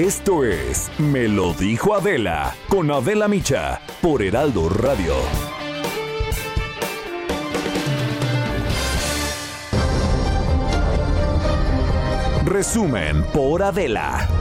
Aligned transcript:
Esto 0.00 0.44
es 0.46 0.90
Me 0.98 1.28
lo 1.28 1.52
dijo 1.52 1.94
Adela 1.94 2.56
con 2.70 2.90
Adela 2.90 3.28
Micha 3.28 3.82
por 4.00 4.22
Heraldo 4.22 4.70
Radio. 4.70 5.12
Resumen 12.46 13.24
por 13.24 13.62
Adela. 13.62 14.39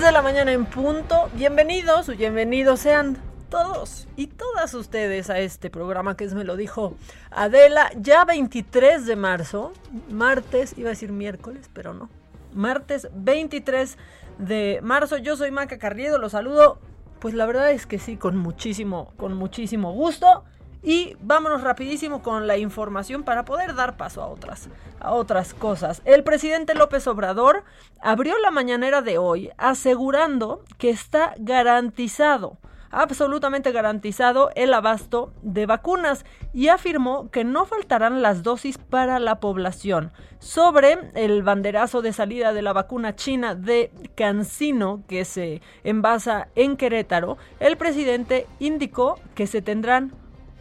De 0.00 0.10
la 0.10 0.22
mañana 0.22 0.52
en 0.52 0.64
punto. 0.64 1.28
Bienvenidos 1.34 2.08
o 2.08 2.12
bienvenidos 2.12 2.80
sean 2.80 3.18
todos 3.50 4.08
y 4.16 4.26
todas 4.26 4.72
ustedes 4.72 5.28
a 5.28 5.38
este 5.38 5.68
programa 5.68 6.16
que 6.16 6.24
es 6.24 6.32
Me 6.32 6.44
lo 6.44 6.56
dijo 6.56 6.94
Adela. 7.30 7.90
Ya 8.00 8.24
23 8.24 9.04
de 9.04 9.16
marzo, 9.16 9.74
martes, 10.08 10.78
iba 10.78 10.88
a 10.88 10.96
decir 10.96 11.12
miércoles, 11.12 11.68
pero 11.74 11.92
no. 11.92 12.08
Martes 12.54 13.08
23 13.12 13.98
de 14.38 14.80
marzo. 14.82 15.18
Yo 15.18 15.36
soy 15.36 15.50
Maca 15.50 15.76
Carriedo, 15.76 16.16
los 16.16 16.32
saludo. 16.32 16.78
Pues 17.20 17.34
la 17.34 17.44
verdad 17.44 17.70
es 17.70 17.86
que 17.86 17.98
sí, 17.98 18.16
con 18.16 18.38
muchísimo, 18.38 19.12
con 19.18 19.34
muchísimo 19.34 19.92
gusto. 19.92 20.44
Y 20.82 21.16
vámonos 21.20 21.62
rapidísimo 21.62 22.22
con 22.22 22.46
la 22.48 22.56
información 22.56 23.22
para 23.22 23.44
poder 23.44 23.74
dar 23.74 23.96
paso 23.96 24.20
a 24.20 24.26
otras, 24.26 24.68
a 24.98 25.12
otras 25.12 25.54
cosas. 25.54 26.02
El 26.04 26.24
presidente 26.24 26.74
López 26.74 27.06
Obrador 27.06 27.62
abrió 28.00 28.36
la 28.40 28.50
mañanera 28.50 29.00
de 29.00 29.16
hoy 29.16 29.50
asegurando 29.58 30.64
que 30.78 30.90
está 30.90 31.34
garantizado, 31.38 32.58
absolutamente 32.90 33.70
garantizado 33.70 34.50
el 34.56 34.74
abasto 34.74 35.32
de 35.42 35.66
vacunas 35.66 36.24
y 36.52 36.66
afirmó 36.66 37.30
que 37.30 37.44
no 37.44 37.64
faltarán 37.64 38.20
las 38.20 38.42
dosis 38.42 38.76
para 38.76 39.20
la 39.20 39.38
población. 39.38 40.10
Sobre 40.40 40.98
el 41.14 41.44
banderazo 41.44 42.02
de 42.02 42.12
salida 42.12 42.52
de 42.52 42.62
la 42.62 42.72
vacuna 42.72 43.14
china 43.14 43.54
de 43.54 43.92
Cancino 44.16 45.04
que 45.06 45.24
se 45.24 45.62
envasa 45.84 46.48
en 46.56 46.76
Querétaro, 46.76 47.38
el 47.60 47.76
presidente 47.76 48.48
indicó 48.58 49.20
que 49.36 49.46
se 49.46 49.62
tendrán 49.62 50.12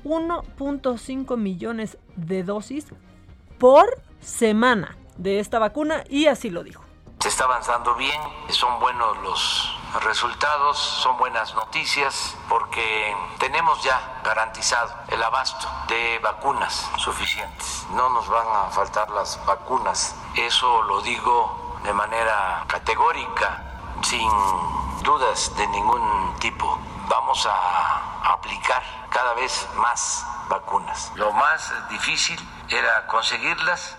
1.5 0.04 1.38
millones 1.38 1.98
de 2.16 2.44
dosis 2.44 2.88
por 3.58 4.02
semana 4.20 4.98
de 5.18 5.40
esta 5.40 5.60
vacuna 5.60 6.04
y 6.10 6.28
así 6.28 6.50
lo 6.50 6.64
dijo. 6.64 6.84
Se 7.20 7.28
está 7.28 7.44
avanzando 7.44 7.94
bien, 7.96 8.20
son 8.50 8.80
buenos 8.80 9.16
los 9.20 9.80
resultados, 10.04 10.78
son 10.78 11.18
buenas 11.20 11.54
noticias 11.54 12.36
porque 12.50 13.16
tenemos 13.38 13.84
ya 13.84 14.22
garantizado 14.24 14.92
el 15.10 15.22
abasto 15.22 15.68
de 15.88 16.18
vacunas 16.20 16.90
suficientes. 16.98 17.86
No 17.92 18.10
nos 18.10 18.28
van 18.28 18.48
a 18.48 18.72
faltar 18.72 19.12
las 19.12 19.40
vacunas, 19.46 20.16
eso 20.36 20.82
lo 20.84 21.02
digo 21.02 21.80
de 21.84 21.94
manera 21.94 22.64
categórica, 22.68 23.64
sin 24.02 24.30
dudas 25.04 25.52
de 25.58 25.68
ningún 25.68 26.36
tipo. 26.40 26.80
Vamos 27.12 27.46
a 27.46 28.34
aplicar 28.36 28.82
cada 29.12 29.34
vez 29.34 29.68
más 29.76 30.26
vacunas. 30.50 31.12
Lo 31.18 31.34
más 31.34 31.70
difícil 31.90 32.40
era 32.70 33.06
conseguirlas. 33.08 33.98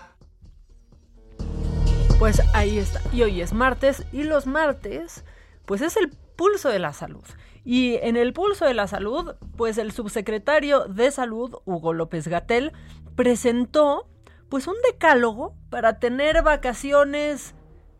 Pues 2.17 2.41
ahí 2.55 2.79
está. 2.79 3.01
Y 3.11 3.21
hoy 3.21 3.41
es 3.41 3.53
martes 3.53 4.03
y 4.11 4.23
los 4.23 4.47
martes 4.47 5.23
pues 5.67 5.81
es 5.81 5.95
el 5.95 6.09
pulso 6.09 6.69
de 6.69 6.79
la 6.79 6.91
salud. 6.91 7.23
Y 7.63 7.97
en 7.97 8.17
el 8.17 8.33
pulso 8.33 8.65
de 8.65 8.73
la 8.73 8.87
salud, 8.87 9.35
pues 9.57 9.77
el 9.77 9.91
subsecretario 9.91 10.85
de 10.85 11.11
salud, 11.11 11.61
Hugo 11.65 11.93
López 11.93 12.27
Gatel, 12.27 12.73
presentó 13.15 14.09
pues 14.49 14.65
un 14.65 14.75
decálogo 14.89 15.53
para 15.69 15.99
tener 15.99 16.41
vacaciones 16.41 17.53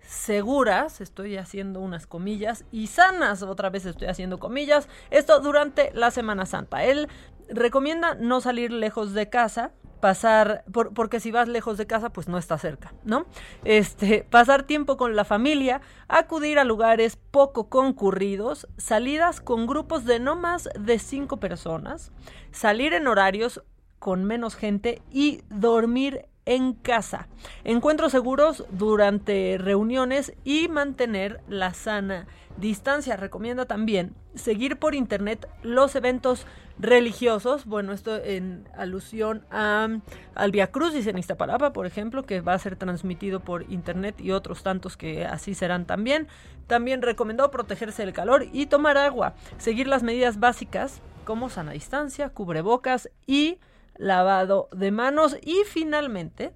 seguras, 0.06 1.02
estoy 1.02 1.38
haciendo 1.38 1.80
unas 1.80 2.08
comillas, 2.08 2.66
y 2.72 2.88
sanas, 2.88 3.44
otra 3.44 3.70
vez 3.70 3.86
estoy 3.86 4.08
haciendo 4.08 4.40
comillas, 4.40 4.88
esto 5.10 5.40
durante 5.40 5.92
la 5.94 6.12
Semana 6.12 6.46
Santa. 6.46 6.84
Él 6.84 7.08
recomienda 7.50 8.16
no 8.16 8.42
salir 8.42 8.72
lejos 8.72 9.14
de 9.14 9.30
casa, 9.30 9.72
pasar, 10.04 10.66
porque 10.94 11.22
si 11.22 11.32
vas 11.32 11.48
lejos 11.48 11.78
de 11.78 11.88
casa, 11.88 12.12
pues 12.12 12.28
no 12.28 12.38
está 12.38 12.58
cerca, 12.58 12.94
¿no? 13.06 13.26
Este, 13.64 14.26
pasar 14.30 14.64
tiempo 14.64 14.98
con 14.98 15.16
la 15.16 15.24
familia, 15.24 15.80
acudir 16.10 16.60
a 16.60 16.66
lugares 16.66 17.16
poco 17.16 17.70
concurridos, 17.70 18.68
salidas 18.78 19.40
con 19.40 19.66
grupos 19.66 20.04
de 20.04 20.20
no 20.20 20.36
más 20.36 20.68
de 20.78 21.00
cinco 21.00 21.38
personas, 21.38 22.12
salir 22.52 22.94
en 22.94 23.08
horarios 23.08 23.64
con 23.98 24.26
menos 24.26 24.56
gente 24.56 25.02
y 25.10 25.44
dormir 25.48 26.26
en 26.46 26.74
casa. 26.74 27.28
Encuentros 27.64 28.12
seguros 28.12 28.66
durante 28.72 29.58
reuniones 29.58 30.34
y 30.44 30.68
mantener 30.68 31.42
la 31.48 31.74
sana 31.74 32.28
distancia. 32.58 33.18
Recomienda 33.18 33.66
también 33.66 34.14
seguir 34.36 34.78
por 34.78 34.96
internet 34.96 35.48
los 35.62 35.96
eventos 35.96 36.46
religiosos. 36.80 37.66
Bueno, 37.66 37.94
esto 37.94 38.18
en 38.18 38.68
alusión 38.76 39.46
a, 39.52 39.88
al 40.36 40.52
Via 40.52 40.72
Crucis 40.72 41.08
en 41.08 41.18
Iztapalapa, 41.18 41.74
por 41.74 41.86
ejemplo, 41.86 42.24
que 42.24 42.42
va 42.42 42.54
a 42.54 42.60
ser 42.60 42.76
transmitido 42.76 43.40
por 43.40 43.72
internet 43.72 44.20
y 44.20 44.32
otros 44.32 44.64
tantos 44.64 44.98
que 44.98 45.26
así 45.26 45.54
serán 45.54 45.86
también. 45.86 46.28
También 46.68 47.02
recomendó 47.02 47.52
protegerse 47.52 48.04
del 48.04 48.14
calor 48.14 48.48
y 48.52 48.66
tomar 48.68 48.98
agua. 48.98 49.36
Seguir 49.58 49.88
las 49.88 50.04
medidas 50.04 50.40
básicas 50.40 51.02
como 51.26 51.50
sana 51.50 51.72
distancia, 51.72 52.30
cubrebocas 52.30 53.10
y 53.26 53.60
lavado 53.96 54.70
de 54.72 54.92
manos 54.92 55.38
y 55.42 55.64
finalmente, 55.66 56.54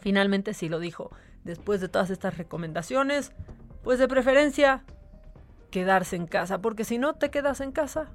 finalmente 0.00 0.54
sí 0.54 0.68
lo 0.68 0.78
dijo, 0.78 1.10
después 1.44 1.80
de 1.80 1.88
todas 1.88 2.10
estas 2.10 2.36
recomendaciones, 2.36 3.32
pues 3.82 3.98
de 3.98 4.08
preferencia 4.08 4.84
quedarse 5.70 6.16
en 6.16 6.26
casa, 6.26 6.60
porque 6.60 6.84
si 6.84 6.98
no 6.98 7.14
te 7.14 7.30
quedas 7.30 7.60
en 7.60 7.72
casa, 7.72 8.08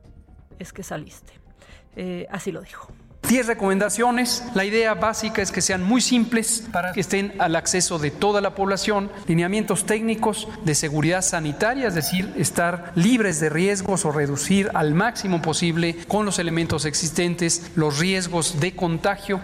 es 0.60 0.74
que 0.74 0.84
saliste. 0.84 1.34
Eh, 1.96 2.28
así 2.30 2.52
lo 2.52 2.62
dijo. 2.62 2.88
10 3.28 3.48
recomendaciones. 3.48 4.44
La 4.56 4.64
idea 4.66 4.94
básica 4.94 5.42
es 5.42 5.52
que 5.52 5.62
sean 5.62 5.82
muy 5.84 6.02
simples 6.02 6.68
para 6.72 6.92
que 6.92 7.00
estén 7.00 7.34
al 7.40 7.56
acceso 7.56 7.98
de 8.00 8.12
toda 8.12 8.42
la 8.42 8.56
población. 8.56 9.10
Lineamientos 9.28 9.86
técnicos 9.86 10.50
de 10.66 10.76
seguridad 10.76 11.22
sanitaria, 11.22 11.88
es 11.88 11.96
decir, 11.96 12.34
estar 12.38 12.92
libres 12.96 13.40
de 13.40 13.50
riesgos 13.50 14.04
o 14.06 14.12
reducir 14.12 14.70
al 14.74 14.94
máximo 14.94 15.42
posible 15.42 15.96
con 16.08 16.26
los 16.26 16.40
elementos 16.40 16.84
existentes 16.86 17.72
los 17.76 18.00
riesgos 18.00 18.60
de 18.60 18.76
contagio. 18.76 19.40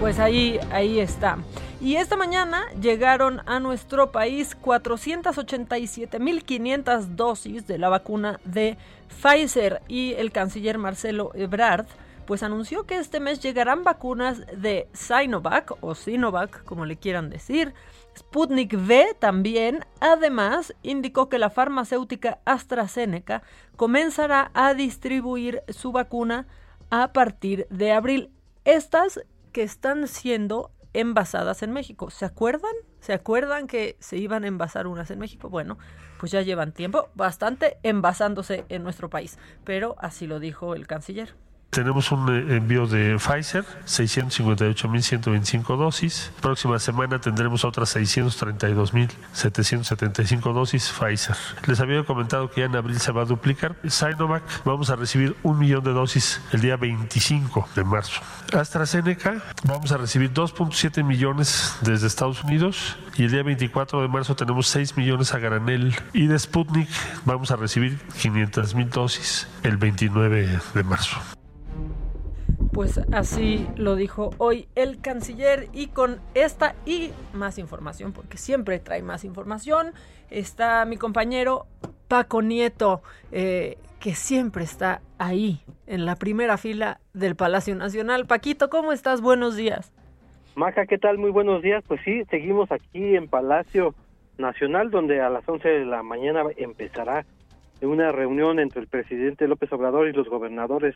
Pues 0.00 0.18
ahí, 0.18 0.58
ahí 0.72 0.98
está. 0.98 1.38
Y 1.80 1.96
esta 1.96 2.16
mañana 2.16 2.64
llegaron 2.80 3.40
a 3.46 3.58
nuestro 3.58 4.12
país 4.12 4.56
487.500 4.62 7.06
dosis 7.16 7.66
de 7.66 7.78
la 7.78 7.88
vacuna 7.88 8.38
de 8.44 8.76
Pfizer 9.20 9.82
y 9.88 10.14
el 10.14 10.32
canciller 10.32 10.78
Marcelo 10.78 11.32
Ebrard 11.34 11.86
pues 12.26 12.42
anunció 12.42 12.86
que 12.86 12.96
este 12.96 13.20
mes 13.20 13.40
llegarán 13.40 13.84
vacunas 13.84 14.42
de 14.56 14.88
Sinovac 14.92 15.72
o 15.80 15.94
Sinovac, 15.94 16.64
como 16.64 16.84
le 16.84 16.96
quieran 16.96 17.30
decir. 17.30 17.74
Sputnik 18.16 18.74
V 18.74 19.16
también, 19.18 19.84
además, 20.00 20.74
indicó 20.82 21.28
que 21.28 21.38
la 21.38 21.50
farmacéutica 21.50 22.38
AstraZeneca 22.44 23.42
comenzará 23.76 24.50
a 24.54 24.74
distribuir 24.74 25.62
su 25.68 25.92
vacuna 25.92 26.46
a 26.90 27.12
partir 27.12 27.66
de 27.70 27.92
abril. 27.92 28.30
Estas 28.64 29.20
que 29.52 29.62
están 29.62 30.08
siendo 30.08 30.70
envasadas 30.94 31.62
en 31.62 31.72
México. 31.72 32.10
¿Se 32.10 32.24
acuerdan? 32.24 32.72
¿Se 33.00 33.12
acuerdan 33.12 33.66
que 33.66 33.96
se 33.98 34.16
iban 34.18 34.44
a 34.44 34.48
envasar 34.48 34.86
unas 34.86 35.10
en 35.10 35.18
México? 35.18 35.48
Bueno, 35.48 35.78
pues 36.22 36.30
ya 36.30 36.40
llevan 36.42 36.70
tiempo 36.70 37.08
bastante 37.16 37.78
envasándose 37.82 38.64
en 38.68 38.84
nuestro 38.84 39.10
país, 39.10 39.40
pero 39.64 39.96
así 39.98 40.28
lo 40.28 40.38
dijo 40.38 40.76
el 40.76 40.86
canciller. 40.86 41.34
Tenemos 41.72 42.12
un 42.12 42.28
eh, 42.28 42.58
envío 42.58 42.86
de 42.86 43.16
Pfizer, 43.16 43.64
658.125 43.86 45.78
dosis. 45.78 46.30
Próxima 46.42 46.78
semana 46.78 47.18
tendremos 47.18 47.64
otras 47.64 47.96
632.775 47.96 50.52
dosis 50.52 50.92
Pfizer. 50.92 51.34
Les 51.66 51.80
había 51.80 52.04
comentado 52.04 52.50
que 52.50 52.60
ya 52.60 52.66
en 52.66 52.76
abril 52.76 53.00
se 53.00 53.10
va 53.10 53.22
a 53.22 53.24
duplicar. 53.24 53.74
Sinovac 53.88 54.42
vamos 54.66 54.90
a 54.90 54.96
recibir 54.96 55.34
un 55.42 55.58
millón 55.58 55.82
de 55.82 55.94
dosis 55.94 56.42
el 56.52 56.60
día 56.60 56.76
25 56.76 57.66
de 57.74 57.84
marzo. 57.84 58.20
AstraZeneca 58.52 59.42
vamos 59.64 59.92
a 59.92 59.96
recibir 59.96 60.30
2.7 60.30 61.02
millones 61.02 61.74
desde 61.80 62.06
Estados 62.06 62.44
Unidos 62.44 62.98
y 63.16 63.24
el 63.24 63.30
día 63.30 63.44
24 63.44 64.02
de 64.02 64.08
marzo 64.08 64.36
tenemos 64.36 64.66
6 64.66 64.98
millones 64.98 65.32
a 65.32 65.38
granel. 65.38 65.94
Y 66.12 66.26
de 66.26 66.38
Sputnik 66.38 66.90
vamos 67.24 67.50
a 67.50 67.56
recibir 67.56 67.98
500 68.20 68.74
mil 68.74 68.90
dosis 68.90 69.48
el 69.62 69.78
29 69.78 70.60
de 70.74 70.84
marzo. 70.84 71.18
Pues 72.72 72.98
así 73.12 73.66
lo 73.76 73.96
dijo 73.96 74.30
hoy 74.38 74.66
el 74.74 74.98
canciller 75.02 75.68
y 75.74 75.88
con 75.88 76.20
esta 76.32 76.74
y 76.86 77.10
más 77.34 77.58
información, 77.58 78.14
porque 78.14 78.38
siempre 78.38 78.78
trae 78.78 79.02
más 79.02 79.24
información, 79.24 79.92
está 80.30 80.82
mi 80.86 80.96
compañero 80.96 81.66
Paco 82.08 82.40
Nieto, 82.40 83.02
eh, 83.30 83.76
que 84.00 84.14
siempre 84.14 84.64
está 84.64 85.02
ahí, 85.18 85.60
en 85.86 86.06
la 86.06 86.16
primera 86.16 86.56
fila 86.56 86.98
del 87.12 87.36
Palacio 87.36 87.76
Nacional. 87.76 88.26
Paquito, 88.26 88.70
¿cómo 88.70 88.92
estás? 88.92 89.20
Buenos 89.20 89.54
días. 89.54 89.92
Maja, 90.54 90.86
¿qué 90.86 90.96
tal? 90.96 91.18
Muy 91.18 91.30
buenos 91.30 91.60
días. 91.60 91.84
Pues 91.86 92.00
sí, 92.06 92.24
seguimos 92.30 92.72
aquí 92.72 93.16
en 93.16 93.28
Palacio 93.28 93.94
Nacional, 94.38 94.90
donde 94.90 95.20
a 95.20 95.28
las 95.28 95.46
11 95.46 95.68
de 95.68 95.84
la 95.84 96.02
mañana 96.02 96.42
empezará 96.56 97.26
una 97.82 98.12
reunión 98.12 98.58
entre 98.60 98.80
el 98.80 98.86
presidente 98.86 99.46
López 99.46 99.70
Obrador 99.72 100.08
y 100.08 100.12
los 100.12 100.28
gobernadores 100.28 100.94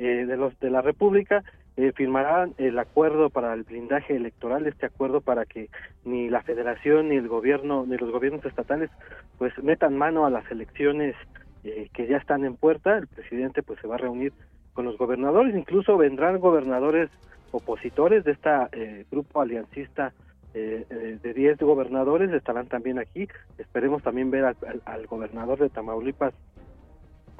eh, 0.00 0.26
de 0.26 0.36
los 0.36 0.58
de 0.60 0.70
la 0.70 0.80
República 0.80 1.42
eh, 1.76 1.90
firmarán 1.92 2.54
el 2.58 2.78
acuerdo 2.78 3.30
para 3.30 3.52
el 3.52 3.64
blindaje 3.64 4.14
electoral, 4.14 4.66
este 4.66 4.86
acuerdo 4.86 5.20
para 5.20 5.44
que 5.44 5.70
ni 6.04 6.28
la 6.28 6.42
Federación 6.42 7.08
ni 7.08 7.16
el 7.16 7.26
gobierno 7.26 7.84
ni 7.84 7.96
los 7.96 8.12
gobiernos 8.12 8.44
estatales 8.44 8.90
pues 9.38 9.52
metan 9.60 9.96
mano 9.96 10.24
a 10.24 10.30
las 10.30 10.48
elecciones 10.52 11.16
eh, 11.64 11.88
que 11.92 12.06
ya 12.06 12.18
están 12.18 12.44
en 12.44 12.54
puerta. 12.54 12.96
El 12.96 13.08
presidente 13.08 13.64
pues 13.64 13.80
se 13.80 13.88
va 13.88 13.96
a 13.96 13.98
reunir 13.98 14.32
con 14.72 14.84
los 14.84 14.96
gobernadores, 14.96 15.56
incluso 15.56 15.96
vendrán 15.96 16.38
gobernadores 16.38 17.10
opositores 17.50 18.22
de 18.22 18.32
este 18.32 19.06
grupo 19.10 19.40
aliancista 19.40 20.12
de 20.52 21.34
10 21.34 21.58
gobernadores 21.58 22.32
estarán 22.32 22.68
también 22.68 22.98
aquí. 22.98 23.28
Esperemos 23.58 24.02
también 24.02 24.30
ver 24.30 24.44
al 24.84 25.06
gobernador 25.06 25.58
de 25.58 25.68
Tamaulipas, 25.68 26.34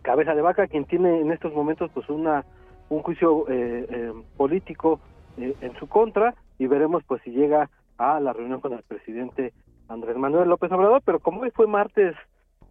cabeza 0.03 0.35
de 0.35 0.43
vaca, 0.43 0.67
quien 0.67 0.85
tiene 0.85 1.21
en 1.21 1.33
estos 1.33 1.53
momentos 1.53 1.91
pues 1.93 2.09
una 2.09 2.45
un 2.89 3.03
juicio 3.03 3.49
eh, 3.49 3.87
eh, 3.89 4.13
político 4.37 5.01
eh, 5.37 5.55
en 5.61 5.75
su 5.79 5.89
contra 5.89 6.35
y 6.59 6.67
veremos 6.67 7.03
pues 7.05 7.23
si 7.23 7.31
llega 7.31 7.69
a 7.99 8.21
la 8.21 8.33
reunión 8.33 8.61
con 8.61 8.73
el 8.73 8.83
presidente 8.83 9.53
Andrés 9.89 10.17
Manuel 10.17 10.49
López 10.49 10.71
Obrador, 10.73 11.03
pero 11.05 11.19
como 11.19 11.43
hoy 11.43 11.51
fue 11.51 11.67
martes 11.67 12.15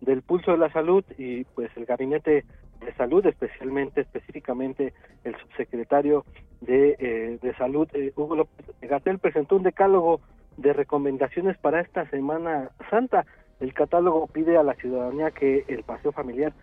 del 0.02 0.22
pulso 0.22 0.52
de 0.52 0.58
la 0.58 0.72
salud 0.72 1.04
y 1.18 1.44
pues 1.44 1.70
el 1.76 1.86
gabinete 1.86 2.46
de 2.80 2.94
salud, 2.96 3.26
especialmente, 3.26 4.02
específicamente 4.02 4.94
el 5.24 5.36
subsecretario 5.38 6.24
de, 6.62 7.40
de 7.42 7.56
salud, 7.56 7.88
Hugo 8.16 8.36
López 8.36 8.68
Gatel, 8.82 9.18
presentó 9.18 9.56
un 9.56 9.64
decálogo 9.64 10.22
de 10.58 10.74
recomendaciones 10.74 11.58
para 11.58 11.82
esta 11.82 12.08
Semana 12.12 12.70
Santa. 12.92 13.26
El 13.60 13.74
catálogo 13.74 14.28
pide 14.28 14.58
a 14.58 14.64
la 14.64 14.76
ciudadanía 14.76 15.32
que 15.32 15.66
el 15.68 15.84
paseo 15.84 16.12
familiar 16.12 16.54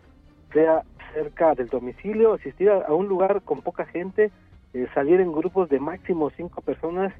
sea 0.55 0.83
cerca 1.13 1.55
del 1.55 1.69
domicilio, 1.69 2.33
asistir 2.33 2.71
a, 2.71 2.93
un 2.95 3.07
lugar 3.07 3.43
con 3.43 3.61
poca 3.61 3.85
gente, 3.85 4.31
eh, 4.73 4.87
salir 4.95 5.21
en 5.21 5.33
grupos 5.33 5.69
de 5.69 5.79
máximo 5.79 6.31
cinco 6.31 6.63
personas 6.63 7.13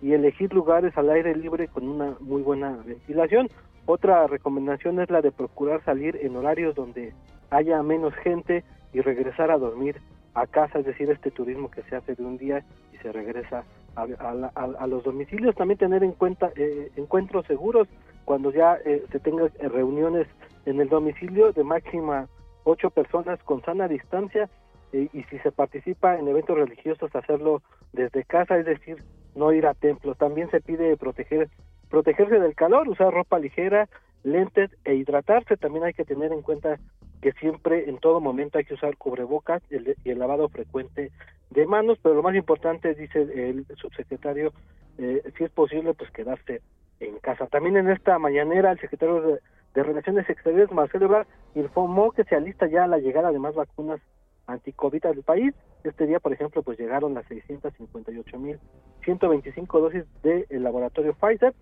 y 0.00 0.12
elegir 0.12 0.52
lugares 0.52 0.96
al 0.96 1.10
aire 1.10 1.34
libre 1.34 1.68
con 1.68 1.88
una 1.88 2.14
muy 2.20 2.42
buena 2.42 2.78
ventilación. 2.84 3.48
Otra 3.86 4.26
recomendación 4.26 5.00
es 5.00 5.10
la 5.10 5.20
de 5.20 5.32
procurar 5.32 5.84
salir 5.84 6.18
en 6.22 6.36
horarios 6.36 6.74
donde 6.74 7.12
haya 7.50 7.82
menos 7.82 8.14
gente 8.14 8.64
y 8.92 9.00
regresar 9.00 9.50
a 9.50 9.58
dormir 9.58 10.00
a 10.34 10.46
casa, 10.46 10.78
es 10.78 10.86
decir, 10.86 11.10
este 11.10 11.30
turismo 11.30 11.70
que 11.70 11.82
se 11.82 11.96
hace 11.96 12.14
de 12.14 12.24
un 12.24 12.38
día 12.38 12.64
y 12.92 12.96
se 12.98 13.12
regresa 13.12 13.64
a, 13.96 14.86
los 14.86 15.04
domicilios. 15.04 15.54
También 15.54 15.78
tener 15.78 16.02
en 16.02 16.12
cuenta 16.12 16.50
eh, 16.56 16.90
encuentros 16.96 17.46
seguros 17.46 17.88
cuando 18.24 18.50
ya 18.50 18.78
eh, 18.84 19.04
se 19.10 19.18
tengan 19.18 19.50
reuniones 19.58 20.26
en 20.64 20.80
el 20.80 20.88
domicilio 20.88 21.52
de 21.52 21.64
máxima 21.64 22.28
ocho 22.64 22.90
personas 22.90 23.42
con 23.42 23.62
sana 23.62 23.88
distancia 23.88 24.48
eh, 24.92 25.08
y 25.12 25.22
si 25.24 25.38
se 25.38 25.52
participa 25.52 26.18
en 26.18 26.28
eventos 26.28 26.56
religiosos 26.56 27.14
hacerlo 27.14 27.62
desde 27.92 28.24
casa, 28.24 28.58
es 28.58 28.66
decir, 28.66 29.02
no 29.34 29.52
ir 29.52 29.66
a 29.66 29.74
templos. 29.74 30.18
También 30.18 30.50
se 30.50 30.60
pide 30.60 30.96
proteger 30.96 31.48
protegerse 31.88 32.40
del 32.40 32.54
calor, 32.54 32.88
usar 32.88 33.12
ropa 33.12 33.38
ligera, 33.38 33.86
lentes 34.22 34.70
e 34.84 34.94
hidratarse. 34.94 35.58
También 35.58 35.84
hay 35.84 35.92
que 35.92 36.06
tener 36.06 36.32
en 36.32 36.40
cuenta 36.40 36.78
que 37.20 37.32
siempre, 37.32 37.88
en 37.88 37.98
todo 37.98 38.18
momento, 38.20 38.58
hay 38.58 38.64
que 38.64 38.74
usar 38.74 38.96
cubrebocas 38.96 39.62
y 39.70 39.76
el, 40.10 40.18
lavado 40.18 40.48
frecuente 40.48 41.12
de 41.50 41.66
manos, 41.66 41.98
pero 42.02 42.14
lo 42.14 42.22
más 42.22 42.34
importante, 42.34 42.94
dice 42.94 43.20
el 43.20 43.66
subsecretario, 43.76 44.52
eh, 44.98 45.22
si 45.36 45.44
es 45.44 45.50
posible, 45.50 45.94
pues 45.94 46.10
quedarse 46.10 46.62
en 47.08 47.18
casa. 47.18 47.46
También 47.46 47.76
en 47.76 47.90
esta 47.90 48.18
mañanera 48.18 48.72
el 48.72 48.80
secretario 48.80 49.20
de, 49.20 49.40
de 49.74 49.82
Relaciones 49.82 50.28
Exteriores, 50.28 50.72
Marcelo 50.72 51.06
Ebrard, 51.06 51.26
informó 51.54 52.12
que 52.12 52.24
se 52.24 52.36
alista 52.36 52.66
ya 52.66 52.86
la 52.86 52.98
llegada 52.98 53.32
de 53.32 53.38
más 53.38 53.54
vacunas 53.54 54.00
anticovid 54.46 55.04
al 55.06 55.22
país. 55.22 55.54
Este 55.84 56.06
día, 56.06 56.20
por 56.20 56.32
ejemplo, 56.32 56.62
pues 56.62 56.78
llegaron 56.78 57.14
las 57.14 57.26
658.125 57.26 59.80
dosis 59.80 60.04
del 60.22 60.46
laboratorio 60.62 61.14
Pfizer 61.14 61.54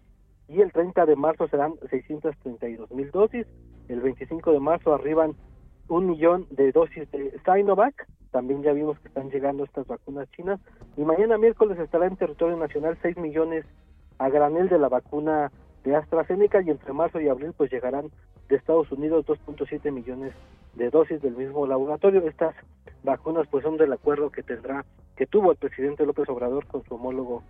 y 0.49 0.61
el 0.61 0.73
30 0.73 1.07
de 1.07 1.17
marzo 1.17 1.49
serán 1.49 1.73
632.000 1.75 3.11
dosis. 3.11 3.47
El 3.89 4.01
25 4.01 4.53
de 4.53 4.61
marzo 4.61 4.95
arriban 4.95 5.35
un 5.89 6.07
millón 6.07 6.47
de 6.51 6.71
dosis 6.73 7.11
de 7.11 7.39
Sinovac. 7.45 8.07
También 8.31 8.63
ya 8.63 8.73
vimos 8.73 8.99
que 9.01 9.09
están 9.09 9.31
llegando 9.31 9.65
estas 9.65 9.87
vacunas 9.87 10.31
chinas. 10.33 10.61
Y 10.97 11.03
mañana 11.03 11.39
miércoles 11.39 11.79
estará 11.79 12.07
en 12.07 12.17
territorio 12.17 12.57
nacional 12.57 12.99
6 13.03 13.17
millones 13.17 13.65
a 14.21 14.29
granel 14.29 14.69
de 14.69 14.79
la 14.79 14.91
vacuna 14.91 15.51
de 15.83 15.97
AstraZeneca 15.97 16.61
y 16.61 16.69
entre 16.69 16.93
marzo 16.93 17.21
y 17.21 17.29
abril 17.29 17.55
pues 17.57 17.73
llegarán 17.73 18.11
de 18.51 18.57
Estados 18.57 18.93
Unidos 18.93 19.25
2.7 19.25 19.91
millones 19.91 20.35
de 20.75 20.91
dosis 20.91 21.23
del 21.23 21.35
mismo 21.35 21.67
laboratorio. 21.67 22.29
Estas 22.29 22.55
vacunas 23.03 23.47
pues 23.51 23.65
son 23.65 23.79
del 23.79 23.95
acuerdo 23.95 24.31
que 24.31 24.43
tendrá 24.43 24.85
que 25.17 25.27
tuvo 25.27 25.53
el 25.53 25.57
presidente 25.57 26.05
López 26.05 26.29
Obrador 26.29 26.67
con 26.67 26.85
su 26.85 26.97
homólogo 26.97 27.43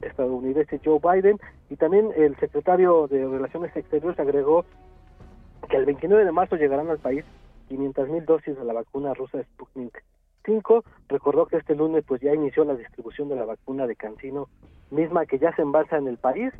estadounidense 0.00 0.80
Joe 0.82 0.98
Biden 0.98 1.38
y 1.68 1.76
también 1.76 2.08
el 2.16 2.36
secretario 2.36 3.06
de 3.06 3.28
Relaciones 3.28 3.76
Exteriores 3.76 4.18
agregó 4.18 4.64
que 5.68 5.76
el 5.76 5.84
29 5.84 6.24
de 6.24 6.32
marzo 6.32 6.56
llegarán 6.56 6.88
al 6.88 7.00
país 7.00 7.22
500 7.68 8.08
mil 8.08 8.24
dosis 8.24 8.56
de 8.56 8.64
la 8.64 8.72
vacuna 8.72 9.12
rusa 9.12 9.42
Sputnik 9.42 10.02
5. 10.46 10.84
Recordó 11.08 11.44
que 11.44 11.58
este 11.58 11.74
lunes 11.74 12.02
pues 12.08 12.22
ya 12.22 12.32
inició 12.32 12.64
la 12.64 12.76
distribución 12.76 13.28
de 13.28 13.36
la 13.36 13.44
vacuna 13.44 13.86
de 13.86 13.94
Cancino, 13.94 14.48
misma 14.92 15.26
que 15.26 15.38
ya 15.38 15.54
se 15.56 15.62
envasa 15.62 15.96
en 15.96 16.06
el 16.06 16.18
país 16.18 16.52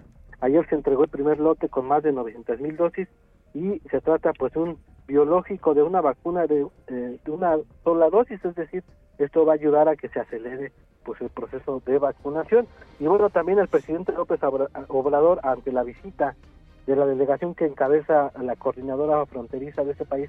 Ayer 0.42 0.68
se 0.68 0.74
entregó 0.74 1.04
el 1.04 1.08
primer 1.08 1.38
lote 1.38 1.68
con 1.68 1.86
más 1.86 2.02
de 2.02 2.10
900 2.10 2.60
mil 2.60 2.76
dosis 2.76 3.06
y 3.54 3.78
se 3.90 4.00
trata 4.00 4.32
pues 4.32 4.56
un 4.56 4.76
biológico 5.06 5.72
de 5.72 5.84
una 5.84 6.00
vacuna 6.00 6.48
de, 6.48 6.66
eh, 6.88 7.18
de, 7.24 7.30
una 7.30 7.58
sola 7.84 8.10
dosis, 8.10 8.44
es 8.44 8.56
decir, 8.56 8.82
esto 9.18 9.46
va 9.46 9.52
a 9.52 9.54
ayudar 9.54 9.88
a 9.88 9.94
que 9.94 10.08
se 10.08 10.18
acelere 10.18 10.72
pues 11.04 11.20
el 11.20 11.28
proceso 11.28 11.80
de 11.86 11.96
vacunación. 11.96 12.66
Y 12.98 13.04
bueno, 13.06 13.30
también 13.30 13.60
el 13.60 13.68
presidente 13.68 14.10
López 14.10 14.40
Obrador 14.88 15.38
ante 15.44 15.70
la 15.70 15.84
visita 15.84 16.34
de 16.88 16.96
la 16.96 17.06
delegación 17.06 17.54
que 17.54 17.66
encabeza 17.66 18.32
la 18.42 18.56
coordinadora 18.56 19.24
fronteriza 19.26 19.84
de 19.84 19.92
ese 19.92 20.04
país, 20.04 20.28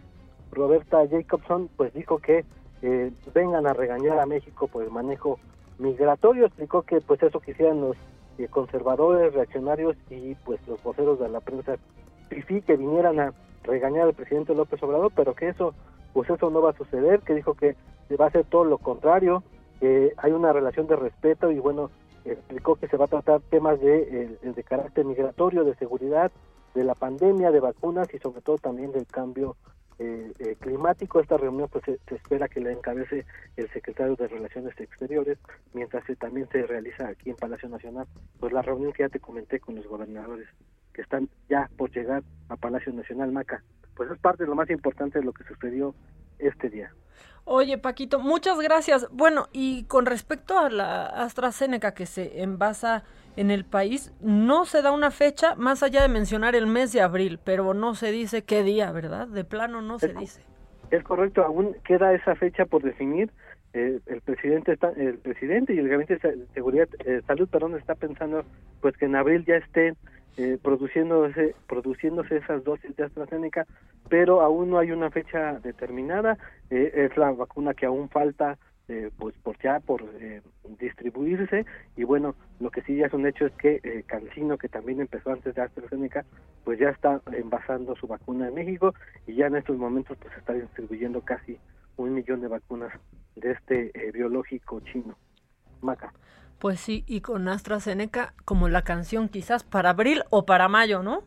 Roberta 0.52 1.00
Jacobson, 1.10 1.72
pues 1.76 1.92
dijo 1.96 2.20
que 2.20 2.46
eh, 2.84 3.12
vengan 3.34 3.66
a 3.66 3.74
regañar 3.74 4.20
a 4.20 4.28
México 4.28 4.68
por 4.68 4.84
el 4.84 4.92
manejo 4.92 5.40
migratorio, 5.78 6.46
explicó 6.46 6.84
que 6.84 7.02
pues 7.02 7.22
eso 7.24 7.40
quisieran 7.40 7.82
los 7.82 7.98
eh, 8.38 8.48
conservadores, 8.48 9.34
reaccionarios 9.34 9.96
y 10.10 10.36
pues 10.36 10.60
los 10.68 10.82
voceros 10.84 11.20
de 11.20 11.30
la 11.30 11.40
prensa 11.40 11.78
sí 12.48 12.62
que 12.62 12.76
vinieran 12.76 13.20
a 13.20 13.34
regañar 13.64 14.08
al 14.08 14.14
presidente 14.14 14.56
López 14.56 14.82
Obrador, 14.84 15.12
pero 15.16 15.36
que 15.36 15.50
eso 15.50 15.74
pues 16.14 16.30
eso 16.30 16.50
no 16.50 16.62
va 16.62 16.72
a 16.72 16.78
suceder, 16.78 17.22
que 17.22 17.34
dijo 17.34 17.56
que 17.56 17.76
va 18.20 18.28
a 18.28 18.32
ser 18.32 18.46
todo 18.46 18.66
lo 18.66 18.78
contrario, 18.78 19.44
que 19.80 20.14
hay 20.18 20.32
una 20.32 20.54
relación 20.54 20.88
de 20.88 20.96
respeto 20.96 21.52
y 21.52 21.60
bueno, 21.60 21.90
explicó 22.26 22.76
que 22.76 22.88
se 22.88 22.98
va 22.98 23.06
a 23.06 23.10
tratar 23.10 23.42
temas 23.50 23.80
de, 23.82 24.38
eh, 24.44 24.52
de 24.52 24.64
carácter 24.64 25.06
migratorio, 25.06 25.64
de 25.64 25.76
seguridad, 25.76 26.32
de 26.74 26.84
la 26.84 26.96
pandemia, 26.96 27.52
de 27.52 27.60
vacunas 27.60 28.14
y 28.14 28.20
sobre 28.20 28.42
todo 28.42 28.58
también 28.58 28.92
del 28.92 29.06
cambio 29.08 29.56
eh, 30.00 30.32
eh, 30.40 30.56
climático. 30.60 31.20
Esta 31.20 31.38
reunión 31.38 31.70
pues 31.70 31.84
se, 31.86 32.16
espera 32.16 32.48
que 32.48 32.62
la 32.62 32.72
encabece 32.72 33.26
el 33.58 33.70
secretario 33.72 34.16
de 34.16 34.28
Relaciones 34.28 34.80
Exteriores, 34.80 35.38
mientras 35.74 36.04
también 36.18 36.48
se 36.52 36.66
realiza 36.66 37.08
aquí 37.08 37.30
en 37.30 37.36
Palacio 37.36 37.70
Nacional 37.70 38.08
pues 38.40 38.54
la 38.54 38.62
reunión 38.62 38.94
que 38.94 39.04
ya 39.04 39.10
te 39.10 39.20
comenté 39.20 39.60
con 39.60 39.76
los 39.76 39.88
gobernadores 39.88 40.48
que 40.94 41.02
están 41.02 41.30
ya 41.50 41.70
por 41.78 41.92
llegar 41.92 42.24
a 42.50 42.56
Palacio 42.56 42.94
Nacional 42.94 43.32
Maca. 43.32 43.64
Pues 43.96 44.10
es 44.12 44.18
parte 44.20 44.44
de 44.44 44.50
lo 44.50 44.56
más 44.56 44.70
importante 44.70 45.20
de 45.20 45.26
lo 45.26 45.34
que 45.34 45.44
sucedió 45.44 45.94
este 46.40 46.70
día. 46.70 46.92
Oye, 47.46 47.78
Paquito, 47.78 48.20
muchas 48.20 48.60
gracias. 48.60 49.08
Bueno, 49.12 49.48
y 49.52 49.84
con 49.86 50.06
respecto 50.06 50.58
a 50.58 50.70
la 50.70 51.06
AstraZeneca 51.06 51.94
que 51.94 52.06
se 52.06 52.42
envasa 52.42 53.04
en 53.36 53.52
el 53.52 53.66
país, 53.66 54.14
no 54.22 54.66
se 54.66 54.82
da 54.82 54.92
una 54.92 55.12
fecha 55.12 55.56
más 55.56 55.84
allá 55.84 56.02
de 56.02 56.08
mencionar 56.08 56.56
el 56.56 56.68
mes 56.68 56.94
de 56.94 57.02
abril, 57.02 57.40
pero 57.44 57.74
no 57.74 57.96
se 57.96 58.12
dice 58.12 58.44
qué 58.44 58.64
día, 58.64 58.92
¿verdad? 58.92 59.28
De 59.28 59.44
plano 59.44 59.82
no 59.82 60.00
se 60.00 60.14
dice. 60.14 60.42
Es 60.92 61.04
correcto, 61.04 61.44
aún 61.44 61.76
queda 61.84 62.14
esa 62.14 62.36
fecha 62.36 62.66
por 62.66 62.84
definir. 62.84 63.32
Eh, 63.74 64.00
el 64.06 64.22
presidente 64.22 64.74
está, 64.74 64.90
el 64.92 65.18
presidente 65.18 65.74
y 65.74 65.80
el 65.80 65.90
gabinete 65.90 66.16
de 66.28 66.46
seguridad 66.54 66.88
eh, 67.06 67.22
salud 67.26 67.50
perdón 67.50 67.76
está 67.76 67.96
pensando 67.96 68.46
pues 68.82 68.96
que 68.98 69.06
en 69.06 69.16
abril 69.16 69.44
ya 69.46 69.56
estén 69.56 69.98
eh, 70.38 70.58
produciéndose, 70.62 71.56
produciéndose 71.68 72.38
esas 72.38 72.64
dosis 72.64 72.96
de 72.96 73.06
AstraZeneca, 73.06 73.66
pero 74.10 74.42
aún 74.42 74.70
no 74.70 74.80
hay 74.80 74.92
una 74.92 75.12
fecha 75.12 75.60
determinada. 75.60 76.38
Eh, 76.70 76.92
es 77.10 77.18
la 77.18 77.32
vacuna 77.32 77.74
que 77.74 77.86
aún 77.86 78.10
falta 78.10 78.58
eh, 78.90 79.12
pues 79.18 79.34
por 79.42 79.58
ya 79.60 79.80
por 79.80 80.04
eh, 80.20 80.42
distribuirse. 80.78 81.66
Y 81.96 82.04
bueno 82.04 82.36
lo 82.60 82.70
que 82.70 82.82
sí 82.82 82.98
ya 82.98 83.06
es 83.06 83.14
un 83.14 83.26
hecho 83.26 83.46
es 83.46 83.54
que 83.54 83.80
eh, 83.82 84.04
Cancino 84.06 84.58
que 84.58 84.68
también 84.68 85.00
empezó 85.00 85.32
antes 85.32 85.56
de 85.56 85.62
AstraZeneca 85.62 86.26
pues 86.66 86.80
ya 86.80 86.90
está 86.90 87.22
envasando 87.32 87.96
su 87.96 88.08
vacuna 88.08 88.50
en 88.50 88.56
México 88.56 88.94
y 89.26 89.36
ya 89.36 89.48
en 89.48 89.56
estos 89.56 89.78
momentos 89.78 90.18
pues 90.20 90.36
está 90.38 90.52
distribuyendo 90.52 91.22
casi 91.22 91.58
un 91.96 92.14
millón 92.14 92.42
de 92.42 92.50
vacunas 92.50 92.92
de 93.38 93.52
este 93.52 94.12
biológico 94.12 94.82
chino. 94.82 95.16
Maca 95.82 96.14
pues 96.64 96.80
sí, 96.80 97.04
y 97.08 97.20
con 97.20 97.50
AstraZeneca 97.50 98.34
como 98.46 98.70
la 98.70 98.84
canción 98.84 99.28
quizás 99.28 99.66
para 99.66 99.90
abril 99.90 100.24
o 100.30 100.46
para 100.46 100.70
mayo, 100.70 101.04
¿no? 101.04 101.26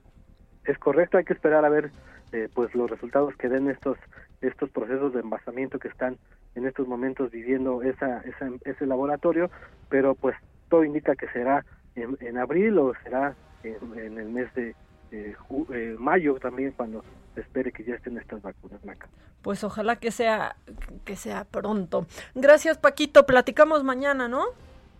Es 0.64 0.78
correcto, 0.78 1.18
hay 1.18 1.26
que 1.26 1.34
esperar 1.34 1.62
a 1.66 1.68
ver 1.68 1.90
eh, 2.32 2.48
pues 2.54 2.74
los 2.74 2.88
resultados 2.88 3.36
que 3.36 3.50
den 3.50 3.68
estos 3.68 3.98
estos 4.40 4.70
procesos 4.70 5.12
de 5.12 5.20
envasamiento 5.20 5.78
que 5.78 5.88
están 5.88 6.16
en 6.54 6.66
estos 6.66 6.88
momentos 6.88 7.30
viviendo 7.30 7.82
esa, 7.82 8.20
esa 8.20 8.48
ese 8.64 8.86
laboratorio, 8.86 9.50
pero 9.90 10.14
pues 10.14 10.34
todo 10.70 10.84
indica 10.84 11.14
que 11.14 11.28
será 11.28 11.66
en, 11.96 12.16
en 12.20 12.38
abril 12.38 12.78
o 12.78 12.94
será 13.04 13.34
en, 13.62 13.76
en 13.98 14.18
el 14.18 14.30
mes 14.30 14.54
de 14.54 14.74
eh, 15.10 15.36
eh, 15.70 15.96
mayo 15.98 16.36
también 16.36 16.72
cuando 16.72 17.04
se 17.34 17.42
espere 17.42 17.72
que 17.72 17.84
ya 17.84 17.96
estén 17.96 18.16
estas 18.16 18.40
vacunas, 18.40 18.82
Maca. 18.86 19.06
Pues 19.42 19.62
ojalá 19.64 19.96
que 19.96 20.12
sea 20.12 20.56
que 21.04 21.14
sea 21.14 21.44
pronto. 21.44 22.06
Gracias, 22.34 22.78
Paquito. 22.78 23.26
Platicamos 23.26 23.84
mañana, 23.84 24.28
¿no? 24.28 24.46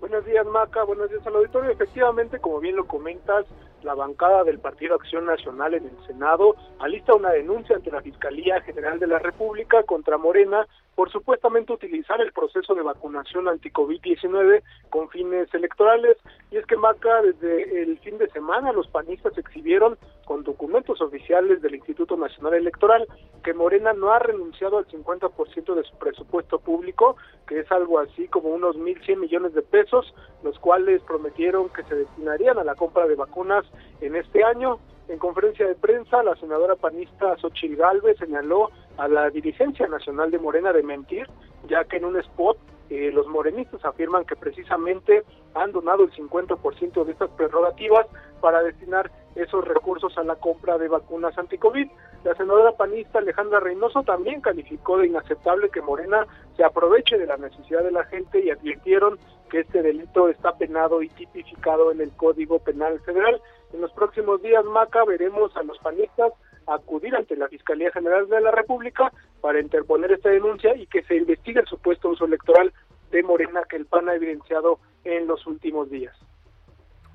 Buenos 0.00 0.24
días, 0.24 0.44
Maca. 0.44 0.82
Buenos 0.82 1.08
días 1.08 1.24
al 1.24 1.36
auditorio. 1.36 1.70
Efectivamente, 1.70 2.40
como 2.40 2.58
bien 2.58 2.74
lo 2.74 2.88
comentas, 2.88 3.46
la 3.84 3.94
bancada 3.94 4.42
del 4.42 4.58
Partido 4.58 4.96
Acción 4.96 5.24
Nacional 5.24 5.74
en 5.74 5.84
el 5.84 6.06
Senado 6.08 6.56
alista 6.80 7.14
una 7.14 7.30
denuncia 7.30 7.76
ante 7.76 7.92
la 7.92 8.02
Fiscalía 8.02 8.60
General 8.62 8.98
de 8.98 9.06
la 9.06 9.20
República 9.20 9.84
contra 9.84 10.18
Morena 10.18 10.66
por 11.00 11.10
supuestamente 11.10 11.72
utilizar 11.72 12.20
el 12.20 12.30
proceso 12.30 12.74
de 12.74 12.82
vacunación 12.82 13.48
anti-COVID-19 13.48 14.62
con 14.90 15.08
fines 15.08 15.48
electorales. 15.54 16.18
Y 16.50 16.58
es 16.58 16.66
que 16.66 16.76
Maca, 16.76 17.22
desde 17.22 17.84
el 17.84 17.98
fin 18.00 18.18
de 18.18 18.28
semana, 18.28 18.70
los 18.70 18.86
panistas 18.88 19.38
exhibieron 19.38 19.96
con 20.26 20.44
documentos 20.44 21.00
oficiales 21.00 21.62
del 21.62 21.76
Instituto 21.76 22.18
Nacional 22.18 22.52
Electoral 22.52 23.08
que 23.42 23.54
Morena 23.54 23.94
no 23.94 24.12
ha 24.12 24.18
renunciado 24.18 24.76
al 24.76 24.86
50% 24.88 25.74
de 25.74 25.84
su 25.84 25.96
presupuesto 25.96 26.58
público, 26.58 27.16
que 27.46 27.60
es 27.60 27.72
algo 27.72 27.98
así 27.98 28.28
como 28.28 28.50
unos 28.50 28.76
1.100 28.76 29.16
millones 29.16 29.54
de 29.54 29.62
pesos, 29.62 30.14
los 30.42 30.58
cuales 30.58 31.00
prometieron 31.04 31.70
que 31.70 31.82
se 31.84 31.94
destinarían 31.94 32.58
a 32.58 32.64
la 32.64 32.74
compra 32.74 33.06
de 33.06 33.14
vacunas 33.14 33.64
en 34.02 34.16
este 34.16 34.44
año. 34.44 34.78
En 35.10 35.18
conferencia 35.18 35.66
de 35.66 35.74
prensa, 35.74 36.22
la 36.22 36.36
senadora 36.36 36.76
panista 36.76 37.36
Xochitl 37.38 37.74
Galvez 37.74 38.16
señaló 38.16 38.70
a 38.96 39.08
la 39.08 39.28
dirigencia 39.28 39.88
nacional 39.88 40.30
de 40.30 40.38
Morena 40.38 40.72
de 40.72 40.84
mentir, 40.84 41.26
ya 41.68 41.82
que 41.82 41.96
en 41.96 42.04
un 42.04 42.16
spot 42.20 42.56
eh, 42.90 43.12
los 43.12 43.28
morenistas 43.28 43.84
afirman 43.84 44.24
que 44.24 44.34
precisamente 44.34 45.22
han 45.54 45.70
donado 45.70 46.02
el 46.02 46.10
50% 46.10 47.04
de 47.04 47.12
estas 47.12 47.30
prerrogativas 47.30 48.06
para 48.40 48.62
destinar 48.62 49.10
esos 49.36 49.64
recursos 49.64 50.18
a 50.18 50.24
la 50.24 50.34
compra 50.34 50.76
de 50.76 50.88
vacunas 50.88 51.38
anti-COVID. 51.38 51.88
La 52.24 52.34
senadora 52.34 52.72
panista 52.72 53.20
Alejandra 53.20 53.60
Reynoso 53.60 54.02
también 54.02 54.40
calificó 54.40 54.98
de 54.98 55.06
inaceptable 55.06 55.70
que 55.70 55.80
Morena 55.80 56.26
se 56.56 56.64
aproveche 56.64 57.16
de 57.16 57.26
la 57.26 57.36
necesidad 57.36 57.84
de 57.84 57.92
la 57.92 58.04
gente 58.04 58.40
y 58.40 58.50
advirtieron 58.50 59.18
que 59.50 59.60
este 59.60 59.82
delito 59.82 60.28
está 60.28 60.56
penado 60.56 61.00
y 61.02 61.08
tipificado 61.10 61.92
en 61.92 62.00
el 62.00 62.10
Código 62.16 62.58
Penal 62.58 62.98
Federal. 63.00 63.40
En 63.72 63.80
los 63.80 63.92
próximos 63.92 64.42
días, 64.42 64.64
Maca, 64.64 65.04
veremos 65.04 65.56
a 65.56 65.62
los 65.62 65.78
panistas 65.78 66.32
acudir 66.74 67.14
ante 67.14 67.36
la 67.36 67.48
Fiscalía 67.48 67.90
General 67.90 68.28
de 68.28 68.40
la 68.40 68.50
República 68.50 69.12
para 69.40 69.60
interponer 69.60 70.12
esta 70.12 70.28
denuncia 70.28 70.74
y 70.76 70.86
que 70.86 71.02
se 71.04 71.16
investigue 71.16 71.60
el 71.60 71.66
supuesto 71.66 72.08
uso 72.08 72.24
electoral 72.24 72.72
de 73.10 73.22
Morena 73.22 73.62
que 73.68 73.76
el 73.76 73.86
PAN 73.86 74.08
ha 74.08 74.14
evidenciado 74.14 74.78
en 75.04 75.26
los 75.26 75.46
últimos 75.46 75.90
días. 75.90 76.16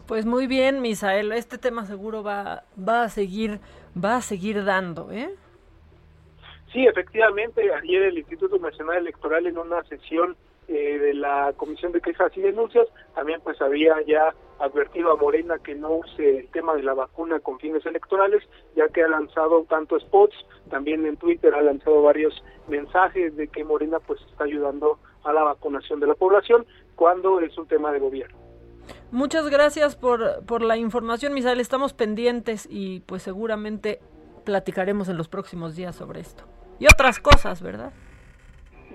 Pues 0.08 0.26
muy 0.26 0.46
bien, 0.46 0.82
Misael, 0.82 1.32
este 1.32 1.58
tema 1.58 1.86
seguro 1.86 2.22
va, 2.22 2.64
va 2.78 3.04
a 3.04 3.10
seguir, 3.10 3.60
va 4.02 4.18
a 4.18 4.22
seguir 4.22 4.64
dando, 4.64 5.12
¿eh? 5.12 5.34
Sí, 6.72 6.86
efectivamente, 6.86 7.74
ayer 7.74 8.04
el 8.04 8.18
Instituto 8.18 8.58
Nacional 8.60 8.98
Electoral 8.98 9.48
en 9.48 9.58
una 9.58 9.82
sesión 9.86 10.36
eh, 10.68 11.00
de 11.00 11.14
la 11.14 11.54
Comisión 11.58 11.92
de 11.92 12.02
Quejas 12.02 12.36
y 12.36 12.42
Denuncias 12.42 12.88
también 13.14 13.40
pues 13.42 13.62
había 13.62 14.02
ya 14.08 14.34
advertido 14.60 15.12
a 15.12 15.16
Morena 15.16 15.60
que 15.60 15.76
no 15.76 15.92
use 15.92 16.40
el 16.40 16.48
tema 16.50 16.76
de 16.76 16.84
la 16.84 16.94
vacuna 16.94 17.40
con 17.40 17.60
fines 17.60 17.86
electorales, 17.86 18.44
ya 18.76 18.88
que 18.88 19.04
ha 19.04 19.08
lanzado 19.08 19.66
tanto 19.70 20.00
spots, 20.00 20.36
también 20.70 21.06
en 21.06 21.18
Twitter 21.18 21.54
ha 21.54 21.62
lanzado 21.62 22.02
varios 22.02 22.44
mensajes 22.68 23.36
de 23.36 23.48
que 23.48 23.64
Morena 23.64 24.00
pues 24.00 24.22
está 24.32 24.46
ayudando 24.46 24.98
a 25.24 25.34
la 25.34 25.44
vacunación 25.44 26.00
de 26.00 26.08
la 26.08 26.16
población 26.16 26.66
cuando 26.96 27.40
es 27.40 27.58
un 27.58 27.68
tema 27.68 27.92
de 27.92 28.00
gobierno. 28.00 28.38
Muchas 29.12 29.50
gracias 29.50 29.96
por, 29.96 30.46
por 30.46 30.62
la 30.62 30.78
información, 30.78 31.34
Misael. 31.34 31.60
Estamos 31.60 31.94
pendientes 31.94 32.68
y 32.70 33.02
pues 33.02 33.24
seguramente 33.24 34.00
platicaremos 34.46 35.10
en 35.10 35.18
los 35.18 35.28
próximos 35.28 35.76
días 35.76 35.96
sobre 35.96 36.22
esto. 36.22 36.44
Y 36.80 36.86
otras 36.86 37.20
cosas, 37.20 37.62
¿verdad? 37.62 37.94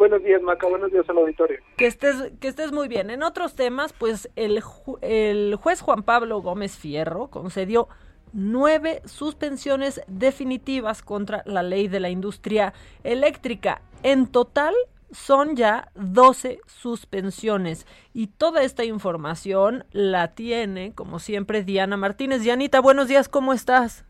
Buenos 0.00 0.24
días, 0.24 0.40
Maca. 0.40 0.66
Buenos 0.66 0.90
días 0.90 1.04
al 1.10 1.18
auditorio. 1.18 1.58
Que 1.76 1.86
estés, 1.86 2.32
que 2.40 2.48
estés 2.48 2.72
muy 2.72 2.88
bien. 2.88 3.10
En 3.10 3.22
otros 3.22 3.54
temas, 3.54 3.92
pues 3.92 4.30
el, 4.34 4.62
el 5.02 5.54
juez 5.56 5.82
Juan 5.82 6.04
Pablo 6.04 6.40
Gómez 6.40 6.78
Fierro 6.78 7.28
concedió 7.28 7.86
nueve 8.32 9.02
suspensiones 9.04 10.00
definitivas 10.06 11.02
contra 11.02 11.42
la 11.44 11.62
ley 11.62 11.86
de 11.86 12.00
la 12.00 12.08
industria 12.08 12.72
eléctrica. 13.04 13.82
En 14.02 14.26
total, 14.26 14.74
son 15.10 15.54
ya 15.54 15.90
12 15.96 16.60
suspensiones. 16.64 17.86
Y 18.14 18.28
toda 18.28 18.62
esta 18.62 18.84
información 18.84 19.84
la 19.92 20.28
tiene, 20.28 20.94
como 20.94 21.18
siempre, 21.18 21.62
Diana 21.62 21.98
Martínez. 21.98 22.40
Dianita, 22.40 22.80
buenos 22.80 23.06
días, 23.06 23.28
¿cómo 23.28 23.52
estás? 23.52 24.06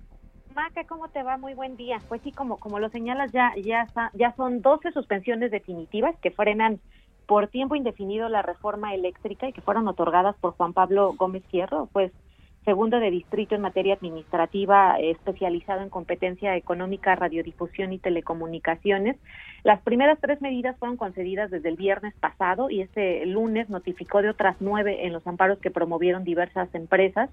Maca, 0.54 0.84
¿cómo 0.84 1.08
te 1.08 1.22
va? 1.22 1.36
Muy 1.36 1.54
buen 1.54 1.76
día. 1.76 2.00
Pues 2.08 2.20
sí, 2.22 2.32
como, 2.32 2.58
como 2.58 2.78
lo 2.78 2.88
señalas, 2.90 3.30
ya, 3.32 3.52
ya, 3.56 3.86
ya 4.14 4.34
son 4.36 4.62
12 4.62 4.92
suspensiones 4.92 5.50
definitivas 5.50 6.16
que 6.20 6.30
frenan 6.30 6.80
por 7.26 7.48
tiempo 7.48 7.76
indefinido 7.76 8.28
la 8.28 8.42
reforma 8.42 8.94
eléctrica 8.94 9.48
y 9.48 9.52
que 9.52 9.60
fueron 9.60 9.86
otorgadas 9.86 10.36
por 10.40 10.54
Juan 10.54 10.72
Pablo 10.72 11.14
Gómez 11.16 11.44
Fierro, 11.50 11.88
pues 11.92 12.12
segundo 12.64 13.00
de 13.00 13.10
distrito 13.10 13.54
en 13.54 13.62
materia 13.62 13.94
administrativa 13.94 14.96
especializado 14.98 15.82
en 15.82 15.88
competencia 15.88 16.56
económica, 16.56 17.14
radiodifusión 17.14 17.92
y 17.92 17.98
telecomunicaciones. 17.98 19.16
Las 19.62 19.80
primeras 19.80 20.18
tres 20.20 20.40
medidas 20.40 20.78
fueron 20.78 20.96
concedidas 20.96 21.50
desde 21.50 21.68
el 21.68 21.76
viernes 21.76 22.14
pasado 22.20 22.70
y 22.70 22.80
este 22.82 23.24
lunes 23.26 23.68
notificó 23.70 24.22
de 24.22 24.30
otras 24.30 24.56
nueve 24.60 25.06
en 25.06 25.12
los 25.12 25.26
amparos 25.26 25.58
que 25.58 25.70
promovieron 25.70 26.24
diversas 26.24 26.74
empresas. 26.74 27.30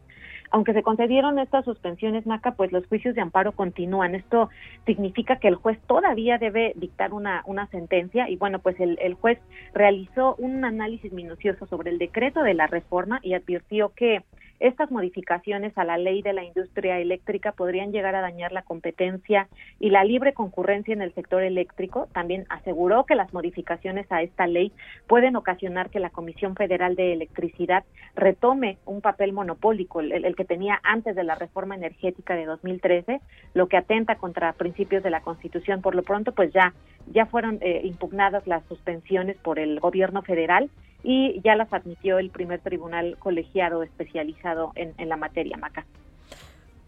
Aunque 0.50 0.74
se 0.74 0.84
concedieron 0.84 1.39
estas 1.39 1.65
suspensiones, 1.65 2.25
Maca, 2.25 2.51
pues 2.51 2.72
los 2.72 2.88
juicios 2.88 3.15
de 3.15 3.22
amparo 3.22 3.51
continúan. 3.51 4.15
Esto 4.15 4.50
significa 4.86 5.38
que 5.38 5.50
el 5.50 5.55
juez 5.55 5.77
todavía 5.88 6.38
debe 6.38 6.74
dictar 6.75 7.13
una, 7.13 7.43
una 7.46 7.67
sentencia 7.67 8.29
y 8.29 8.38
bueno, 8.38 8.60
pues 8.60 8.79
el, 8.79 8.98
el 9.01 9.15
juez 9.15 9.39
realizó 9.74 10.36
un 10.36 10.63
análisis 10.63 11.12
minucioso 11.12 11.65
sobre 11.67 11.91
el 11.91 11.98
decreto 11.98 12.43
de 12.43 12.53
la 12.53 12.67
reforma 12.67 13.19
y 13.24 13.34
advirtió 13.34 13.91
que 13.93 14.24
estas 14.59 14.89
modificaciones 14.89 15.77
a 15.77 15.83
la 15.83 15.97
ley 15.97 16.21
de 16.21 16.33
la 16.33 16.43
industria 16.43 16.99
eléctrica 16.99 17.51
podrían 17.51 17.91
llegar 17.91 18.15
a 18.15 18.21
dañar 18.21 18.51
la 18.51 18.63
competencia 18.63 19.47
y 19.79 19.91
la 19.91 20.03
libre 20.03 20.33
concurrencia 20.33 20.93
en 20.93 21.01
el 21.01 21.13
sector 21.13 21.43
eléctrico. 21.43 22.07
También 22.13 22.45
aseguró 22.49 23.05
que 23.05 23.15
las 23.15 23.33
modificaciones 23.33 24.11
a 24.11 24.23
esta 24.23 24.47
ley 24.47 24.71
pueden 25.07 25.35
ocasionar 25.35 25.89
que 25.89 25.99
la 25.99 26.09
Comisión 26.09 26.55
Federal 26.55 26.95
de 26.95 27.13
Electricidad 27.13 27.83
retome 28.15 28.77
un 28.85 29.01
papel 29.01 29.31
monopólico, 29.31 30.01
el, 30.01 30.35
que 30.35 30.45
tenía 30.45 30.79
antes 30.83 31.15
de 31.15 31.23
la 31.23 31.35
reforma 31.35 31.75
energética 31.75 32.35
de 32.35 32.45
2013, 32.45 33.21
lo 33.53 33.67
que 33.67 33.77
atenta 33.77 34.15
contra 34.15 34.53
principios 34.53 35.03
de 35.03 35.11
la 35.11 35.21
Constitución. 35.21 35.81
Por 35.81 35.93
lo 35.93 36.03
pronto, 36.03 36.31
pues 36.31 36.51
ya 36.51 36.73
ya 37.13 37.25
fueron 37.25 37.59
eh, 37.61 37.81
impugnadas 37.83 38.45
las 38.47 38.65
suspensiones 38.65 39.37
por 39.37 39.59
el 39.59 39.79
gobierno 39.79 40.23
federal 40.23 40.69
y 41.10 41.39
ya 41.41 41.56
las 41.56 41.72
admitió 41.72 42.20
el 42.20 42.30
primer 42.32 42.60
tribunal 42.60 43.15
colegiado 43.17 43.82
especializado 43.82 44.74
en, 44.76 44.93
en 44.98 45.08
la 45.08 45.15
materia, 45.15 45.56
Maca. 45.56 45.86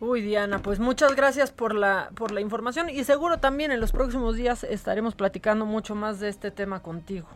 Uy, 0.02 0.22
Diana, 0.22 0.60
pues 0.60 0.82
muchas 0.82 1.16
gracias 1.16 1.54
por 1.54 1.74
la, 1.74 2.10
por 2.16 2.34
la 2.34 2.42
información 2.42 2.90
y 2.90 3.06
seguro 3.06 3.38
también 3.38 3.72
en 3.72 3.80
los 3.80 3.94
próximos 3.94 4.36
días 4.36 4.66
estaremos 4.66 5.16
platicando 5.16 5.66
mucho 5.66 5.96
más 5.96 6.20
de 6.20 6.28
este 6.28 6.52
tema 6.52 6.82
contigo. 6.82 7.30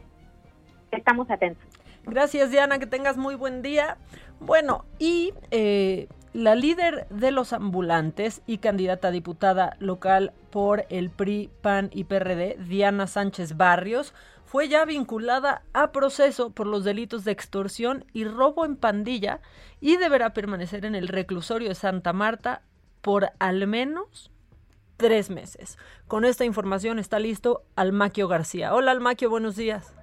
Estamos 0.91 1.31
atentos. 1.31 1.63
Gracias, 2.05 2.51
Diana, 2.51 2.79
que 2.79 2.85
tengas 2.85 3.15
muy 3.15 3.35
buen 3.35 3.61
día. 3.61 3.95
Bueno, 4.41 4.83
y 4.99 5.33
eh, 5.51 6.09
la 6.33 6.55
líder 6.55 7.07
de 7.09 7.31
los 7.31 7.53
ambulantes 7.53 8.41
y 8.45 8.57
candidata 8.57 9.07
a 9.07 9.11
diputada 9.11 9.77
local 9.79 10.33
por 10.51 10.85
el 10.89 11.11
PRI, 11.11 11.49
PAN 11.61 11.89
y 11.93 12.03
PRD, 12.03 12.57
Diana 12.59 13.07
Sánchez 13.07 13.55
Barrios, 13.55 14.13
fue 14.53 14.67
ya 14.67 14.85
vinculada 14.85 15.63
a 15.73 15.91
proceso 15.91 16.51
por 16.51 16.67
los 16.67 16.83
delitos 16.83 17.25
de 17.25 17.31
extorsión 17.31 18.05
y 18.13 18.23
robo 18.23 18.65
en 18.65 18.75
pandilla 18.75 19.41
y 19.81 19.97
deberá 19.97 20.35
permanecer 20.35 20.85
en 20.85 20.93
el 20.93 21.07
reclusorio 21.07 21.69
de 21.69 21.73
Santa 21.73 22.13
Marta 22.13 22.61
por 23.01 23.29
al 23.39 23.65
menos 23.65 24.29
tres 24.95 25.31
meses. 25.31 25.79
Con 26.07 26.23
esta 26.23 26.45
información 26.45 26.99
está 26.99 27.17
listo 27.17 27.63
Almaquio 27.75 28.27
García. 28.27 28.75
Hola 28.75 28.91
Almaquio, 28.91 29.27
buenos 29.31 29.55
días. 29.55 29.97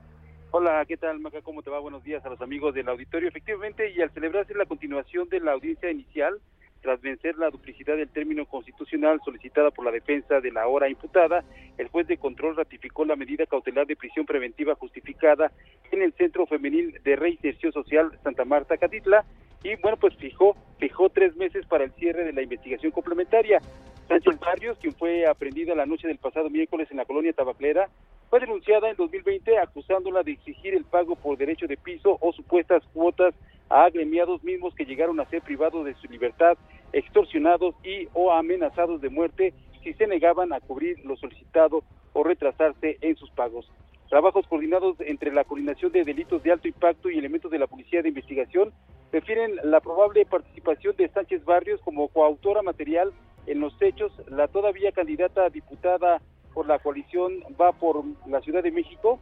Hola, 0.51 0.85
¿qué 0.85 0.97
tal? 0.97 1.21
¿Cómo 1.45 1.63
te 1.63 1.71
va? 1.71 1.79
Buenos 1.79 2.03
días 2.03 2.27
a 2.27 2.29
los 2.29 2.41
amigos 2.41 2.75
del 2.75 2.89
auditorio. 2.89 3.29
Efectivamente, 3.29 3.93
y 3.93 4.03
al 4.03 4.11
celebrarse 4.11 4.53
la 4.55 4.67
continuación 4.67 5.29
de 5.29 5.39
la 5.39 5.53
audiencia 5.53 5.93
inicial, 5.93 6.41
tras 6.81 7.01
vencer 7.01 7.37
la 7.39 7.51
duplicidad 7.51 7.97
del 7.97 8.09
término 8.09 8.47
constitucional 8.47 9.21
solicitada 9.25 9.71
por 9.71 9.85
la 9.85 9.91
defensa 9.91 10.41
de 10.41 10.51
la 10.51 10.67
hora 10.67 10.89
imputada, 10.89 11.45
el 11.79 11.89
juez 11.89 12.07
de 12.07 12.17
control 12.17 12.57
ratificó 12.57 13.05
la 13.05 13.17
medida 13.17 13.47
cautelar 13.47 13.87
de 13.87 13.97
prisión 13.97 14.27
preventiva 14.27 14.75
justificada 14.75 15.53
en 15.93 16.03
el 16.03 16.13
Centro 16.15 16.47
Femenil 16.47 17.01
de 17.03 17.17
Reinserción 17.17 17.73
Social 17.73 18.11
Santa 18.23 18.45
Marta 18.45 18.77
Catitla 18.77 19.25
y 19.63 19.77
bueno, 19.77 19.99
pues 19.99 20.15
fijó, 20.17 20.57
fijó 20.79 21.11
tres 21.11 21.37
meses 21.37 21.67
para 21.67 21.85
el 21.85 21.93
cierre 21.93 22.25
de 22.25 22.33
la 22.33 22.43
investigación 22.43 22.93
complementaria. 22.93 23.61
Sánchez 24.09 24.41
Barrios, 24.41 24.79
quien 24.79 24.95
fue 24.95 25.27
aprendida 25.27 25.75
la 25.75 25.87
noche 25.87 26.09
del 26.09 26.19
pasado 26.19 26.51
miércoles 26.51 26.89
en 26.91 26.97
la 26.97 27.05
colonia 27.05 27.33
Tabaclera, 27.33 27.89
fue 28.29 28.41
denunciada 28.41 28.89
en 28.89 28.97
2020 28.97 29.59
acusándola 29.59 30.23
de 30.23 30.33
exigir 30.33 30.75
el 30.75 30.85
pago 30.85 31.15
por 31.15 31.37
derecho 31.37 31.67
de 31.67 31.77
piso 31.77 32.17
o 32.21 32.33
supuestas 32.33 32.83
cuotas 32.93 33.35
a 33.71 33.85
agremiados 33.85 34.43
mismos 34.43 34.75
que 34.75 34.85
llegaron 34.85 35.19
a 35.21 35.29
ser 35.31 35.43
privados 35.43 35.85
de 35.85 35.95
su 35.95 36.09
libertad, 36.09 36.59
extorsionados 36.93 37.75
y 37.85 38.09
o 38.13 38.33
amenazados 38.33 39.01
de 39.01 39.09
muerte 39.09 39.55
si 39.83 39.95
se 39.95 40.07
negaban 40.07 40.53
a 40.53 40.61
cubrir 40.61 40.99
lo 41.05 41.17
solicitado 41.17 41.83
o 42.13 42.25
retrasarse 42.25 42.99
en 43.01 43.17
sus 43.17 43.31
pagos. 43.31 43.71
Trabajos 44.09 44.45
coordinados 44.49 44.97
entre 45.01 45.33
la 45.33 45.45
coordinación 45.45 45.93
de 45.93 46.05
delitos 46.05 46.43
de 46.43 46.51
alto 46.51 46.67
impacto 46.67 47.09
y 47.09 47.19
elementos 47.19 47.51
de 47.51 47.61
la 47.61 47.69
Policía 47.69 48.03
de 48.03 48.09
Investigación 48.09 48.73
refieren 49.13 49.53
la 49.63 49.81
probable 49.81 50.27
participación 50.27 50.97
de 50.97 51.09
Sánchez 51.09 51.45
Barrios 51.45 51.81
como 51.83 52.09
coautora 52.09 52.63
material 52.63 53.13
en 53.47 53.61
los 53.61 53.81
hechos. 53.81 54.13
La 54.29 54.49
todavía 54.49 54.91
candidata 54.91 55.45
a 55.45 55.51
diputada 55.51 56.21
por 56.53 56.67
la 56.67 56.81
coalición 56.81 57.41
va 57.61 57.73
por 57.73 58.03
la 58.27 58.41
Ciudad 58.41 58.65
de 58.65 58.73
México 58.73 59.21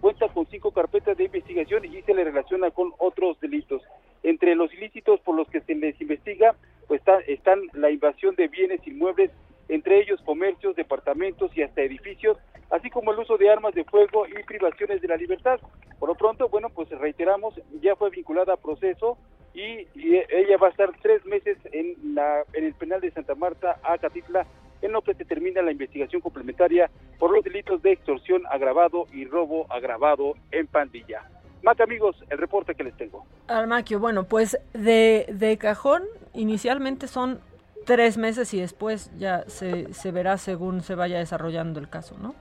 cuenta 0.00 0.28
con 0.28 0.46
cinco 0.46 0.72
carpetas 0.72 1.16
de 1.16 1.24
investigación 1.24 1.84
y 1.84 2.02
se 2.02 2.14
le 2.14 2.24
relaciona 2.24 2.70
con 2.70 2.92
otros 2.98 3.38
delitos. 3.40 3.82
Entre 4.22 4.54
los 4.54 4.72
ilícitos 4.72 5.20
por 5.20 5.36
los 5.36 5.48
que 5.48 5.60
se 5.60 5.74
les 5.74 6.00
investiga, 6.00 6.54
pues 6.88 7.02
están 7.26 7.60
la 7.72 7.90
invasión 7.90 8.34
de 8.34 8.48
bienes 8.48 8.84
inmuebles, 8.86 9.30
entre 9.68 10.00
ellos 10.00 10.20
comercios, 10.22 10.74
departamentos 10.74 11.56
y 11.56 11.62
hasta 11.62 11.82
edificios, 11.82 12.36
así 12.70 12.90
como 12.90 13.12
el 13.12 13.20
uso 13.20 13.36
de 13.36 13.50
armas 13.50 13.74
de 13.74 13.84
fuego 13.84 14.26
y 14.26 14.42
privaciones 14.44 15.00
de 15.00 15.08
la 15.08 15.16
libertad. 15.16 15.60
Por 15.98 16.08
lo 16.08 16.14
pronto, 16.14 16.48
bueno, 16.48 16.68
pues 16.70 16.88
reiteramos, 16.90 17.54
ya 17.80 17.94
fue 17.94 18.10
vinculada 18.10 18.54
a 18.54 18.56
proceso 18.56 19.18
y, 19.54 19.86
ella 19.94 20.56
va 20.56 20.68
a 20.68 20.70
estar 20.70 20.90
tres 21.02 21.24
meses 21.26 21.58
en, 21.72 22.14
la, 22.14 22.44
en 22.52 22.64
el 22.64 22.74
penal 22.74 23.00
de 23.00 23.10
Santa 23.10 23.34
Marta, 23.34 23.78
a 23.82 23.98
Catitla, 23.98 24.46
en 24.82 24.92
lo 24.92 25.02
que 25.02 25.14
se 25.14 25.24
termina 25.24 25.62
la 25.62 25.72
investigación 25.72 26.20
complementaria 26.20 26.90
por 27.18 27.32
los 27.32 27.44
delitos 27.44 27.82
de 27.82 27.92
extorsión 27.92 28.42
agravado 28.50 29.06
y 29.12 29.24
robo 29.24 29.66
agravado 29.70 30.34
en 30.50 30.66
pandilla. 30.66 31.22
Mac 31.62 31.80
amigos, 31.80 32.16
el 32.30 32.38
reporte 32.38 32.74
que 32.74 32.84
les 32.84 32.96
tengo. 32.96 33.26
Almaquio, 33.48 33.98
bueno, 33.98 34.24
pues 34.24 34.58
de, 34.72 35.26
de 35.28 35.58
cajón 35.58 36.04
inicialmente 36.32 37.06
son 37.06 37.40
tres 37.84 38.16
meses 38.16 38.54
y 38.54 38.60
después 38.60 39.10
ya 39.18 39.44
se, 39.48 39.92
se 39.92 40.10
verá 40.10 40.38
según 40.38 40.80
se 40.82 40.94
vaya 40.94 41.18
desarrollando 41.18 41.80
el 41.80 41.88
caso, 41.88 42.16
¿no? 42.18 42.34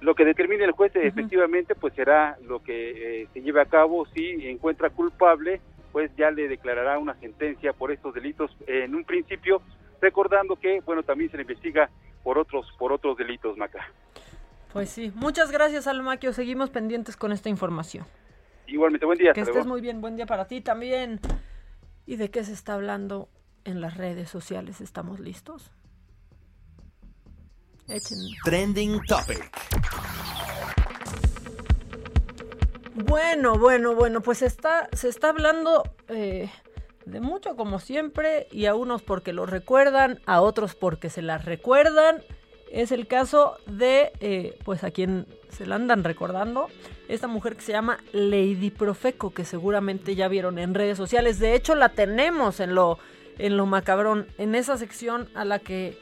Lo 0.00 0.14
que 0.14 0.24
determine 0.24 0.64
el 0.64 0.72
juez 0.72 0.92
efectivamente 0.94 1.74
pues 1.74 1.92
será 1.94 2.38
lo 2.46 2.62
que 2.62 3.22
eh, 3.22 3.28
se 3.34 3.42
lleve 3.42 3.60
a 3.60 3.66
cabo 3.66 4.06
si 4.06 4.48
encuentra 4.48 4.88
culpable 4.88 5.60
pues 5.92 6.10
ya 6.16 6.30
le 6.30 6.48
declarará 6.48 6.98
una 6.98 7.14
sentencia 7.14 7.72
por 7.72 7.90
estos 7.90 8.14
delitos 8.14 8.56
en 8.66 8.94
un 8.94 9.04
principio 9.04 9.60
recordando 10.00 10.56
que, 10.56 10.80
bueno, 10.80 11.02
también 11.02 11.30
se 11.30 11.36
le 11.36 11.42
investiga 11.42 11.90
por 12.22 12.38
otros, 12.38 12.66
por 12.78 12.92
otros 12.92 13.16
delitos, 13.16 13.56
Maca. 13.56 13.86
Pues 14.72 14.90
sí, 14.90 15.12
muchas 15.14 15.50
gracias, 15.50 15.86
Almaquio. 15.86 16.32
Seguimos 16.32 16.70
pendientes 16.70 17.16
con 17.16 17.32
esta 17.32 17.48
información. 17.48 18.04
Igualmente, 18.66 19.04
buen 19.04 19.18
día. 19.18 19.32
Que 19.32 19.40
estés 19.40 19.66
muy 19.66 19.80
bien, 19.80 20.00
buen 20.00 20.16
día 20.16 20.26
para 20.26 20.46
ti 20.46 20.60
también. 20.60 21.20
¿Y 22.06 22.16
de 22.16 22.30
qué 22.30 22.44
se 22.44 22.52
está 22.52 22.74
hablando 22.74 23.28
en 23.64 23.80
las 23.80 23.96
redes 23.96 24.30
sociales? 24.30 24.80
¿Estamos 24.80 25.18
listos? 25.18 25.72
Echen. 27.88 28.18
Trending 28.44 29.00
Topic. 29.06 29.50
Bueno, 32.94 33.58
bueno, 33.58 33.94
bueno, 33.94 34.20
pues 34.20 34.42
está, 34.42 34.88
se 34.92 35.08
está 35.08 35.30
hablando 35.30 35.82
eh, 36.08 36.50
de 37.06 37.20
mucho 37.20 37.56
como 37.56 37.78
siempre 37.78 38.46
y 38.50 38.66
a 38.66 38.74
unos 38.74 39.02
porque 39.02 39.32
lo 39.32 39.46
recuerdan, 39.46 40.20
a 40.26 40.40
otros 40.40 40.74
porque 40.74 41.10
se 41.10 41.22
las 41.22 41.44
recuerdan. 41.44 42.22
Es 42.70 42.92
el 42.92 43.08
caso 43.08 43.56
de, 43.66 44.12
eh, 44.20 44.56
pues 44.64 44.84
a 44.84 44.92
quien 44.92 45.26
se 45.48 45.66
la 45.66 45.74
andan 45.74 46.04
recordando, 46.04 46.68
esta 47.08 47.26
mujer 47.26 47.56
que 47.56 47.62
se 47.62 47.72
llama 47.72 47.98
Lady 48.12 48.70
Profeco, 48.70 49.30
que 49.30 49.44
seguramente 49.44 50.14
ya 50.14 50.28
vieron 50.28 50.58
en 50.58 50.74
redes 50.74 50.96
sociales. 50.96 51.40
De 51.40 51.54
hecho, 51.54 51.74
la 51.74 51.88
tenemos 51.88 52.60
en 52.60 52.76
lo, 52.76 52.98
en 53.38 53.56
lo 53.56 53.66
macabrón, 53.66 54.28
en 54.38 54.54
esa 54.54 54.76
sección 54.78 55.28
a 55.34 55.44
la 55.44 55.58
que 55.58 55.98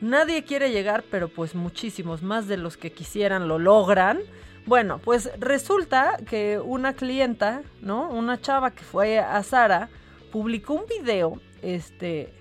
nadie 0.00 0.44
quiere 0.44 0.70
llegar, 0.70 1.04
pero 1.10 1.28
pues 1.28 1.54
muchísimos 1.54 2.22
más 2.22 2.48
de 2.48 2.56
los 2.56 2.78
que 2.78 2.92
quisieran 2.92 3.46
lo 3.46 3.58
logran. 3.58 4.20
Bueno, 4.64 4.98
pues 5.04 5.30
resulta 5.38 6.16
que 6.26 6.58
una 6.58 6.94
clienta, 6.94 7.62
¿no? 7.82 8.08
Una 8.08 8.40
chava 8.40 8.70
que 8.70 8.84
fue 8.84 9.18
a 9.18 9.42
Sara, 9.42 9.90
publicó 10.32 10.74
un 10.74 10.86
video, 10.86 11.40
este, 11.62 12.32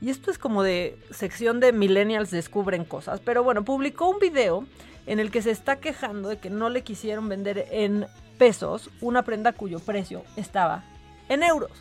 y 0.00 0.10
esto 0.10 0.30
es 0.30 0.38
como 0.38 0.62
de 0.62 0.96
sección 1.10 1.58
de 1.58 1.72
millennials 1.72 2.30
descubren 2.30 2.84
cosas, 2.84 3.20
pero 3.24 3.42
bueno, 3.42 3.64
publicó 3.64 4.08
un 4.08 4.20
video 4.20 4.64
en 5.06 5.18
el 5.18 5.30
que 5.30 5.42
se 5.42 5.50
está 5.50 5.80
quejando 5.80 6.28
de 6.28 6.38
que 6.38 6.50
no 6.50 6.68
le 6.68 6.82
quisieron 6.82 7.28
vender 7.28 7.66
en 7.72 8.06
pesos 8.38 8.90
una 9.00 9.22
prenda 9.22 9.52
cuyo 9.52 9.80
precio 9.80 10.22
estaba 10.36 10.84
en 11.28 11.42
euros. 11.42 11.72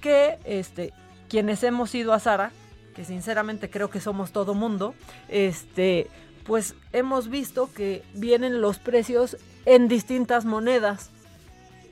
Que 0.00 0.38
este, 0.44 0.92
quienes 1.28 1.62
hemos 1.62 1.94
ido 1.94 2.12
a 2.12 2.20
Sara, 2.20 2.52
que 2.94 3.04
sinceramente 3.04 3.68
creo 3.68 3.90
que 3.90 4.00
somos 4.00 4.32
todo 4.32 4.54
mundo, 4.54 4.94
este, 5.28 6.08
pues 6.44 6.74
hemos 6.92 7.28
visto 7.28 7.70
que 7.72 8.02
vienen 8.14 8.60
los 8.60 8.78
precios 8.78 9.36
en 9.66 9.88
distintas 9.88 10.44
monedas. 10.44 11.10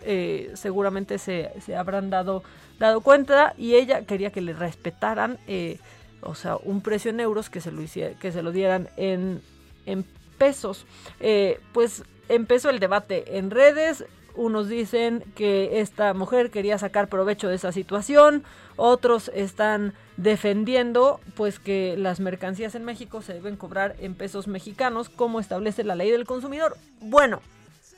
Eh, 0.05 0.53
seguramente 0.55 1.19
se, 1.19 1.51
habrán 1.77 2.09
dado, 2.09 2.43
dado 2.79 3.01
cuenta 3.01 3.55
y 3.57 3.75
ella 3.75 4.05
quería 4.05 4.31
que 4.31 4.41
le 4.41 4.53
respetaran, 4.53 5.39
eh, 5.47 5.79
o 6.23 6.35
sea, 6.35 6.57
un 6.57 6.81
precio 6.81 7.11
en 7.11 7.21
euros 7.21 7.51
que 7.51 7.61
se 7.61 7.73
lo, 7.73 7.83
que 7.83 8.33
se 8.33 8.43
lo 8.43 8.53
dieran 8.53 8.89
en, 8.97 9.43
en 9.87 10.05
pesos. 10.39 10.87
Eh, 11.21 11.61
pues 11.73 12.05
empezó 12.29 12.71
el 12.71 12.79
debate 12.79 13.39
en 13.39 13.51
redes, 13.51 14.05
unos 14.35 14.69
dicen 14.69 15.25
que 15.35 15.81
esta 15.81 16.15
mujer 16.15 16.51
quería 16.51 16.79
sacar 16.79 17.09
provecho 17.09 17.49
de 17.49 17.57
esa 17.57 17.73
situación, 17.73 18.45
otros 18.77 19.33
están 19.35 19.95
defendiendo 20.17 21.21
pues 21.35 21.59
que 21.59 21.97
las 21.99 22.21
mercancías 22.21 22.77
en 22.77 22.85
México 22.85 23.21
se 23.23 23.35
deben 23.35 23.57
cobrar 23.57 23.97
en 23.99 24.15
pesos 24.15 24.47
mexicanos 24.47 25.09
como 25.09 25.41
establece 25.41 25.83
la 25.83 25.97
ley 25.97 26.11
del 26.11 26.25
consumidor. 26.25 26.77
Bueno, 27.01 27.41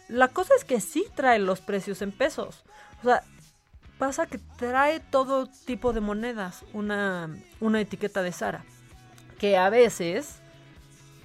la 0.08 0.28
cosa 0.28 0.54
es 0.56 0.64
que 0.64 0.80
sí 0.80 1.04
trae 1.14 1.38
los 1.38 1.60
precios 1.60 2.00
en 2.00 2.12
pesos. 2.12 2.64
O 3.00 3.04
sea, 3.04 3.22
pasa 4.00 4.24
que 4.24 4.40
trae 4.56 4.98
todo 4.98 5.46
tipo 5.66 5.92
de 5.92 6.00
monedas 6.00 6.64
una, 6.72 7.28
una 7.60 7.82
etiqueta 7.82 8.22
de 8.22 8.32
Sara, 8.32 8.64
que 9.38 9.58
a 9.58 9.68
veces 9.68 10.40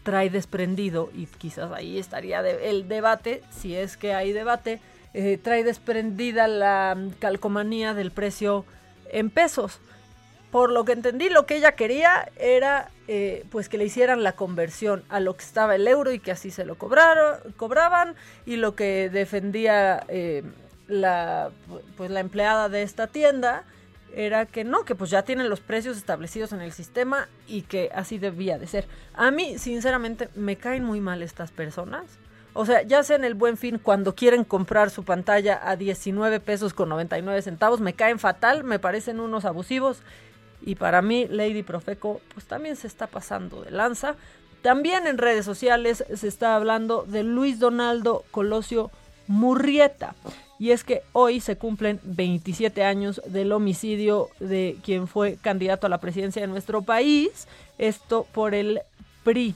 trae 0.03 0.29
desprendido, 0.29 1.09
y 1.15 1.25
quizás 1.25 1.71
ahí 1.71 1.97
estaría 1.97 2.41
el 2.41 2.89
debate, 2.89 3.41
si 3.49 3.75
es 3.75 3.95
que 3.95 4.13
hay 4.13 4.33
debate, 4.33 4.81
eh, 5.13 5.39
trae 5.41 5.63
desprendida 5.63 6.49
la 6.49 6.97
calcomanía 7.19 7.93
del 7.93 8.11
precio 8.11 8.65
en 9.09 9.29
pesos. 9.29 9.79
Por 10.51 10.69
lo 10.69 10.83
que 10.83 10.91
entendí, 10.91 11.29
lo 11.29 11.45
que 11.45 11.55
ella 11.55 11.71
quería 11.71 12.29
era 12.37 12.89
eh, 13.07 13.45
pues 13.51 13.69
que 13.69 13.77
le 13.77 13.85
hicieran 13.85 14.21
la 14.21 14.33
conversión 14.33 15.05
a 15.07 15.21
lo 15.21 15.37
que 15.37 15.45
estaba 15.45 15.75
el 15.75 15.87
euro 15.87 16.11
y 16.11 16.19
que 16.19 16.31
así 16.31 16.51
se 16.51 16.65
lo 16.65 16.75
cobraron, 16.77 17.39
cobraban 17.55 18.15
y 18.45 18.57
lo 18.57 18.75
que 18.75 19.09
defendía 19.09 20.03
eh, 20.09 20.43
la, 20.87 21.51
pues, 21.97 22.11
la 22.11 22.19
empleada 22.19 22.69
de 22.69 22.83
esta 22.83 23.07
tienda 23.07 23.63
era 24.13 24.45
que 24.45 24.63
no, 24.63 24.85
que 24.85 24.95
pues 24.95 25.09
ya 25.09 25.23
tienen 25.23 25.49
los 25.49 25.59
precios 25.59 25.97
establecidos 25.97 26.53
en 26.53 26.61
el 26.61 26.71
sistema 26.71 27.27
y 27.47 27.63
que 27.63 27.91
así 27.93 28.17
debía 28.17 28.57
de 28.57 28.67
ser. 28.67 28.87
A 29.13 29.29
mí, 29.31 29.57
sinceramente, 29.57 30.29
me 30.35 30.55
caen 30.55 30.83
muy 30.83 31.01
mal 31.01 31.21
estas 31.21 31.51
personas 31.51 32.17
o 32.57 32.65
sea, 32.65 32.83
ya 32.83 33.03
sea 33.03 33.17
en 33.17 33.25
el 33.25 33.33
buen 33.33 33.57
fin, 33.57 33.77
cuando 33.83 34.15
quieren 34.15 34.45
comprar 34.45 34.89
su 34.89 35.03
pantalla 35.03 35.59
a 35.61 35.75
19 35.75 36.39
pesos 36.39 36.73
con 36.73 36.87
99 36.87 37.41
centavos, 37.41 37.81
me 37.81 37.91
caen 37.91 38.17
fatal, 38.17 38.63
me 38.63 38.79
parecen 38.79 39.19
unos 39.19 39.43
abusivos. 39.43 39.99
Y 40.61 40.75
para 40.75 41.01
mí, 41.01 41.27
Lady 41.29 41.63
Profeco, 41.63 42.21
pues 42.33 42.45
también 42.45 42.77
se 42.77 42.87
está 42.87 43.07
pasando 43.07 43.61
de 43.61 43.71
lanza. 43.71 44.15
También 44.61 45.05
en 45.05 45.17
redes 45.17 45.43
sociales 45.43 46.05
se 46.15 46.27
está 46.29 46.55
hablando 46.55 47.03
de 47.03 47.23
Luis 47.23 47.59
Donaldo 47.59 48.23
Colosio 48.31 48.89
Murrieta. 49.27 50.15
Y 50.57 50.71
es 50.71 50.83
que 50.83 51.01
hoy 51.11 51.41
se 51.41 51.57
cumplen 51.57 51.99
27 52.03 52.83
años 52.83 53.21
del 53.25 53.51
homicidio 53.51 54.29
de 54.39 54.77
quien 54.83 55.07
fue 55.07 55.37
candidato 55.41 55.87
a 55.87 55.89
la 55.89 55.99
presidencia 55.99 56.41
de 56.41 56.47
nuestro 56.47 56.81
país. 56.81 57.47
Esto 57.77 58.25
por 58.31 58.55
el 58.55 58.81
PRI. 59.23 59.55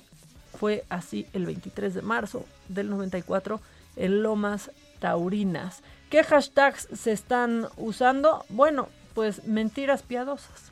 Fue 0.60 0.84
así 0.90 1.26
el 1.34 1.46
23 1.46 1.94
de 1.94 2.02
marzo 2.02 2.46
del 2.68 2.90
94 2.90 3.62
en 3.96 4.24
Lomas 4.24 4.72
Taurinas. 5.00 5.82
¿Qué 6.10 6.24
hashtags 6.24 6.90
se 6.94 7.12
están 7.12 7.68
usando? 7.78 8.44
Bueno, 8.50 8.90
pues 9.14 9.46
mentiras 9.46 10.02
piadosas. 10.02 10.72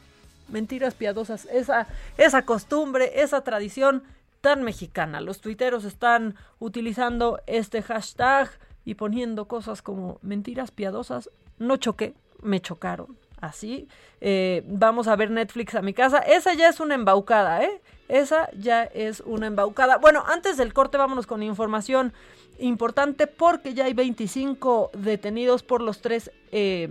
Mentiras 0.50 0.94
piadosas. 0.94 1.46
Esa, 1.46 1.88
esa 2.18 2.42
costumbre, 2.42 3.22
esa 3.22 3.42
tradición 3.42 4.04
tan 4.42 4.63
mexicana. 4.63 5.22
Los 5.22 5.40
tuiteros 5.40 5.86
están 5.86 6.36
utilizando 6.60 7.40
este 7.48 7.82
hashtag 7.82 8.50
y 8.88 8.95
poniendo 8.95 9.50
cosas 9.50 9.82
como 9.82 10.17
mentiras 10.21 10.71
piadosas. 10.71 11.30
No 11.60 11.76
choqué, 11.76 12.15
me 12.41 12.62
chocaron. 12.62 13.17
Así. 13.41 13.89
Eh, 14.21 14.63
vamos 14.65 15.10
a 15.10 15.17
ver 15.17 15.30
Netflix 15.30 15.76
a 15.76 15.82
mi 15.82 15.93
casa. 15.93 16.19
Esa 16.19 16.54
ya 16.54 16.69
es 16.69 16.80
una 16.80 16.95
embaucada, 16.95 17.65
¿eh? 17.65 17.82
Esa 18.08 18.50
ya 18.58 18.86
es 18.86 19.19
una 19.26 19.47
embaucada. 19.47 19.97
Bueno, 19.97 20.23
antes 20.26 20.56
del 20.56 20.73
corte 20.73 20.97
vámonos 20.97 21.28
con 21.28 21.43
información 21.43 22.13
importante 22.60 23.28
porque 23.28 23.73
ya 23.73 23.84
hay 23.84 23.93
25 23.93 24.91
detenidos 24.93 25.63
por 25.63 25.82
los 25.82 26.00
tres 26.00 26.32
eh, 26.54 26.88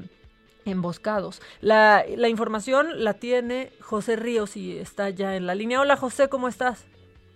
emboscados. 0.66 1.40
La, 1.62 2.04
la, 2.14 2.28
información 2.28 3.04
la 3.04 3.14
tiene 3.14 3.72
José 3.80 4.16
Ríos 4.16 4.58
y 4.58 4.76
está 4.76 5.08
ya 5.08 5.34
en 5.34 5.46
la 5.46 5.54
línea. 5.54 5.80
Hola 5.80 5.96
José, 5.96 6.28
¿cómo 6.28 6.46
estás? 6.46 6.84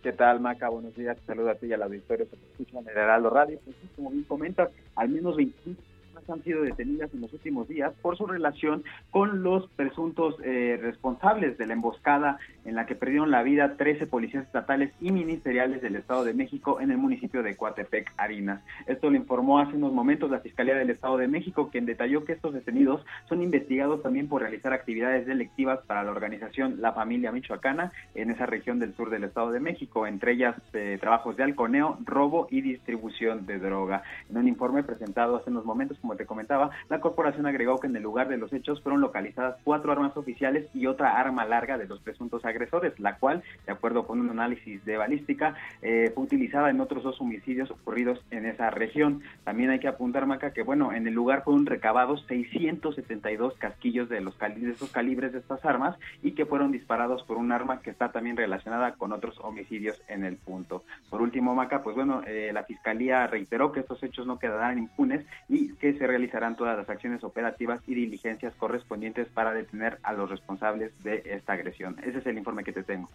¿Qué 0.02 0.12
tal, 0.14 0.40
Maca? 0.40 0.70
Buenos 0.70 0.96
días. 0.96 1.18
Saludos 1.26 1.50
a 1.50 1.54
ti 1.56 1.66
y 1.66 1.72
al 1.74 1.82
auditorio 1.82 2.26
que 2.30 2.36
escucha 2.36 2.78
en 2.78 2.88
el 2.88 2.96
Heraldo 2.96 3.28
Radio. 3.28 3.60
Pues, 3.62 3.76
como 3.94 4.10
bien 4.10 4.24
comentas, 4.24 4.70
al 4.96 5.10
menos 5.10 5.36
25 5.36 5.82
han 6.28 6.42
sido 6.42 6.62
detenidas 6.62 7.12
en 7.14 7.20
los 7.22 7.32
últimos 7.32 7.68
días 7.68 7.92
por 8.02 8.16
su 8.16 8.26
relación 8.26 8.84
con 9.10 9.42
los 9.42 9.68
presuntos 9.70 10.36
eh, 10.44 10.78
responsables 10.80 11.56
de 11.58 11.66
la 11.66 11.74
emboscada 11.74 12.38
en 12.64 12.74
la 12.74 12.86
que 12.86 12.94
perdieron 12.94 13.30
la 13.30 13.42
vida 13.42 13.76
13 13.76 14.06
policías 14.06 14.44
estatales 14.44 14.92
y 15.00 15.12
ministeriales 15.12 15.82
del 15.82 15.96
Estado 15.96 16.24
de 16.24 16.34
México 16.34 16.80
en 16.80 16.90
el 16.90 16.98
municipio 16.98 17.42
de 17.42 17.56
Coatepec, 17.56 18.12
Arinas. 18.16 18.62
Esto 18.86 19.10
lo 19.10 19.16
informó 19.16 19.58
hace 19.58 19.76
unos 19.76 19.92
momentos 19.92 20.30
la 20.30 20.40
Fiscalía 20.40 20.74
del 20.74 20.90
Estado 20.90 21.16
de 21.16 21.28
México, 21.28 21.70
quien 21.70 21.86
detalló 21.86 22.24
que 22.24 22.32
estos 22.32 22.52
detenidos 22.52 23.04
son 23.28 23.42
investigados 23.42 24.02
también 24.02 24.28
por 24.28 24.42
realizar 24.42 24.72
actividades 24.72 25.26
delictivas 25.26 25.80
para 25.86 26.02
la 26.02 26.10
organización 26.10 26.80
La 26.80 26.92
Familia 26.92 27.32
Michoacana 27.32 27.92
en 28.14 28.30
esa 28.30 28.46
región 28.46 28.78
del 28.78 28.94
sur 28.94 29.10
del 29.10 29.24
Estado 29.24 29.50
de 29.50 29.60
México, 29.60 30.06
entre 30.06 30.32
ellas 30.32 30.56
eh, 30.72 30.98
trabajos 31.00 31.36
de 31.36 31.44
halconeo, 31.44 31.98
robo 32.04 32.48
y 32.50 32.60
distribución 32.60 33.46
de 33.46 33.58
droga. 33.58 34.02
En 34.28 34.36
un 34.36 34.48
informe 34.48 34.82
presentado 34.82 35.36
hace 35.36 35.50
unos 35.50 35.64
momentos, 35.64 35.98
como 36.00 36.09
te 36.16 36.26
comentaba, 36.26 36.70
la 36.88 37.00
corporación 37.00 37.46
agregó 37.46 37.78
que 37.78 37.86
en 37.86 37.96
el 37.96 38.02
lugar 38.02 38.28
de 38.28 38.38
los 38.38 38.52
hechos 38.52 38.82
fueron 38.82 39.00
localizadas 39.00 39.56
cuatro 39.64 39.92
armas 39.92 40.16
oficiales 40.16 40.68
y 40.74 40.86
otra 40.86 41.18
arma 41.18 41.44
larga 41.44 41.78
de 41.78 41.86
los 41.86 42.00
presuntos 42.00 42.44
agresores, 42.44 42.98
la 42.98 43.16
cual, 43.16 43.42
de 43.66 43.72
acuerdo 43.72 44.06
con 44.06 44.20
un 44.20 44.30
análisis 44.30 44.84
de 44.84 44.96
balística, 44.96 45.54
eh, 45.82 46.10
fue 46.14 46.24
utilizada 46.24 46.70
en 46.70 46.80
otros 46.80 47.02
dos 47.02 47.20
homicidios 47.20 47.70
ocurridos 47.70 48.22
en 48.30 48.46
esa 48.46 48.70
región. 48.70 49.22
También 49.44 49.70
hay 49.70 49.78
que 49.78 49.88
apuntar, 49.88 50.26
Maca, 50.26 50.52
que 50.52 50.62
bueno, 50.62 50.92
en 50.92 51.06
el 51.06 51.14
lugar 51.14 51.44
fueron 51.44 51.66
recabados 51.66 52.24
672 52.28 53.54
casquillos 53.58 54.08
de 54.08 54.20
los 54.20 54.38
de 54.38 54.70
esos 54.70 54.90
calibres 54.90 55.32
de 55.32 55.38
estas 55.38 55.64
armas 55.64 55.96
y 56.22 56.32
que 56.32 56.46
fueron 56.46 56.72
disparados 56.72 57.22
por 57.24 57.36
un 57.36 57.52
arma 57.52 57.80
que 57.82 57.90
está 57.90 58.10
también 58.10 58.36
relacionada 58.36 58.94
con 58.94 59.12
otros 59.12 59.38
homicidios 59.40 60.00
en 60.08 60.24
el 60.24 60.36
punto. 60.36 60.84
Por 61.08 61.22
último, 61.22 61.54
Maca, 61.54 61.82
pues 61.82 61.94
bueno, 61.94 62.22
eh, 62.26 62.50
la 62.52 62.64
fiscalía 62.64 63.26
reiteró 63.26 63.72
que 63.72 63.80
estos 63.80 64.02
hechos 64.02 64.26
no 64.26 64.38
quedarán 64.38 64.78
impunes 64.78 65.24
y 65.48 65.74
que 65.74 65.92
se 66.00 66.06
realizarán 66.06 66.56
todas 66.56 66.78
las 66.78 66.88
acciones 66.88 67.22
operativas 67.24 67.82
y 67.86 67.94
diligencias 67.94 68.54
correspondientes 68.54 69.28
para 69.28 69.52
detener 69.52 69.98
a 70.02 70.14
los 70.14 70.30
responsables 70.30 70.92
de 71.04 71.22
esta 71.26 71.52
agresión. 71.52 71.98
Ese 72.02 72.20
es 72.20 72.26
el 72.26 72.38
informe 72.38 72.64
que 72.64 72.72
te 72.72 72.82
tengo. 72.82 73.10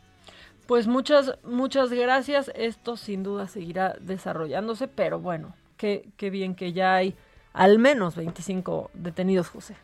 Pues 0.67 0.85
muchas, 0.85 1.35
muchas 1.43 1.91
gracias. 1.91 2.51
Esto 2.53 2.95
sin 2.95 3.23
duda 3.23 3.47
seguirá 3.47 3.95
desarrollándose, 3.99 4.87
pero 4.87 5.19
bueno, 5.19 5.55
qué, 5.77 6.09
qué 6.15 6.29
bien 6.29 6.53
que 6.53 6.73
ya 6.73 6.93
hay 6.93 7.15
al 7.53 7.79
menos 7.79 8.15
25 8.15 8.91
detenidos, 8.93 9.49
José. 9.49 9.75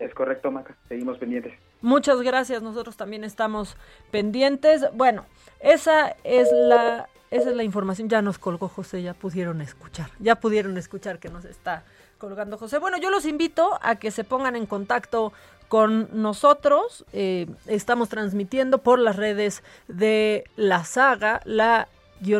Es 0.00 0.12
correcto, 0.14 0.50
Maca. 0.50 0.74
Seguimos 0.88 1.16
pendientes. 1.18 1.52
Muchas 1.80 2.20
gracias. 2.22 2.60
Nosotros 2.60 2.96
también 2.96 3.22
estamos 3.22 3.76
pendientes. 4.10 4.84
Bueno, 4.94 5.26
esa 5.60 6.16
es 6.24 6.48
la 6.50 7.08
esa 7.30 7.50
es 7.50 7.56
la 7.56 7.62
información. 7.62 8.08
Ya 8.08 8.22
nos 8.22 8.38
colgó 8.38 8.68
José, 8.68 9.02
ya 9.02 9.14
pudieron 9.14 9.60
escuchar. 9.60 10.10
Ya 10.18 10.36
pudieron 10.36 10.76
escuchar 10.78 11.18
que 11.18 11.28
nos 11.28 11.44
está 11.44 11.84
colgando 12.18 12.58
José. 12.58 12.78
Bueno, 12.78 12.98
yo 12.98 13.10
los 13.10 13.26
invito 13.26 13.78
a 13.82 13.96
que 13.96 14.10
se 14.10 14.24
pongan 14.24 14.56
en 14.56 14.66
contacto 14.66 15.32
con 15.68 16.08
nosotros. 16.12 17.04
Eh, 17.12 17.46
estamos 17.66 18.08
transmitiendo 18.08 18.78
por 18.78 18.98
las 18.98 19.16
redes 19.16 19.62
de 19.86 20.44
la 20.56 20.84
saga, 20.84 21.40
la 21.44 21.88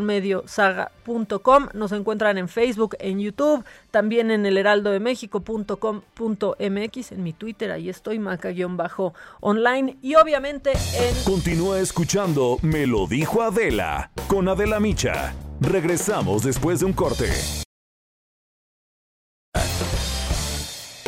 medio 0.00 0.44
saga.com. 0.46 1.68
Nos 1.74 1.92
encuentran 1.92 2.38
en 2.38 2.48
Facebook, 2.48 2.96
en 3.00 3.20
YouTube, 3.20 3.64
también 3.90 4.30
en 4.30 4.46
el 4.46 4.58
heraldo 4.58 4.90
de 4.90 5.00
México.com.mx, 5.00 7.12
en 7.12 7.22
mi 7.22 7.32
Twitter, 7.32 7.70
ahí 7.70 7.88
estoy, 7.88 8.18
maca-online 8.18 9.96
y 10.02 10.14
obviamente 10.14 10.72
en... 10.72 11.24
Continúa 11.24 11.80
escuchando 11.80 12.58
Me 12.62 12.86
lo 12.86 13.06
dijo 13.06 13.42
Adela 13.42 14.10
con 14.26 14.48
Adela 14.48 14.80
Micha. 14.80 15.34
Regresamos 15.60 16.42
después 16.42 16.80
de 16.80 16.86
un 16.86 16.92
corte. 16.92 17.30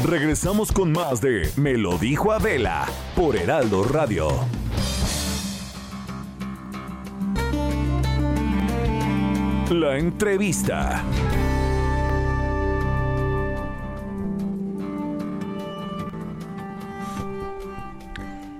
Regresamos 0.04 0.72
con 0.72 0.92
más 0.92 1.20
de 1.20 1.48
Me 1.56 1.74
lo 1.74 1.98
dijo 1.98 2.32
Adela 2.32 2.86
por 3.14 3.36
Heraldo 3.36 3.84
Radio. 3.84 4.28
La 9.70 9.96
entrevista. 9.96 11.04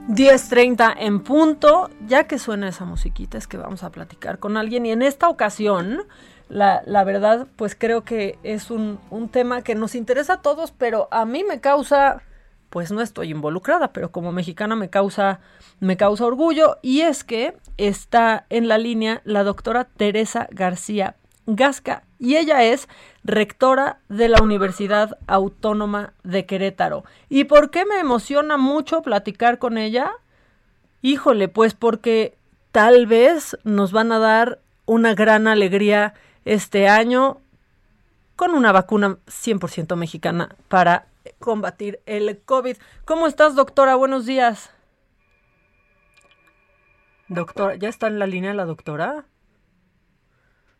...10.30 0.08 0.94
en 0.98 1.20
punto, 1.20 1.90
ya 2.06 2.24
que 2.28 2.38
suena 2.38 2.68
esa 2.68 2.84
musiquita 2.84 3.38
es 3.38 3.48
que 3.48 3.56
vamos 3.56 3.82
a 3.82 3.90
platicar 3.90 4.38
con 4.38 4.56
alguien 4.56 4.86
y 4.86 4.92
en 4.92 5.02
esta 5.02 5.28
ocasión, 5.28 6.02
la, 6.48 7.04
verdad, 7.04 7.48
pues 7.56 7.74
creo 7.74 8.04
que 8.04 8.38
es 8.44 8.70
un 8.70 8.98
tema 9.32 9.62
que 9.62 9.74
nos 9.74 9.96
interesa 9.96 10.34
a 10.34 10.42
todos, 10.42 10.70
pero 10.70 11.08
a 11.10 11.24
mí 11.24 11.42
me 11.42 11.60
causa 11.60 12.22
pues 12.70 12.92
no 12.92 13.02
estoy 13.02 13.30
involucrada, 13.30 13.92
pero 13.92 14.12
como 14.12 14.32
mexicana 14.32 14.76
me 14.76 14.88
causa, 14.88 15.40
me 15.80 15.96
causa 15.96 16.24
orgullo 16.24 16.78
y 16.82 17.00
es 17.00 17.24
que 17.24 17.56
está 17.76 18.46
en 18.48 18.68
la 18.68 18.78
línea 18.78 19.20
la 19.24 19.42
doctora 19.42 19.84
Teresa 19.84 20.48
García 20.52 21.16
Gasca 21.46 22.04
y 22.18 22.36
ella 22.36 22.62
es 22.62 22.88
rectora 23.24 23.98
de 24.08 24.28
la 24.28 24.42
Universidad 24.42 25.18
Autónoma 25.26 26.12
de 26.22 26.46
Querétaro. 26.46 27.04
¿Y 27.28 27.44
por 27.44 27.70
qué 27.70 27.84
me 27.84 27.98
emociona 27.98 28.56
mucho 28.56 29.02
platicar 29.02 29.58
con 29.58 29.76
ella? 29.76 30.12
Híjole, 31.02 31.48
pues 31.48 31.74
porque 31.74 32.36
tal 32.72 33.06
vez 33.06 33.58
nos 33.64 33.90
van 33.90 34.12
a 34.12 34.18
dar 34.18 34.60
una 34.86 35.14
gran 35.14 35.48
alegría 35.48 36.14
este 36.44 36.88
año 36.88 37.38
con 38.36 38.52
una 38.52 38.72
vacuna 38.72 39.18
100% 39.26 39.96
mexicana 39.96 40.54
para 40.68 41.06
combatir 41.40 42.00
el 42.06 42.40
COVID. 42.44 42.76
¿Cómo 43.04 43.26
estás, 43.26 43.56
doctora? 43.56 43.96
Buenos 43.96 44.26
días. 44.26 44.70
Doctora, 47.28 47.74
¿ya 47.76 47.88
está 47.88 48.06
en 48.06 48.18
la 48.18 48.26
línea 48.26 48.54
la 48.54 48.66
doctora? 48.66 49.24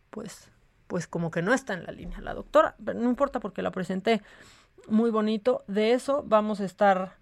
Pues, 0.09 0.51
pues 0.87 1.07
como 1.07 1.31
que 1.31 1.41
no 1.41 1.53
está 1.53 1.73
en 1.73 1.83
la 1.85 1.91
línea 1.91 2.21
la 2.21 2.33
doctora, 2.33 2.75
pero 2.83 2.99
no 2.99 3.09
importa 3.09 3.39
porque 3.39 3.61
la 3.61 3.71
presenté 3.71 4.21
muy 4.87 5.09
bonito. 5.09 5.63
De 5.67 5.93
eso 5.93 6.23
vamos 6.25 6.61
a 6.61 6.65
estar 6.65 7.17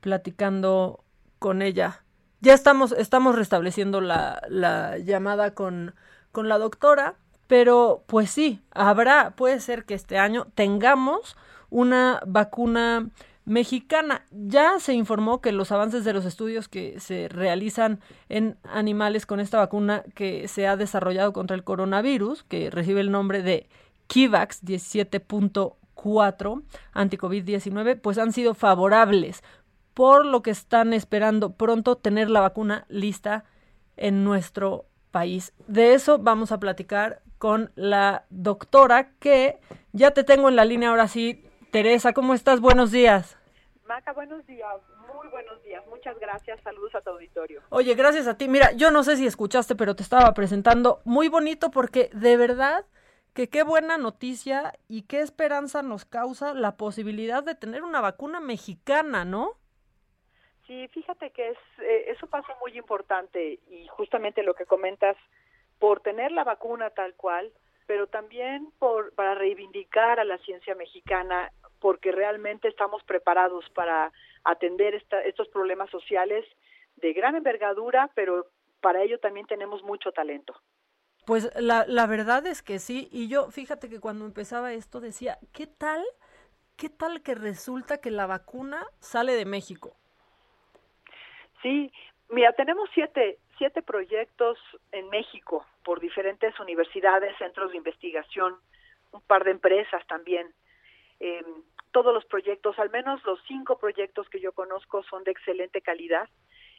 platicando 0.00 1.02
con 1.38 1.62
ella. 1.62 2.04
Ya 2.40 2.54
estamos, 2.54 2.92
estamos 2.92 3.34
restableciendo 3.34 4.00
la, 4.00 4.42
la 4.48 4.98
llamada 4.98 5.54
con, 5.54 5.94
con 6.30 6.48
la 6.48 6.58
doctora, 6.58 7.16
pero 7.46 8.04
pues 8.06 8.30
sí, 8.30 8.62
habrá, 8.70 9.30
puede 9.30 9.60
ser 9.60 9.84
que 9.84 9.94
este 9.94 10.18
año 10.18 10.46
tengamos 10.54 11.36
una 11.74 12.20
vacuna 12.24 13.10
mexicana. 13.44 14.24
Ya 14.30 14.78
se 14.78 14.94
informó 14.94 15.40
que 15.40 15.50
los 15.50 15.72
avances 15.72 16.04
de 16.04 16.12
los 16.12 16.24
estudios 16.24 16.68
que 16.68 17.00
se 17.00 17.26
realizan 17.26 17.98
en 18.28 18.56
animales 18.62 19.26
con 19.26 19.40
esta 19.40 19.58
vacuna 19.58 20.04
que 20.14 20.46
se 20.46 20.68
ha 20.68 20.76
desarrollado 20.76 21.32
contra 21.32 21.56
el 21.56 21.64
coronavirus, 21.64 22.44
que 22.44 22.70
recibe 22.70 23.00
el 23.00 23.10
nombre 23.10 23.42
de 23.42 23.68
Kivax 24.06 24.62
17.4 24.62 26.62
anti-COVID-19, 26.92 28.00
pues 28.00 28.18
han 28.18 28.32
sido 28.32 28.54
favorables, 28.54 29.42
por 29.94 30.24
lo 30.24 30.42
que 30.42 30.52
están 30.52 30.92
esperando 30.92 31.54
pronto 31.54 31.96
tener 31.96 32.30
la 32.30 32.40
vacuna 32.40 32.86
lista 32.88 33.44
en 33.96 34.22
nuestro 34.22 34.86
país. 35.10 35.52
De 35.66 35.94
eso 35.94 36.18
vamos 36.18 36.52
a 36.52 36.60
platicar 36.60 37.20
con 37.38 37.72
la 37.74 38.26
doctora 38.30 39.10
que 39.18 39.58
ya 39.92 40.12
te 40.12 40.24
tengo 40.24 40.48
en 40.48 40.56
la 40.56 40.64
línea 40.64 40.90
ahora 40.90 41.08
sí, 41.08 41.43
Teresa, 41.74 42.12
¿cómo 42.12 42.34
estás? 42.34 42.60
Buenos 42.60 42.92
días. 42.92 43.36
Maca, 43.84 44.12
buenos 44.12 44.46
días, 44.46 44.80
muy 45.12 45.26
buenos 45.26 45.60
días. 45.64 45.84
Muchas 45.88 46.16
gracias, 46.20 46.62
saludos 46.62 46.94
a 46.94 47.00
tu 47.00 47.10
auditorio. 47.10 47.62
Oye, 47.70 47.96
gracias 47.96 48.28
a 48.28 48.38
ti. 48.38 48.46
Mira, 48.46 48.70
yo 48.76 48.92
no 48.92 49.02
sé 49.02 49.16
si 49.16 49.26
escuchaste, 49.26 49.74
pero 49.74 49.96
te 49.96 50.04
estaba 50.04 50.32
presentando 50.34 51.00
muy 51.04 51.26
bonito 51.26 51.72
porque 51.72 52.10
de 52.12 52.36
verdad 52.36 52.86
que 53.34 53.48
qué 53.48 53.64
buena 53.64 53.98
noticia 53.98 54.74
y 54.86 55.02
qué 55.08 55.18
esperanza 55.18 55.82
nos 55.82 56.04
causa 56.04 56.54
la 56.54 56.76
posibilidad 56.76 57.42
de 57.42 57.56
tener 57.56 57.82
una 57.82 58.00
vacuna 58.00 58.38
mexicana, 58.38 59.24
¿no? 59.24 59.54
Sí, 60.68 60.86
fíjate 60.92 61.30
que 61.30 61.48
es, 61.48 61.58
eh, 61.78 62.04
es 62.06 62.22
un 62.22 62.28
paso 62.28 62.52
muy 62.60 62.78
importante 62.78 63.58
y 63.68 63.88
justamente 63.88 64.44
lo 64.44 64.54
que 64.54 64.64
comentas, 64.64 65.16
por 65.80 65.98
tener 66.02 66.30
la 66.30 66.44
vacuna 66.44 66.90
tal 66.90 67.14
cual, 67.14 67.52
pero 67.86 68.06
también 68.06 68.70
por, 68.78 69.12
para 69.16 69.34
reivindicar 69.34 70.20
a 70.20 70.24
la 70.24 70.38
ciencia 70.38 70.76
mexicana 70.76 71.50
porque 71.84 72.12
realmente 72.12 72.66
estamos 72.66 73.02
preparados 73.02 73.68
para 73.74 74.10
atender 74.42 74.94
estos 74.94 75.48
problemas 75.48 75.90
sociales 75.90 76.42
de 76.96 77.12
gran 77.12 77.36
envergadura, 77.36 78.10
pero 78.14 78.46
para 78.80 79.02
ello 79.02 79.18
también 79.18 79.46
tenemos 79.46 79.82
mucho 79.82 80.10
talento. 80.10 80.58
Pues 81.26 81.50
la, 81.60 81.84
la 81.86 82.06
verdad 82.06 82.46
es 82.46 82.62
que 82.62 82.78
sí, 82.78 83.10
y 83.12 83.28
yo 83.28 83.50
fíjate 83.50 83.90
que 83.90 84.00
cuando 84.00 84.24
empezaba 84.24 84.72
esto 84.72 84.98
decía, 84.98 85.36
¿qué 85.52 85.66
tal? 85.66 86.02
¿Qué 86.78 86.88
tal 86.88 87.22
que 87.22 87.34
resulta 87.34 87.98
que 87.98 88.10
la 88.10 88.26
vacuna 88.26 88.86
sale 89.00 89.34
de 89.34 89.44
México? 89.44 89.94
Sí, 91.60 91.92
mira, 92.30 92.54
tenemos 92.54 92.88
siete, 92.94 93.40
siete 93.58 93.82
proyectos 93.82 94.56
en 94.90 95.10
México 95.10 95.66
por 95.84 96.00
diferentes 96.00 96.58
universidades, 96.60 97.36
centros 97.36 97.72
de 97.72 97.76
investigación, 97.76 98.56
un 99.12 99.20
par 99.20 99.44
de 99.44 99.50
empresas 99.50 100.02
también. 100.06 100.50
Eh, 101.20 101.44
todos 101.94 102.12
los 102.12 102.24
proyectos, 102.24 102.76
al 102.80 102.90
menos 102.90 103.24
los 103.24 103.40
cinco 103.46 103.78
proyectos 103.78 104.28
que 104.28 104.40
yo 104.40 104.50
conozco 104.50 105.04
son 105.04 105.22
de 105.22 105.30
excelente 105.30 105.80
calidad, 105.80 106.28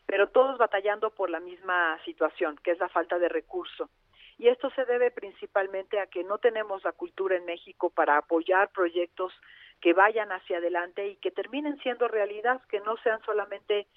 pero 0.06 0.28
todos 0.28 0.58
batallando 0.58 1.10
por 1.10 1.30
la 1.30 1.39
misma 1.39 1.97
situación, 2.04 2.60
que 2.62 2.71
es 2.71 2.80
la 2.80 2.89
falta 2.89 3.17
de 3.17 3.30
recurso. 3.30 3.89
Y 4.38 4.49
esto 4.49 4.69
se 4.71 4.84
debe 4.84 5.12
principalmente 5.12 6.01
a 6.01 6.08
que 6.08 6.25
no 6.25 6.38
tenemos 6.39 6.84
la 6.84 6.91
cultura 6.91 7.38
en 7.38 7.45
México 7.45 7.89
para 7.89 8.17
apoyar 8.17 8.71
proyectos 8.73 9.32
que 9.80 9.93
vayan 9.93 10.34
hacia 10.34 10.58
adelante 10.58 11.08
y 11.08 11.15
que 11.15 11.32
terminen 11.32 11.78
siendo 11.78 12.10
realidad, 12.10 12.62
que 12.67 12.82
no 12.82 12.97
sean 12.97 13.21
solamente 13.21 13.88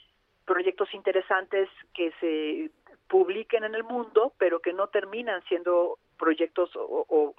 proyectos 0.47 0.95
interesantes 0.95 1.69
que 1.95 2.13
se 2.21 2.71
publiquen 3.09 3.65
en 3.65 3.75
el 3.75 3.83
mundo, 3.83 4.35
pero 4.39 4.61
que 4.61 4.73
no 4.73 4.87
terminan 4.87 5.43
siendo 5.49 5.99
proyectos 6.19 6.71
o, 6.75 7.35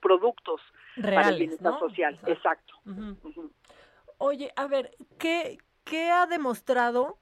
productos 0.00 0.60
Reales, 0.96 1.14
para 1.14 1.28
el 1.28 1.38
bienestar 1.38 1.78
social. 1.78 2.18
Exacto. 2.26 2.74
Oye, 4.18 4.52
a 4.56 4.66
ver, 4.66 4.90
¿qué, 5.18 5.58
qué 5.84 6.10
ha 6.10 6.26
demostrado, 6.26 7.18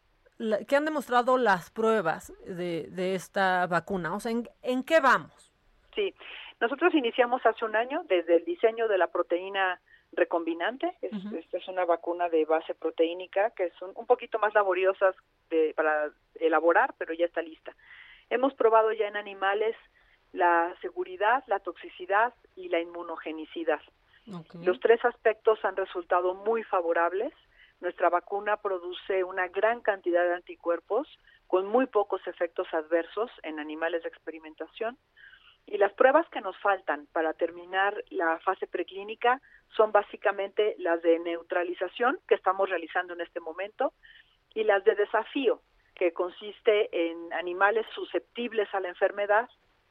qué 0.66 0.76
han 0.76 0.84
demostrado 0.84 1.36
las 1.36 1.70
pruebas 1.70 2.32
de, 2.46 2.88
de 2.90 3.14
esta 3.14 3.66
vacuna? 3.66 4.14
O 4.14 4.20
sea, 4.20 4.32
¿en, 4.32 4.48
¿en 4.62 4.82
qué 4.82 5.00
vamos? 5.00 5.52
Sí, 5.94 6.14
nosotros 6.60 6.94
iniciamos 6.94 7.44
hace 7.44 7.64
un 7.64 7.76
año 7.76 8.02
desde 8.08 8.36
el 8.36 8.44
diseño 8.44 8.88
de 8.88 8.98
la 8.98 9.08
proteína 9.08 9.80
recombinante. 10.12 10.96
Es, 11.02 11.12
Esta 11.32 11.58
es 11.58 11.68
una 11.68 11.84
vacuna 11.84 12.28
de 12.28 12.44
base 12.44 12.74
proteínica 12.74 13.50
que 13.50 13.70
son 13.78 13.92
un 13.94 14.06
poquito 14.06 14.38
más 14.38 14.54
laboriosas 14.54 15.14
de, 15.50 15.74
para 15.76 16.10
elaborar, 16.36 16.94
pero 16.98 17.14
ya 17.14 17.26
está 17.26 17.42
lista. 17.42 17.74
Hemos 18.30 18.54
probado 18.54 18.92
ya 18.92 19.06
en 19.06 19.16
animales 19.16 19.76
la 20.32 20.74
seguridad, 20.80 21.44
la 21.46 21.60
toxicidad 21.60 22.34
y 22.56 22.68
la 22.68 22.80
inmunogenicidad. 22.80 23.80
Los 24.62 24.78
tres 24.80 25.02
aspectos 25.04 25.64
han 25.64 25.76
resultado 25.76 26.34
muy 26.34 26.62
favorables. 26.64 27.32
Nuestra 27.80 28.10
vacuna 28.10 28.58
produce 28.58 29.24
una 29.24 29.48
gran 29.48 29.80
cantidad 29.80 30.22
de 30.24 30.34
anticuerpos 30.34 31.08
con 31.46 31.66
muy 31.66 31.86
pocos 31.86 32.20
efectos 32.26 32.68
adversos 32.72 33.30
en 33.42 33.58
animales 33.58 34.02
de 34.02 34.10
experimentación 34.10 34.98
Y 35.66 35.78
las 35.78 35.92
pruebas 35.92 36.28
que 36.30 36.40
nos 36.40 36.56
faltan 36.58 37.06
para 37.12 37.32
terminar 37.32 38.04
la 38.10 38.38
fase 38.40 38.66
preclínica 38.66 39.40
son 39.76 39.92
básicamente 39.92 40.74
las 40.78 41.02
de 41.02 41.18
neutralización 41.18 42.18
que 42.26 42.34
estamos 42.34 42.68
realizando 42.68 43.14
en 43.14 43.20
este 43.22 43.40
momento 43.40 43.92
y 44.54 44.64
las 44.64 44.82
de 44.84 44.94
desafío, 44.94 45.60
que 45.94 46.12
consiste 46.12 46.88
en 46.92 47.32
animales 47.32 47.86
susceptibles 47.94 48.68
a 48.74 48.80
la 48.80 48.88
enfermedad, 48.88 49.48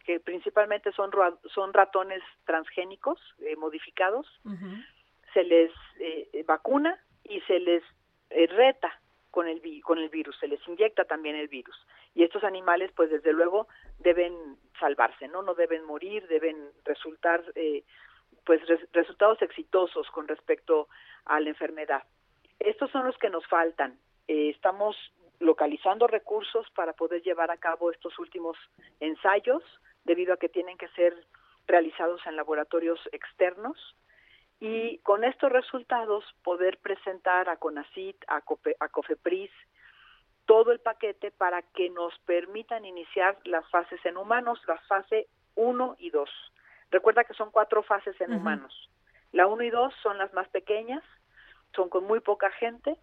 que 0.07 0.21
principalmente 0.21 0.93
son, 0.93 1.11
son 1.53 1.73
ratones 1.73 2.23
transgénicos 2.45 3.19
eh, 3.39 3.57
modificados. 3.57 4.25
Se 5.33 5.43
les 5.43 5.69
eh, 5.99 6.45
vacuna 6.47 6.97
y 7.25 7.41
se 7.41 7.59
les 7.59 7.83
eh, 8.29 8.47
reta 8.47 9.01
con 9.31 9.49
el, 9.49 9.61
con 9.83 9.97
el 9.97 10.07
virus, 10.07 10.39
se 10.39 10.47
les 10.47 10.65
inyecta 10.65 11.03
también 11.03 11.35
el 11.35 11.49
virus. 11.49 11.75
Y 12.15 12.23
estos 12.23 12.45
animales, 12.45 12.89
pues 12.95 13.09
desde 13.09 13.33
luego, 13.33 13.67
deben 13.99 14.33
salvarse, 14.79 15.27
¿no? 15.27 15.41
No 15.41 15.55
deben 15.55 15.83
morir, 15.83 16.25
deben 16.27 16.55
resultar, 16.85 17.43
pues 18.45 18.61
resultados 18.93 19.41
exitosos 19.41 20.09
con 20.11 20.25
respecto 20.25 20.87
a 21.25 21.41
la 21.41 21.49
enfermedad. 21.49 22.03
Estos 22.59 22.89
son 22.91 23.05
los 23.05 23.17
que 23.17 23.29
nos 23.29 23.45
faltan. 23.47 23.99
estamos 24.27 24.95
localizando 25.39 26.07
recursos 26.07 26.65
para 26.71 26.93
poder 26.93 27.21
llevar 27.21 27.51
a 27.51 27.57
cabo 27.57 27.91
estos 27.91 28.17
últimos 28.17 28.57
ensayos, 28.99 29.61
debido 30.07 30.33
a 30.33 30.37
que 30.37 30.49
tienen 30.49 30.77
que 30.77 30.87
ser 30.89 31.13
realizados 31.67 32.25
en 32.25 32.35
laboratorios 32.35 32.99
externos 33.11 33.77
y 34.59 34.97
con 34.99 35.23
estos 35.23 35.51
resultados 35.51 36.23
poder 36.43 36.79
presentar 36.79 37.47
a 37.49 37.57
CONACIT, 37.57 38.15
a, 38.27 38.41
a 38.79 38.89
COFEPRIS, 38.89 39.51
todo 40.45 40.71
el 40.71 40.79
paquete 40.79 41.29
para 41.29 41.61
que 41.61 41.89
nos 41.89 42.17
permitan 42.19 42.85
iniciar 42.85 43.37
las 43.43 43.69
fases 43.69 44.03
en 44.05 44.17
humanos, 44.17 44.59
la 44.65 44.77
fase 44.87 45.27
1 45.55 45.97
y 45.99 46.09
2. 46.09 46.29
Recuerda 46.89 47.25
que 47.25 47.33
son 47.33 47.51
cuatro 47.51 47.83
fases 47.83 48.19
en 48.21 48.33
humanos. 48.33 48.89
La 49.33 49.45
1 49.45 49.61
y 49.63 49.69
2 49.69 49.93
son 50.01 50.17
las 50.17 50.33
más 50.33 50.47
pequeñas, 50.47 51.03
son 51.75 51.89
con 51.89 52.05
muy 52.05 52.21
poca 52.21 52.49
gente, 52.51 52.97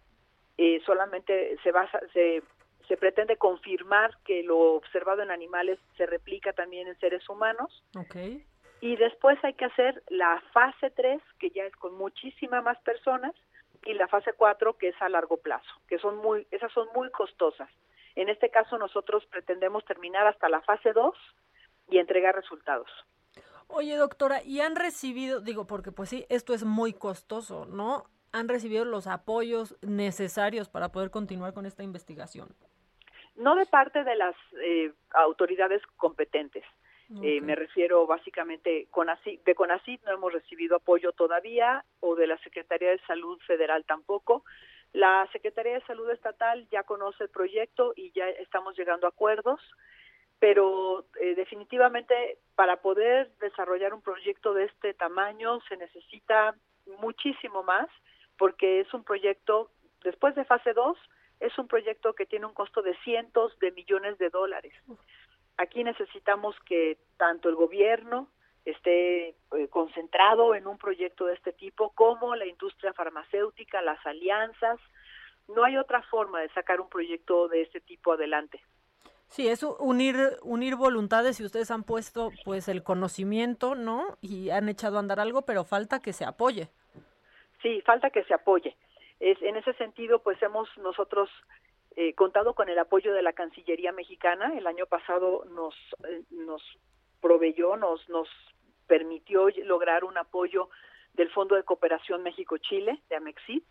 eh, 0.57 0.81
solamente 0.85 1.57
se 1.63 1.71
basa, 1.71 1.99
se, 2.13 2.41
se 2.87 2.97
pretende 2.97 3.37
confirmar 3.37 4.17
que 4.25 4.43
lo 4.43 4.73
observado 4.73 5.21
en 5.21 5.31
animales 5.31 5.79
se 5.97 6.05
replica 6.05 6.53
también 6.53 6.87
en 6.87 6.99
seres 6.99 7.27
humanos. 7.29 7.83
Okay. 7.95 8.45
Y 8.81 8.95
después 8.97 9.37
hay 9.43 9.53
que 9.53 9.65
hacer 9.65 10.03
la 10.09 10.41
fase 10.53 10.91
3, 10.91 11.21
que 11.39 11.49
ya 11.49 11.63
es 11.63 11.75
con 11.75 11.95
muchísimas 11.95 12.63
más 12.63 12.79
personas, 12.81 13.33
y 13.85 13.93
la 13.93 14.07
fase 14.07 14.33
4, 14.33 14.77
que 14.77 14.89
es 14.89 15.01
a 15.01 15.09
largo 15.09 15.37
plazo, 15.37 15.69
que 15.87 15.99
son 15.99 16.17
muy, 16.17 16.47
esas 16.51 16.71
son 16.73 16.87
muy 16.93 17.09
costosas. 17.11 17.69
En 18.15 18.29
este 18.29 18.49
caso 18.49 18.77
nosotros 18.77 19.25
pretendemos 19.27 19.85
terminar 19.85 20.25
hasta 20.27 20.49
la 20.49 20.61
fase 20.61 20.93
2 20.93 21.15
y 21.89 21.97
entregar 21.99 22.35
resultados. 22.35 22.89
Oye, 23.67 23.95
doctora, 23.95 24.43
¿y 24.43 24.61
han 24.61 24.75
recibido, 24.75 25.41
digo, 25.41 25.65
porque 25.67 25.91
pues 25.91 26.09
sí, 26.09 26.25
esto 26.29 26.53
es 26.53 26.63
muy 26.63 26.93
costoso, 26.93 27.65
¿no? 27.65 28.05
¿Han 28.31 28.47
recibido 28.47 28.85
los 28.85 29.07
apoyos 29.07 29.75
necesarios 29.81 30.69
para 30.69 30.91
poder 30.91 31.09
continuar 31.09 31.53
con 31.53 31.65
esta 31.65 31.83
investigación? 31.83 32.55
No 33.35 33.55
de 33.55 33.65
parte 33.65 34.03
de 34.03 34.15
las 34.15 34.35
eh, 34.61 34.91
autoridades 35.11 35.81
competentes. 35.97 36.63
Eh, 37.21 37.39
me 37.39 37.53
refiero 37.53 38.07
básicamente 38.07 38.87
con 38.89 39.07
de 39.23 39.55
CONACID 39.55 39.99
no 40.05 40.11
hemos 40.11 40.33
recibido 40.33 40.77
apoyo 40.77 41.11
todavía 41.11 41.85
o 41.99 42.15
de 42.15 42.25
la 42.25 42.37
Secretaría 42.39 42.89
de 42.89 42.99
Salud 43.05 43.39
Federal 43.45 43.85
tampoco. 43.85 44.43
La 44.91 45.27
Secretaría 45.31 45.75
de 45.75 45.85
Salud 45.85 46.09
Estatal 46.09 46.67
ya 46.71 46.81
conoce 46.81 47.25
el 47.25 47.29
proyecto 47.29 47.93
y 47.95 48.11
ya 48.13 48.27
estamos 48.29 48.75
llegando 48.75 49.05
a 49.05 49.09
acuerdos, 49.09 49.61
pero 50.39 51.05
eh, 51.21 51.35
definitivamente 51.35 52.39
para 52.55 52.77
poder 52.77 53.29
desarrollar 53.39 53.93
un 53.93 54.01
proyecto 54.01 54.55
de 54.55 54.63
este 54.63 54.95
tamaño 54.95 55.59
se 55.69 55.77
necesita 55.77 56.55
muchísimo 56.99 57.61
más 57.61 57.87
porque 58.37 58.79
es 58.79 58.91
un 58.95 59.03
proyecto, 59.03 59.69
después 60.03 60.33
de 60.33 60.45
fase 60.45 60.73
2, 60.73 60.97
es 61.45 61.57
un 61.57 61.67
proyecto 61.67 62.13
que 62.13 62.25
tiene 62.25 62.45
un 62.45 62.53
costo 62.53 62.81
de 62.81 62.95
cientos 63.03 63.57
de 63.59 63.71
millones 63.71 64.17
de 64.17 64.29
dólares. 64.29 64.73
Aquí 65.57 65.83
necesitamos 65.83 66.55
que 66.65 66.97
tanto 67.17 67.49
el 67.49 67.55
gobierno 67.55 68.27
esté 68.65 69.29
eh, 69.29 69.35
concentrado 69.69 70.55
en 70.55 70.67
un 70.67 70.77
proyecto 70.77 71.25
de 71.25 71.35
este 71.35 71.53
tipo, 71.53 71.91
como 71.91 72.35
la 72.35 72.45
industria 72.45 72.93
farmacéutica, 72.93 73.81
las 73.81 74.03
alianzas. 74.05 74.79
No 75.47 75.63
hay 75.63 75.77
otra 75.77 76.01
forma 76.03 76.41
de 76.41 76.49
sacar 76.49 76.81
un 76.81 76.89
proyecto 76.89 77.47
de 77.47 77.61
este 77.61 77.79
tipo 77.79 78.13
adelante. 78.13 78.61
Sí, 79.27 79.47
es 79.47 79.63
unir 79.63 80.37
unir 80.43 80.75
voluntades 80.75 81.39
y 81.39 81.45
ustedes 81.45 81.71
han 81.71 81.83
puesto 81.83 82.31
pues 82.43 82.67
el 82.67 82.83
conocimiento, 82.83 83.75
¿no? 83.75 84.17
Y 84.21 84.49
han 84.49 84.69
echado 84.69 84.97
a 84.97 84.99
andar 84.99 85.19
algo, 85.19 85.43
pero 85.43 85.63
falta 85.63 85.99
que 85.99 86.13
se 86.13 86.25
apoye. 86.25 86.69
Sí, 87.61 87.81
falta 87.81 88.09
que 88.09 88.23
se 88.23 88.33
apoye. 88.33 88.75
Es, 89.19 89.41
en 89.41 89.55
ese 89.55 89.73
sentido, 89.73 90.19
pues 90.19 90.41
hemos 90.41 90.69
nosotros 90.77 91.29
eh, 91.95 92.13
contado 92.13 92.53
con 92.53 92.69
el 92.69 92.77
apoyo 92.77 93.13
de 93.13 93.21
la 93.21 93.33
Cancillería 93.33 93.91
mexicana. 93.91 94.53
El 94.57 94.67
año 94.67 94.85
pasado 94.85 95.45
nos, 95.45 95.75
eh, 96.09 96.23
nos 96.31 96.61
proveyó, 97.21 97.77
nos, 97.77 98.07
nos 98.09 98.27
permitió 98.87 99.49
lograr 99.63 100.03
un 100.03 100.17
apoyo 100.17 100.69
del 101.13 101.29
Fondo 101.31 101.55
de 101.55 101.63
Cooperación 101.63 102.23
México-Chile, 102.23 103.01
de 103.09 103.15
Amexit, 103.15 103.63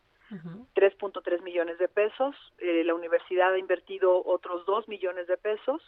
3.3 0.74 1.42
millones 1.42 1.78
de 1.78 1.86
pesos. 1.86 2.34
Eh, 2.58 2.82
la 2.84 2.94
universidad 2.94 3.52
ha 3.52 3.58
invertido 3.58 4.24
otros 4.24 4.64
2 4.64 4.88
millones 4.88 5.26
de 5.26 5.36
pesos 5.36 5.82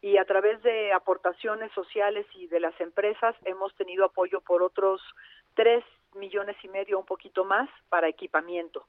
y 0.00 0.16
a 0.16 0.24
través 0.24 0.62
de 0.62 0.92
aportaciones 0.92 1.70
sociales 1.72 2.26
y 2.34 2.46
de 2.46 2.60
las 2.60 2.78
empresas 2.80 3.36
hemos 3.44 3.74
tenido 3.76 4.04
apoyo 4.04 4.40
por 4.40 4.62
otros 4.62 5.02
3 5.54 5.84
millones 6.16 6.56
y 6.62 6.68
medio, 6.68 6.98
un 6.98 7.06
poquito 7.06 7.44
más, 7.44 7.68
para 7.88 8.08
equipamiento. 8.08 8.86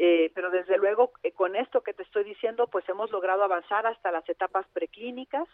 Eh, 0.00 0.30
pero 0.32 0.50
desde 0.50 0.78
luego, 0.78 1.10
eh, 1.24 1.32
con 1.32 1.56
esto 1.56 1.82
que 1.82 1.92
te 1.92 2.04
estoy 2.04 2.22
diciendo, 2.22 2.68
pues 2.68 2.88
hemos 2.88 3.10
logrado 3.10 3.42
avanzar 3.42 3.84
hasta 3.84 4.12
las 4.12 4.26
etapas 4.28 4.64
preclínicas. 4.72 5.48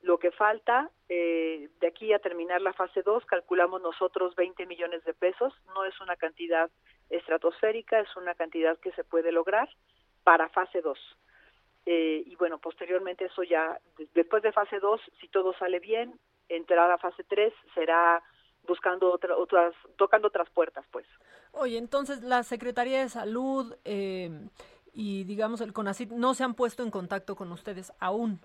Lo 0.00 0.18
que 0.18 0.32
falta 0.32 0.90
eh, 1.10 1.68
de 1.78 1.86
aquí 1.86 2.12
a 2.12 2.18
terminar 2.18 2.62
la 2.62 2.72
fase 2.72 3.02
2, 3.02 3.26
calculamos 3.26 3.82
nosotros 3.82 4.34
20 4.34 4.64
millones 4.64 5.04
de 5.04 5.12
pesos. 5.12 5.52
No 5.74 5.84
es 5.84 6.00
una 6.00 6.16
cantidad 6.16 6.70
estratosférica, 7.10 8.00
es 8.00 8.16
una 8.16 8.34
cantidad 8.34 8.78
que 8.78 8.92
se 8.92 9.04
puede 9.04 9.30
lograr 9.30 9.68
para 10.24 10.48
fase 10.48 10.80
2. 10.80 10.98
y 11.84 12.34
bueno, 12.36 12.58
posteriormente 12.58 13.26
eso 13.26 13.42
ya, 13.42 13.78
después 14.14 14.42
de 14.42 14.52
fase 14.52 14.78
2, 14.78 15.00
si 15.20 15.28
todo 15.28 15.52
sale 15.58 15.80
bien, 15.80 16.18
entrar 16.48 16.90
a 16.90 16.98
fase 16.98 17.24
3 17.24 17.52
será 17.74 18.22
buscando 18.66 19.12
otras, 19.12 19.74
tocando 19.96 20.28
otras 20.28 20.48
puertas, 20.50 20.84
pues. 20.90 21.06
Oye, 21.52 21.78
entonces 21.78 22.22
la 22.22 22.42
Secretaría 22.42 23.00
de 23.00 23.08
Salud 23.08 23.74
eh, 23.84 24.30
y 24.94 25.24
digamos 25.24 25.60
el 25.60 25.72
CONACIT 25.72 26.10
no 26.10 26.34
se 26.34 26.44
han 26.44 26.54
puesto 26.54 26.82
en 26.82 26.90
contacto 26.90 27.36
con 27.36 27.52
ustedes 27.52 27.92
aún. 28.00 28.40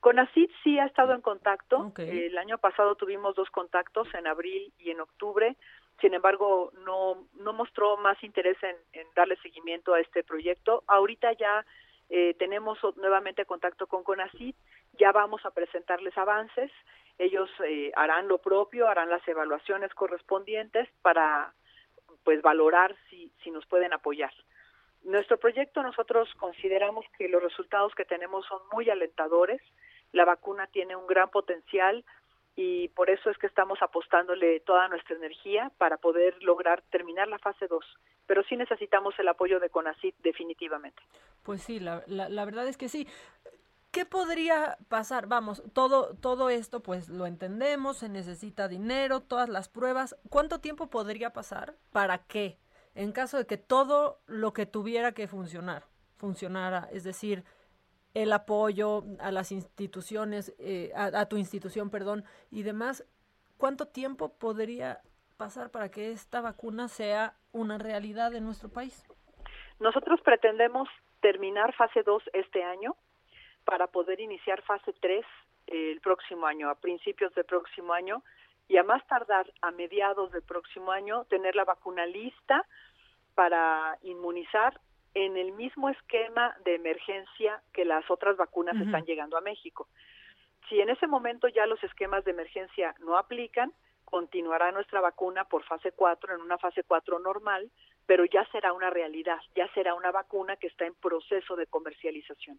CONACIT 0.00 0.50
sí 0.64 0.78
ha 0.78 0.86
estado 0.86 1.12
en 1.12 1.20
contacto. 1.20 1.92
El 1.98 2.38
año 2.38 2.58
pasado 2.58 2.94
tuvimos 2.94 3.34
dos 3.34 3.50
contactos 3.50 4.08
en 4.14 4.26
abril 4.26 4.72
y 4.78 4.90
en 4.90 5.00
octubre. 5.00 5.56
Sin 6.00 6.14
embargo, 6.14 6.72
no, 6.86 7.26
no 7.34 7.52
mostró 7.52 7.98
más 7.98 8.22
interés 8.24 8.56
en, 8.62 8.76
en 8.94 9.06
darle 9.14 9.36
seguimiento 9.42 9.92
a 9.92 10.00
este 10.00 10.24
proyecto. 10.24 10.82
Ahorita 10.86 11.32
ya 11.34 11.66
eh, 12.08 12.34
tenemos 12.38 12.76
nuevamente 12.96 13.44
contacto 13.44 13.86
con 13.86 14.02
CONACIT, 14.02 14.56
ya 14.92 15.12
vamos 15.12 15.44
a 15.44 15.50
presentarles 15.50 16.16
avances 16.18 16.70
ellos 17.20 17.50
eh, 17.66 17.92
harán 17.96 18.28
lo 18.28 18.38
propio, 18.38 18.88
harán 18.88 19.10
las 19.10 19.26
evaluaciones 19.28 19.92
correspondientes 19.92 20.88
para 21.02 21.52
pues 22.24 22.40
valorar 22.40 22.96
si, 23.10 23.30
si 23.44 23.50
nos 23.50 23.66
pueden 23.66 23.92
apoyar. 23.92 24.32
Nuestro 25.02 25.38
proyecto 25.38 25.82
nosotros 25.82 26.30
consideramos 26.38 27.04
que 27.18 27.28
los 27.28 27.42
resultados 27.42 27.94
que 27.94 28.06
tenemos 28.06 28.46
son 28.46 28.60
muy 28.72 28.88
alentadores, 28.88 29.60
la 30.12 30.24
vacuna 30.24 30.66
tiene 30.68 30.96
un 30.96 31.06
gran 31.06 31.28
potencial 31.28 32.06
y 32.56 32.88
por 32.88 33.10
eso 33.10 33.28
es 33.28 33.36
que 33.36 33.46
estamos 33.46 33.82
apostándole 33.82 34.60
toda 34.60 34.88
nuestra 34.88 35.14
energía 35.14 35.70
para 35.76 35.98
poder 35.98 36.42
lograr 36.42 36.82
terminar 36.90 37.28
la 37.28 37.38
fase 37.38 37.66
2. 37.66 37.84
Pero 38.26 38.42
sí 38.44 38.56
necesitamos 38.56 39.14
el 39.18 39.28
apoyo 39.28 39.60
de 39.60 39.68
CONACIT 39.68 40.16
definitivamente. 40.20 41.02
Pues 41.42 41.62
sí, 41.62 41.80
la, 41.80 42.02
la 42.06 42.44
verdad 42.46 42.66
es 42.66 42.78
que 42.78 42.88
sí. 42.88 43.06
¿Qué 43.90 44.06
podría 44.06 44.78
pasar? 44.88 45.26
Vamos, 45.26 45.64
todo, 45.72 46.14
todo 46.14 46.48
esto 46.48 46.80
pues 46.80 47.08
lo 47.08 47.26
entendemos, 47.26 47.98
se 47.98 48.08
necesita 48.08 48.68
dinero, 48.68 49.20
todas 49.20 49.48
las 49.48 49.68
pruebas. 49.68 50.16
¿Cuánto 50.28 50.60
tiempo 50.60 50.88
podría 50.88 51.32
pasar 51.32 51.74
para 51.90 52.18
qué? 52.18 52.58
En 52.94 53.10
caso 53.10 53.36
de 53.36 53.46
que 53.46 53.56
todo 53.56 54.20
lo 54.26 54.52
que 54.52 54.64
tuviera 54.64 55.10
que 55.10 55.26
funcionar, 55.26 55.84
funcionara, 56.16 56.88
es 56.92 57.02
decir, 57.02 57.44
el 58.14 58.32
apoyo 58.32 59.04
a 59.18 59.32
las 59.32 59.50
instituciones, 59.50 60.54
eh, 60.58 60.92
a, 60.94 61.26
tu 61.26 61.36
institución, 61.36 61.90
perdón, 61.90 62.24
y 62.52 62.62
demás, 62.62 63.04
¿cuánto 63.56 63.86
tiempo 63.86 64.32
podría 64.38 65.00
pasar 65.36 65.70
para 65.70 65.90
que 65.90 66.12
esta 66.12 66.40
vacuna 66.40 66.86
sea 66.86 67.34
una 67.50 67.76
realidad 67.78 68.34
en 68.34 68.44
nuestro 68.44 68.68
país? 68.68 69.04
Nosotros 69.80 70.20
pretendemos 70.22 70.88
terminar 71.20 71.74
fase 71.74 72.04
2 72.04 72.22
este 72.34 72.62
año 72.62 72.96
para 73.64 73.86
poder 73.86 74.20
iniciar 74.20 74.62
fase 74.62 74.92
3 75.00 75.24
el 75.66 76.00
próximo 76.00 76.46
año, 76.46 76.68
a 76.68 76.74
principios 76.74 77.34
del 77.34 77.44
próximo 77.44 77.92
año, 77.92 78.22
y 78.68 78.76
a 78.76 78.84
más 78.84 79.04
tardar 79.06 79.52
a 79.62 79.70
mediados 79.72 80.30
del 80.30 80.42
próximo 80.42 80.92
año 80.92 81.24
tener 81.24 81.56
la 81.56 81.64
vacuna 81.64 82.06
lista 82.06 82.64
para 83.34 83.98
inmunizar 84.02 84.80
en 85.14 85.36
el 85.36 85.52
mismo 85.52 85.88
esquema 85.88 86.56
de 86.64 86.76
emergencia 86.76 87.60
que 87.72 87.84
las 87.84 88.08
otras 88.10 88.36
vacunas 88.36 88.80
están 88.80 89.04
llegando 89.04 89.36
a 89.36 89.40
México. 89.40 89.88
Si 90.68 90.80
en 90.80 90.88
ese 90.88 91.08
momento 91.08 91.48
ya 91.48 91.66
los 91.66 91.82
esquemas 91.82 92.24
de 92.24 92.30
emergencia 92.30 92.94
no 93.00 93.18
aplican, 93.18 93.72
continuará 94.04 94.70
nuestra 94.70 95.00
vacuna 95.00 95.44
por 95.44 95.64
fase 95.64 95.90
4 95.92 96.36
en 96.36 96.40
una 96.40 96.58
fase 96.58 96.84
4 96.84 97.18
normal, 97.18 97.70
pero 98.06 98.24
ya 98.24 98.44
será 98.52 98.72
una 98.72 98.90
realidad, 98.90 99.40
ya 99.54 99.66
será 99.72 99.94
una 99.94 100.12
vacuna 100.12 100.56
que 100.56 100.68
está 100.68 100.86
en 100.86 100.94
proceso 100.94 101.56
de 101.56 101.66
comercialización. 101.66 102.58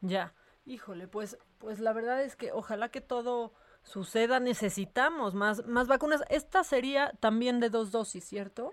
Ya, 0.00 0.34
híjole, 0.64 1.08
pues 1.08 1.38
pues 1.58 1.80
la 1.80 1.92
verdad 1.92 2.22
es 2.22 2.36
que 2.36 2.52
ojalá 2.52 2.90
que 2.90 3.00
todo 3.00 3.52
suceda, 3.82 4.40
necesitamos 4.40 5.34
más 5.34 5.66
más 5.66 5.88
vacunas. 5.88 6.24
Esta 6.28 6.64
sería 6.64 7.12
también 7.20 7.60
de 7.60 7.70
dos 7.70 7.92
dosis, 7.92 8.24
¿cierto? 8.24 8.72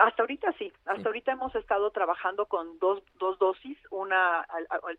Hasta 0.00 0.22
ahorita 0.22 0.50
sí, 0.52 0.72
hasta 0.86 1.08
ahorita 1.08 1.32
hemos 1.32 1.54
estado 1.54 1.90
trabajando 1.90 2.46
con 2.46 2.78
dos, 2.78 3.02
dos 3.18 3.38
dosis, 3.38 3.76
una 3.90 4.46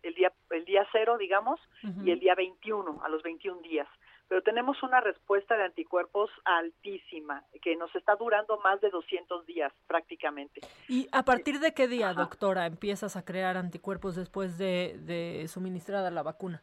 el 0.02 0.14
día 0.14 0.32
el 0.50 0.64
día 0.64 0.86
cero, 0.92 1.18
digamos, 1.18 1.58
y 2.04 2.12
el 2.12 2.20
día 2.20 2.36
21, 2.36 3.00
a 3.02 3.08
los 3.08 3.20
21 3.24 3.62
días. 3.62 3.88
Pero 4.28 4.42
tenemos 4.42 4.82
una 4.82 5.00
respuesta 5.00 5.56
de 5.56 5.64
anticuerpos 5.64 6.30
altísima, 6.44 7.44
que 7.62 7.76
nos 7.76 7.94
está 7.94 8.16
durando 8.16 8.58
más 8.58 8.80
de 8.80 8.90
200 8.90 9.46
días 9.46 9.72
prácticamente. 9.86 10.60
¿Y 10.88 11.08
a 11.12 11.22
partir 11.22 11.60
de 11.60 11.72
qué 11.74 11.86
día, 11.86 12.12
doctora, 12.12 12.66
empiezas 12.66 13.16
a 13.16 13.24
crear 13.24 13.56
anticuerpos 13.56 14.16
después 14.16 14.58
de, 14.58 14.96
de 15.00 15.46
suministrada 15.48 16.10
la 16.10 16.22
vacuna? 16.22 16.62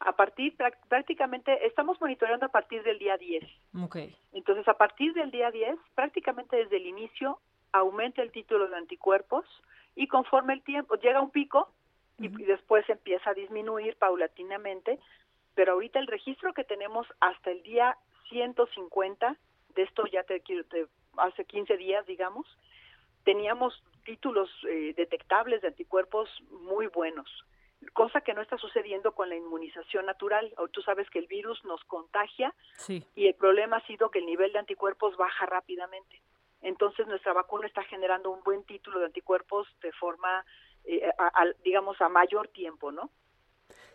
a 0.00 0.12
partir 0.12 0.56
prácticamente 0.88 1.66
estamos 1.66 2.00
monitoreando 2.00 2.46
a 2.46 2.48
partir 2.48 2.82
del 2.82 2.98
día 2.98 3.18
10. 3.18 3.44
Okay. 3.84 4.16
Entonces, 4.32 4.66
a 4.66 4.74
partir 4.74 5.12
del 5.12 5.30
día 5.30 5.50
10, 5.50 5.76
prácticamente 5.94 6.56
desde 6.56 6.78
el 6.78 6.86
inicio 6.86 7.38
aumenta 7.72 8.22
el 8.22 8.32
título 8.32 8.66
de 8.68 8.76
anticuerpos 8.76 9.44
y 9.94 10.06
conforme 10.08 10.54
el 10.54 10.62
tiempo 10.62 10.94
llega 10.96 11.20
un 11.20 11.30
pico 11.30 11.70
y, 12.18 12.28
después 12.28 12.88
empieza 12.88 13.30
a 13.30 13.34
disminuir 13.34 13.96
paulatinamente, 13.96 14.98
pero 15.54 15.72
ahorita 15.72 15.98
el 15.98 16.06
registro 16.06 16.52
que 16.54 16.64
tenemos 16.64 17.06
hasta 17.20 17.50
el 17.50 17.62
día 17.62 17.96
150 18.28 19.36
de 19.74 19.82
esto 19.82 20.06
ya 20.06 20.22
te, 20.24 20.40
te 20.40 20.86
hace 21.16 21.44
15 21.44 21.76
días, 21.76 22.06
digamos, 22.06 22.46
teníamos 23.24 23.82
títulos 24.04 24.50
eh, 24.68 24.94
detectables 24.96 25.62
de 25.62 25.68
anticuerpos 25.68 26.28
muy 26.50 26.86
buenos 26.88 27.28
cosa 27.92 28.20
que 28.20 28.34
no 28.34 28.42
está 28.42 28.58
sucediendo 28.58 29.12
con 29.12 29.28
la 29.28 29.36
inmunización 29.36 30.06
natural. 30.06 30.52
Tú 30.72 30.82
sabes 30.82 31.08
que 31.10 31.18
el 31.18 31.26
virus 31.26 31.64
nos 31.64 31.82
contagia 31.84 32.54
y 33.14 33.26
el 33.26 33.34
problema 33.34 33.78
ha 33.78 33.86
sido 33.86 34.10
que 34.10 34.18
el 34.18 34.26
nivel 34.26 34.52
de 34.52 34.58
anticuerpos 34.58 35.16
baja 35.16 35.46
rápidamente. 35.46 36.20
Entonces 36.62 37.06
nuestra 37.06 37.32
vacuna 37.32 37.66
está 37.66 37.82
generando 37.84 38.30
un 38.30 38.42
buen 38.42 38.64
título 38.64 38.98
de 38.98 39.06
anticuerpos 39.06 39.66
de 39.80 39.92
forma, 39.92 40.44
eh, 40.84 41.10
digamos, 41.64 42.00
a 42.02 42.08
mayor 42.08 42.48
tiempo, 42.48 42.92
¿no? 42.92 43.10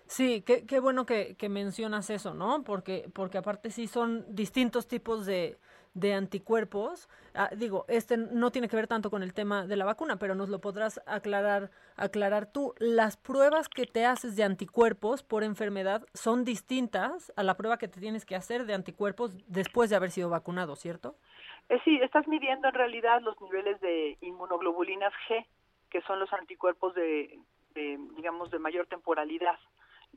Sí, 0.07 0.41
qué, 0.41 0.65
qué 0.65 0.79
bueno 0.79 1.05
que, 1.05 1.35
que 1.35 1.49
mencionas 1.49 2.09
eso, 2.09 2.33
¿no? 2.33 2.63
Porque, 2.63 3.09
porque 3.13 3.37
aparte 3.37 3.71
sí 3.71 3.87
son 3.87 4.25
distintos 4.35 4.87
tipos 4.87 5.25
de, 5.25 5.57
de 5.95 6.13
anticuerpos. 6.13 7.09
Ah, 7.33 7.49
digo, 7.55 7.85
este 7.87 8.17
no 8.17 8.51
tiene 8.51 8.67
que 8.67 8.75
ver 8.75 8.87
tanto 8.87 9.09
con 9.09 9.23
el 9.23 9.33
tema 9.33 9.65
de 9.65 9.75
la 9.75 9.85
vacuna, 9.85 10.17
pero 10.17 10.35
nos 10.35 10.49
lo 10.49 10.59
podrás 10.59 11.01
aclarar, 11.07 11.71
aclarar 11.95 12.51
tú. 12.51 12.75
Las 12.77 13.17
pruebas 13.17 13.67
que 13.67 13.85
te 13.87 14.05
haces 14.05 14.35
de 14.35 14.43
anticuerpos 14.43 15.23
por 15.23 15.43
enfermedad 15.43 16.05
son 16.13 16.45
distintas 16.45 17.33
a 17.35 17.43
la 17.43 17.57
prueba 17.57 17.77
que 17.77 17.87
te 17.87 17.99
tienes 17.99 18.25
que 18.25 18.35
hacer 18.35 18.65
de 18.65 18.75
anticuerpos 18.75 19.35
después 19.47 19.89
de 19.89 19.95
haber 19.95 20.11
sido 20.11 20.29
vacunado, 20.29 20.75
¿cierto? 20.75 21.15
Eh, 21.69 21.79
sí, 21.83 21.97
estás 22.03 22.27
midiendo 22.27 22.67
en 22.67 22.75
realidad 22.75 23.21
los 23.21 23.39
niveles 23.41 23.81
de 23.81 24.17
inmunoglobulinas 24.21 25.13
G, 25.27 25.45
que 25.89 26.01
son 26.01 26.19
los 26.19 26.31
anticuerpos 26.31 26.93
de, 26.93 27.39
de 27.73 27.97
digamos, 28.15 28.51
de 28.51 28.59
mayor 28.59 28.85
temporalidad 28.85 29.57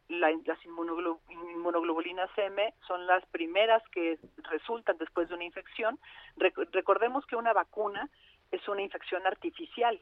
las 0.08 0.64
inmunoglobulinas 0.64 2.30
M 2.36 2.74
son 2.86 3.06
las 3.06 3.24
primeras 3.26 3.82
que 3.90 4.18
resultan 4.50 4.96
después 4.98 5.28
de 5.28 5.34
una 5.34 5.44
infección. 5.44 5.98
recordemos 6.36 7.26
que 7.26 7.36
una 7.36 7.52
vacuna 7.52 8.08
es 8.50 8.66
una 8.68 8.82
infección 8.82 9.26
artificial. 9.26 10.00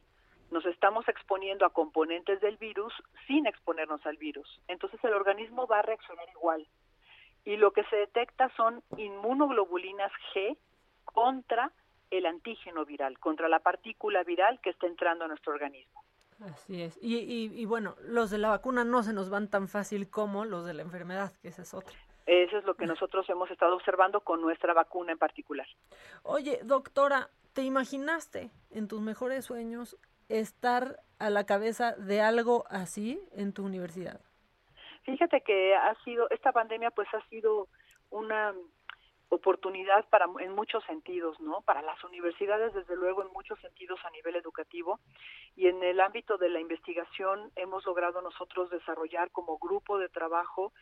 Nos 0.51 0.65
estamos 0.67 1.09
exponiendo 1.09 1.67
a 1.67 1.73
componentes 1.73 2.41
del 2.41 2.57
virus 2.57 2.93
sin 3.27 3.47
exponernos 3.47 4.05
al 4.07 4.17
virus. 4.17 4.61
Entonces 4.69 5.03
el 5.03 5.15
organismo 5.15 5.67
va 5.67 5.81
a 5.81 5.83
reaccionar 5.83 6.29
igual. 6.31 6.67
Y 7.45 7.57
lo 7.57 7.73
que 7.73 7.85
se 7.85 7.97
detecta 7.97 8.49
son 8.57 8.83
inmunoglobulinas 8.97 10.13
G 10.35 10.57
contra 11.05 11.73
el 12.11 12.27
antígeno 12.27 12.85
viral, 12.85 13.19
contra 13.19 13.49
la 13.49 13.61
partícula 13.61 14.23
viral 14.23 14.61
que 14.61 14.71
está 14.71 14.87
entrando 14.87 15.25
a 15.25 15.29
nuestro 15.29 15.53
organismo. 15.53 16.06
Así 16.41 16.83
es. 16.83 16.99
Y, 17.03 17.51
y, 17.55 17.65
bueno, 17.65 17.97
los 18.03 18.31
de 18.31 18.39
la 18.39 18.51
vacuna 18.51 18.85
no 18.85 19.03
se 19.03 19.13
nos 19.13 19.31
van 19.31 19.49
tan 19.49 19.69
fácil 19.69 20.11
como 20.11 20.45
los 20.45 20.67
de 20.67 20.75
la 20.75 20.83
enfermedad, 20.83 21.33
que 21.41 21.49
esa 21.49 21.63
es 21.63 21.73
otra. 21.73 21.97
Eso 22.27 22.59
es 22.59 22.65
lo 22.65 22.75
que 22.75 22.87
nosotros 22.87 23.29
hemos 23.31 23.51
estado 23.51 23.75
observando 23.75 24.21
con 24.21 24.41
nuestra 24.41 24.75
vacuna 24.75 25.13
en 25.13 25.19
particular. 25.19 25.67
Oye, 26.23 26.61
doctora, 26.65 27.31
¿te 27.53 27.63
imaginaste 27.63 28.51
en 28.71 28.89
tus 28.89 29.01
mejores 29.01 29.45
sueños 29.45 29.97
estar 30.29 31.01
a 31.19 31.31
la 31.31 31.47
cabeza 31.47 31.93
de 31.93 32.21
algo 32.21 32.65
así 32.69 33.21
en 33.33 33.53
tu 33.53 33.65
universidad? 33.65 34.21
Fíjate 35.05 35.41
que 35.43 35.75
ha 35.75 35.95
sido, 36.03 36.29
esta 36.31 36.51
pandemia 36.53 36.91
pues 36.91 37.09
ha 37.15 37.25
sido 37.29 37.69
una 38.11 38.53
oportunidad 39.37 40.09
para 40.09 40.27
en 40.41 40.55
muchos 40.55 40.85
sentidos, 40.85 41.39
¿no? 41.41 41.63
Para 41.63 41.83
las 41.83 42.03
universidades 42.05 42.75
desde 42.75 42.97
luego 42.97 43.23
en 43.23 43.33
muchos 43.33 43.59
sentidos 43.61 43.99
a 44.05 44.11
nivel 44.11 44.37
educativo 44.37 45.01
y 45.55 45.69
en 45.69 45.83
el 45.83 46.01
ámbito 46.01 46.37
de 46.37 46.49
la 46.49 46.61
investigación 46.61 47.51
hemos 47.57 47.85
logrado 47.87 48.21
nosotros 48.21 48.71
desarrollar 48.71 49.31
como 49.31 49.59
grupo 49.59 49.99
de 49.99 50.09
trabajo 50.09 50.73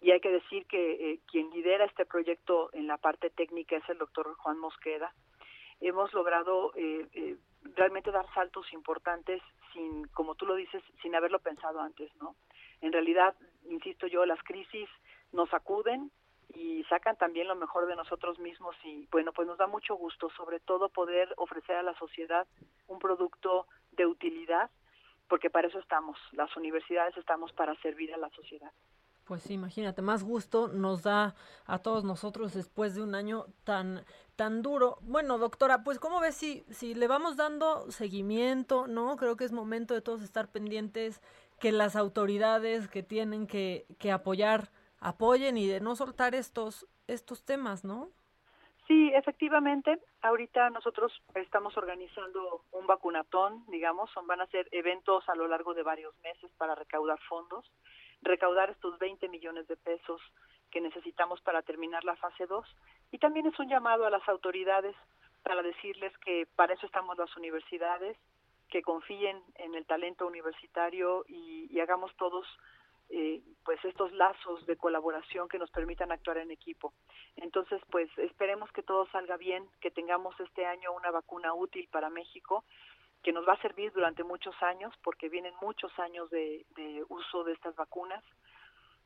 y 0.00 0.12
hay 0.12 0.20
que 0.20 0.30
decir 0.30 0.66
que 0.66 0.92
eh, 0.92 1.20
quien 1.30 1.50
lidera 1.50 1.84
este 1.84 2.06
proyecto 2.06 2.70
en 2.72 2.86
la 2.86 2.96
parte 2.96 3.30
técnica 3.30 3.76
es 3.76 3.88
el 3.88 3.98
doctor 3.98 4.34
Juan 4.36 4.58
Mosqueda. 4.58 5.12
Hemos 5.80 6.12
logrado 6.12 6.72
eh, 6.74 7.06
eh, 7.12 7.36
realmente 7.74 8.10
dar 8.10 8.26
saltos 8.34 8.72
importantes 8.72 9.42
sin, 9.72 10.06
como 10.08 10.34
tú 10.34 10.46
lo 10.46 10.54
dices, 10.54 10.82
sin 11.02 11.14
haberlo 11.14 11.38
pensado 11.38 11.80
antes, 11.80 12.10
¿no? 12.16 12.34
En 12.80 12.92
realidad, 12.92 13.34
insisto 13.68 14.06
yo, 14.06 14.24
las 14.24 14.42
crisis 14.42 14.88
nos 15.32 15.52
acuden 15.52 16.10
y 16.54 16.84
sacan 16.84 17.16
también 17.16 17.48
lo 17.48 17.56
mejor 17.56 17.86
de 17.86 17.96
nosotros 17.96 18.38
mismos 18.38 18.74
y 18.84 19.06
bueno, 19.10 19.32
pues 19.32 19.46
nos 19.46 19.58
da 19.58 19.66
mucho 19.66 19.94
gusto 19.94 20.30
sobre 20.36 20.60
todo 20.60 20.88
poder 20.88 21.32
ofrecer 21.36 21.76
a 21.76 21.82
la 21.82 21.96
sociedad 21.98 22.46
un 22.88 22.98
producto 22.98 23.66
de 23.92 24.06
utilidad 24.06 24.70
porque 25.28 25.48
para 25.48 25.68
eso 25.68 25.78
estamos, 25.78 26.18
las 26.32 26.54
universidades 26.56 27.16
estamos 27.16 27.52
para 27.52 27.74
servir 27.82 28.12
a 28.12 28.18
la 28.18 28.30
sociedad. 28.30 28.72
Pues 29.24 29.48
imagínate, 29.48 30.02
más 30.02 30.24
gusto 30.24 30.66
nos 30.66 31.04
da 31.04 31.36
a 31.64 31.78
todos 31.78 32.02
nosotros 32.02 32.52
después 32.52 32.96
de 32.96 33.02
un 33.02 33.14
año 33.14 33.46
tan 33.62 34.04
tan 34.34 34.60
duro. 34.60 34.98
Bueno, 35.02 35.38
doctora, 35.38 35.84
pues 35.84 36.00
cómo 36.00 36.18
ves 36.18 36.34
si 36.34 36.64
si 36.70 36.94
le 36.94 37.06
vamos 37.06 37.36
dando 37.36 37.88
seguimiento, 37.92 38.88
¿no? 38.88 39.16
Creo 39.16 39.36
que 39.36 39.44
es 39.44 39.52
momento 39.52 39.94
de 39.94 40.00
todos 40.00 40.22
estar 40.22 40.48
pendientes 40.48 41.22
que 41.60 41.70
las 41.70 41.94
autoridades 41.94 42.88
que 42.88 43.04
tienen 43.04 43.46
que 43.46 43.86
que 44.00 44.10
apoyar 44.10 44.72
apoyen 45.00 45.56
y 45.56 45.66
de 45.66 45.80
no 45.80 45.96
soltar 45.96 46.34
estos, 46.34 46.86
estos 47.06 47.44
temas, 47.44 47.84
¿no? 47.84 48.10
Sí, 48.86 49.12
efectivamente. 49.14 50.00
Ahorita 50.20 50.68
nosotros 50.70 51.12
estamos 51.34 51.76
organizando 51.76 52.64
un 52.72 52.86
vacunatón, 52.86 53.64
digamos, 53.68 54.10
son, 54.10 54.26
van 54.26 54.40
a 54.40 54.46
ser 54.48 54.68
eventos 54.72 55.28
a 55.28 55.36
lo 55.36 55.46
largo 55.46 55.74
de 55.74 55.84
varios 55.84 56.12
meses 56.24 56.50
para 56.58 56.74
recaudar 56.74 57.20
fondos, 57.28 57.64
recaudar 58.22 58.70
estos 58.70 58.98
20 58.98 59.28
millones 59.28 59.68
de 59.68 59.76
pesos 59.76 60.20
que 60.72 60.80
necesitamos 60.80 61.40
para 61.40 61.62
terminar 61.62 62.04
la 62.04 62.16
fase 62.16 62.46
2. 62.46 62.66
Y 63.12 63.18
también 63.18 63.46
es 63.46 63.58
un 63.58 63.68
llamado 63.68 64.06
a 64.06 64.10
las 64.10 64.28
autoridades 64.28 64.96
para 65.42 65.62
decirles 65.62 66.12
que 66.18 66.46
para 66.56 66.74
eso 66.74 66.86
estamos 66.86 67.16
las 67.16 67.34
universidades, 67.36 68.16
que 68.68 68.82
confíen 68.82 69.40
en 69.54 69.74
el 69.74 69.86
talento 69.86 70.26
universitario 70.26 71.24
y, 71.28 71.68
y 71.70 71.80
hagamos 71.80 72.14
todos 72.16 72.44
eh, 73.10 73.42
pues 73.64 73.84
estos 73.84 74.12
lazos 74.12 74.64
de 74.66 74.76
colaboración 74.76 75.48
que 75.48 75.58
nos 75.58 75.70
permitan 75.70 76.12
actuar 76.12 76.38
en 76.38 76.50
equipo. 76.50 76.92
Entonces, 77.36 77.80
pues 77.90 78.08
esperemos 78.18 78.70
que 78.72 78.82
todo 78.82 79.06
salga 79.10 79.36
bien, 79.36 79.68
que 79.80 79.90
tengamos 79.90 80.38
este 80.40 80.64
año 80.64 80.92
una 80.92 81.10
vacuna 81.10 81.52
útil 81.54 81.88
para 81.90 82.10
México 82.10 82.64
que 83.22 83.32
nos 83.32 83.46
va 83.46 83.54
a 83.54 83.62
servir 83.62 83.92
durante 83.92 84.24
muchos 84.24 84.54
años 84.62 84.94
porque 85.02 85.28
vienen 85.28 85.54
muchos 85.60 85.96
años 85.98 86.30
de, 86.30 86.64
uso 87.08 87.44
de 87.44 87.52
estas 87.52 87.74
vacunas 87.76 88.24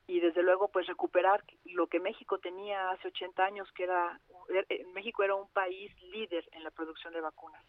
y 0.07 0.21
desde 0.21 0.43
luego 0.43 0.69
pues 0.69 0.87
recuperar 0.87 1.43
lo 1.65 1.87
que 1.87 1.99
México 1.99 2.39
tenía 2.39 2.91
hace 2.91 3.09
80 3.09 3.45
años 3.45 3.73
que 3.73 3.85
era 3.85 4.21
eh, 4.69 4.85
México 4.93 5.23
era 5.23 5.35
un 5.35 5.49
país 5.49 5.91
líder 6.03 6.49
en 6.53 6.63
la 6.63 6.71
producción 6.71 7.13
de 7.13 7.21
vacunas. 7.21 7.65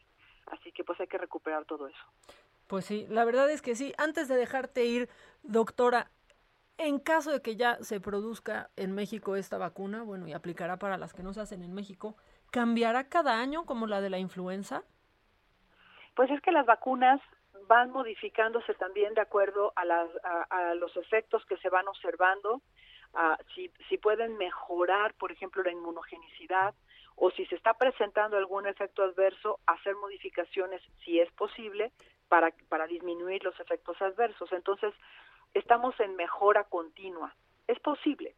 Así 0.48 0.72
que 0.72 0.84
pues 0.84 1.00
hay 1.00 1.08
que 1.08 1.18
recuperar 1.18 1.66
todo 1.66 1.88
eso. 1.88 2.06
Pues 2.68 2.86
sí, 2.86 3.08
la 3.10 3.26
verdad 3.26 3.50
es 3.50 3.62
que 3.62 3.76
sí. 3.76 3.94
Antes 3.98 4.28
de 4.28 4.36
dejarte 4.36 4.86
ir, 4.86 5.10
doctora, 5.44 6.12
En 6.78 7.00
caso 7.00 7.32
de 7.32 7.42
que 7.42 7.56
ya 7.56 7.78
se 7.84 8.02
produzca 8.02 8.70
en 8.76 8.94
México 8.94 9.36
esta 9.36 9.58
vacuna, 9.58 10.04
bueno, 10.04 10.28
y 10.28 10.34
aplicará 10.34 10.78
para 10.78 10.98
las 10.98 11.14
que 11.14 11.24
no 11.24 11.34
se 11.34 11.40
hacen 11.40 11.64
en 11.64 11.74
México, 11.74 12.18
¿cambiará 12.52 13.08
cada 13.08 13.40
año 13.40 13.66
como 13.66 13.88
la 13.88 14.02
de 14.02 14.10
la 14.10 14.20
influenza? 14.20 14.84
Pues 16.16 16.30
es 16.32 16.42
que 16.42 16.52
las 16.52 16.66
vacunas 16.66 17.22
van 17.68 17.92
modificándose 17.92 18.74
también 18.76 19.14
de 19.14 19.22
acuerdo 19.22 19.72
a, 19.76 19.86
las, 19.86 20.10
a, 20.24 20.76
los 20.76 20.96
efectos 20.98 21.46
que 21.46 21.58
se 21.58 21.70
van 21.70 21.88
observando, 21.88 22.62
si, 23.56 23.72
si 23.88 23.98
pueden 23.98 24.38
mejorar, 24.38 25.14
por 25.14 25.32
ejemplo, 25.32 25.64
la 25.64 25.72
inmunogenicidad 25.72 26.76
o 27.16 27.32
si 27.32 27.46
se 27.46 27.56
está 27.56 27.74
presentando 27.74 28.38
algún 28.38 28.68
efecto 28.68 29.04
adverso, 29.04 29.60
hacer 29.66 29.96
modificaciones 29.96 30.82
si 31.04 31.20
es 31.20 31.32
posible 31.32 31.94
para, 32.28 32.52
para 32.68 32.88
disminuir 32.88 33.44
los 33.44 33.58
efectos 33.60 34.02
adversos. 34.02 34.52
Entonces, 34.52 34.94
estamos 35.56 36.00
en 36.00 36.16
mejora 36.16 36.66
continua. 36.66 37.34
Es 37.68 37.80
posible, 37.80 38.36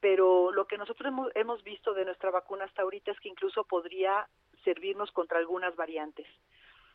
pero 0.00 0.52
lo 0.52 0.66
que 0.66 0.78
nosotros 0.78 1.12
hemos, 1.34 1.62
visto 1.62 1.92
de 1.92 2.04
nuestra 2.04 2.30
vacuna 2.30 2.64
hasta 2.64 2.82
ahorita 2.82 3.10
es 3.10 3.20
que 3.20 3.28
incluso 3.28 3.64
podría 3.64 4.26
servirnos 4.64 5.10
contra 5.12 5.38
algunas 5.38 5.76
variantes. 5.76 6.26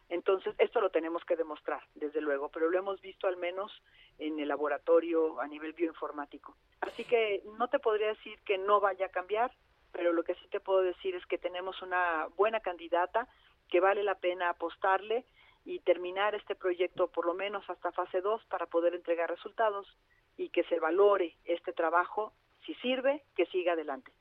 Entonces, 0.08 0.56
esto 0.58 0.82
lo 0.82 0.90
tenemos 0.90 1.24
que 1.26 1.36
demostrar, 1.36 1.84
desde 1.94 2.20
luego, 2.20 2.50
pero 2.50 2.72
lo 2.72 2.80
hemos 2.80 3.00
visto 3.00 3.28
al 3.28 3.38
menos 3.38 3.72
en 4.18 4.40
el 4.40 4.48
laboratorio 4.48 5.40
a 5.40 5.48
nivel 5.48 5.74
bioinformático. 5.74 6.56
Así 6.82 7.04
que 7.04 7.44
no 7.60 7.68
te 7.68 7.78
podría 7.78 8.08
decir 8.08 8.40
que 8.44 8.58
no 8.58 8.80
vaya 8.80 9.06
a 9.06 9.10
cambiar, 9.10 9.52
pero 9.92 10.14
lo 10.14 10.24
que 10.24 10.34
sí 10.36 10.48
te 10.48 10.60
puedo 10.60 10.82
decir 10.82 11.14
es 11.16 11.26
que 11.28 11.38
tenemos 11.38 11.80
una 11.84 12.28
buena 12.38 12.60
candidata 12.60 13.28
que 13.68 13.80
vale 13.80 14.04
la 14.04 14.16
pena 14.16 14.50
apostarle 14.50 15.26
y 15.70 15.78
terminar 15.82 16.34
este 16.34 16.56
proyecto 16.56 17.10
por 17.10 17.28
lo 17.28 17.36
menos 17.36 17.64
hasta 17.70 17.92
fase 17.92 18.22
2 18.22 18.44
para 18.46 18.66
poder 18.66 18.96
entregar 18.96 19.30
resultados 19.30 19.86
y 20.36 20.50
que 20.50 20.64
se 20.64 20.80
valore 20.80 21.36
este 21.46 21.74
trabajo, 21.74 22.34
si 22.66 22.74
sirve, 22.76 23.24
que 23.36 23.46
siga 23.46 23.74
adelante. 23.74 24.12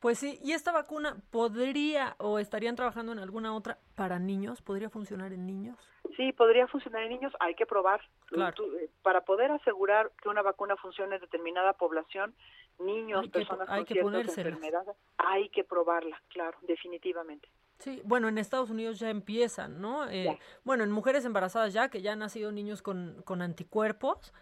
Pues 0.00 0.18
sí, 0.18 0.40
¿y 0.42 0.52
esta 0.52 0.72
vacuna 0.72 1.18
podría 1.30 2.16
o 2.18 2.40
estarían 2.40 2.74
trabajando 2.74 3.12
en 3.12 3.20
alguna 3.20 3.54
otra 3.54 3.78
para 3.94 4.18
niños? 4.18 4.60
¿Podría 4.60 4.90
funcionar 4.90 5.32
en 5.32 5.46
niños? 5.46 5.78
Sí, 6.16 6.32
podría 6.32 6.66
funcionar 6.66 7.04
en 7.04 7.10
niños, 7.10 7.32
hay 7.38 7.54
que 7.54 7.64
probar. 7.64 8.00
Eh, 8.32 8.90
para 9.02 9.20
poder 9.20 9.52
asegurar 9.52 10.10
que 10.20 10.28
una 10.28 10.42
vacuna 10.42 10.76
funcione 10.76 11.14
en 11.14 11.20
determinada 11.20 11.74
población, 11.74 12.34
niños, 12.80 13.28
personas 13.28 13.68
con 13.68 13.86
ciertas 13.86 14.36
enfermedades, 14.36 14.96
hay 15.16 15.48
que 15.48 15.62
probarla, 15.62 16.20
claro, 16.28 16.58
definitivamente. 16.62 17.48
Sí, 17.78 18.00
bueno, 18.04 18.28
en 18.28 18.38
Estados 18.38 18.70
Unidos 18.70 18.98
ya 18.98 19.10
empiezan, 19.10 19.80
¿no? 19.80 20.08
Eh, 20.08 20.38
bueno, 20.64 20.84
en 20.84 20.90
mujeres 20.90 21.24
embarazadas 21.24 21.72
ya, 21.72 21.88
que 21.88 22.00
ya 22.00 22.12
han 22.12 22.20
nacido 22.20 22.50
niños 22.52 22.82
con, 22.82 23.22
con 23.24 23.42
anticuerpos, 23.42 24.32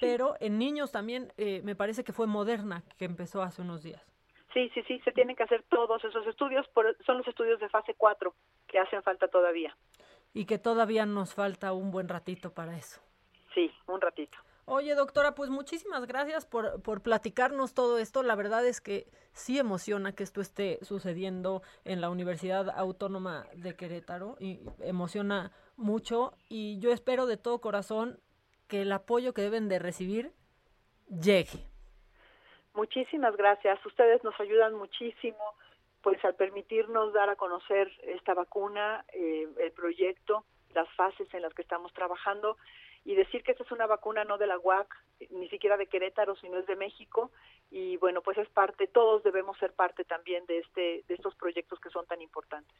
pero 0.00 0.34
en 0.40 0.58
niños 0.58 0.90
también 0.90 1.32
eh, 1.36 1.60
me 1.62 1.76
parece 1.76 2.02
que 2.02 2.12
fue 2.12 2.26
Moderna 2.26 2.82
que 2.98 3.04
empezó 3.04 3.42
hace 3.42 3.62
unos 3.62 3.82
días. 3.82 4.02
Sí, 4.52 4.70
sí, 4.74 4.82
sí, 4.86 5.00
se 5.04 5.12
tienen 5.12 5.36
que 5.36 5.44
hacer 5.44 5.62
todos 5.68 6.04
esos 6.04 6.26
estudios, 6.26 6.68
son 7.06 7.18
los 7.18 7.28
estudios 7.28 7.58
de 7.60 7.68
fase 7.68 7.94
4 7.94 8.34
que 8.66 8.78
hacen 8.78 9.02
falta 9.02 9.28
todavía. 9.28 9.76
Y 10.34 10.44
que 10.44 10.58
todavía 10.58 11.06
nos 11.06 11.34
falta 11.34 11.72
un 11.72 11.90
buen 11.90 12.08
ratito 12.08 12.52
para 12.52 12.76
eso. 12.76 13.00
Sí, 13.54 13.70
un 13.86 14.00
ratito. 14.00 14.38
Oye, 14.64 14.94
doctora, 14.94 15.34
pues 15.34 15.50
muchísimas 15.50 16.06
gracias 16.06 16.46
por, 16.46 16.80
por 16.82 17.02
platicarnos 17.02 17.74
todo 17.74 17.98
esto. 17.98 18.22
La 18.22 18.36
verdad 18.36 18.64
es 18.64 18.80
que 18.80 19.06
sí 19.32 19.58
emociona 19.58 20.14
que 20.14 20.22
esto 20.22 20.40
esté 20.40 20.78
sucediendo 20.82 21.62
en 21.84 22.00
la 22.00 22.10
Universidad 22.10 22.70
Autónoma 22.70 23.46
de 23.54 23.74
Querétaro 23.74 24.36
y 24.38 24.60
emociona 24.80 25.50
mucho 25.76 26.34
y 26.48 26.78
yo 26.78 26.92
espero 26.92 27.26
de 27.26 27.36
todo 27.36 27.60
corazón 27.60 28.20
que 28.68 28.82
el 28.82 28.92
apoyo 28.92 29.34
que 29.34 29.42
deben 29.42 29.68
de 29.68 29.78
recibir 29.78 30.32
llegue. 31.08 31.66
Muchísimas 32.74 33.36
gracias. 33.36 33.84
Ustedes 33.84 34.22
nos 34.24 34.38
ayudan 34.40 34.74
muchísimo, 34.74 35.56
pues 36.02 36.24
al 36.24 36.34
permitirnos 36.36 37.12
dar 37.12 37.28
a 37.28 37.36
conocer 37.36 37.90
esta 38.04 38.32
vacuna, 38.32 39.04
eh, 39.12 39.48
el 39.58 39.72
proyecto, 39.72 40.44
las 40.74 40.88
fases 40.94 41.28
en 41.34 41.42
las 41.42 41.52
que 41.52 41.62
estamos 41.62 41.92
trabajando 41.92 42.56
y 43.04 43.14
decir 43.14 43.42
que 43.42 43.52
esta 43.52 43.64
es 43.64 43.72
una 43.72 43.86
vacuna 43.86 44.24
no 44.24 44.38
de 44.38 44.46
la 44.46 44.58
UAC, 44.58 44.94
ni 45.30 45.48
siquiera 45.48 45.76
de 45.76 45.86
Querétaro, 45.86 46.36
sino 46.36 46.58
es 46.58 46.66
de 46.66 46.76
México 46.76 47.30
y 47.70 47.96
bueno, 47.96 48.22
pues 48.22 48.38
es 48.38 48.48
parte, 48.48 48.86
todos 48.86 49.22
debemos 49.22 49.58
ser 49.58 49.72
parte 49.72 50.04
también 50.04 50.46
de 50.46 50.58
este 50.58 51.04
de 51.08 51.14
estos 51.14 51.34
proyectos 51.34 51.80
que 51.80 51.90
son 51.90 52.06
tan 52.06 52.20
importantes. 52.20 52.76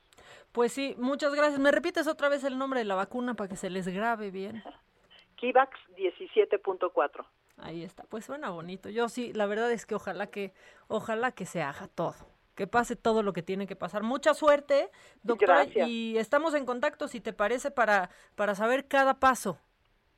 Pues 0.52 0.72
sí, 0.72 0.94
muchas 0.98 1.34
gracias. 1.34 1.58
¿Me 1.58 1.72
repites 1.72 2.06
otra 2.06 2.28
vez 2.28 2.44
el 2.44 2.58
nombre 2.58 2.80
de 2.80 2.84
la 2.84 2.94
vacuna 2.94 3.34
para 3.34 3.48
que 3.48 3.56
se 3.56 3.70
les 3.70 3.88
grabe 3.88 4.30
bien? 4.30 4.62
Kivax 5.36 5.76
17.4. 5.96 7.26
Ahí 7.58 7.82
está, 7.82 8.04
pues 8.04 8.24
suena 8.24 8.50
bonito. 8.50 8.88
Yo 8.88 9.08
sí, 9.08 9.32
la 9.32 9.46
verdad 9.46 9.70
es 9.72 9.86
que 9.86 9.94
ojalá 9.94 10.28
que, 10.28 10.52
ojalá 10.88 11.32
que 11.32 11.46
se 11.46 11.62
haga 11.62 11.88
todo, 11.88 12.14
que 12.54 12.66
pase 12.66 12.96
todo 12.96 13.22
lo 13.22 13.32
que 13.32 13.42
tiene 13.42 13.66
que 13.66 13.76
pasar. 13.76 14.02
Mucha 14.02 14.34
suerte, 14.34 14.90
doctora, 15.22 15.64
y 15.64 16.16
estamos 16.16 16.54
en 16.54 16.64
contacto, 16.64 17.08
si 17.08 17.20
te 17.20 17.32
parece, 17.32 17.70
para, 17.70 18.10
para 18.36 18.54
saber 18.54 18.86
cada 18.86 19.18
paso. 19.18 19.58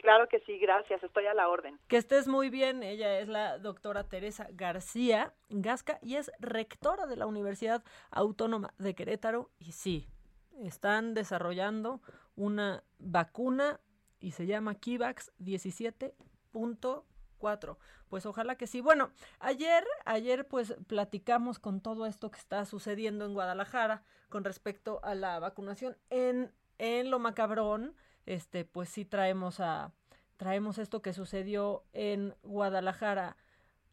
Claro 0.04 0.28
que 0.28 0.38
sí, 0.40 0.58
gracias, 0.58 1.02
estoy 1.02 1.24
a 1.24 1.32
la 1.32 1.48
orden. 1.48 1.80
Que 1.88 1.96
estés 1.96 2.28
muy 2.28 2.50
bien, 2.50 2.82
ella 2.82 3.18
es 3.20 3.26
la 3.26 3.56
doctora 3.58 4.04
Teresa 4.04 4.46
García 4.52 5.32
Gasca 5.48 5.98
y 6.02 6.16
es 6.16 6.30
rectora 6.38 7.06
de 7.06 7.16
la 7.16 7.24
Universidad 7.24 7.82
Autónoma 8.10 8.74
de 8.76 8.94
Querétaro 8.94 9.48
y 9.58 9.72
sí, 9.72 10.06
están 10.62 11.14
desarrollando 11.14 12.02
una 12.36 12.84
vacuna 12.98 13.80
y 14.20 14.32
se 14.32 14.44
llama 14.44 14.74
Kivax 14.74 15.32
17 15.38 16.14
pues 18.08 18.26
ojalá 18.26 18.56
que 18.56 18.66
sí. 18.66 18.82
Bueno, 18.82 19.10
ayer, 19.40 19.84
ayer 20.04 20.46
pues 20.46 20.76
platicamos 20.86 21.58
con 21.58 21.80
todo 21.80 22.04
esto 22.04 22.30
que 22.30 22.38
está 22.38 22.66
sucediendo 22.66 23.24
en 23.24 23.32
Guadalajara 23.32 24.02
con 24.28 24.44
respecto 24.44 25.00
a 25.02 25.14
la 25.14 25.38
vacunación 25.38 25.96
en, 26.10 26.52
en 26.78 27.10
lo 27.10 27.18
macabrón. 27.18 27.94
Este, 28.26 28.64
pues 28.64 28.88
sí 28.88 29.04
traemos 29.04 29.60
a, 29.60 29.92
traemos 30.36 30.78
esto 30.78 31.02
que 31.02 31.12
sucedió 31.12 31.84
en 31.92 32.34
Guadalajara 32.42 33.36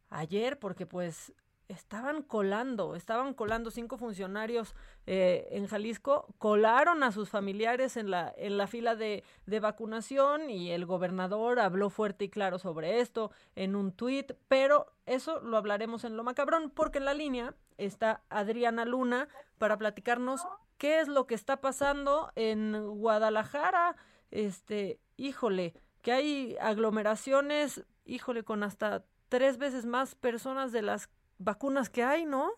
ayer, 0.10 0.60
porque 0.60 0.86
pues 0.86 1.34
estaban 1.72 2.22
colando, 2.22 2.96
estaban 2.96 3.34
colando 3.34 3.72
cinco 3.72 3.98
funcionarios 3.98 4.76
eh, 5.08 5.48
en 5.52 5.68
Jalisco, 5.68 6.28
colaron 6.38 7.02
a 7.04 7.12
sus 7.12 7.30
familiares 7.30 7.98
en 7.98 8.12
la, 8.12 8.34
en 8.38 8.58
la 8.58 8.68
fila 8.68 8.96
de, 8.96 9.24
de, 9.46 9.60
vacunación 9.60 10.50
y 10.50 10.72
el 10.72 10.86
gobernador 10.86 11.60
habló 11.60 11.90
fuerte 11.90 12.26
y 12.26 12.30
claro 12.30 12.60
sobre 12.60 13.00
esto 13.00 13.32
en 13.56 13.76
un 13.76 13.94
tuit, 13.94 14.34
pero 14.48 14.92
eso 15.06 15.40
lo 15.40 15.58
hablaremos 15.58 16.04
en 16.04 16.18
lo 16.18 16.24
macabrón, 16.24 16.72
porque 16.72 16.98
en 16.98 17.06
la 17.06 17.14
línea 17.14 17.56
está 17.78 18.22
Adriana 18.30 18.86
Luna 18.86 19.28
para 19.58 19.78
platicarnos 19.78 20.46
qué 20.78 21.00
es 21.00 21.08
lo 21.08 21.26
que 21.26 21.36
está 21.36 21.62
pasando 21.62 22.32
en 22.36 22.86
Guadalajara, 22.86 23.96
este, 24.32 25.00
híjole, 25.18 25.74
que 26.02 26.12
hay 26.12 26.56
aglomeraciones, 26.60 27.86
híjole, 28.06 28.44
con 28.44 28.64
hasta 28.64 29.04
tres 29.30 29.58
veces 29.58 29.86
más 29.86 30.16
personas 30.16 30.72
de 30.72 30.82
las 30.82 31.10
vacunas 31.38 31.90
que 31.90 32.04
hay, 32.04 32.26
¿no? 32.26 32.52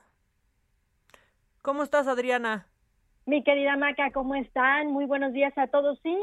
¿Cómo 1.61 1.83
estás, 1.83 2.07
Adriana? 2.07 2.67
Mi 3.25 3.43
querida 3.43 3.77
Maca, 3.77 4.11
¿cómo 4.11 4.35
están? 4.35 4.87
Muy 4.87 5.05
buenos 5.05 5.33
días 5.33 5.57
a 5.57 5.67
todos, 5.67 5.99
sí. 6.03 6.17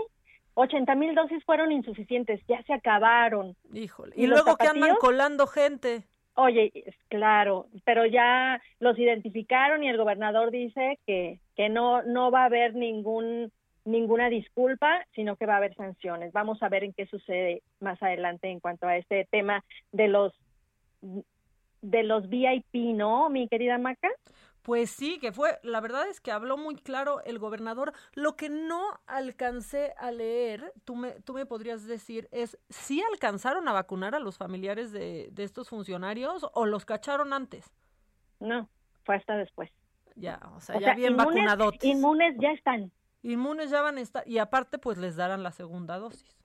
80 0.54 0.94
mil 0.96 1.14
dosis 1.14 1.42
fueron 1.44 1.72
insuficientes, 1.72 2.40
ya 2.46 2.62
se 2.64 2.74
acabaron. 2.74 3.56
Híjole. 3.72 4.14
Y, 4.16 4.26
luego 4.26 4.56
que 4.56 4.66
andan 4.66 4.96
colando 4.96 5.46
gente. 5.46 6.04
Oye, 6.34 6.72
claro, 7.08 7.66
pero 7.84 8.04
ya 8.06 8.60
los 8.78 8.98
identificaron 8.98 9.82
y 9.82 9.88
el 9.88 9.96
gobernador 9.96 10.50
dice 10.50 10.98
que, 11.06 11.40
que 11.56 11.68
no, 11.68 12.02
no 12.02 12.30
va 12.30 12.42
a 12.42 12.46
haber 12.46 12.74
ningún 12.74 13.52
ninguna 13.84 14.28
disculpa, 14.28 15.04
sino 15.14 15.36
que 15.36 15.46
va 15.46 15.54
a 15.54 15.58
haber 15.58 15.74
sanciones. 15.74 16.32
Vamos 16.32 16.62
a 16.62 16.68
ver 16.68 16.84
en 16.84 16.92
qué 16.92 17.06
sucede 17.06 17.62
más 17.80 18.02
adelante 18.02 18.48
en 18.48 18.60
cuanto 18.60 18.86
a 18.86 18.96
este 18.96 19.26
tema 19.30 19.64
de 19.92 20.08
los 20.08 20.32
de 21.82 22.02
los 22.02 22.28
VIP, 22.28 22.94
¿no, 22.94 23.30
mi 23.30 23.48
querida 23.48 23.78
Maca? 23.78 24.08
Pues 24.62 24.90
sí, 24.90 25.18
que 25.18 25.32
fue, 25.32 25.58
la 25.62 25.80
verdad 25.80 26.06
es 26.08 26.20
que 26.20 26.30
habló 26.30 26.58
muy 26.58 26.76
claro 26.76 27.22
el 27.24 27.38
gobernador. 27.38 27.94
Lo 28.12 28.36
que 28.36 28.50
no 28.50 28.82
alcancé 29.06 29.94
a 29.96 30.10
leer, 30.10 30.74
tú 30.84 30.96
me, 30.96 31.12
tú 31.22 31.32
me 31.32 31.46
podrías 31.46 31.86
decir, 31.86 32.28
es 32.30 32.58
si 32.68 33.00
alcanzaron 33.02 33.66
a 33.68 33.72
vacunar 33.72 34.14
a 34.14 34.20
los 34.20 34.36
familiares 34.36 34.92
de, 34.92 35.30
de 35.32 35.44
estos 35.44 35.70
funcionarios 35.70 36.46
o 36.52 36.66
los 36.66 36.84
cacharon 36.84 37.32
antes. 37.32 37.72
No, 38.38 38.68
fue 39.04 39.16
hasta 39.16 39.36
después. 39.36 39.70
Ya, 40.16 40.38
o 40.54 40.60
sea, 40.60 40.78
ya 40.78 40.94
bien 40.94 41.16
vacunados. 41.16 41.74
Inmunes 41.82 42.36
ya 42.38 42.50
están. 42.50 42.92
Inmunes 43.22 43.70
ya 43.70 43.82
van 43.82 43.98
a 43.98 44.00
estar, 44.00 44.26
y 44.26 44.38
aparte 44.38 44.78
pues 44.78 44.98
les 44.98 45.16
darán 45.16 45.42
la 45.42 45.52
segunda 45.52 45.98
dosis. 45.98 46.38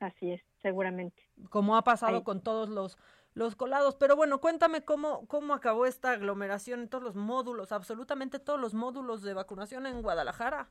Así 0.00 0.32
es, 0.32 0.42
seguramente. 0.60 1.22
Como 1.48 1.76
ha 1.76 1.84
pasado 1.84 2.24
con 2.24 2.42
todos 2.42 2.68
los 2.68 2.98
los 3.34 3.56
colados. 3.56 3.96
Pero 3.96 4.16
bueno, 4.16 4.40
cuéntame 4.40 4.82
cómo, 4.84 5.26
cómo 5.26 5.54
acabó 5.54 5.86
esta 5.86 6.12
aglomeración 6.12 6.80
en 6.80 6.88
todos 6.88 7.04
los 7.04 7.16
módulos, 7.16 7.72
absolutamente 7.72 8.38
todos 8.38 8.60
los 8.60 8.74
módulos 8.74 9.22
de 9.22 9.34
vacunación 9.34 9.86
en 9.86 10.02
Guadalajara. 10.02 10.68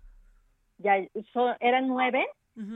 Ya, 0.77 0.95
eran 1.59 1.87
nueve, 1.87 2.25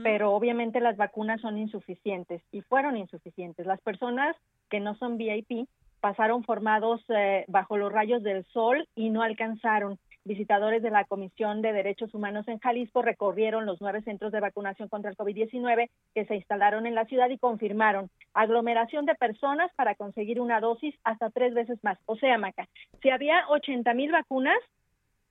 pero 0.02 0.32
obviamente 0.32 0.80
las 0.80 0.96
vacunas 0.96 1.40
son 1.40 1.58
insuficientes 1.58 2.42
y 2.52 2.62
fueron 2.62 2.96
insuficientes. 2.96 3.66
Las 3.66 3.80
personas 3.80 4.36
que 4.70 4.80
no 4.80 4.94
son 4.96 5.16
VIP 5.16 5.68
pasaron 6.00 6.44
formados 6.44 7.04
eh, 7.08 7.44
bajo 7.48 7.76
los 7.76 7.92
rayos 7.92 8.22
del 8.22 8.44
sol 8.46 8.88
y 8.94 9.10
no 9.10 9.22
alcanzaron. 9.22 9.98
Visitadores 10.26 10.82
de 10.82 10.90
la 10.90 11.04
Comisión 11.04 11.62
de 11.62 11.72
Derechos 11.72 12.12
Humanos 12.12 12.48
en 12.48 12.58
Jalisco 12.58 13.00
recorrieron 13.00 13.64
los 13.64 13.80
nueve 13.80 14.02
centros 14.02 14.32
de 14.32 14.40
vacunación 14.40 14.88
contra 14.88 15.08
el 15.08 15.16
COVID-19 15.16 15.88
que 16.14 16.24
se 16.24 16.34
instalaron 16.34 16.84
en 16.84 16.96
la 16.96 17.04
ciudad 17.04 17.30
y 17.30 17.38
confirmaron 17.38 18.10
aglomeración 18.34 19.06
de 19.06 19.14
personas 19.14 19.70
para 19.76 19.94
conseguir 19.94 20.40
una 20.40 20.58
dosis 20.58 20.96
hasta 21.04 21.30
tres 21.30 21.54
veces 21.54 21.78
más. 21.84 21.96
O 22.06 22.16
sea, 22.16 22.38
Maca, 22.38 22.66
si 23.02 23.10
había 23.10 23.48
80 23.50 23.94
mil 23.94 24.10
vacunas, 24.10 24.58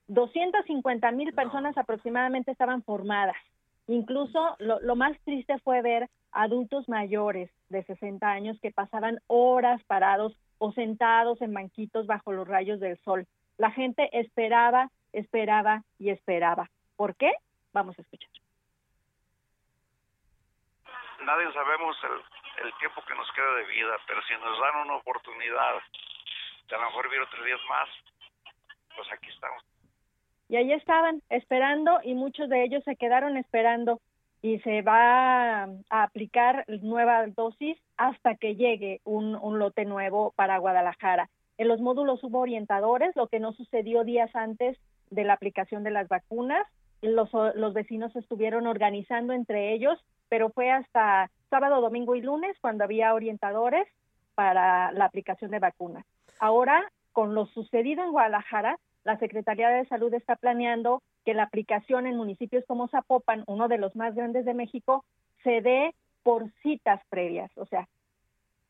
250 0.08 1.12
mil 1.12 1.34
personas 1.34 1.78
aproximadamente 1.78 2.52
estaban 2.52 2.82
formadas. 2.82 3.36
Incluso 3.88 4.56
lo, 4.60 4.80
lo, 4.80 4.96
más 4.96 5.20
triste 5.26 5.60
fue 5.60 5.82
ver 5.82 6.10
adultos 6.32 6.88
mayores 6.88 7.52
de 7.68 7.84
60 7.84 8.26
años 8.26 8.58
que 8.62 8.72
pasaban 8.72 9.20
horas 9.28 9.84
parados 9.88 10.38
o 10.58 10.72
sentados 10.72 11.42
en 11.42 11.54
banquitos 11.54 12.08
bajo 12.08 12.32
los 12.32 12.48
rayos 12.48 12.80
del 12.80 12.98
sol. 13.00 13.28
La 13.58 13.72
gente 13.72 14.10
esperaba, 14.12 14.90
esperaba 15.14 15.84
y 15.98 16.10
esperaba. 16.10 16.70
¿Por 16.96 17.16
qué? 17.16 17.34
Vamos 17.74 17.98
a 17.98 18.02
escuchar. 18.02 18.30
Nadie 21.24 21.52
sabemos 21.54 21.98
el, 22.04 22.66
el 22.66 22.74
tiempo 22.80 23.02
que 23.08 23.16
nos 23.16 23.32
queda 23.32 23.54
de 23.56 23.66
vida, 23.66 23.98
pero 24.08 24.22
si 24.24 24.34
nos 24.34 24.60
dan 24.60 24.82
una 24.82 24.96
oportunidad 24.98 25.82
de 26.70 26.76
a 26.76 26.80
lo 26.80 26.86
mejor 26.86 27.10
vivir 27.10 27.22
otros 27.22 27.46
días 27.46 27.60
más, 27.70 27.90
pues 28.96 29.08
aquí 29.12 29.30
estamos. 29.30 29.64
Y 30.48 30.58
ahí 30.58 30.72
estaban 30.74 31.22
esperando 31.30 32.00
y 32.04 32.14
muchos 32.14 32.50
de 32.50 32.64
ellos 32.64 32.84
se 32.84 32.96
quedaron 32.96 33.38
esperando 33.38 34.00
y 34.42 34.60
se 34.60 34.84
va 34.84 35.64
a 35.64 36.04
aplicar 36.04 36.66
nueva 36.68 37.26
dosis 37.28 37.78
hasta 37.98 38.36
que 38.36 38.56
llegue 38.56 39.02
un, 39.04 39.36
un, 39.36 39.58
lote 39.58 39.86
nuevo 39.86 40.34
para 40.36 40.60
Guadalajara. 40.60 41.30
En 41.58 41.68
los 41.68 41.82
módulos 41.82 42.24
hubo 42.24 42.40
orientadores, 42.40 43.16
lo 43.16 43.28
que 43.28 43.40
no 43.40 43.54
sucedió 43.54 44.04
días 44.04 44.36
antes 44.36 44.78
de 45.10 45.24
la 45.24 45.34
aplicación 45.34 45.84
de 45.84 45.92
las 45.92 46.08
vacunas. 46.08 46.66
Los, 47.02 47.30
los 47.56 47.74
vecinos 47.74 48.16
estuvieron 48.16 48.68
organizando 48.68 49.34
entre 49.34 49.74
ellos, 49.74 50.04
pero 50.30 50.50
fue 50.50 50.72
hasta 50.72 51.30
sábado, 51.50 51.82
domingo 51.82 52.16
y 52.16 52.22
lunes 52.22 52.58
cuando 52.60 52.84
había 52.84 53.14
orientadores 53.14 53.88
para 54.34 54.92
la 54.92 55.06
aplicación 55.06 55.52
de 55.52 55.60
vacunas. 55.60 56.06
Ahora, 56.40 56.92
con 57.14 57.34
lo 57.34 57.46
sucedido 57.46 58.04
en 58.04 58.12
Guadalajara, 58.12 58.78
la 59.06 59.18
Secretaría 59.20 59.70
de 59.70 59.86
Salud 59.86 60.14
está 60.14 60.36
planeando 60.36 61.02
que 61.24 61.34
la 61.34 61.44
aplicación 61.44 62.08
en 62.08 62.18
municipios 62.18 62.66
como 62.68 62.88
Zapopan, 62.88 63.44
uno 63.48 63.68
de 63.68 63.78
los 63.78 63.96
más 63.96 64.16
grandes 64.16 64.46
de 64.46 64.54
México, 64.54 65.06
se 65.44 65.62
dé 65.62 65.96
por 66.24 66.52
citas 66.64 67.02
previas, 67.10 67.52
o 67.56 67.66
sea, 67.68 67.88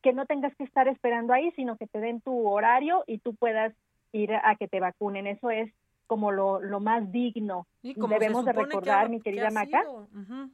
que 0.02 0.12
no 0.12 0.26
tengas 0.26 0.54
que 0.56 0.64
estar 0.64 0.88
esperando 0.88 1.32
ahí, 1.32 1.50
sino 1.52 1.76
que 1.76 1.86
te 1.86 2.00
den 2.00 2.20
tu 2.20 2.46
horario 2.48 3.04
y 3.06 3.18
tú 3.18 3.34
puedas 3.34 3.74
ir 4.12 4.32
a 4.34 4.56
que 4.56 4.68
te 4.68 4.80
vacunen. 4.80 5.26
Eso 5.26 5.50
es 5.50 5.72
como 6.06 6.32
lo, 6.32 6.60
lo 6.60 6.80
más 6.80 7.10
digno. 7.10 7.66
Debemos 7.82 8.44
de 8.44 8.52
recordar, 8.52 9.08
mi 9.08 9.20
querida 9.20 9.50
Maca, 9.50 9.82
uh 9.88 10.06
-huh. 10.12 10.50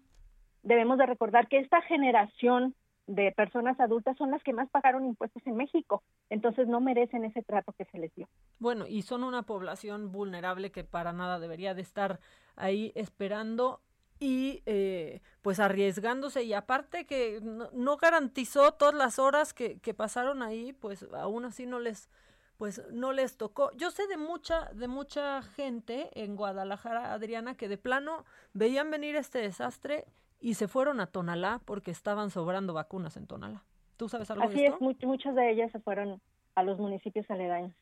debemos 0.63 0.99
de 0.99 1.07
recordar 1.07 1.49
que 1.49 1.59
esta 1.59 1.83
generación 1.83 2.75
de 3.07 3.33
personas 3.33 3.79
adultas 3.81 4.17
son 4.17 4.31
las 4.31 4.43
que 4.43 4.53
más 4.53 4.71
pagaron 4.71 5.05
impuestos 5.05 5.43
en 5.47 5.57
México, 5.57 6.03
entonces 6.31 6.69
no 6.69 6.81
merecen 6.81 7.25
ese 7.25 7.43
trato 7.43 7.73
que 7.73 7.85
se 7.87 7.99
les 7.99 8.15
dio. 8.15 8.29
Bueno, 8.59 8.87
y 8.87 9.03
son 9.03 9.25
una 9.25 9.43
población 9.43 10.13
vulnerable 10.13 10.71
que 10.71 10.85
para 10.85 11.13
nada 11.13 11.41
debería 11.41 11.75
de 11.75 11.83
estar 11.83 12.21
ahí 12.57 12.93
esperando 12.95 13.81
y 14.23 14.63
eh, 14.67 15.21
pues 15.43 15.59
arriesgándose 15.59 16.45
y 16.45 16.53
aparte 16.53 17.07
que 17.07 17.41
no, 17.43 17.71
no 17.73 17.97
garantizó 17.97 18.71
todas 18.71 18.95
las 18.95 19.19
horas 19.19 19.53
que, 19.53 19.81
que, 19.81 19.95
pasaron 19.95 20.43
ahí, 20.43 20.73
pues 20.73 21.09
aún 21.13 21.45
así 21.45 21.67
no 21.67 21.81
les 21.81 22.09
pues 22.57 22.81
no 22.93 23.13
les 23.13 23.37
tocó. 23.37 23.73
Yo 23.73 23.91
sé 23.91 24.07
de 24.07 24.17
mucha 24.17 24.71
de 24.75 24.87
mucha 24.87 25.43
gente 25.43 26.09
en 26.15 26.37
Guadalajara, 26.37 27.13
Adriana, 27.13 27.57
que 27.57 27.69
de 27.69 27.79
plano 27.79 28.25
veían 28.53 28.93
venir 28.93 29.17
este 29.17 29.41
desastre 29.41 30.05
y 30.39 30.55
se 30.55 30.69
fueron 30.69 31.01
a 31.01 31.09
Tonalá 31.09 31.61
porque 31.65 31.91
estaban 31.91 32.31
sobrando 32.31 32.75
vacunas 32.75 33.17
en 33.17 33.27
Tonalá. 33.27 33.65
¿Tú 33.97 34.09
sabes 34.09 34.31
algo 34.31 34.45
Así 34.45 34.55
de 34.55 34.67
esto? 34.67 34.77
es, 34.77 34.81
much 34.83 35.03
muchas 35.03 35.35
de 35.35 35.51
ellas 35.51 35.73
se 35.73 35.81
fueron 35.81 36.23
a 36.55 36.63
los 36.63 36.79
municipios 36.79 37.29
aledaños. 37.29 37.75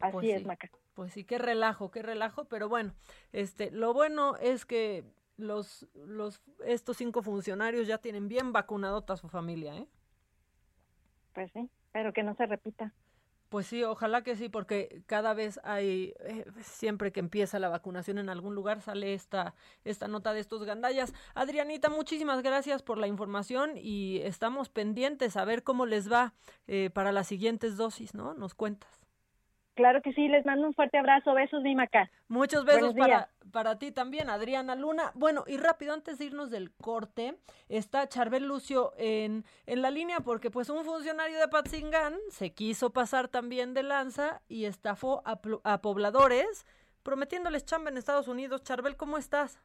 Así 0.00 0.12
pues 0.12 0.28
es, 0.30 0.40
sí, 0.40 0.46
Maca. 0.48 0.68
Pues 0.94 1.12
sí, 1.12 1.22
qué 1.22 1.38
relajo, 1.38 1.92
qué 1.92 2.02
relajo, 2.02 2.46
pero 2.46 2.68
bueno, 2.68 2.92
este, 3.32 3.70
lo 3.70 3.94
bueno 3.94 4.34
es 4.36 4.66
que 4.66 5.04
los, 5.40 5.88
los, 5.94 6.40
estos 6.64 6.96
cinco 6.96 7.22
funcionarios 7.22 7.86
ya 7.86 7.98
tienen 7.98 8.28
bien 8.28 8.52
vacunadota 8.52 9.14
a 9.14 9.16
su 9.16 9.28
familia, 9.28 9.76
¿eh? 9.76 9.86
Pues 11.32 11.50
sí, 11.52 11.68
pero 11.92 12.12
que 12.12 12.22
no 12.22 12.34
se 12.34 12.46
repita. 12.46 12.92
Pues 13.50 13.66
sí, 13.66 13.82
ojalá 13.82 14.22
que 14.22 14.36
sí, 14.36 14.48
porque 14.48 15.02
cada 15.06 15.34
vez 15.34 15.58
hay, 15.64 16.14
eh, 16.20 16.44
siempre 16.60 17.10
que 17.10 17.18
empieza 17.18 17.58
la 17.58 17.68
vacunación 17.68 18.18
en 18.18 18.28
algún 18.28 18.54
lugar 18.54 18.80
sale 18.80 19.12
esta, 19.12 19.54
esta 19.84 20.06
nota 20.06 20.32
de 20.32 20.38
estos 20.38 20.62
gandallas. 20.62 21.12
Adrianita, 21.34 21.90
muchísimas 21.90 22.42
gracias 22.44 22.84
por 22.84 22.96
la 22.96 23.08
información 23.08 23.72
y 23.74 24.20
estamos 24.22 24.68
pendientes 24.68 25.36
a 25.36 25.44
ver 25.44 25.64
cómo 25.64 25.84
les 25.84 26.10
va 26.10 26.32
eh, 26.68 26.90
para 26.94 27.10
las 27.10 27.26
siguientes 27.26 27.76
dosis, 27.76 28.14
¿no? 28.14 28.34
Nos 28.34 28.54
cuentas. 28.54 29.00
Claro 29.74 30.00
que 30.00 30.12
sí, 30.12 30.28
les 30.28 30.46
mando 30.46 30.68
un 30.68 30.74
fuerte 30.74 30.98
abrazo, 30.98 31.34
besos 31.34 31.64
de 31.64 31.74
Maca. 31.74 32.08
Muchos 32.28 32.64
besos 32.64 32.94
para, 32.94 33.30
para 33.50 33.78
ti 33.78 33.92
también, 33.92 34.30
Adriana 34.30 34.74
Luna. 34.74 35.12
Bueno, 35.14 35.44
y 35.46 35.56
rápido, 35.56 35.92
antes 35.92 36.18
de 36.18 36.26
irnos 36.26 36.50
del 36.50 36.72
corte, 36.72 37.36
está 37.68 38.08
Charbel 38.08 38.44
Lucio 38.44 38.92
en, 38.96 39.44
en 39.66 39.82
la 39.82 39.90
línea 39.90 40.20
porque 40.20 40.50
pues 40.50 40.70
un 40.70 40.84
funcionario 40.84 41.38
de 41.38 41.48
Patzingán 41.48 42.18
se 42.30 42.52
quiso 42.52 42.90
pasar 42.90 43.28
también 43.28 43.74
de 43.74 43.82
lanza 43.82 44.42
y 44.48 44.64
estafó 44.64 45.22
a, 45.24 45.40
a 45.64 45.80
pobladores 45.80 46.66
prometiéndoles 47.02 47.64
chamba 47.64 47.90
en 47.90 47.96
Estados 47.96 48.28
Unidos. 48.28 48.62
Charbel, 48.62 48.96
¿cómo 48.96 49.18
estás? 49.18 49.60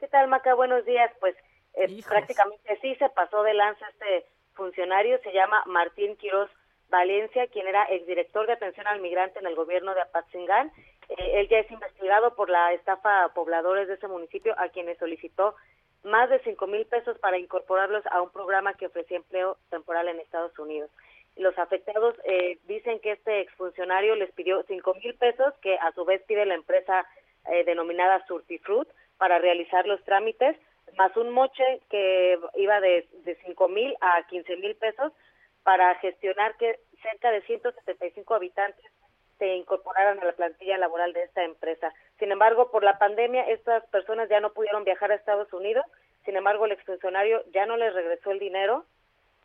¿Qué 0.00 0.08
tal, 0.08 0.28
Maca? 0.28 0.54
Buenos 0.54 0.84
días. 0.84 1.10
Pues 1.20 1.34
eh, 1.74 2.02
prácticamente 2.06 2.78
sí 2.82 2.94
se 2.96 3.08
pasó 3.10 3.42
de 3.42 3.54
lanza 3.54 3.86
este 3.88 4.26
funcionario, 4.54 5.18
se 5.22 5.32
llama 5.32 5.62
Martín 5.66 6.16
Quiroz 6.16 6.50
Valencia, 6.88 7.48
quien 7.48 7.66
era 7.66 7.84
exdirector 7.84 8.46
de 8.46 8.52
atención 8.52 8.86
al 8.86 9.00
migrante 9.00 9.38
en 9.38 9.46
el 9.46 9.56
gobierno 9.56 9.94
de 9.94 10.02
Apatzingán. 10.02 10.70
Eh, 11.08 11.40
él 11.40 11.48
ya 11.48 11.58
es 11.58 11.70
investigado 11.70 12.34
por 12.34 12.50
la 12.50 12.72
estafa 12.72 13.28
pobladores 13.34 13.88
de 13.88 13.94
ese 13.94 14.08
municipio 14.08 14.54
a 14.58 14.68
quienes 14.68 14.98
solicitó 14.98 15.54
más 16.02 16.28
de 16.28 16.38
cinco 16.40 16.66
mil 16.66 16.84
pesos 16.86 17.18
para 17.18 17.38
incorporarlos 17.38 18.04
a 18.10 18.20
un 18.20 18.30
programa 18.30 18.74
que 18.74 18.86
ofrecía 18.86 19.16
empleo 19.16 19.56
temporal 19.70 20.08
en 20.08 20.20
Estados 20.20 20.56
Unidos. 20.58 20.90
Los 21.36 21.58
afectados 21.58 22.14
eh, 22.24 22.58
dicen 22.64 23.00
que 23.00 23.12
este 23.12 23.40
exfuncionario 23.40 24.14
les 24.14 24.30
pidió 24.32 24.62
cinco 24.64 24.94
mil 24.94 25.14
pesos, 25.14 25.52
que 25.62 25.76
a 25.78 25.92
su 25.92 26.04
vez 26.04 26.22
pide 26.26 26.46
la 26.46 26.54
empresa 26.54 27.06
eh, 27.50 27.64
denominada 27.64 28.24
Surtifruit 28.26 28.88
para 29.16 29.38
realizar 29.38 29.86
los 29.86 30.02
trámites, 30.04 30.56
más 30.96 31.16
un 31.16 31.30
moche 31.30 31.64
que 31.90 32.38
iba 32.56 32.80
de, 32.80 33.08
de 33.24 33.36
cinco 33.44 33.68
mil 33.68 33.96
a 34.00 34.26
quince 34.28 34.56
mil 34.56 34.76
pesos 34.76 35.12
para 35.64 35.94
gestionar 35.96 36.56
que 36.58 36.78
cerca 37.02 37.30
de 37.30 37.40
175 37.42 38.34
habitantes 38.34 38.84
se 39.38 39.56
incorporaran 39.56 40.20
a 40.20 40.24
la 40.24 40.32
plantilla 40.32 40.78
laboral 40.78 41.12
de 41.12 41.22
esta 41.24 41.42
empresa. 41.44 41.92
Sin 42.18 42.30
embargo, 42.30 42.70
por 42.70 42.84
la 42.84 42.98
pandemia, 42.98 43.42
estas 43.42 43.84
personas 43.86 44.28
ya 44.28 44.40
no 44.40 44.52
pudieron 44.52 44.84
viajar 44.84 45.10
a 45.10 45.16
Estados 45.16 45.52
Unidos. 45.52 45.84
Sin 46.24 46.36
embargo, 46.36 46.66
el 46.66 46.72
exfuncionario 46.72 47.42
ya 47.52 47.66
no 47.66 47.76
les 47.76 47.92
regresó 47.92 48.30
el 48.30 48.38
dinero 48.38 48.84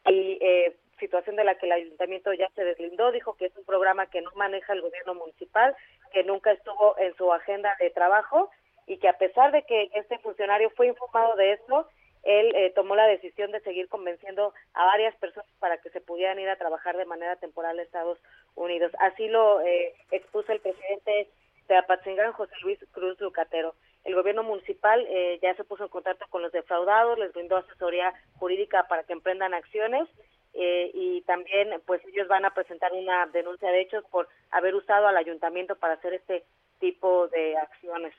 y 0.06 0.38
eh, 0.42 0.76
situación 1.00 1.36
de 1.36 1.44
la 1.44 1.56
que 1.56 1.66
el 1.66 1.72
ayuntamiento 1.72 2.34
ya 2.34 2.50
se 2.56 2.64
deslindó. 2.64 3.12
Dijo 3.12 3.36
que 3.36 3.46
es 3.46 3.58
un 3.58 3.66
programa 3.66 4.08
que 4.08 4.22
no 4.22 4.32
maneja 4.36 4.74
el 4.74 4.82
gobierno 4.82 5.16
municipal, 5.16 5.76
que 6.12 6.24
nunca 6.24 6.52
estuvo 6.52 6.98
en 7.00 7.16
su 7.16 7.32
agenda 7.34 7.76
de 7.80 7.90
trabajo 7.90 8.50
y 8.86 8.98
que 8.98 9.08
a 9.08 9.18
pesar 9.18 9.52
de 9.52 9.64
que 9.64 9.90
este 9.94 10.18
funcionario 10.20 10.70
fue 10.72 10.88
informado 10.88 11.36
de 11.36 11.54
esto, 11.54 11.88
él 12.24 12.54
eh, 12.56 12.72
tomó 12.76 12.96
la 12.96 13.08
decisión 13.08 13.52
de 13.52 13.62
seguir 13.62 13.88
convenciendo 13.88 14.54
a 14.74 14.86
varias 14.86 15.16
personas 15.16 15.50
para 15.60 15.78
que 15.78 15.90
se 15.90 16.02
pudieran 16.02 16.40
ir 16.40 16.50
a 16.50 16.58
trabajar 16.58 16.98
de 16.98 17.06
manera 17.06 17.36
temporal 17.38 17.80
a 17.80 17.84
Estados 17.84 18.20
Unidos. 18.56 18.92
Así 19.00 19.28
lo 19.28 19.62
eh, 19.62 19.94
expuso 20.12 20.52
el 20.52 20.60
presidente 20.60 21.30
de 21.68 21.78
Apatzingán, 21.78 22.34
José 22.34 22.54
Luis 22.62 22.80
Cruz 22.92 23.20
Lucatero. 23.22 23.76
El 24.04 24.16
gobierno 24.16 24.44
municipal 24.44 25.06
eh, 25.08 25.40
ya 25.42 25.56
se 25.56 25.64
puso 25.64 25.84
en 25.84 25.90
contacto 25.90 26.26
con 26.30 26.42
los 26.42 26.52
defraudados, 26.52 27.20
les 27.20 27.32
brindó 27.32 27.58
asesoría 27.58 28.14
jurídica 28.38 28.88
para 28.88 29.04
que 29.04 29.14
emprendan 29.14 29.54
acciones 29.54 30.08
eh, 30.54 30.90
y 30.94 31.22
también 31.22 31.70
pues 31.86 32.02
ellos 32.08 32.28
van 32.28 32.46
a 32.46 32.54
presentar 32.54 32.92
una 32.94 33.28
denuncia 33.28 33.70
de 33.72 33.82
hechos 33.82 34.04
por 34.10 34.28
haber 34.52 34.74
usado 34.74 35.08
al 35.08 35.18
ayuntamiento 35.18 35.76
para 35.76 35.94
hacer 35.94 36.14
este 36.14 36.44
tipo 36.80 37.28
de 37.28 37.56
acciones. 37.58 38.14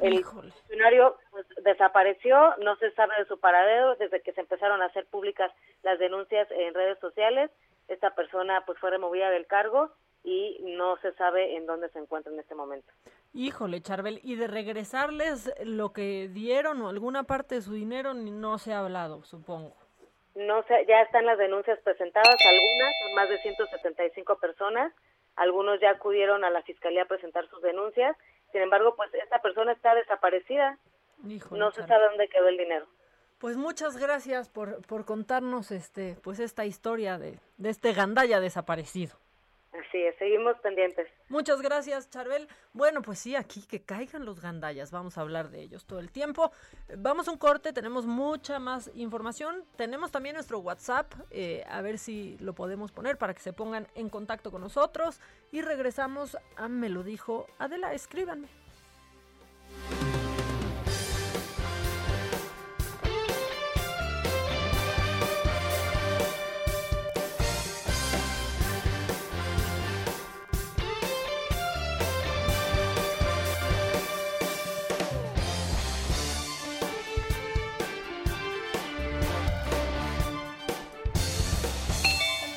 El 0.00 0.24
funcionario 0.24 1.16
pues, 1.30 1.46
desapareció, 1.64 2.54
no 2.58 2.76
se 2.76 2.92
sabe 2.92 3.14
de 3.18 3.26
su 3.26 3.38
paradero 3.40 3.96
desde 3.96 4.22
que 4.22 4.32
se 4.32 4.40
empezaron 4.40 4.80
a 4.80 4.86
hacer 4.86 5.06
públicas 5.06 5.50
las 5.82 5.98
denuncias 5.98 6.48
en 6.52 6.74
redes 6.74 6.98
sociales. 7.00 7.50
Esta 7.88 8.14
persona 8.14 8.62
pues 8.64 8.78
fue 8.78 8.90
removida 8.90 9.30
del 9.30 9.46
cargo 9.46 9.90
y 10.22 10.58
no 10.62 10.96
se 10.98 11.12
sabe 11.14 11.56
en 11.56 11.66
dónde 11.66 11.88
se 11.90 11.98
encuentra 11.98 12.32
en 12.32 12.38
este 12.38 12.54
momento. 12.54 12.92
Híjole, 13.34 13.80
Charbel, 13.80 14.20
y 14.22 14.36
de 14.36 14.46
regresarles 14.46 15.52
lo 15.64 15.92
que 15.92 16.28
dieron 16.28 16.80
o 16.82 16.88
alguna 16.88 17.24
parte 17.24 17.56
de 17.56 17.62
su 17.62 17.72
dinero 17.72 18.14
no 18.14 18.58
se 18.58 18.72
ha 18.72 18.80
hablado, 18.80 19.24
supongo. 19.24 19.74
No 20.34 20.62
sé, 20.64 20.84
ya 20.86 21.02
están 21.02 21.26
las 21.26 21.38
denuncias 21.38 21.78
presentadas, 21.80 22.36
algunas, 22.46 22.94
son 23.02 23.14
más 23.14 23.28
de 23.28 23.38
175 23.38 24.38
personas, 24.38 24.92
algunos 25.36 25.80
ya 25.80 25.90
acudieron 25.90 26.44
a 26.44 26.50
la 26.50 26.62
fiscalía 26.62 27.02
a 27.02 27.06
presentar 27.06 27.48
sus 27.48 27.60
denuncias, 27.62 28.16
sin 28.52 28.62
embargo, 28.62 28.94
pues 28.96 29.12
esta 29.14 29.40
persona 29.40 29.72
está 29.72 29.94
desaparecida, 29.94 30.78
no 31.50 31.70
se 31.72 31.86
sabe 31.86 32.06
dónde 32.06 32.28
quedó 32.28 32.48
el 32.48 32.56
dinero. 32.56 32.86
Pues 33.38 33.56
muchas 33.56 33.96
gracias 33.96 34.48
por, 34.48 34.84
por 34.86 35.04
contarnos 35.04 35.70
este, 35.70 36.16
pues 36.22 36.40
esta 36.40 36.64
historia 36.64 37.18
de, 37.18 37.38
de 37.56 37.70
este 37.70 37.92
gandaya 37.92 38.40
desaparecido. 38.40 39.16
Así 39.72 39.98
es, 39.98 40.16
seguimos 40.18 40.56
pendientes. 40.60 41.06
Muchas 41.28 41.60
gracias, 41.60 42.08
Charbel. 42.08 42.48
Bueno, 42.72 43.02
pues 43.02 43.18
sí, 43.18 43.36
aquí 43.36 43.62
que 43.66 43.82
caigan 43.82 44.24
los 44.24 44.40
gandallas, 44.40 44.90
vamos 44.90 45.18
a 45.18 45.20
hablar 45.20 45.50
de 45.50 45.60
ellos 45.60 45.84
todo 45.84 45.98
el 45.98 46.10
tiempo. 46.10 46.50
Vamos 46.96 47.28
a 47.28 47.32
un 47.32 47.38
corte, 47.38 47.74
tenemos 47.74 48.06
mucha 48.06 48.58
más 48.58 48.90
información. 48.94 49.64
Tenemos 49.76 50.10
también 50.10 50.34
nuestro 50.36 50.58
WhatsApp, 50.60 51.12
eh, 51.30 51.64
a 51.68 51.82
ver 51.82 51.98
si 51.98 52.38
lo 52.38 52.54
podemos 52.54 52.92
poner 52.92 53.18
para 53.18 53.34
que 53.34 53.40
se 53.40 53.52
pongan 53.52 53.86
en 53.94 54.08
contacto 54.08 54.50
con 54.50 54.62
nosotros. 54.62 55.20
Y 55.52 55.60
regresamos 55.60 56.38
a 56.56 56.68
Me 56.68 56.88
lo 56.88 57.02
dijo 57.02 57.46
Adela, 57.58 57.92
escríbanme. 57.92 58.48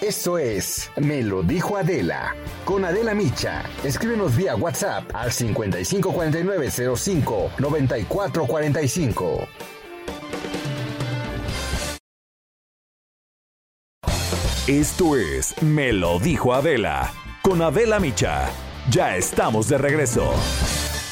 Esto 0.02 0.38
es 0.40 0.90
Me 0.98 1.22
lo 1.22 1.44
dijo 1.44 1.78
Adela. 1.78 2.36
Con 2.66 2.84
Adela 2.84 3.14
Micha. 3.14 3.62
Escríbenos 3.84 4.36
vía 4.36 4.56
WhatsApp 4.56 5.04
al 5.14 5.32
554905 5.32 7.52
9445. 7.60 9.48
Esto 14.68 15.18
es 15.18 15.62
Me 15.62 15.94
lo 15.94 16.18
dijo 16.18 16.56
Adela. 16.56 17.14
Con 17.44 17.62
Adela 17.62 18.00
Micha. 18.00 18.50
Ya 18.90 19.16
estamos 19.16 19.70
de 19.70 19.78
regreso. 19.78 20.34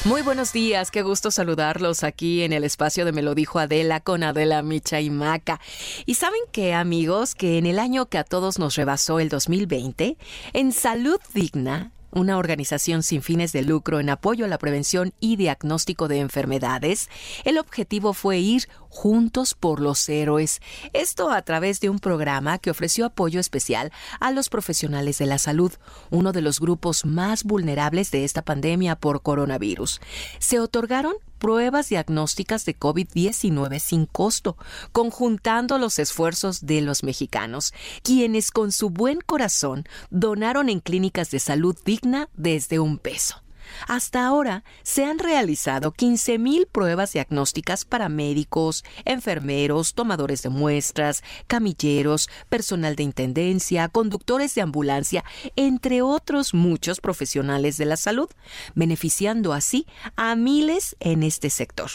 Muy 0.06 0.22
buenos 0.22 0.54
días, 0.54 0.90
qué 0.90 1.02
gusto 1.02 1.30
saludarlos 1.30 2.04
aquí 2.04 2.42
en 2.42 2.54
el 2.54 2.64
espacio 2.64 3.04
de 3.04 3.12
Me 3.12 3.20
lo 3.20 3.34
dijo 3.34 3.58
Adela 3.58 4.00
con 4.00 4.22
Adela 4.22 4.62
Micha 4.62 4.98
y 5.02 5.10
Maca. 5.10 5.60
Y 6.06 6.14
saben 6.14 6.40
qué, 6.52 6.72
amigos, 6.72 7.34
que 7.34 7.58
en 7.58 7.66
el 7.66 7.78
año 7.78 8.06
que 8.06 8.16
a 8.16 8.24
todos 8.24 8.58
nos 8.58 8.76
rebasó 8.76 9.20
el 9.20 9.28
2020, 9.28 10.16
en 10.54 10.72
Salud 10.72 11.20
Digna, 11.34 11.92
una 12.12 12.38
organización 12.38 13.02
sin 13.02 13.22
fines 13.22 13.52
de 13.52 13.62
lucro 13.62 14.00
en 14.00 14.10
apoyo 14.10 14.44
a 14.44 14.48
la 14.48 14.58
prevención 14.58 15.12
y 15.20 15.36
diagnóstico 15.36 16.08
de 16.08 16.18
enfermedades, 16.18 17.08
el 17.44 17.58
objetivo 17.58 18.12
fue 18.12 18.38
ir 18.38 18.68
juntos 18.88 19.54
por 19.54 19.80
los 19.80 20.08
héroes, 20.08 20.60
esto 20.92 21.30
a 21.30 21.42
través 21.42 21.80
de 21.80 21.88
un 21.88 22.00
programa 22.00 22.58
que 22.58 22.70
ofreció 22.70 23.06
apoyo 23.06 23.40
especial 23.40 23.92
a 24.18 24.30
los 24.32 24.48
profesionales 24.48 25.18
de 25.18 25.26
la 25.26 25.38
salud, 25.38 25.72
uno 26.10 26.32
de 26.32 26.42
los 26.42 26.60
grupos 26.60 27.04
más 27.04 27.44
vulnerables 27.44 28.10
de 28.10 28.24
esta 28.24 28.42
pandemia 28.42 28.96
por 28.96 29.22
coronavirus. 29.22 30.00
Se 30.38 30.58
otorgaron 30.58 31.14
pruebas 31.40 31.88
diagnósticas 31.88 32.64
de 32.64 32.78
COVID-19 32.78 33.80
sin 33.80 34.06
costo, 34.06 34.56
conjuntando 34.92 35.78
los 35.78 35.98
esfuerzos 35.98 36.66
de 36.66 36.82
los 36.82 37.02
mexicanos, 37.02 37.74
quienes 38.04 38.52
con 38.52 38.70
su 38.70 38.90
buen 38.90 39.20
corazón 39.20 39.84
donaron 40.10 40.68
en 40.68 40.78
clínicas 40.78 41.32
de 41.32 41.40
salud 41.40 41.76
digna 41.84 42.28
desde 42.36 42.78
un 42.78 42.98
peso. 42.98 43.42
Hasta 43.86 44.26
ahora 44.26 44.64
se 44.82 45.04
han 45.04 45.18
realizado 45.18 45.92
15.000 45.92 46.68
pruebas 46.70 47.12
diagnósticas 47.12 47.84
para 47.84 48.08
médicos, 48.08 48.84
enfermeros, 49.04 49.94
tomadores 49.94 50.42
de 50.42 50.48
muestras, 50.48 51.22
camilleros, 51.46 52.28
personal 52.48 52.96
de 52.96 53.02
intendencia, 53.02 53.88
conductores 53.88 54.54
de 54.54 54.62
ambulancia, 54.62 55.24
entre 55.56 56.02
otros 56.02 56.54
muchos 56.54 57.00
profesionales 57.00 57.76
de 57.76 57.84
la 57.84 57.96
salud, 57.96 58.28
beneficiando 58.74 59.52
así 59.52 59.86
a 60.16 60.34
miles 60.36 60.96
en 61.00 61.22
este 61.22 61.50
sector. 61.50 61.90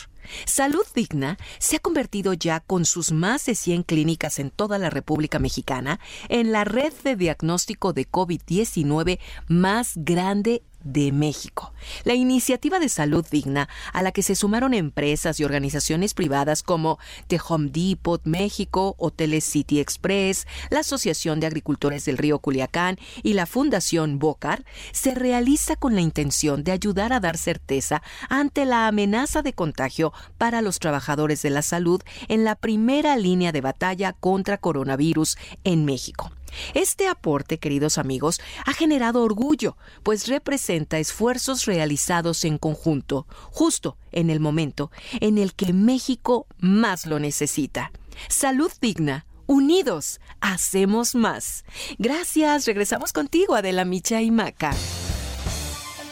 Salud 0.46 0.86
Digna 0.94 1.38
se 1.60 1.78
ha 1.78 1.80
convertido 1.80 2.34
ya 2.34 2.60
con 2.60 2.86
sus 2.86 3.12
más 3.12 3.46
de 3.46 3.56
100 3.56 3.84
clínicas 3.84 4.40
en 4.40 4.50
toda 4.50 4.78
la 4.78 4.90
República 4.90 5.40
Mexicana 5.40 6.00
en 6.30 6.52
la 6.52 6.64
red 6.64 6.94
de 7.04 7.16
diagnóstico 7.16 7.94
de 7.94 8.10
COVID-19 8.10 9.20
más 9.48 9.94
grande 9.96 10.64
de 10.86 11.12
México. 11.12 11.74
La 12.06 12.14
iniciativa 12.14 12.80
de 12.80 12.88
salud 12.88 13.26
digna, 13.30 13.68
a 13.92 14.02
la 14.02 14.12
que 14.12 14.24
se 14.24 14.36
sumaron 14.36 14.74
empresas 14.74 15.40
y 15.40 15.44
organizaciones 15.44 16.14
privadas 16.14 16.64
como 16.64 17.00
The 17.28 17.40
Depot 17.72 18.22
México, 18.24 18.96
Hoteles 18.98 19.44
City 19.44 19.80
Express, 19.80 20.48
la 20.70 20.80
Asociación 20.80 21.40
de 21.40 21.48
Agricultores 21.48 22.06
del 22.06 22.18
Río 22.18 22.40
Culiacán 22.40 22.98
y 23.24 23.34
la 23.34 23.48
Fundación 23.48 24.20
Bocar, 24.20 24.64
se 24.94 25.14
realiza 25.16 25.76
con 25.76 25.96
la 25.96 26.02
intención 26.02 26.64
de 26.64 26.72
ayudar 26.72 27.12
a 27.12 27.20
dar 27.20 27.38
certeza 27.38 28.02
ante 28.30 28.66
la 28.66 28.88
amenaza 28.88 29.42
de 29.42 29.54
contagio 29.54 30.14
para 30.38 30.62
los 30.62 30.80
trabajadores 30.80 31.42
de 31.42 31.50
la 31.50 31.64
salud 31.64 32.02
en 32.28 32.44
la 32.44 32.56
primera 32.56 33.18
línea 33.18 33.52
de 33.52 33.62
batalla 33.62 34.14
contra 34.14 34.58
coronavirus 34.58 35.38
en 35.64 35.86
México. 35.86 36.32
Este 36.74 37.08
aporte, 37.08 37.58
queridos 37.58 37.98
amigos, 37.98 38.40
ha 38.66 38.74
generado 38.74 39.24
orgullo, 39.24 39.78
pues 40.04 40.28
representa 40.28 41.00
esfuerzos 41.00 41.66
realizados 41.66 42.44
en 42.46 42.58
conjunto, 42.58 43.28
justo 43.52 43.98
en 44.12 44.30
el 44.30 44.40
momento 44.40 44.92
en 45.22 45.38
el 45.38 45.54
que 45.54 45.74
México 45.74 46.48
más 46.60 47.06
lo 47.06 47.20
necesita. 47.20 47.92
Salud 48.30 48.72
digna. 48.82 49.26
Unidos, 49.48 50.22
hacemos 50.42 51.14
más. 51.14 51.66
Gracias, 52.00 52.66
regresamos 52.66 53.14
contigo, 53.14 53.54
Adela 53.54 53.86
Micha 53.86 54.24
y 54.24 54.32
Maca. 54.32 54.72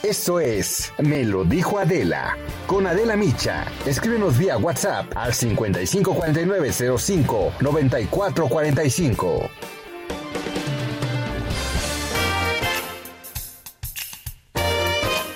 Esto 0.04 0.40
es 0.42 0.92
Me 1.00 1.24
lo 1.24 1.46
dijo 1.46 1.80
Adela. 1.80 2.38
Con 2.68 2.86
Adela 2.86 3.16
Micha. 3.16 3.66
Escríbenos 3.86 4.38
vía 4.38 4.58
WhatsApp 4.58 5.06
al 5.16 5.34
554905 5.34 7.54
9445. 7.62 9.50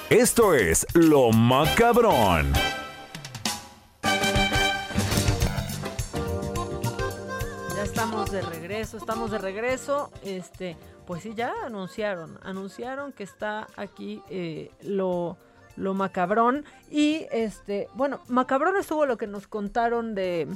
Esto 0.10 0.54
es 0.54 0.88
Lo 0.94 1.32
Macabrón. 1.32 2.54
Ya 7.76 7.84
estamos 7.84 8.32
de 8.32 8.42
regreso, 8.42 8.98
estamos 8.98 9.32
de 9.32 9.38
regreso. 9.38 10.10
Este, 10.24 10.78
pues 11.06 11.24
sí, 11.24 11.34
ya 11.36 11.54
anunciaron, 11.66 12.40
anunciaron 12.42 13.12
que 13.12 13.24
está 13.24 13.68
aquí 13.76 14.22
eh, 14.30 14.72
lo, 14.82 15.38
lo 15.76 15.94
macabrón. 15.94 16.66
Y 16.90 17.28
este, 17.32 17.90
bueno, 17.94 18.22
macabrón 18.28 18.78
estuvo 18.78 19.06
lo 19.06 19.18
que 19.18 19.28
nos 19.28 19.48
contaron 19.48 20.16
de, 20.16 20.48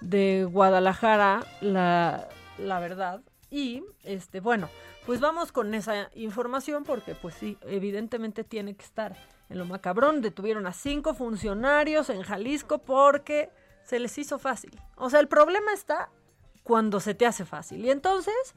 de 0.00 0.48
Guadalajara, 0.50 1.44
la, 1.60 2.28
la 2.56 2.78
verdad. 2.80 3.20
Y 3.52 3.84
este, 4.02 4.40
bueno, 4.40 4.70
pues 5.04 5.20
vamos 5.20 5.52
con 5.52 5.74
esa 5.74 6.08
información 6.14 6.84
porque 6.84 7.14
pues 7.14 7.34
sí, 7.34 7.58
evidentemente 7.66 8.44
tiene 8.44 8.74
que 8.74 8.82
estar 8.82 9.14
en 9.50 9.58
lo 9.58 9.66
macabrón. 9.66 10.22
Detuvieron 10.22 10.66
a 10.66 10.72
cinco 10.72 11.12
funcionarios 11.12 12.08
en 12.08 12.22
Jalisco 12.22 12.78
porque 12.78 13.50
se 13.84 13.98
les 13.98 14.16
hizo 14.16 14.38
fácil. 14.38 14.80
O 14.96 15.10
sea, 15.10 15.20
el 15.20 15.28
problema 15.28 15.74
está 15.74 16.08
cuando 16.62 16.98
se 16.98 17.14
te 17.14 17.26
hace 17.26 17.44
fácil. 17.44 17.84
Y 17.84 17.90
entonces, 17.90 18.54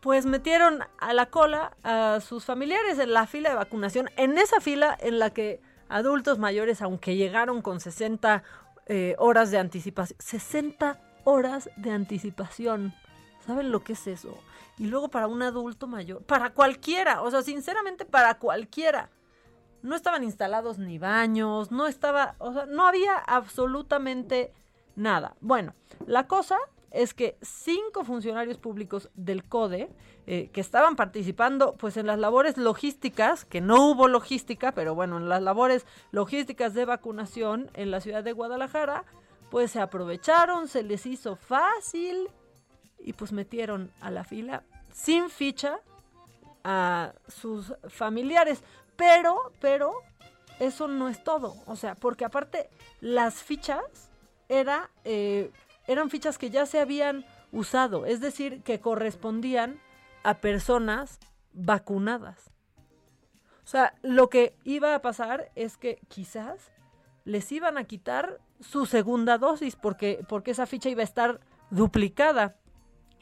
pues 0.00 0.26
metieron 0.26 0.80
a 0.98 1.12
la 1.12 1.26
cola 1.26 1.76
a 1.84 2.18
sus 2.20 2.44
familiares 2.44 2.98
en 2.98 3.12
la 3.12 3.28
fila 3.28 3.50
de 3.50 3.54
vacunación, 3.54 4.10
en 4.16 4.36
esa 4.36 4.60
fila 4.60 4.98
en 5.00 5.20
la 5.20 5.30
que 5.30 5.60
adultos 5.88 6.40
mayores, 6.40 6.82
aunque 6.82 7.14
llegaron 7.14 7.62
con 7.62 7.78
60 7.78 8.42
eh, 8.86 9.14
horas 9.18 9.52
de 9.52 9.58
anticipación, 9.58 10.18
60 10.20 11.00
horas 11.22 11.70
de 11.76 11.92
anticipación. 11.92 12.94
¿Saben 13.48 13.72
lo 13.72 13.82
que 13.82 13.94
es 13.94 14.06
eso? 14.06 14.36
Y 14.76 14.88
luego 14.88 15.08
para 15.08 15.26
un 15.26 15.40
adulto 15.40 15.86
mayor, 15.86 16.22
para 16.22 16.52
cualquiera, 16.52 17.22
o 17.22 17.30
sea, 17.30 17.40
sinceramente 17.40 18.04
para 18.04 18.34
cualquiera. 18.38 19.08
No 19.80 19.96
estaban 19.96 20.22
instalados 20.22 20.76
ni 20.76 20.98
baños, 20.98 21.70
no 21.70 21.86
estaba, 21.86 22.34
o 22.40 22.52
sea, 22.52 22.66
no 22.66 22.86
había 22.86 23.16
absolutamente 23.16 24.52
nada. 24.96 25.34
Bueno, 25.40 25.72
la 26.06 26.26
cosa 26.26 26.58
es 26.90 27.14
que 27.14 27.38
cinco 27.40 28.04
funcionarios 28.04 28.58
públicos 28.58 29.08
del 29.14 29.44
CODE 29.44 29.88
eh, 30.26 30.50
que 30.52 30.60
estaban 30.60 30.94
participando 30.94 31.74
pues 31.78 31.96
en 31.96 32.06
las 32.06 32.18
labores 32.18 32.58
logísticas, 32.58 33.46
que 33.46 33.62
no 33.62 33.88
hubo 33.88 34.08
logística, 34.08 34.72
pero 34.72 34.94
bueno, 34.94 35.16
en 35.16 35.30
las 35.30 35.40
labores 35.40 35.86
logísticas 36.10 36.74
de 36.74 36.84
vacunación 36.84 37.70
en 37.72 37.90
la 37.90 38.02
ciudad 38.02 38.22
de 38.22 38.32
Guadalajara, 38.32 39.06
pues 39.50 39.70
se 39.70 39.80
aprovecharon, 39.80 40.68
se 40.68 40.82
les 40.82 41.06
hizo 41.06 41.34
fácil 41.34 42.28
y 43.00 43.12
pues 43.12 43.32
metieron 43.32 43.90
a 44.00 44.10
la 44.10 44.24
fila 44.24 44.62
sin 44.92 45.30
ficha 45.30 45.80
a 46.64 47.12
sus 47.28 47.74
familiares. 47.88 48.62
Pero, 48.96 49.52
pero, 49.60 49.94
eso 50.58 50.88
no 50.88 51.08
es 51.08 51.22
todo. 51.22 51.54
O 51.66 51.76
sea, 51.76 51.94
porque 51.94 52.24
aparte 52.24 52.68
las 53.00 53.42
fichas 53.42 54.10
era, 54.48 54.90
eh, 55.04 55.52
eran 55.86 56.10
fichas 56.10 56.38
que 56.38 56.50
ya 56.50 56.66
se 56.66 56.80
habían 56.80 57.24
usado, 57.52 58.06
es 58.06 58.20
decir, 58.20 58.62
que 58.62 58.80
correspondían 58.80 59.80
a 60.22 60.34
personas 60.34 61.18
vacunadas. 61.52 62.50
O 63.64 63.70
sea, 63.70 63.94
lo 64.02 64.30
que 64.30 64.56
iba 64.64 64.94
a 64.94 65.02
pasar 65.02 65.50
es 65.54 65.76
que 65.76 66.00
quizás 66.08 66.72
les 67.24 67.50
iban 67.52 67.76
a 67.76 67.84
quitar 67.84 68.40
su 68.60 68.86
segunda 68.86 69.38
dosis 69.38 69.76
porque, 69.76 70.24
porque 70.28 70.52
esa 70.52 70.66
ficha 70.66 70.88
iba 70.88 71.02
a 71.02 71.04
estar 71.04 71.40
duplicada. 71.70 72.56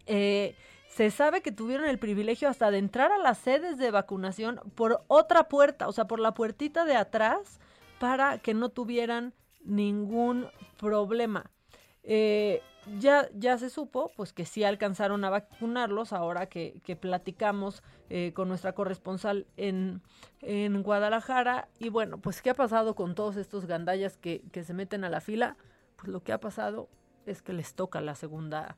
Eh, 0.06 0.56
se 0.88 1.10
sabe 1.10 1.42
que 1.42 1.52
tuvieron 1.52 1.86
el 1.86 1.98
privilegio 1.98 2.48
hasta 2.48 2.70
de 2.70 2.78
entrar 2.78 3.12
a 3.12 3.18
las 3.18 3.38
sedes 3.38 3.76
de 3.76 3.90
vacunación 3.90 4.60
por 4.74 5.04
otra 5.08 5.48
puerta, 5.48 5.88
o 5.88 5.92
sea, 5.92 6.06
por 6.06 6.20
la 6.20 6.32
puertita 6.32 6.84
de 6.84 6.96
atrás, 6.96 7.60
para 7.98 8.38
que 8.38 8.54
no 8.54 8.70
tuvieran 8.70 9.34
ningún 9.62 10.48
problema. 10.78 11.50
Eh, 12.02 12.62
ya, 12.98 13.28
ya 13.34 13.58
se 13.58 13.68
supo, 13.68 14.12
pues 14.16 14.32
que 14.32 14.46
sí 14.46 14.62
alcanzaron 14.64 15.24
a 15.24 15.30
vacunarlos 15.30 16.12
ahora 16.12 16.46
que, 16.46 16.80
platicamos 17.00 17.82
eh, 18.08 18.32
con 18.32 18.48
nuestra 18.48 18.72
corresponsal 18.72 19.46
en, 19.56 20.02
en, 20.40 20.82
Guadalajara. 20.82 21.68
Y 21.78 21.88
bueno, 21.88 22.18
pues 22.18 22.40
¿qué 22.42 22.50
ha 22.50 22.54
pasado 22.54 22.94
con 22.94 23.14
todos 23.14 23.36
estos 23.36 23.66
gandallas 23.66 24.16
que, 24.16 24.42
que 24.52 24.62
se 24.62 24.72
meten 24.72 25.04
a 25.04 25.10
la 25.10 25.20
fila? 25.20 25.56
Pues 25.96 26.08
lo 26.08 26.22
que 26.22 26.32
ha 26.32 26.38
pasado 26.38 26.88
es 27.26 27.42
que 27.42 27.52
les 27.52 27.74
toca 27.74 28.00
la 28.00 28.14
segunda 28.14 28.76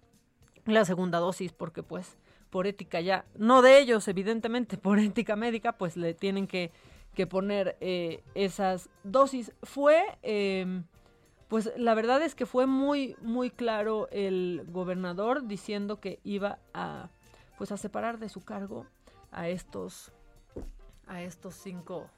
la 0.75 0.85
segunda 0.85 1.19
dosis 1.19 1.53
porque 1.53 1.83
pues 1.83 2.17
por 2.51 2.67
ética 2.67 3.01
ya, 3.01 3.25
no 3.37 3.63
de 3.63 3.79
ellos 3.79 4.09
evidentemente, 4.09 4.77
por 4.79 4.99
ética 4.99 5.37
médica 5.37 5.73
pues 5.73 5.97
le 5.97 6.15
tienen 6.15 6.47
que, 6.47 6.71
que 7.15 7.27
poner 7.27 7.77
eh, 7.81 8.23
esas 8.35 8.89
dosis. 9.05 9.53
Fue, 9.63 10.03
eh, 10.23 10.83
pues 11.49 11.73
la 11.77 11.95
verdad 11.95 12.23
es 12.23 12.35
que 12.35 12.47
fue 12.47 12.67
muy, 12.67 13.17
muy 13.21 13.51
claro 13.51 14.09
el 14.11 14.65
gobernador 14.69 15.47
diciendo 15.47 16.01
que 16.01 16.21
iba 16.25 16.59
a, 16.75 17.09
pues 17.57 17.73
a 17.73 17.77
separar 17.77 18.19
de 18.19 18.29
su 18.29 18.45
cargo 18.45 18.87
a 19.31 19.49
estos, 19.49 20.13
a 21.07 21.23
estos 21.23 21.55
cinco, 21.55 22.09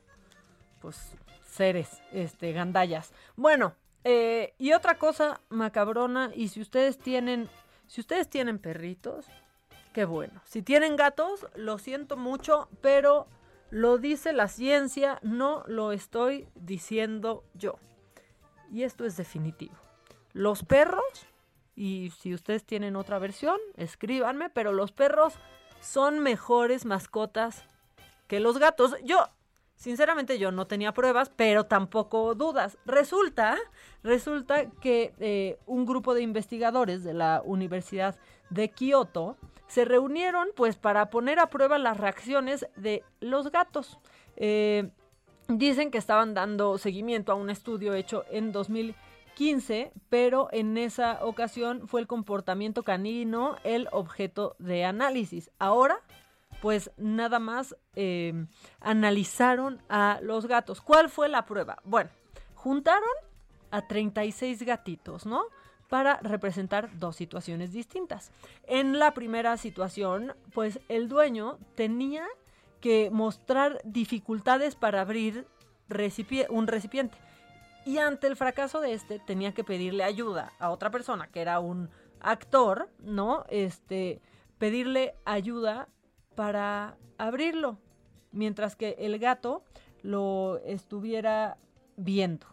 pues 0.80 1.14
seres, 1.44 2.02
este, 2.12 2.52
gandallas. 2.52 3.12
Bueno, 3.36 3.74
eh, 4.04 4.54
y 4.58 4.72
otra 4.72 4.98
cosa 4.98 5.40
macabrona, 5.48 6.30
y 6.34 6.48
si 6.48 6.60
ustedes 6.60 6.98
tienen 6.98 7.48
si 7.90 8.00
ustedes 8.00 8.30
tienen 8.30 8.60
perritos, 8.60 9.26
qué 9.92 10.04
bueno. 10.04 10.40
Si 10.44 10.62
tienen 10.62 10.94
gatos, 10.94 11.48
lo 11.56 11.76
siento 11.76 12.16
mucho, 12.16 12.68
pero 12.80 13.26
lo 13.70 13.98
dice 13.98 14.32
la 14.32 14.46
ciencia, 14.46 15.18
no 15.22 15.64
lo 15.66 15.90
estoy 15.90 16.46
diciendo 16.54 17.42
yo. 17.52 17.80
Y 18.70 18.84
esto 18.84 19.04
es 19.04 19.16
definitivo. 19.16 19.74
Los 20.32 20.62
perros, 20.62 21.02
y 21.74 22.12
si 22.20 22.32
ustedes 22.32 22.62
tienen 22.64 22.94
otra 22.94 23.18
versión, 23.18 23.58
escríbanme, 23.76 24.50
pero 24.50 24.72
los 24.72 24.92
perros 24.92 25.34
son 25.80 26.20
mejores 26.20 26.84
mascotas 26.84 27.64
que 28.28 28.38
los 28.38 28.58
gatos. 28.58 28.94
Yo 29.02 29.26
Sinceramente 29.80 30.38
yo 30.38 30.52
no 30.52 30.66
tenía 30.66 30.92
pruebas, 30.92 31.32
pero 31.34 31.64
tampoco 31.64 32.34
dudas. 32.34 32.76
Resulta, 32.84 33.56
resulta 34.02 34.70
que 34.72 35.14
eh, 35.18 35.58
un 35.64 35.86
grupo 35.86 36.12
de 36.12 36.20
investigadores 36.20 37.02
de 37.02 37.14
la 37.14 37.40
Universidad 37.46 38.18
de 38.50 38.68
Kioto 38.68 39.38
se 39.68 39.86
reunieron 39.86 40.48
pues 40.54 40.76
para 40.76 41.08
poner 41.08 41.38
a 41.38 41.48
prueba 41.48 41.78
las 41.78 41.96
reacciones 41.96 42.66
de 42.76 43.04
los 43.20 43.50
gatos. 43.50 43.98
Eh, 44.36 44.90
dicen 45.48 45.90
que 45.90 45.96
estaban 45.96 46.34
dando 46.34 46.76
seguimiento 46.76 47.32
a 47.32 47.36
un 47.36 47.48
estudio 47.48 47.94
hecho 47.94 48.26
en 48.30 48.52
2015, 48.52 49.92
pero 50.10 50.50
en 50.52 50.76
esa 50.76 51.24
ocasión 51.24 51.88
fue 51.88 52.02
el 52.02 52.06
comportamiento 52.06 52.82
canino 52.82 53.56
el 53.64 53.88
objeto 53.92 54.56
de 54.58 54.84
análisis. 54.84 55.50
Ahora 55.58 56.02
pues 56.60 56.90
nada 56.96 57.38
más 57.38 57.76
eh, 57.94 58.46
analizaron 58.80 59.82
a 59.88 60.18
los 60.22 60.46
gatos. 60.46 60.80
¿Cuál 60.80 61.08
fue 61.08 61.28
la 61.28 61.46
prueba? 61.46 61.78
Bueno, 61.84 62.10
juntaron 62.54 63.08
a 63.70 63.86
36 63.86 64.62
gatitos, 64.62 65.26
¿no? 65.26 65.44
Para 65.88 66.18
representar 66.18 66.98
dos 66.98 67.16
situaciones 67.16 67.72
distintas. 67.72 68.30
En 68.66 68.98
la 68.98 69.14
primera 69.14 69.56
situación, 69.56 70.34
pues 70.52 70.80
el 70.88 71.08
dueño 71.08 71.58
tenía 71.74 72.26
que 72.80 73.10
mostrar 73.10 73.80
dificultades 73.84 74.74
para 74.74 75.00
abrir 75.00 75.46
un 76.48 76.66
recipiente. 76.66 77.18
Y 77.84 77.98
ante 77.98 78.26
el 78.26 78.36
fracaso 78.36 78.80
de 78.80 78.92
este, 78.92 79.18
tenía 79.18 79.52
que 79.52 79.64
pedirle 79.64 80.04
ayuda 80.04 80.52
a 80.58 80.70
otra 80.70 80.90
persona, 80.90 81.28
que 81.28 81.40
era 81.40 81.60
un 81.60 81.90
actor, 82.20 82.90
¿no? 83.00 83.44
Este, 83.48 84.20
pedirle 84.58 85.14
ayuda 85.24 85.88
para 86.40 86.96
abrirlo, 87.18 87.76
mientras 88.32 88.74
que 88.74 88.96
el 88.98 89.18
gato 89.18 89.62
lo 90.00 90.56
estuviera 90.64 91.58
viendo. 91.98 92.46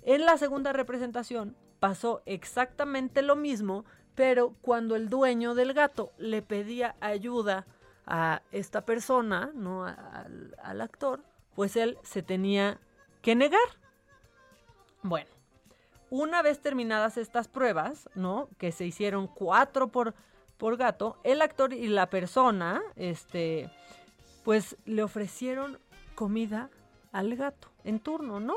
En 0.00 0.24
la 0.24 0.38
segunda 0.38 0.72
representación 0.72 1.54
pasó 1.78 2.22
exactamente 2.24 3.20
lo 3.20 3.36
mismo, 3.36 3.84
pero 4.14 4.54
cuando 4.62 4.96
el 4.96 5.10
dueño 5.10 5.54
del 5.54 5.74
gato 5.74 6.14
le 6.16 6.40
pedía 6.40 6.96
ayuda 7.00 7.66
a 8.06 8.40
esta 8.52 8.86
persona, 8.86 9.50
no 9.52 9.84
al, 9.84 10.80
actor, 10.80 11.22
pues 11.54 11.76
él 11.76 11.98
se 12.04 12.22
tenía 12.22 12.80
que 13.20 13.34
negar. 13.34 13.68
Bueno, 15.02 15.28
una 16.08 16.40
vez 16.40 16.62
terminadas 16.62 17.18
estas 17.18 17.48
pruebas, 17.48 18.08
¿no? 18.14 18.48
Que 18.56 18.72
se 18.72 18.86
hicieron 18.86 19.26
cuatro 19.26 19.88
por 19.88 20.14
por 20.58 20.76
gato, 20.76 21.18
el 21.24 21.42
actor 21.42 21.72
y 21.72 21.88
la 21.88 22.08
persona, 22.08 22.82
este, 22.96 23.70
pues 24.44 24.76
le 24.84 25.02
ofrecieron 25.02 25.78
comida 26.14 26.70
al 27.12 27.36
gato 27.36 27.68
en 27.84 28.00
turno, 28.00 28.40
¿no? 28.40 28.54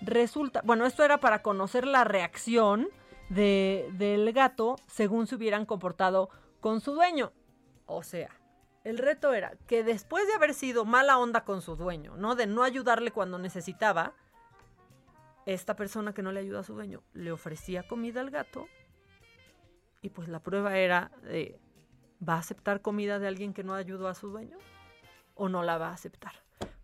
Resulta, 0.00 0.62
bueno, 0.64 0.86
esto 0.86 1.04
era 1.04 1.18
para 1.18 1.42
conocer 1.42 1.86
la 1.86 2.04
reacción 2.04 2.88
de, 3.28 3.88
del 3.92 4.32
gato 4.32 4.76
según 4.86 5.26
se 5.26 5.36
hubieran 5.36 5.66
comportado 5.66 6.30
con 6.60 6.80
su 6.80 6.94
dueño. 6.94 7.32
O 7.86 8.02
sea, 8.02 8.30
el 8.84 8.98
reto 8.98 9.34
era 9.34 9.52
que 9.66 9.84
después 9.84 10.26
de 10.26 10.34
haber 10.34 10.54
sido 10.54 10.84
mala 10.84 11.18
onda 11.18 11.44
con 11.44 11.62
su 11.62 11.76
dueño, 11.76 12.16
¿no? 12.16 12.34
De 12.34 12.46
no 12.46 12.62
ayudarle 12.62 13.10
cuando 13.10 13.38
necesitaba, 13.38 14.14
esta 15.46 15.76
persona 15.76 16.12
que 16.12 16.22
no 16.22 16.32
le 16.32 16.40
ayuda 16.40 16.60
a 16.60 16.64
su 16.64 16.74
dueño 16.74 17.02
le 17.12 17.32
ofrecía 17.32 17.86
comida 17.86 18.20
al 18.20 18.30
gato 18.30 18.68
y 20.02 20.10
pues 20.10 20.28
la 20.28 20.40
prueba 20.40 20.76
era, 20.76 21.10
¿va 22.26 22.34
a 22.34 22.38
aceptar 22.38 22.80
comida 22.80 23.18
de 23.18 23.28
alguien 23.28 23.52
que 23.52 23.64
no 23.64 23.74
ayudó 23.74 24.08
a 24.08 24.14
su 24.14 24.28
dueño? 24.28 24.56
¿O 25.34 25.48
no 25.48 25.62
la 25.62 25.78
va 25.78 25.88
a 25.88 25.94
aceptar? 25.94 26.32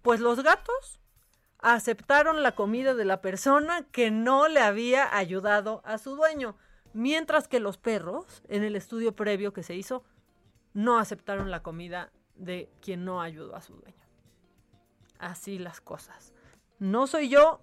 Pues 0.03 0.21
los 0.21 0.43
gatos 0.43 1.01
aceptaron 1.59 2.43
la 2.43 2.55
comida 2.55 2.95
de 2.95 3.05
la 3.05 3.21
persona 3.21 3.87
que 3.91 4.11
no 4.11 4.49
le 4.49 4.61
había 4.61 5.17
ayudado 5.17 5.83
a 5.85 5.99
su 5.99 6.17
dueño, 6.17 6.57
mientras 6.93 7.49
que 7.49 7.61
los 7.61 7.79
perros, 7.79 8.43
en 8.49 8.63
el 8.63 8.77
estudio 8.77 9.17
previo 9.17 9.53
que 9.53 9.63
se 9.63 9.75
hizo, 9.75 10.05
no 10.75 10.99
aceptaron 10.99 11.51
la 11.51 11.63
comida 11.63 12.13
de 12.35 12.71
quien 12.81 13.05
no 13.05 13.23
ayudó 13.23 13.57
a 13.57 13.63
su 13.63 13.75
dueño. 13.75 14.05
Así 15.19 15.59
las 15.59 15.81
cosas. 15.81 16.35
No 16.79 17.07
soy 17.07 17.31
yo, 17.31 17.61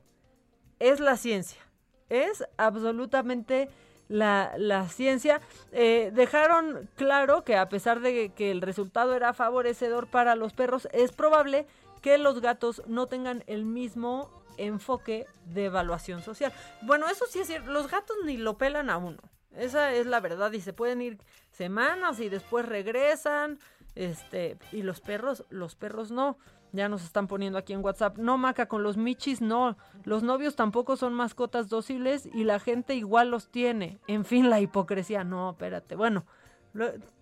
es 0.80 1.00
la 1.00 1.16
ciencia. 1.18 1.62
Es 2.10 2.44
absolutamente 2.58 3.70
la, 4.10 4.88
ciencia, 4.90 5.42
eh, 5.72 6.12
dejaron 6.14 6.90
claro 6.96 7.44
que 7.44 7.56
a 7.56 7.70
pesar 7.70 8.00
de 8.00 8.30
que 8.30 8.52
el 8.52 8.62
resultado 8.62 9.16
era 9.16 9.34
favorecedor 9.34 10.08
para 10.08 10.36
los 10.36 10.54
perros, 10.54 10.88
es 10.92 11.12
probable 11.12 11.66
que 12.02 12.18
los 12.18 12.42
gatos 12.42 12.84
no 12.88 13.08
tengan 13.08 13.44
el 13.48 13.66
mismo 13.66 14.30
enfoque 14.58 15.26
de 15.46 15.66
evaluación 15.66 16.22
social. 16.22 16.54
Bueno, 16.82 17.08
eso 17.08 17.26
sí 17.30 17.40
es 17.40 17.48
cierto, 17.48 17.72
los 17.72 17.90
gatos 17.90 18.16
ni 18.26 18.38
lo 18.38 18.58
pelan 18.58 18.90
a 18.90 18.98
uno. 18.98 19.20
Esa 19.56 19.94
es 19.94 20.06
la 20.06 20.20
verdad 20.20 20.52
y 20.52 20.62
se 20.62 20.74
pueden 20.74 21.02
ir 21.02 21.18
semanas 21.52 22.20
y 22.20 22.30
después 22.30 22.66
regresan, 22.66 23.60
este, 23.96 24.58
y 24.72 24.82
los 24.82 25.00
perros, 25.00 25.46
los 25.50 25.76
perros 25.76 26.12
no. 26.12 26.38
Ya 26.74 26.90
nos 26.90 27.04
están 27.04 27.28
poniendo 27.28 27.60
aquí 27.60 27.72
en 27.72 27.86
WhatsApp. 27.86 28.18
No, 28.18 28.40
Maca, 28.40 28.66
con 28.66 28.82
los 28.82 28.98
michis 28.98 29.42
no. 29.42 29.78
Los 30.06 30.24
novios 30.24 30.56
tampoco 30.56 30.98
son 30.98 31.14
mascotas 31.14 31.70
dóciles 31.70 32.28
y 32.34 32.46
la 32.46 32.60
gente 32.60 32.96
igual 32.96 33.30
los 33.30 33.50
tiene. 33.50 34.00
En 34.08 34.26
fin, 34.26 34.50
la 34.50 34.60
hipocresía. 34.60 35.24
No, 35.24 35.52
espérate. 35.52 35.96
Bueno, 35.96 36.26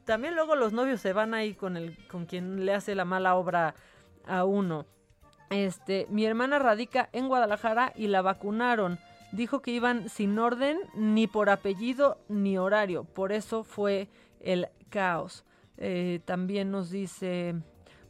también 0.05 0.35
luego 0.35 0.55
los 0.55 0.71
novios 0.71 1.01
se 1.01 1.11
van 1.11 1.33
ahí 1.33 1.53
con 1.53 1.75
el 1.75 1.97
con 2.07 2.25
quien 2.25 2.65
le 2.65 2.73
hace 2.73 2.95
la 2.95 3.03
mala 3.03 3.35
obra 3.35 3.75
a 4.25 4.45
uno. 4.45 4.85
Este, 5.49 6.07
mi 6.09 6.25
hermana 6.25 6.57
radica 6.57 7.09
en 7.11 7.27
Guadalajara 7.27 7.91
y 7.97 8.07
la 8.07 8.21
vacunaron. 8.21 8.99
Dijo 9.33 9.61
que 9.61 9.71
iban 9.71 10.07
sin 10.07 10.39
orden, 10.39 10.79
ni 10.93 11.27
por 11.27 11.49
apellido, 11.49 12.17
ni 12.29 12.57
horario. 12.57 13.03
Por 13.03 13.33
eso 13.33 13.65
fue 13.65 14.07
el 14.39 14.69
caos. 14.89 15.43
Eh, 15.75 16.21
también 16.23 16.71
nos 16.71 16.89
dice 16.89 17.55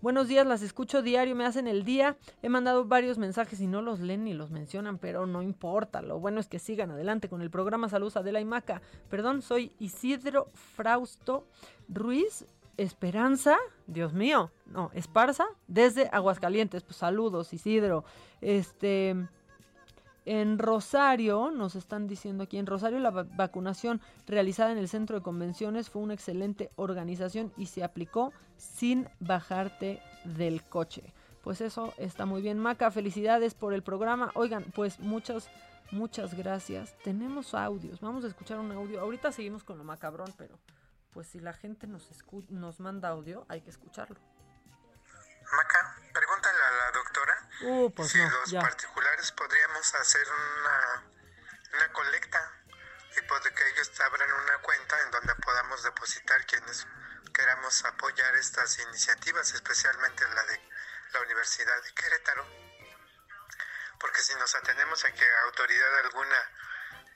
Buenos 0.01 0.27
días, 0.27 0.47
las 0.47 0.63
escucho 0.63 1.03
diario, 1.03 1.35
me 1.35 1.45
hacen 1.45 1.67
el 1.67 1.85
día. 1.85 2.17
He 2.41 2.49
mandado 2.49 2.85
varios 2.85 3.19
mensajes 3.19 3.61
y 3.61 3.67
no 3.67 3.83
los 3.83 3.99
leen 3.99 4.23
ni 4.23 4.33
los 4.33 4.49
mencionan, 4.49 4.97
pero 4.97 5.27
no 5.27 5.43
importa. 5.43 6.01
Lo 6.01 6.19
bueno 6.19 6.39
es 6.39 6.47
que 6.47 6.57
sigan 6.57 6.89
adelante 6.89 7.29
con 7.29 7.43
el 7.43 7.51
programa 7.51 7.87
Salud 7.87 8.11
Adela 8.17 8.39
y 8.39 8.45
Maca. 8.45 8.81
Perdón, 9.11 9.43
soy 9.43 9.73
Isidro 9.77 10.47
Frausto 10.55 11.45
Ruiz 11.87 12.45
Esperanza, 12.77 13.57
Dios 13.85 14.13
mío, 14.13 14.49
no, 14.65 14.89
Esparza, 14.95 15.45
desde 15.67 16.09
Aguascalientes. 16.11 16.81
Pues 16.81 16.95
saludos, 16.95 17.53
Isidro. 17.53 18.03
Este. 18.41 19.15
En 20.25 20.59
Rosario, 20.59 21.49
nos 21.49 21.75
están 21.75 22.07
diciendo 22.07 22.43
aquí, 22.43 22.57
en 22.57 22.67
Rosario 22.67 22.99
la 22.99 23.09
vacunación 23.09 24.01
realizada 24.27 24.71
en 24.71 24.77
el 24.77 24.87
centro 24.87 25.17
de 25.17 25.23
convenciones 25.23 25.89
fue 25.89 26.03
una 26.03 26.13
excelente 26.13 26.69
organización 26.75 27.51
y 27.57 27.65
se 27.65 27.83
aplicó 27.83 28.31
sin 28.57 29.09
bajarte 29.19 29.99
del 30.23 30.63
coche. 30.63 31.11
Pues 31.43 31.59
eso 31.61 31.95
está 31.97 32.27
muy 32.27 32.43
bien. 32.43 32.59
Maca, 32.59 32.91
felicidades 32.91 33.55
por 33.55 33.73
el 33.73 33.81
programa. 33.81 34.31
Oigan, 34.35 34.63
pues 34.75 34.99
muchas, 34.99 35.49
muchas 35.89 36.35
gracias. 36.35 36.95
Tenemos 37.03 37.55
audios, 37.55 37.99
vamos 37.99 38.23
a 38.23 38.27
escuchar 38.27 38.59
un 38.59 38.71
audio. 38.71 39.01
Ahorita 39.01 39.31
seguimos 39.31 39.63
con 39.63 39.79
lo 39.79 39.83
macabrón, 39.83 40.31
pero 40.37 40.59
pues 41.13 41.27
si 41.27 41.39
la 41.39 41.53
gente 41.53 41.87
nos, 41.87 42.07
nos 42.49 42.79
manda 42.79 43.09
audio, 43.09 43.43
hay 43.49 43.61
que 43.61 43.71
escucharlo. 43.71 44.17
Maca, 45.57 45.95
pregúntale 46.13 46.57
a 46.59 46.85
la 46.85 46.91
doctora 46.93 47.50
uh, 47.63 47.93
pues 47.93 48.11
si 48.11 48.17
los 48.17 48.53
particulares 48.53 49.31
podríamos 49.31 49.93
hacer 49.95 50.27
una, 50.27 51.03
una 51.73 51.93
colecta 51.93 52.61
y 53.17 53.21
pues 53.23 53.41
que 53.41 53.69
ellos 53.69 53.99
abran 53.99 54.31
una 54.31 54.57
cuenta 54.59 54.99
en 55.01 55.11
donde 55.11 55.35
podamos 55.35 55.83
depositar 55.83 56.45
quienes 56.45 56.87
queramos 57.33 57.83
apoyar 57.85 58.35
estas 58.35 58.79
iniciativas, 58.79 59.53
especialmente 59.53 60.27
la 60.29 60.43
de 60.43 60.61
la 61.13 61.21
Universidad 61.21 61.83
de 61.83 61.93
Querétaro. 61.93 62.45
Porque 63.99 64.21
si 64.21 64.33
nos 64.35 64.55
atenemos 64.55 65.03
a 65.05 65.11
que 65.11 65.35
autoridad 65.45 65.99
alguna 65.99 66.37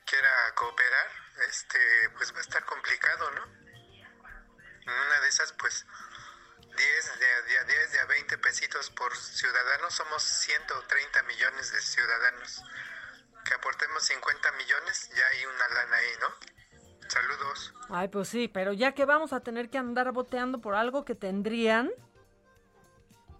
quiera 0.04 0.54
cooperar, 0.54 1.10
este 1.48 2.10
pues 2.16 2.32
va 2.34 2.38
a 2.38 2.42
estar 2.42 2.64
complicado, 2.64 3.30
¿no? 3.32 3.44
En 3.44 4.92
una 4.92 5.20
de 5.20 5.28
esas 5.28 5.52
pues 5.54 5.84
10 6.76 7.18
de, 7.18 7.58
a 7.58 7.64
10 7.64 7.92
de 7.92 8.00
a 8.00 8.06
20 8.06 8.38
pesitos 8.38 8.90
por 8.90 9.16
ciudadano, 9.16 9.90
somos 9.90 10.22
130 10.22 11.22
millones 11.22 11.72
de 11.72 11.80
ciudadanos. 11.80 12.62
Que 13.44 13.54
aportemos 13.54 14.02
50 14.02 14.52
millones, 14.52 15.10
ya 15.16 15.26
hay 15.26 15.46
una 15.46 15.68
lana 15.68 15.96
ahí, 15.96 16.10
¿no? 16.20 17.08
Saludos. 17.08 17.74
Ay, 17.88 18.08
pues 18.08 18.28
sí, 18.28 18.48
pero 18.48 18.72
ya 18.72 18.92
que 18.92 19.04
vamos 19.04 19.32
a 19.32 19.40
tener 19.40 19.70
que 19.70 19.78
andar 19.78 20.12
boteando 20.12 20.60
por 20.60 20.74
algo 20.74 21.04
que 21.04 21.14
tendrían 21.14 21.90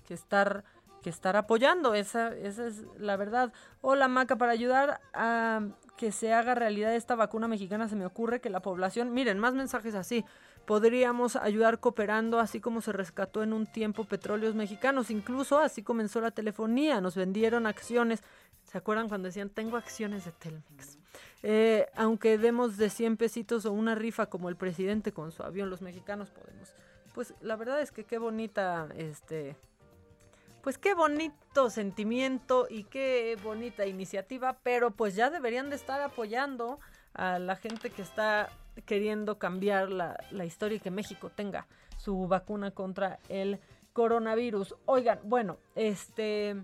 que 0.07 0.15
estar 0.15 0.65
que 1.03 1.11
estar 1.11 1.37
apoyando, 1.37 1.95
esa, 1.95 2.35
esa 2.35 2.67
es 2.67 2.83
la 2.99 3.17
verdad. 3.17 3.53
Hola 3.81 4.09
Maca, 4.09 4.35
para 4.35 4.51
ayudar 4.51 5.01
a 5.15 5.61
que 5.97 6.11
se 6.11 6.33
haga 6.33 6.57
realidad 6.57 6.97
esta 6.97 7.15
vacuna 7.15 7.47
mexicana 7.47 7.89
se 7.89 7.95
me 7.95 8.07
ocurre 8.07 8.41
que 8.41 8.51
la 8.51 8.59
población, 8.59 9.15
miren, 9.15 9.39
más 9.39 9.55
mensajes 9.55 9.95
así, 9.95 10.25
podríamos 10.67 11.37
ayudar 11.37 11.81
cooperando, 11.81 12.41
así 12.41 12.61
como 12.61 12.81
se 12.81 12.93
rescató 12.93 13.43
en 13.43 13.53
un 13.53 13.67
tiempo 13.67 14.05
petróleos 14.05 14.55
mexicanos. 14.55 15.11
Incluso 15.11 15.59
así 15.59 15.83
comenzó 15.83 16.21
la 16.21 16.33
telefonía, 16.33 17.01
nos 17.01 17.15
vendieron 17.15 17.67
acciones. 17.67 18.23
¿Se 18.65 18.77
acuerdan 18.77 19.09
cuando 19.09 19.27
decían, 19.27 19.49
tengo 19.49 19.77
acciones 19.77 20.25
de 20.25 20.33
Telmex? 20.33 20.99
Eh, 21.43 21.87
aunque 21.95 22.37
demos 22.39 22.77
de 22.77 22.91
100 22.91 23.17
pesitos 23.17 23.65
o 23.65 23.73
una 23.73 23.95
rifa 23.95 24.27
como 24.27 24.49
el 24.49 24.57
presidente 24.57 25.13
con 25.13 25.31
su 25.31 25.43
avión, 25.43 25.71
los 25.71 25.83
mexicanos 25.83 26.31
podemos. 26.31 26.75
Pues 27.15 27.35
la 27.41 27.57
verdad 27.57 27.81
es 27.81 27.93
que 27.93 28.05
qué 28.05 28.19
bonita, 28.19 28.89
este, 28.97 29.57
pues 30.63 30.79
qué 30.79 30.95
bonito 30.95 31.71
sentimiento 31.71 32.67
y 32.69 32.85
qué 32.85 33.39
bonita 33.43 33.87
iniciativa, 33.87 34.59
pero 34.63 34.91
pues 34.91 35.15
ya 35.15 35.31
deberían 35.31 35.71
de 35.71 35.77
estar 35.77 36.01
apoyando 36.03 36.81
a 37.15 37.39
la 37.39 37.55
gente 37.57 37.91
que 37.91 38.03
está 38.03 38.51
queriendo 38.85 39.39
cambiar 39.39 39.91
la, 39.91 40.45
historia 40.45 40.77
y 40.77 40.81
que 40.81 40.91
México 40.91 41.31
tenga 41.31 41.67
su 41.97 42.29
vacuna 42.29 42.71
contra 42.71 43.19
el 43.29 43.59
coronavirus. 43.93 44.75
Oigan, 44.85 45.21
bueno, 45.25 45.59
este 45.75 46.57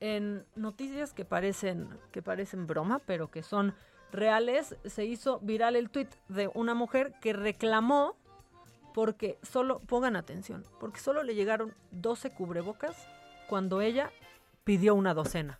en 0.00 0.44
noticias 0.54 1.12
que 1.12 1.24
parecen 1.24 1.88
que 2.10 2.22
parecen 2.22 2.66
broma, 2.66 3.00
pero 3.06 3.30
que 3.30 3.42
son 3.42 3.74
reales, 4.12 4.76
se 4.84 5.04
hizo 5.04 5.40
viral 5.40 5.76
el 5.76 5.90
tweet 5.90 6.08
de 6.28 6.50
una 6.54 6.74
mujer 6.74 7.14
que 7.20 7.32
reclamó 7.32 8.16
porque 8.94 9.38
solo 9.42 9.80
pongan 9.80 10.14
atención, 10.14 10.64
porque 10.78 11.00
solo 11.00 11.24
le 11.24 11.34
llegaron 11.34 11.74
12 11.90 12.30
cubrebocas 12.30 12.96
cuando 13.48 13.80
ella 13.80 14.10
pidió 14.62 14.94
una 14.94 15.14
docena. 15.14 15.58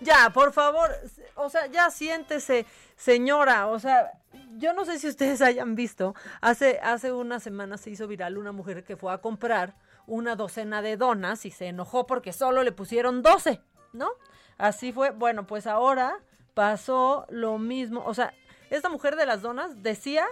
Ya, 0.00 0.30
por 0.30 0.52
favor, 0.52 0.90
o 1.34 1.50
sea, 1.50 1.66
ya 1.66 1.90
siéntese, 1.90 2.66
señora, 2.96 3.66
o 3.66 3.78
sea, 3.78 4.12
yo 4.56 4.72
no 4.72 4.84
sé 4.84 4.98
si 4.98 5.08
ustedes 5.08 5.42
hayan 5.42 5.74
visto, 5.74 6.14
hace, 6.40 6.78
hace 6.82 7.12
una 7.12 7.40
semana 7.40 7.78
se 7.78 7.90
hizo 7.90 8.06
viral 8.06 8.38
una 8.38 8.52
mujer 8.52 8.84
que 8.84 8.96
fue 8.96 9.12
a 9.12 9.18
comprar 9.18 9.74
una 10.06 10.36
docena 10.36 10.82
de 10.82 10.96
donas 10.96 11.44
y 11.44 11.50
se 11.50 11.66
enojó 11.66 12.06
porque 12.06 12.32
solo 12.32 12.62
le 12.62 12.72
pusieron 12.72 13.22
12, 13.22 13.60
¿no? 13.92 14.08
Así 14.56 14.92
fue, 14.92 15.10
bueno, 15.10 15.46
pues 15.46 15.66
ahora 15.66 16.18
pasó 16.54 17.26
lo 17.28 17.58
mismo, 17.58 18.04
o 18.04 18.14
sea, 18.14 18.32
esta 18.70 18.88
mujer 18.88 19.16
de 19.16 19.26
las 19.26 19.42
donas 19.42 19.82
decía 19.82 20.26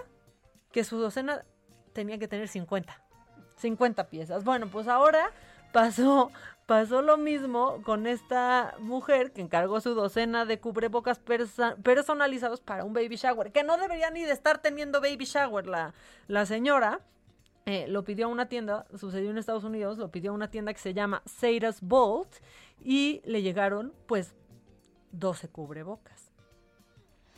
que 0.71 0.83
su 0.83 0.97
docena 0.97 1.43
tenía 1.93 2.17
que 2.17 2.27
tener 2.27 2.47
50, 2.47 3.01
50 3.57 4.09
piezas. 4.09 4.43
Bueno, 4.43 4.67
pues 4.69 4.87
ahora 4.87 5.31
pasó 5.77 6.31
Pasó 6.67 7.01
lo 7.01 7.15
mismo 7.15 7.81
con 7.83 8.07
esta 8.07 8.75
mujer 8.79 9.31
que 9.31 9.39
encargó 9.39 9.79
su 9.79 9.93
docena 9.93 10.43
de 10.43 10.59
cubrebocas 10.59 11.17
personalizados 11.17 12.59
para 12.59 12.83
un 12.83 12.91
baby 12.91 13.15
shower, 13.15 13.53
que 13.53 13.63
no 13.63 13.77
debería 13.77 14.11
ni 14.11 14.23
de 14.23 14.33
estar 14.33 14.61
teniendo 14.61 14.99
baby 14.99 15.23
shower 15.23 15.65
la, 15.65 15.93
la 16.27 16.45
señora. 16.45 16.99
Eh, 17.65 17.85
lo 17.87 18.03
pidió 18.03 18.25
a 18.25 18.27
una 18.27 18.49
tienda, 18.49 18.85
sucedió 18.97 19.29
en 19.29 19.37
Estados 19.37 19.63
Unidos, 19.63 19.97
lo 19.97 20.11
pidió 20.11 20.31
a 20.31 20.33
una 20.33 20.51
tienda 20.51 20.73
que 20.73 20.79
se 20.79 20.93
llama 20.93 21.21
Seiras 21.25 21.79
Bolt 21.81 22.35
y 22.83 23.21
le 23.23 23.41
llegaron 23.41 23.93
pues 24.05 24.35
12 25.13 25.47
cubrebocas. 25.47 26.33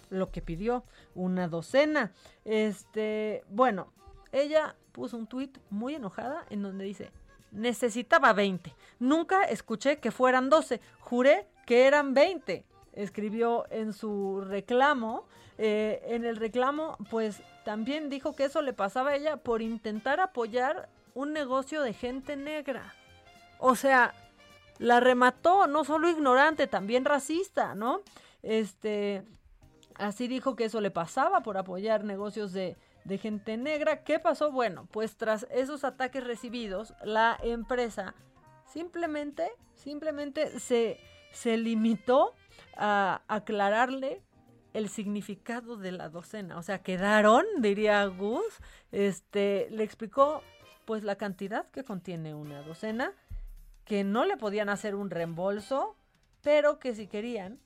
Lo 0.09 0.31
que 0.31 0.41
pidió, 0.41 0.85
una 1.13 1.47
docena. 1.47 2.13
Este, 2.45 3.43
bueno, 3.47 3.93
ella 4.31 4.75
puso 4.91 5.17
un 5.17 5.27
tweet 5.27 5.51
muy 5.69 5.93
enojada 5.93 6.47
en 6.49 6.63
donde 6.63 6.85
dice, 6.85 7.11
necesitaba 7.51 8.33
20. 8.33 8.73
Nunca 8.99 9.43
escuché 9.43 9.99
que 9.99 10.11
fueran 10.11 10.49
12. 10.49 10.81
Juré 10.99 11.47
que 11.65 11.87
eran 11.87 12.13
20. 12.13 12.65
Escribió 12.93 13.65
en 13.69 13.93
su 13.93 14.41
reclamo. 14.41 15.25
Eh, 15.57 16.01
en 16.07 16.25
el 16.25 16.37
reclamo, 16.37 16.97
pues 17.09 17.41
también 17.65 18.09
dijo 18.09 18.33
que 18.33 18.45
eso 18.45 18.61
le 18.61 18.71
pasaba 18.71 19.11
a 19.11 19.15
ella 19.15 19.37
por 19.37 19.61
intentar 19.61 20.21
apoyar 20.21 20.87
un 21.13 21.33
negocio 21.33 21.81
de 21.81 21.93
gente 21.93 22.37
negra. 22.37 22.95
O 23.57 23.75
sea, 23.75 24.13
la 24.77 25.01
remató, 25.01 25.67
no 25.67 25.83
solo 25.83 26.09
ignorante, 26.09 26.67
también 26.67 27.03
racista, 27.03 27.75
¿no? 27.75 28.01
Este, 28.41 29.23
así 29.95 30.29
dijo 30.29 30.55
que 30.55 30.65
eso 30.65 30.79
le 30.79 30.91
pasaba 30.91 31.41
por 31.41 31.57
apoyar 31.57 32.05
negocios 32.05 32.53
de, 32.53 32.77
de 33.03 33.17
gente 33.17 33.57
negra. 33.57 34.03
¿Qué 34.03 34.19
pasó? 34.19 34.51
Bueno, 34.51 34.87
pues 34.91 35.17
tras 35.17 35.47
esos 35.51 35.83
ataques 35.83 36.23
recibidos, 36.23 36.93
la 37.03 37.37
empresa 37.41 38.15
simplemente, 38.65 39.51
simplemente 39.73 40.59
se, 40.59 40.99
se 41.31 41.57
limitó 41.57 42.33
a 42.75 43.21
aclararle 43.27 44.21
el 44.73 44.89
significado 44.89 45.77
de 45.77 45.91
la 45.91 46.09
docena. 46.09 46.57
O 46.57 46.63
sea, 46.63 46.79
quedaron, 46.79 47.45
diría 47.59 48.05
Gus, 48.05 48.45
este, 48.91 49.67
le 49.71 49.83
explicó 49.83 50.43
pues 50.85 51.03
la 51.03 51.15
cantidad 51.15 51.69
que 51.71 51.83
contiene 51.83 52.33
una 52.33 52.61
docena, 52.61 53.13
que 53.85 54.03
no 54.03 54.25
le 54.25 54.37
podían 54.37 54.69
hacer 54.69 54.95
un 54.95 55.09
reembolso, 55.09 55.95
pero 56.41 56.79
que 56.79 56.95
si 56.95 57.07
querían, 57.07 57.59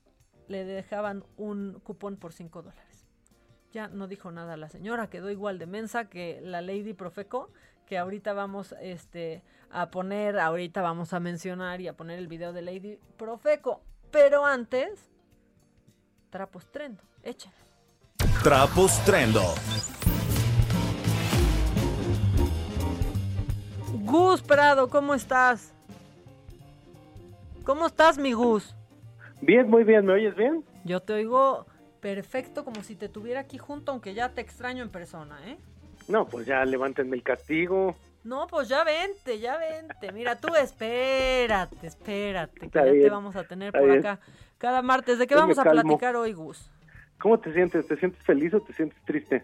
le 0.48 0.64
dejaban 0.64 1.24
un 1.36 1.80
cupón 1.84 2.16
por 2.16 2.32
5 2.32 2.62
dólares. 2.62 2.93
Ya 3.74 3.88
no 3.88 4.06
dijo 4.06 4.30
nada 4.30 4.56
la 4.56 4.68
señora, 4.68 5.10
quedó 5.10 5.32
igual 5.32 5.58
de 5.58 5.66
mensa 5.66 6.08
que 6.08 6.40
la 6.40 6.60
Lady 6.60 6.92
Profeco, 6.92 7.50
que 7.86 7.98
ahorita 7.98 8.32
vamos 8.32 8.72
este, 8.80 9.42
a 9.68 9.90
poner, 9.90 10.38
ahorita 10.38 10.80
vamos 10.80 11.12
a 11.12 11.18
mencionar 11.18 11.80
y 11.80 11.88
a 11.88 11.96
poner 11.96 12.20
el 12.20 12.28
video 12.28 12.52
de 12.52 12.62
Lady 12.62 13.00
Profeco. 13.16 13.80
Pero 14.12 14.46
antes, 14.46 15.10
trapos 16.30 16.70
trendo, 16.70 17.02
échenle. 17.24 17.56
Trapos 18.44 19.04
Trendo. 19.04 19.42
Gus 24.04 24.40
Prado, 24.40 24.88
¿cómo 24.88 25.14
estás? 25.14 25.74
¿Cómo 27.64 27.86
estás, 27.86 28.18
mi 28.18 28.34
Gus? 28.34 28.76
Bien, 29.40 29.68
muy 29.68 29.82
bien, 29.82 30.06
¿me 30.06 30.12
oyes 30.12 30.36
bien? 30.36 30.64
Yo 30.84 31.00
te 31.00 31.14
oigo 31.14 31.66
perfecto, 32.04 32.66
como 32.66 32.82
si 32.82 32.96
te 32.96 33.08
tuviera 33.08 33.40
aquí 33.40 33.56
junto, 33.56 33.90
aunque 33.90 34.12
ya 34.12 34.28
te 34.28 34.42
extraño 34.42 34.82
en 34.82 34.90
persona, 34.90 35.38
¿eh? 35.48 35.56
No, 36.06 36.28
pues 36.28 36.44
ya 36.44 36.62
levántenme 36.66 37.16
el 37.16 37.22
castigo. 37.22 37.96
No, 38.24 38.46
pues 38.46 38.68
ya 38.68 38.84
vente, 38.84 39.38
ya 39.38 39.56
vente. 39.56 40.12
Mira, 40.12 40.38
tú 40.38 40.54
espérate, 40.54 41.86
espérate, 41.86 42.60
que 42.60 42.66
Está 42.66 42.84
ya 42.84 42.92
te 42.92 43.08
vamos 43.08 43.36
a 43.36 43.44
tener 43.44 43.72
por 43.72 43.86
bien. 43.86 44.00
acá 44.00 44.20
cada 44.58 44.82
martes. 44.82 45.18
¿De 45.18 45.26
qué 45.26 45.34
Yo 45.34 45.40
vamos 45.40 45.58
a 45.58 45.62
platicar 45.62 46.14
hoy, 46.14 46.34
Gus? 46.34 46.70
¿Cómo 47.18 47.40
te 47.40 47.54
sientes? 47.54 47.86
¿Te 47.86 47.96
sientes 47.96 48.22
feliz 48.22 48.52
o 48.52 48.60
te 48.60 48.74
sientes 48.74 49.02
triste? 49.06 49.42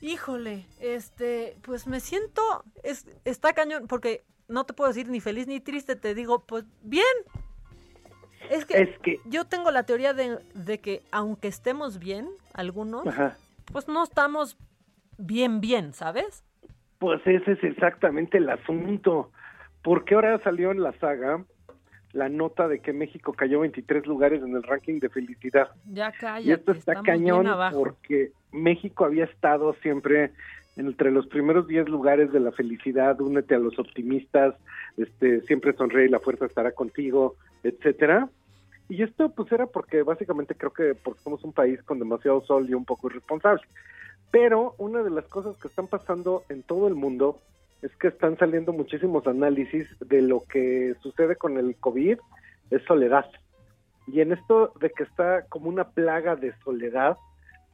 Híjole, 0.00 0.66
este, 0.80 1.56
pues 1.62 1.86
me 1.86 2.00
siento, 2.00 2.42
es, 2.82 3.06
está 3.24 3.52
cañón, 3.52 3.86
porque 3.86 4.24
no 4.48 4.66
te 4.66 4.72
puedo 4.72 4.88
decir 4.88 5.08
ni 5.08 5.20
feliz 5.20 5.46
ni 5.46 5.60
triste, 5.60 5.94
te 5.94 6.16
digo, 6.16 6.44
pues 6.44 6.64
bien. 6.82 7.06
Es 8.50 8.64
que, 8.64 8.82
Es 8.82 8.98
que- 9.00 9.20
yo 9.26 9.44
tengo 9.44 9.70
la 9.70 9.84
teoría 9.84 10.12
de, 10.14 10.38
de 10.54 10.78
que 10.78 11.02
aunque 11.10 11.48
estemos 11.48 11.98
bien, 11.98 12.28
algunos, 12.54 13.06
Ajá. 13.06 13.36
pues 13.72 13.88
no 13.88 14.02
estamos 14.04 14.56
bien, 15.18 15.60
bien, 15.60 15.92
¿sabes? 15.92 16.44
Pues 16.98 17.20
ese 17.26 17.52
es 17.52 17.64
exactamente 17.64 18.38
el 18.38 18.48
asunto. 18.48 19.30
Porque 19.82 20.14
ahora 20.14 20.40
salió 20.42 20.70
en 20.72 20.82
la 20.82 20.92
saga 20.98 21.44
la 22.12 22.28
nota 22.28 22.66
de 22.66 22.80
que 22.80 22.92
México 22.92 23.34
cayó 23.34 23.60
23 23.60 24.06
lugares 24.06 24.42
en 24.42 24.56
el 24.56 24.62
ranking 24.62 24.98
de 25.00 25.10
felicidad. 25.10 25.68
Ya 25.92 26.10
cállate, 26.12 26.48
Y 26.48 26.52
esto 26.52 26.72
está 26.72 27.02
cañón 27.02 27.46
porque 27.72 28.32
México 28.52 29.04
había 29.04 29.24
estado 29.24 29.74
siempre 29.82 30.32
entre 30.76 31.10
los 31.10 31.26
primeros 31.26 31.66
10 31.68 31.88
lugares 31.88 32.32
de 32.32 32.40
la 32.40 32.52
felicidad, 32.52 33.20
únete 33.20 33.54
a 33.54 33.58
los 33.58 33.78
optimistas, 33.78 34.54
este 34.96 35.40
siempre 35.42 35.72
sonríe 35.74 36.06
y 36.06 36.08
la 36.10 36.20
fuerza 36.20 36.46
estará 36.46 36.72
contigo, 36.72 37.36
etcétera. 37.68 38.28
Y 38.88 39.02
esto 39.02 39.30
pues 39.30 39.50
era 39.50 39.66
porque 39.66 40.02
básicamente 40.02 40.54
creo 40.54 40.72
que 40.72 40.94
porque 40.94 41.20
somos 41.20 41.42
un 41.44 41.52
país 41.52 41.82
con 41.82 41.98
demasiado 41.98 42.40
sol 42.42 42.68
y 42.68 42.74
un 42.74 42.84
poco 42.84 43.08
irresponsable. 43.08 43.62
Pero 44.30 44.74
una 44.78 45.02
de 45.02 45.10
las 45.10 45.24
cosas 45.26 45.56
que 45.56 45.68
están 45.68 45.88
pasando 45.88 46.44
en 46.48 46.62
todo 46.62 46.88
el 46.88 46.94
mundo 46.94 47.40
es 47.82 47.94
que 47.96 48.08
están 48.08 48.36
saliendo 48.38 48.72
muchísimos 48.72 49.26
análisis 49.26 49.88
de 50.00 50.22
lo 50.22 50.44
que 50.44 50.94
sucede 51.02 51.36
con 51.36 51.58
el 51.58 51.76
COVID, 51.76 52.18
es 52.70 52.82
soledad. 52.84 53.26
Y 54.06 54.20
en 54.20 54.32
esto 54.32 54.72
de 54.80 54.90
que 54.90 55.02
está 55.02 55.42
como 55.48 55.68
una 55.68 55.90
plaga 55.90 56.36
de 56.36 56.52
soledad, 56.64 57.16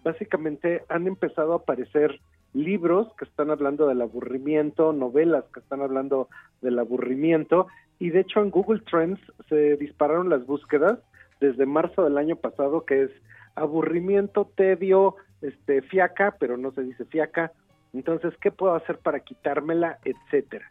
básicamente 0.02 0.82
han 0.88 1.06
empezado 1.06 1.52
a 1.52 1.56
aparecer 1.56 2.20
libros 2.54 3.08
que 3.18 3.24
están 3.24 3.50
hablando 3.50 3.86
del 3.86 4.02
aburrimiento, 4.02 4.92
novelas 4.92 5.44
que 5.52 5.60
están 5.60 5.80
hablando 5.80 6.28
del 6.60 6.78
aburrimiento, 6.78 7.66
y 8.02 8.10
de 8.10 8.18
hecho 8.18 8.40
en 8.40 8.50
Google 8.50 8.80
Trends 8.80 9.20
se 9.48 9.76
dispararon 9.76 10.28
las 10.28 10.44
búsquedas 10.44 10.98
desde 11.40 11.66
marzo 11.66 12.02
del 12.02 12.18
año 12.18 12.34
pasado, 12.34 12.84
que 12.84 13.04
es 13.04 13.10
aburrimiento, 13.54 14.50
tedio, 14.56 15.14
este, 15.40 15.82
fiaca, 15.82 16.34
pero 16.40 16.56
no 16.56 16.72
se 16.72 16.82
dice 16.82 17.04
fiaca, 17.04 17.52
entonces, 17.92 18.34
¿qué 18.40 18.50
puedo 18.50 18.74
hacer 18.74 18.98
para 18.98 19.20
quitármela, 19.20 20.00
etcétera? 20.04 20.66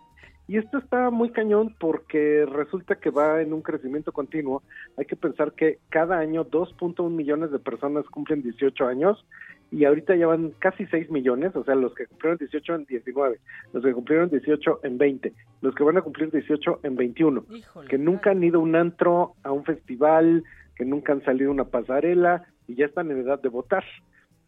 Y 0.50 0.58
esto 0.58 0.80
está 0.80 1.10
muy 1.10 1.30
cañón 1.30 1.74
porque 1.80 2.46
resulta 2.52 2.96
que 2.96 3.12
va 3.12 3.42
en 3.42 3.54
un 3.54 3.62
crecimiento 3.62 4.12
continuo. 4.12 4.62
Hay 4.98 5.06
que 5.06 5.16
pensar 5.16 5.54
que 5.54 5.80
cada 5.88 6.18
año 6.18 6.44
2.1 6.44 7.10
millones 7.10 7.52
de 7.52 7.60
personas 7.60 8.04
cumplen 8.08 8.42
18 8.42 8.88
años 8.88 9.26
y 9.72 9.86
ahorita 9.86 10.16
ya 10.18 10.28
van 10.28 10.52
casi 10.60 10.86
6 10.86 11.10
millones, 11.10 11.56
o 11.56 11.64
sea, 11.64 11.76
los 11.76 11.96
que 11.96 12.06
cumplieron 12.06 12.38
18 12.38 12.76
en 12.76 12.86
19, 12.86 13.40
los 13.72 13.84
que 13.84 13.94
cumplieron 13.94 14.30
18 14.30 14.82
en 14.84 14.98
20, 14.98 15.34
los 15.62 15.74
que 15.74 15.84
van 15.84 15.98
a 15.98 16.02
cumplir 16.02 16.30
18 16.30 16.82
en 16.84 16.96
21, 16.98 17.46
que 17.90 17.98
nunca 17.98 18.32
han 18.32 18.44
ido 18.44 18.60
a 18.60 18.64
un 18.64 18.76
antro, 18.76 19.34
a 19.44 19.52
un 19.54 19.64
festival, 19.64 20.44
que 20.76 20.84
nunca 20.84 21.14
han 21.14 21.24
salido 21.24 21.50
a 21.50 21.54
una 21.54 21.66
pasarela 21.66 22.44
y 22.68 22.76
ya 22.76 22.86
están 22.86 23.12
en 23.12 23.20
edad 23.20 23.42
de 23.42 23.48
votar. 23.48 23.86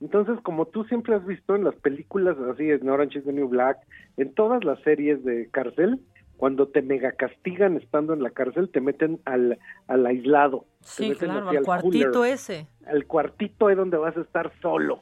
Entonces, 0.02 0.38
como 0.44 0.66
tú 0.66 0.84
siempre 0.84 1.16
has 1.16 1.26
visto 1.26 1.56
en 1.56 1.64
las 1.64 1.76
películas 1.76 2.38
así, 2.52 2.70
en 2.70 2.90
Orange 2.90 3.20
is 3.20 3.26
the 3.26 3.32
New 3.32 3.48
Black, 3.48 3.78
en 4.18 4.34
todas 4.34 4.66
las 4.66 4.82
series 4.82 5.24
de 5.24 5.48
cárcel, 5.52 6.02
cuando 6.38 6.68
te 6.68 6.82
mega 6.82 7.12
castigan 7.14 7.78
estando 7.78 8.14
en 8.14 8.24
la 8.24 8.32
cárcel, 8.32 8.70
te 8.70 8.82
meten 8.82 9.20
al, 9.26 9.60
al 9.88 10.06
aislado. 10.06 10.66
te 10.82 10.88
Sí, 10.88 11.10
meten 11.10 11.30
claro, 11.30 11.50
al 11.50 11.64
cuartito 11.64 12.12
cooler, 12.12 12.34
ese. 12.34 12.68
Al 12.86 13.06
cuartito 13.06 13.70
es 13.70 13.78
donde 13.78 13.98
vas 13.98 14.18
a 14.18 14.22
estar 14.22 14.52
solo. 14.62 15.02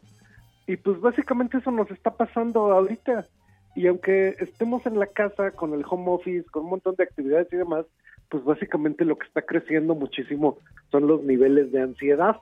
Y 0.67 0.77
pues 0.77 0.99
básicamente 1.01 1.57
eso 1.57 1.71
nos 1.71 1.89
está 1.91 2.11
pasando 2.11 2.71
ahorita. 2.71 3.25
Y 3.75 3.87
aunque 3.87 4.35
estemos 4.39 4.85
en 4.85 4.99
la 4.99 5.07
casa 5.07 5.51
con 5.51 5.73
el 5.73 5.83
home 5.89 6.11
office, 6.11 6.49
con 6.51 6.65
un 6.65 6.71
montón 6.71 6.95
de 6.95 7.03
actividades 7.03 7.51
y 7.51 7.57
demás, 7.57 7.85
pues 8.29 8.43
básicamente 8.43 9.05
lo 9.05 9.17
que 9.17 9.27
está 9.27 9.41
creciendo 9.41 9.95
muchísimo 9.95 10.57
son 10.91 11.07
los 11.07 11.23
niveles 11.23 11.71
de 11.71 11.81
ansiedad. 11.81 12.37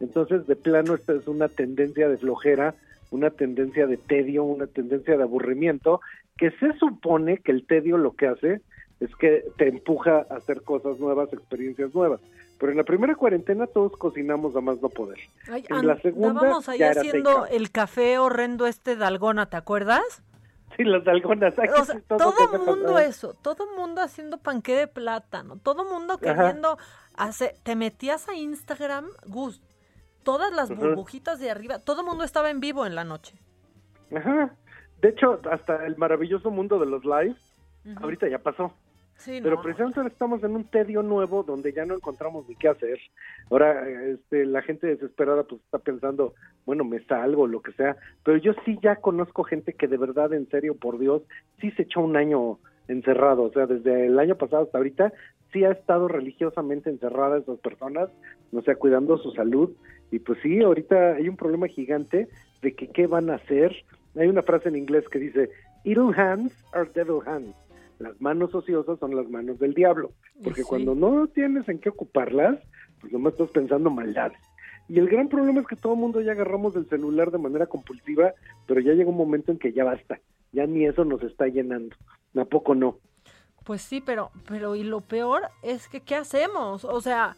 Entonces, 0.00 0.46
de 0.46 0.56
plano, 0.56 0.94
esta 0.94 1.12
es 1.12 1.26
una 1.26 1.48
tendencia 1.48 2.08
de 2.08 2.18
flojera, 2.18 2.74
una 3.10 3.30
tendencia 3.30 3.86
de 3.86 3.96
tedio, 3.96 4.44
una 4.44 4.66
tendencia 4.66 5.16
de 5.16 5.22
aburrimiento, 5.22 6.00
que 6.36 6.50
se 6.52 6.72
supone 6.78 7.38
que 7.38 7.52
el 7.52 7.66
tedio 7.66 7.98
lo 7.98 8.12
que 8.12 8.26
hace 8.26 8.60
es 9.00 9.14
que 9.16 9.44
te 9.56 9.68
empuja 9.68 10.26
a 10.30 10.36
hacer 10.36 10.62
cosas 10.62 10.98
nuevas, 10.98 11.32
experiencias 11.32 11.94
nuevas. 11.94 12.20
Pero 12.58 12.70
en 12.70 12.78
la 12.78 12.84
primera 12.84 13.16
cuarentena 13.16 13.66
todos 13.66 13.96
cocinamos 13.96 14.54
a 14.54 14.60
más 14.60 14.80
no 14.80 14.88
poder. 14.88 15.18
Ay, 15.50 15.64
en 15.68 15.86
la 15.86 15.98
segunda 16.00 16.28
andábamos 16.28 16.68
ahí 16.68 16.82
haciendo 16.82 17.46
el 17.46 17.72
café 17.72 18.18
horrendo 18.18 18.66
este 18.66 18.94
de 18.94 19.04
Algona, 19.04 19.46
¿te 19.46 19.56
acuerdas? 19.56 20.22
Sí, 20.76 20.84
las 20.84 21.04
dalgonas. 21.04 21.58
Ay, 21.58 21.68
O 21.76 21.84
sea, 21.84 22.00
todo 22.06 22.64
mundo 22.64 22.98
eso, 23.00 23.34
todo 23.34 23.66
mundo 23.76 24.00
haciendo 24.00 24.38
panqué 24.38 24.76
de 24.76 24.86
plátano, 24.86 25.56
todo 25.56 25.84
mundo 25.84 26.14
Ajá. 26.14 26.20
queriendo 26.20 26.78
hacer, 27.16 27.56
te 27.64 27.74
metías 27.74 28.28
a 28.28 28.34
Instagram, 28.34 29.06
Gus, 29.26 29.60
todas 30.22 30.52
las 30.52 30.70
burbujitas 30.74 31.40
de 31.40 31.50
arriba, 31.50 31.80
todo 31.80 32.04
mundo 32.04 32.22
estaba 32.22 32.50
en 32.50 32.60
vivo 32.60 32.86
en 32.86 32.94
la 32.94 33.02
noche. 33.04 33.34
Ajá. 34.14 34.54
De 35.02 35.08
hecho, 35.08 35.40
hasta 35.50 35.84
el 35.84 35.96
maravilloso 35.96 36.50
mundo 36.50 36.78
de 36.78 36.86
los 36.86 37.04
live, 37.04 37.34
Ujú. 37.84 38.04
ahorita 38.04 38.28
ya 38.28 38.38
pasó. 38.38 38.72
Sí, 39.16 39.40
Pero 39.42 39.56
no, 39.56 39.62
precisamente 39.62 40.00
ahora 40.00 40.12
estamos 40.12 40.42
en 40.42 40.56
un 40.56 40.64
tedio 40.64 41.02
nuevo 41.02 41.42
donde 41.42 41.72
ya 41.72 41.84
no 41.84 41.94
encontramos 41.94 42.48
ni 42.48 42.56
qué 42.56 42.68
hacer. 42.68 42.98
Ahora 43.50 43.88
este, 43.88 44.46
la 44.46 44.62
gente 44.62 44.86
desesperada 44.86 45.44
pues 45.44 45.60
está 45.60 45.78
pensando, 45.78 46.34
bueno, 46.66 46.84
me 46.84 47.04
salgo, 47.04 47.46
lo 47.46 47.62
que 47.62 47.72
sea. 47.72 47.96
Pero 48.24 48.38
yo 48.38 48.52
sí 48.64 48.78
ya 48.82 48.96
conozco 48.96 49.44
gente 49.44 49.74
que 49.74 49.86
de 49.86 49.96
verdad, 49.96 50.32
en 50.32 50.48
serio, 50.48 50.76
por 50.76 50.98
Dios, 50.98 51.22
sí 51.60 51.70
se 51.72 51.82
echó 51.82 52.00
un 52.00 52.16
año 52.16 52.58
encerrado. 52.88 53.42
O 53.42 53.52
sea, 53.52 53.66
desde 53.66 54.06
el 54.06 54.18
año 54.18 54.36
pasado 54.36 54.64
hasta 54.64 54.78
ahorita, 54.78 55.12
sí 55.52 55.64
ha 55.64 55.70
estado 55.70 56.08
religiosamente 56.08 56.90
encerrada 56.90 57.38
esas 57.38 57.58
personas, 57.58 58.08
no 58.50 58.62
sea, 58.62 58.74
cuidando 58.74 59.18
su 59.18 59.30
salud. 59.32 59.70
Y 60.10 60.18
pues 60.18 60.38
sí, 60.42 60.60
ahorita 60.62 61.14
hay 61.14 61.28
un 61.28 61.36
problema 61.36 61.68
gigante 61.68 62.28
de 62.60 62.74
que 62.74 62.88
qué 62.88 63.06
van 63.06 63.30
a 63.30 63.36
hacer. 63.36 63.72
Hay 64.16 64.28
una 64.28 64.42
frase 64.42 64.68
en 64.68 64.76
inglés 64.76 65.08
que 65.08 65.18
dice, 65.18 65.50
idle 65.84 66.12
hands 66.16 66.52
are 66.72 66.88
devil 66.94 67.20
hands 67.26 67.54
las 67.98 68.20
manos 68.20 68.52
ociosas 68.52 68.98
son 68.98 69.14
las 69.14 69.28
manos 69.30 69.60
del 69.60 69.74
diablo, 69.74 70.10
porque 70.42 70.62
Sí. 70.62 70.68
cuando 70.68 70.94
no 70.96 71.28
tienes 71.28 71.68
en 71.68 71.78
qué 71.78 71.88
ocuparlas, 71.88 72.58
pues 73.00 73.12
nomás 73.12 73.34
estás 73.34 73.50
pensando 73.50 73.90
maldades. 73.90 74.38
Y 74.88 74.98
el 74.98 75.08
gran 75.08 75.28
problema 75.28 75.60
es 75.60 75.68
que 75.68 75.76
todo 75.76 75.92
el 75.94 76.00
mundo 76.00 76.20
ya 76.20 76.32
agarramos 76.32 76.74
el 76.74 76.88
celular 76.88 77.30
de 77.30 77.38
manera 77.38 77.66
compulsiva, 77.66 78.32
pero 78.66 78.80
ya 78.80 78.92
llega 78.94 79.08
un 79.08 79.16
momento 79.16 79.52
en 79.52 79.58
que 79.58 79.72
ya 79.72 79.84
basta, 79.84 80.18
ya 80.50 80.66
ni 80.66 80.84
eso 80.84 81.04
nos 81.04 81.22
está 81.22 81.46
llenando, 81.46 81.94
¿a 82.34 82.44
poco 82.44 82.74
no? 82.74 82.98
Pues 83.64 83.82
sí, 83.82 84.00
pero, 84.04 84.32
pero 84.48 84.74
y 84.74 84.82
lo 84.82 85.00
peor 85.02 85.42
es 85.62 85.86
que 85.86 86.00
¿qué 86.00 86.16
hacemos? 86.16 86.84
O 86.84 87.00
sea, 87.00 87.36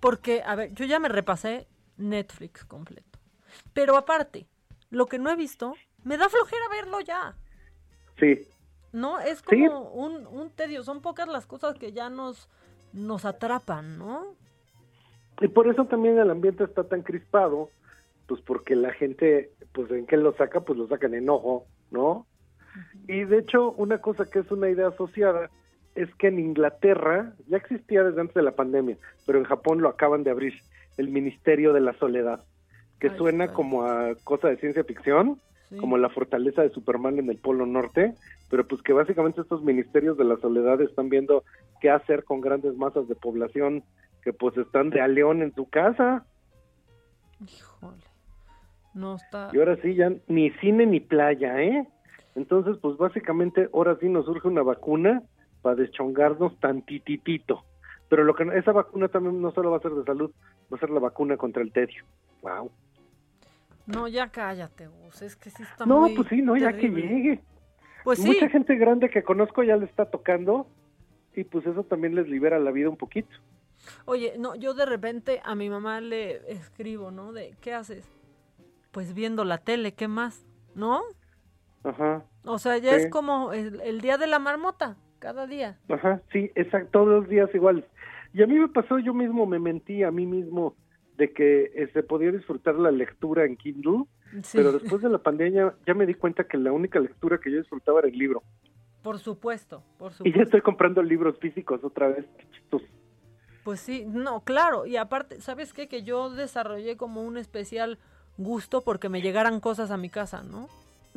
porque, 0.00 0.42
a 0.46 0.54
ver, 0.54 0.72
yo 0.72 0.86
ya 0.86 0.98
me 0.98 1.10
repasé 1.10 1.66
Netflix 1.98 2.64
completo. 2.64 3.18
Pero 3.74 3.98
aparte, 3.98 4.46
lo 4.90 5.06
que 5.06 5.18
no 5.18 5.30
he 5.30 5.36
visto, 5.36 5.74
me 6.04 6.16
da 6.16 6.28
flojera 6.28 6.68
verlo 6.70 7.00
ya. 7.00 7.34
Sí, 8.18 8.46
¿No? 8.92 9.18
Es 9.20 9.42
Sí. 9.48 9.66
como 9.66 9.90
un, 9.90 10.26
un 10.26 10.50
tedio. 10.50 10.82
Son 10.82 11.02
pocas 11.02 11.28
las 11.28 11.46
cosas 11.46 11.76
que 11.78 11.92
ya 11.92 12.08
nos, 12.08 12.48
nos 12.92 13.24
atrapan, 13.24 13.98
¿no? 13.98 14.34
y 15.42 15.48
por 15.48 15.68
eso 15.68 15.84
también 15.84 16.16
el 16.18 16.30
ambiente 16.30 16.64
está 16.64 16.84
tan 16.84 17.02
crispado, 17.02 17.68
pues 18.26 18.40
porque 18.40 18.74
la 18.74 18.90
gente, 18.94 19.52
pues 19.74 19.90
en 19.90 20.06
qué 20.06 20.16
lo 20.16 20.32
saca, 20.34 20.60
pues 20.62 20.78
lo 20.78 20.88
saca 20.88 21.08
en 21.08 21.14
enojo, 21.14 21.66
¿no? 21.90 22.26
Y 23.06 23.24
de 23.24 23.40
hecho, 23.40 23.72
una 23.72 24.00
cosa 24.00 24.24
que 24.30 24.38
es 24.38 24.50
una 24.50 24.70
idea 24.70 24.88
asociada 24.88 25.50
es 25.94 26.08
que 26.14 26.28
en 26.28 26.38
Inglaterra 26.38 27.34
ya 27.48 27.58
existía 27.58 28.02
desde 28.02 28.18
antes 28.22 28.34
de 28.34 28.42
la 28.44 28.52
pandemia, 28.56 28.96
pero 29.26 29.38
en 29.38 29.44
Japón 29.44 29.82
lo 29.82 29.90
acaban 29.90 30.24
de 30.24 30.30
abrir, 30.30 30.54
el 30.96 31.10
Ministerio 31.10 31.74
de 31.74 31.80
la 31.80 31.92
Soledad, 31.98 32.42
que 32.98 33.10
suena 33.16 33.52
como 33.52 33.82
a 33.84 34.14
cosa 34.24 34.48
de 34.48 34.56
ciencia 34.56 34.84
ficción, 34.84 35.40
como 35.80 35.98
la 35.98 36.08
fortaleza 36.08 36.62
de 36.62 36.70
Superman 36.70 37.18
en 37.18 37.28
el 37.28 37.38
Polo 37.38 37.66
Norte, 37.66 38.14
pero 38.48 38.66
pues 38.66 38.82
que 38.82 38.92
básicamente 38.92 39.40
estos 39.40 39.62
ministerios 39.62 40.16
de 40.16 40.24
la 40.24 40.36
soledad 40.36 40.80
están 40.80 41.08
viendo 41.08 41.42
qué 41.80 41.90
hacer 41.90 42.24
con 42.24 42.40
grandes 42.40 42.76
masas 42.76 43.08
de 43.08 43.16
población 43.16 43.82
que 44.22 44.32
pues 44.32 44.56
están 44.56 44.90
de 44.90 45.00
a 45.00 45.08
león 45.08 45.42
en 45.42 45.54
su 45.54 45.68
casa. 45.68 46.24
Híjole. 47.40 48.02
No 48.94 49.16
está. 49.16 49.50
Y 49.52 49.58
ahora 49.58 49.76
sí, 49.82 49.94
ya 49.94 50.10
ni 50.26 50.50
cine 50.52 50.86
ni 50.86 51.00
playa, 51.00 51.60
¿eh? 51.62 51.86
Entonces, 52.34 52.76
pues 52.80 52.96
básicamente 52.96 53.68
ahora 53.72 53.96
sí 54.00 54.08
nos 54.08 54.24
surge 54.24 54.48
una 54.48 54.62
vacuna 54.62 55.22
para 55.62 55.76
deschongarnos 55.76 56.58
tantititito. 56.60 57.64
Pero 58.08 58.24
lo 58.24 58.34
que 58.34 58.44
esa 58.54 58.72
vacuna 58.72 59.08
también 59.08 59.40
no 59.40 59.50
solo 59.52 59.70
va 59.70 59.78
a 59.78 59.80
ser 59.80 59.92
de 59.92 60.04
salud, 60.04 60.30
va 60.72 60.76
a 60.76 60.80
ser 60.80 60.90
la 60.90 61.00
vacuna 61.00 61.36
contra 61.36 61.62
el 61.62 61.72
tedio. 61.72 62.04
Wow. 62.42 62.70
No, 63.86 64.08
ya 64.08 64.28
cállate, 64.28 64.86
Gus. 64.86 65.22
Es 65.22 65.36
que 65.36 65.50
sí 65.50 65.62
está 65.62 65.86
No, 65.86 66.00
muy 66.02 66.14
pues 66.14 66.28
sí, 66.28 66.42
no, 66.42 66.56
ya 66.56 66.72
que 66.72 66.88
llegue. 66.88 67.40
Pues 68.04 68.20
sí. 68.20 68.28
Mucha 68.28 68.48
gente 68.48 68.76
grande 68.76 69.10
que 69.10 69.22
conozco 69.22 69.62
ya 69.64 69.76
le 69.76 69.86
está 69.86 70.06
tocando 70.06 70.68
y 71.34 71.44
pues 71.44 71.66
eso 71.66 71.82
también 71.84 72.14
les 72.14 72.28
libera 72.28 72.58
la 72.58 72.70
vida 72.70 72.88
un 72.88 72.96
poquito. 72.96 73.28
Oye, 74.04 74.34
no, 74.38 74.54
yo 74.54 74.74
de 74.74 74.86
repente 74.86 75.40
a 75.44 75.54
mi 75.54 75.68
mamá 75.68 76.00
le 76.00 76.50
escribo, 76.50 77.10
¿no? 77.10 77.32
De, 77.32 77.56
¿qué 77.60 77.74
haces? 77.74 78.08
Pues 78.92 79.12
viendo 79.14 79.44
la 79.44 79.58
tele, 79.58 79.94
¿qué 79.94 80.08
más? 80.08 80.46
¿No? 80.74 81.02
Ajá. 81.84 82.24
O 82.44 82.58
sea, 82.58 82.78
ya 82.78 82.94
Sí. 82.94 83.02
es 83.04 83.10
como 83.10 83.52
el, 83.52 83.80
el 83.82 84.00
día 84.00 84.18
de 84.18 84.26
la 84.26 84.38
marmota, 84.38 84.96
cada 85.26 85.48
día. 85.48 85.76
Ajá, 85.88 86.22
sí, 86.32 86.52
exacto, 86.54 86.90
todos 86.92 87.08
los 87.08 87.28
días 87.28 87.50
igual. 87.52 87.84
Y 88.32 88.44
a 88.44 88.46
mí 88.46 88.54
me 88.60 88.68
pasó, 88.68 89.00
yo 89.00 89.12
mismo 89.12 89.44
me 89.44 89.58
mentí 89.58 90.04
a 90.04 90.12
mí 90.12 90.24
mismo 90.24 90.76
de 91.16 91.32
que 91.32 91.72
eh, 91.74 91.90
se 91.92 92.04
podía 92.04 92.30
disfrutar 92.30 92.76
la 92.76 92.92
lectura 92.92 93.44
en 93.44 93.56
Kindle, 93.56 94.04
Sí. 94.42 94.56
pero 94.58 94.70
después 94.70 95.02
de 95.02 95.08
la 95.08 95.18
pandemia 95.18 95.74
ya 95.84 95.94
me 95.94 96.06
di 96.06 96.14
cuenta 96.14 96.44
que 96.44 96.56
la 96.58 96.70
única 96.70 97.00
lectura 97.00 97.38
que 97.42 97.50
yo 97.50 97.58
disfrutaba 97.58 97.98
era 98.00 98.08
el 98.08 98.16
libro. 98.16 98.44
Por 99.02 99.18
supuesto, 99.18 99.82
por 99.98 100.12
Y 100.12 100.14
ya 100.14 100.16
supuesto. 100.18 100.42
estoy 100.42 100.60
comprando 100.60 101.02
libros 101.02 101.36
físicos 101.40 101.82
otra 101.82 102.06
vez. 102.08 102.24
Qué 102.38 102.46
chistoso. 102.52 102.86
Pues 103.64 103.80
sí, 103.80 104.04
no, 104.06 104.42
claro. 104.44 104.86
Y 104.86 104.96
aparte, 104.96 105.40
¿sabes 105.40 105.72
qué? 105.72 105.88
Que 105.88 106.04
yo 106.04 106.30
desarrollé 106.30 106.96
como 106.96 107.22
un 107.24 107.36
especial 107.36 107.98
gusto 108.36 108.82
porque 108.84 109.08
me 109.08 109.22
llegaran 109.22 109.58
cosas 109.58 109.90
a 109.90 109.96
mi 109.96 110.08
casa, 110.08 110.44
¿no? 110.44 110.68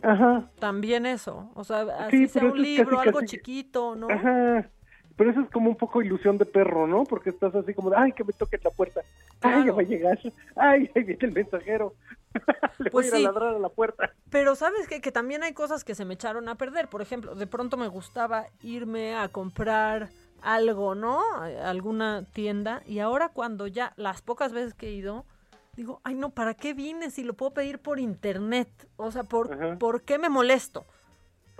Ajá. 0.03 0.49
También 0.59 1.05
eso. 1.05 1.49
O 1.55 1.63
sea, 1.63 1.81
así 2.05 2.17
Sí, 2.17 2.27
sea 2.27 2.43
un 2.45 2.61
libro, 2.61 2.97
casi, 2.97 3.07
algo 3.09 3.19
casi- 3.19 3.37
chiquito, 3.37 3.95
¿no? 3.95 4.07
Ajá. 4.09 4.69
Pero 5.15 5.31
eso 5.31 5.41
es 5.41 5.49
como 5.49 5.69
un 5.69 5.75
poco 5.75 6.01
ilusión 6.01 6.37
de 6.37 6.45
perro, 6.45 6.87
¿no? 6.87 7.03
Porque 7.03 7.29
estás 7.29 7.53
así 7.53 7.73
como 7.73 7.89
de, 7.89 7.97
ay, 7.97 8.13
que 8.13 8.23
me 8.23 8.31
toque 8.31 8.57
la 8.63 8.69
puerta. 8.71 9.01
Ay, 9.41 9.65
ya 9.65 9.73
va 9.73 9.81
a 9.81 9.85
llegar. 9.85 10.17
Ay, 10.55 10.89
ahí 10.95 11.03
viene 11.03 11.19
el 11.25 11.31
mensajero. 11.33 11.93
Le 12.79 12.89
Pues 12.89 12.91
voy 12.91 13.07
a 13.07 13.11
sí. 13.17 13.21
ir 13.23 13.27
a 13.27 13.31
ladrar 13.33 13.55
a 13.55 13.59
la 13.59 13.67
puerta. 13.69 14.11
Pero 14.29 14.55
sabes 14.55 14.87
qué? 14.87 15.01
que 15.01 15.11
también 15.11 15.43
hay 15.43 15.51
cosas 15.53 15.83
que 15.83 15.93
se 15.95 16.05
me 16.05 16.13
echaron 16.13 16.47
a 16.47 16.55
perder. 16.55 16.87
Por 16.87 17.01
ejemplo, 17.01 17.35
de 17.35 17.47
pronto 17.47 17.75
me 17.75 17.89
gustaba 17.89 18.45
irme 18.61 19.13
a 19.15 19.27
comprar 19.27 20.07
algo, 20.41 20.95
¿no? 20.95 21.19
A 21.35 21.69
alguna 21.69 22.23
tienda. 22.31 22.81
Y 22.85 22.99
ahora 22.99 23.27
cuando 23.27 23.67
ya, 23.67 23.91
las 23.97 24.21
pocas 24.21 24.53
veces 24.53 24.73
que 24.73 24.87
he 24.87 24.91
ido, 24.93 25.25
digo, 25.75 26.01
ay 26.03 26.15
no, 26.15 26.31
¿para 26.31 26.53
qué 26.53 26.73
vine 26.73 27.09
si 27.09 27.23
lo 27.23 27.33
puedo 27.33 27.53
pedir 27.53 27.79
por 27.79 27.99
internet? 27.99 28.69
O 28.97 29.11
sea, 29.11 29.23
¿por, 29.23 29.53
Ajá. 29.53 29.77
¿por 29.77 30.01
qué 30.03 30.17
me 30.17 30.29
molesto 30.29 30.85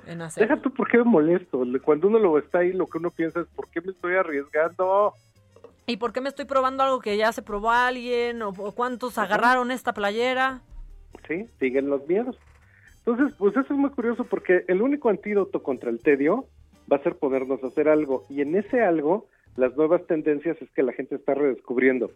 en 0.06 0.22
hacer? 0.22 0.48
Deja 0.48 0.62
tú 0.62 0.74
por 0.74 0.90
qué 0.90 0.98
me 0.98 1.06
molesto. 1.06 1.64
Cuando 1.84 2.08
uno 2.08 2.20
lo 2.20 2.38
está 2.38 2.60
ahí, 2.60 2.74
lo 2.74 2.88
que 2.88 2.98
uno 2.98 3.12
piensa 3.12 3.42
es, 3.42 3.48
¿por 3.48 3.70
qué 3.70 3.82
me 3.82 3.92
estoy 3.92 4.16
arriesgando? 4.16 5.14
¿Y 5.86 5.98
por 5.98 6.14
qué 6.14 6.22
me 6.22 6.30
estoy 6.30 6.46
probando 6.46 6.84
algo 6.84 7.00
que 7.00 7.18
ya 7.18 7.32
se 7.32 7.42
probó 7.42 7.72
alguien? 7.72 8.42
¿O, 8.42 8.50
o 8.50 8.72
cuántos 8.74 9.18
agarraron 9.18 9.72
esta 9.72 9.94
playera? 9.94 10.62
Sí, 11.28 11.48
siguen 11.60 11.90
los 11.90 12.08
miedos. 12.08 12.38
Entonces, 13.06 13.36
pues 13.38 13.56
eso 13.56 13.74
es 13.74 13.80
muy 13.80 13.90
curioso 13.90 14.24
porque 14.24 14.66
el 14.68 14.82
único 14.82 15.10
antídoto 15.10 15.64
contra 15.64 15.90
el 15.90 16.00
tedio 16.00 16.46
va 16.92 16.98
a 16.98 17.04
ser 17.04 17.16
ponernos 17.16 17.64
a 17.64 17.68
hacer 17.68 17.90
algo. 17.90 18.26
Y 18.30 18.42
en 18.42 18.56
ese 18.56 18.82
algo, 18.82 19.28
las 19.56 19.76
nuevas 19.76 20.06
tendencias 20.06 20.62
es 20.62 20.70
que 20.72 20.84
la 20.84 20.94
gente 20.94 21.16
está 21.16 21.34
redescubriendo 21.34 22.12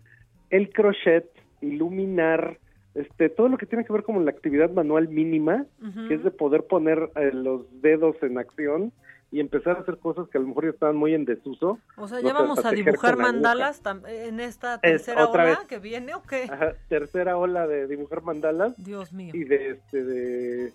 el 0.50 0.70
crochet, 0.70 1.26
iluminar, 1.64 2.60
este, 2.96 3.30
todo 3.30 3.48
lo 3.50 3.58
que 3.58 3.66
tiene 3.66 3.86
que 3.86 3.94
ver 3.94 4.04
con 4.04 4.24
la 4.24 4.32
actividad 4.32 4.70
manual 4.72 5.08
mínima, 5.08 5.66
que 6.08 6.14
es 6.14 6.24
de 6.24 6.32
poder 6.32 6.64
poner 6.66 7.10
eh, 7.16 7.32
los 7.34 7.66
dedos 7.82 8.16
en 8.22 8.38
acción 8.38 8.92
y 9.32 9.40
empezar 9.40 9.78
a 9.78 9.80
hacer 9.80 9.98
cosas 9.98 10.30
que 10.30 10.38
a 10.38 10.42
lo 10.42 10.48
mejor 10.48 10.66
ya 10.66 10.70
estaban 10.70 10.96
muy 10.96 11.16
en 11.16 11.26
desuso. 11.26 11.80
O 11.98 12.08
sea, 12.08 12.22
¿ya 12.22 12.34
vamos 12.34 12.64
a 12.64 12.70
dibujar 12.72 13.18
mandalas 13.18 13.82
en 14.08 14.40
esta 14.40 14.76
Es 14.76 15.06
tercera 15.06 15.28
ola 15.28 15.44
vez. 15.46 15.60
que 15.68 15.80
viene 15.80 16.14
o 16.14 16.22
qué? 16.22 16.44
Ajá, 16.44 16.74
tercera 16.88 17.36
ola 17.36 17.66
de 17.66 17.88
dibujar 17.88 18.22
mandalas 18.22 18.76
Dios 18.78 19.12
mío. 19.12 19.32
y 19.34 19.44
de 19.44 19.72
este 19.72 20.04
de 20.04 20.74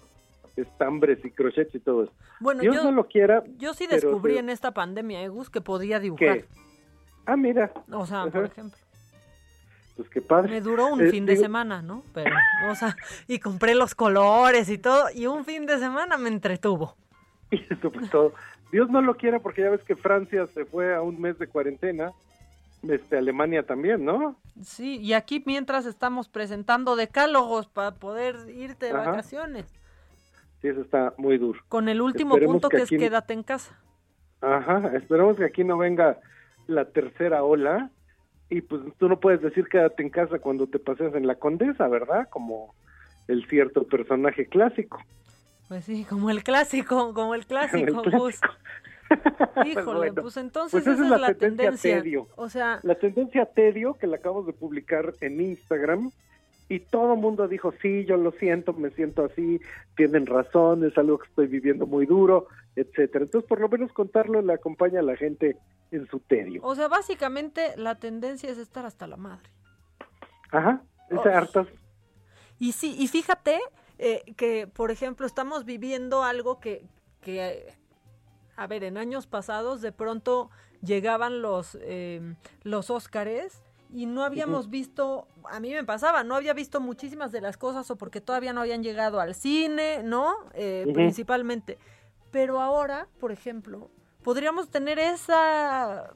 estambres 0.56 1.24
y 1.24 1.30
crochets 1.30 1.72
y 1.76 1.78
todo 1.78 2.04
eso. 2.04 2.12
Bueno, 2.40 2.62
Dios 2.62 2.74
yo, 2.74 2.82
no 2.82 2.90
lo 2.90 3.06
quiera. 3.06 3.44
yo 3.58 3.74
sí 3.74 3.86
descubrí 3.86 4.38
en 4.38 4.50
esta 4.50 4.72
pandemia, 4.72 5.22
eh, 5.22 5.28
Gus, 5.28 5.50
que 5.50 5.60
podía 5.60 6.00
dibujar. 6.00 6.38
¿Qué? 6.38 6.44
Ah, 7.26 7.36
mira. 7.36 7.70
O 7.92 8.06
sea, 8.06 8.26
por 8.26 8.44
ejemplo, 8.46 8.78
Pues 9.98 10.08
qué 10.10 10.22
padre. 10.22 10.52
me 10.52 10.60
duró 10.60 10.86
un 10.86 11.00
Eh, 11.00 11.10
fin 11.10 11.26
de 11.26 11.36
semana, 11.36 11.82
¿no? 11.82 12.04
Pero, 12.14 12.34
o 12.70 12.74
sea, 12.76 12.96
y 13.26 13.40
compré 13.40 13.74
los 13.74 13.94
colores 13.96 14.68
y 14.70 14.78
todo, 14.78 15.06
y 15.12 15.26
un 15.26 15.44
fin 15.44 15.66
de 15.66 15.76
semana 15.78 16.16
me 16.16 16.28
entretuvo. 16.30 16.96
Y 17.50 18.08
todo, 18.08 18.32
Dios 18.70 18.88
no 18.90 19.00
lo 19.02 19.16
quiera 19.16 19.40
porque 19.40 19.62
ya 19.62 19.70
ves 19.70 19.82
que 19.82 19.96
Francia 19.96 20.46
se 20.54 20.64
fue 20.66 20.94
a 20.94 21.02
un 21.02 21.20
mes 21.20 21.36
de 21.38 21.48
cuarentena, 21.48 22.12
este 22.88 23.18
Alemania 23.18 23.64
también, 23.64 24.04
¿no? 24.04 24.36
Sí, 24.62 24.98
y 24.98 25.14
aquí 25.14 25.42
mientras 25.44 25.84
estamos 25.84 26.28
presentando 26.28 26.94
decálogos 26.94 27.66
para 27.66 27.90
poder 27.96 28.36
irte 28.54 28.86
de 28.86 28.92
Ajá. 28.92 29.10
vacaciones. 29.10 29.66
Sí, 30.62 30.68
eso 30.68 30.82
está 30.82 31.12
muy 31.18 31.38
duro. 31.38 31.60
Con 31.68 31.88
el 31.88 32.00
último 32.00 32.34
Esperemos 32.36 32.54
punto 32.54 32.68
que, 32.68 32.82
aquí- 32.82 32.94
es 32.94 33.00
quédate 33.00 33.32
en 33.34 33.42
casa. 33.42 33.76
Ajá, 34.42 34.92
esperamos 34.94 35.36
que 35.38 35.44
aquí 35.44 35.64
no 35.64 35.76
venga 35.76 36.18
la 36.68 36.84
tercera 36.84 37.42
ola 37.42 37.90
y 38.50 38.60
pues 38.62 38.82
tú 38.98 39.08
no 39.08 39.20
puedes 39.20 39.42
decir 39.42 39.68
quédate 39.68 40.02
en 40.02 40.10
casa 40.10 40.38
cuando 40.38 40.66
te 40.66 40.78
paseas 40.78 41.14
en 41.14 41.26
la 41.26 41.34
Condesa, 41.34 41.86
¿verdad? 41.88 42.28
Como 42.30 42.74
el 43.28 43.46
cierto 43.46 43.84
personaje 43.84 44.46
clásico. 44.46 44.98
Pues 45.68 45.84
sí, 45.84 46.06
como 46.08 46.30
el 46.30 46.42
clásico, 46.42 47.12
como 47.12 47.34
el 47.34 47.46
clásico, 47.46 48.02
clásico. 48.02 48.18
Gus. 48.18 48.40
Híjole, 49.66 49.98
Bueno, 49.98 50.22
pues 50.22 50.36
entonces 50.36 50.82
pues 50.82 50.86
esa 50.86 51.04
es 51.04 51.10
la 51.10 51.18
la 51.18 51.34
tendencia 51.34 52.02
tedio. 52.02 52.28
O 52.36 52.48
sea, 52.48 52.80
La 52.82 52.94
tendencia 52.94 53.46
tedio 53.46 53.94
que 53.94 54.06
la 54.06 54.16
acabamos 54.16 54.46
de 54.46 54.52
publicar 54.52 55.12
en 55.20 55.40
Instagram 55.40 56.10
y 56.68 56.80
todo 56.80 57.14
el 57.14 57.20
mundo 57.20 57.48
dijo, 57.48 57.72
sí, 57.80 58.04
yo 58.04 58.16
lo 58.16 58.32
siento, 58.32 58.72
me 58.74 58.90
siento 58.90 59.24
así, 59.24 59.60
tienen 59.96 60.26
razón, 60.26 60.84
es 60.84 60.96
algo 60.98 61.18
que 61.18 61.28
estoy 61.28 61.46
viviendo 61.46 61.86
muy 61.86 62.04
duro, 62.04 62.46
etcétera. 62.80 63.24
Entonces, 63.24 63.48
por 63.48 63.60
lo 63.60 63.68
menos 63.68 63.92
contarlo 63.92 64.40
le 64.42 64.52
acompaña 64.52 65.00
a 65.00 65.02
la 65.02 65.16
gente 65.16 65.56
en 65.90 66.06
su 66.08 66.20
tedio. 66.20 66.60
o 66.62 66.74
sea, 66.74 66.88
básicamente 66.88 67.74
la 67.76 67.94
tendencia 67.96 68.50
es 68.50 68.58
estar 68.58 68.84
hasta 68.84 69.06
la 69.06 69.16
madre. 69.16 69.48
Ajá, 70.50 70.82
esa 71.10 71.20
Oh. 71.20 71.36
hartas. 71.36 71.66
Y 72.58 72.72
sí, 72.72 72.96
y 72.98 73.06
fíjate 73.08 73.58
eh, 73.98 74.22
que, 74.36 74.66
por 74.66 74.90
ejemplo, 74.90 75.26
estamos 75.26 75.64
viviendo 75.64 76.22
algo 76.24 76.60
que, 76.60 76.84
que, 77.20 77.72
a 78.56 78.66
ver, 78.66 78.84
en 78.84 78.96
años 78.96 79.26
pasados 79.26 79.80
de 79.80 79.92
pronto 79.92 80.50
llegaban 80.82 81.42
los, 81.42 81.78
eh, 81.80 82.34
los 82.62 82.90
Óscares 82.90 83.62
y 83.92 84.06
no 84.06 84.22
habíamos 84.24 84.68
visto, 84.68 85.26
a 85.44 85.60
mí 85.60 85.72
me 85.72 85.84
pasaba, 85.84 86.22
no 86.22 86.34
había 86.34 86.52
visto 86.52 86.80
muchísimas 86.80 87.32
de 87.32 87.40
las 87.40 87.56
cosas 87.56 87.90
o 87.90 87.96
porque 87.96 88.20
todavía 88.20 88.52
no 88.52 88.60
habían 88.60 88.82
llegado 88.82 89.20
al 89.20 89.34
cine, 89.34 90.02
¿no? 90.02 90.34
Eh. 90.54 90.86
Principalmente. 90.92 91.78
Pero 92.30 92.60
ahora, 92.60 93.08
por 93.20 93.32
ejemplo, 93.32 93.90
podríamos 94.22 94.70
tener 94.70 94.98
esa, 94.98 96.14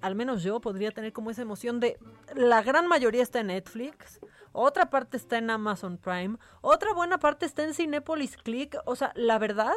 al 0.00 0.14
menos 0.14 0.42
yo 0.42 0.60
podría 0.60 0.90
tener 0.90 1.12
como 1.12 1.30
esa 1.30 1.42
emoción 1.42 1.80
de 1.80 1.98
la 2.34 2.62
gran 2.62 2.86
mayoría 2.86 3.22
está 3.22 3.40
en 3.40 3.48
Netflix, 3.48 4.20
otra 4.52 4.90
parte 4.90 5.16
está 5.16 5.38
en 5.38 5.50
Amazon 5.50 5.98
Prime, 5.98 6.36
otra 6.60 6.92
buena 6.92 7.18
parte 7.18 7.46
está 7.46 7.64
en 7.64 7.74
Cinepolis 7.74 8.36
Click, 8.36 8.76
o 8.84 8.96
sea, 8.96 9.12
la 9.14 9.38
verdad 9.38 9.74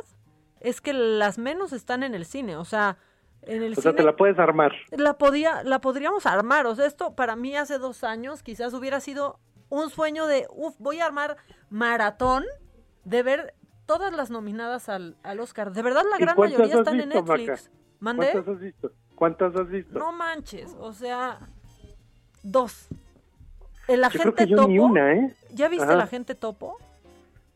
es 0.60 0.82
que 0.82 0.94
las 0.94 1.38
menos 1.38 1.74
están 1.74 2.04
en 2.04 2.16
el 2.16 2.26
cine, 2.26 2.58
o 2.58 2.66
sea, 2.66 2.98
en 3.44 3.62
el 3.62 3.74
O 3.78 3.82
sea, 3.82 3.96
te 3.96 4.04
la 4.04 4.16
puedes 4.16 4.40
armar. 4.40 4.74
la 4.92 5.18
podía, 5.18 5.64
la 5.64 5.80
podríamos 5.80 6.26
armar. 6.26 6.66
O 6.66 6.76
sea, 6.76 6.86
esto 6.86 7.16
para 7.16 7.36
mí 7.36 7.56
hace 7.56 7.78
dos 7.78 8.04
años 8.04 8.42
quizás 8.42 8.74
hubiera 8.74 9.00
sido 9.00 9.40
un 9.70 9.90
sueño 9.90 10.26
de, 10.26 10.48
uff, 10.50 10.76
voy 10.80 11.00
a 11.00 11.06
armar 11.06 11.38
maratón 11.70 12.44
de 13.04 13.24
ver 13.24 13.54
todas 13.86 14.14
las 14.14 14.30
nominadas 14.30 14.90
al, 14.90 15.18
al 15.24 15.40
Oscar. 15.40 15.72
De 15.74 15.82
verdad, 15.82 16.04
la 16.10 16.18
¿Y 16.18 16.22
gran 16.22 16.38
mayoría 16.38 16.76
están 16.76 17.00
en 17.00 17.10
visto? 17.10 17.22
Netflix. 17.22 17.72
¿Mandé? 18.00 18.32
¿Cuántas 18.32 18.48
has 18.56 18.60
visto? 18.60 18.92
¿Cuántas 19.16 19.56
has 19.56 19.70
visto? 19.70 20.00
No 20.00 20.12
manches, 20.12 20.76
o 20.80 20.94
sea, 20.94 21.40
dos. 22.44 22.88
El 23.88 24.02
Yo 24.02 24.20
creo 24.20 24.34
agente 24.34 24.46
que 24.46 24.48
yo 24.48 24.58
topo. 24.58 24.68
ni 24.68 24.80
una, 24.80 25.14
¿eh? 25.14 25.36
¿Ya 25.52 25.68
viste 25.70 25.86
Ajá. 25.86 25.94
el 25.94 26.02
agente 26.02 26.36
topo? 26.36 26.78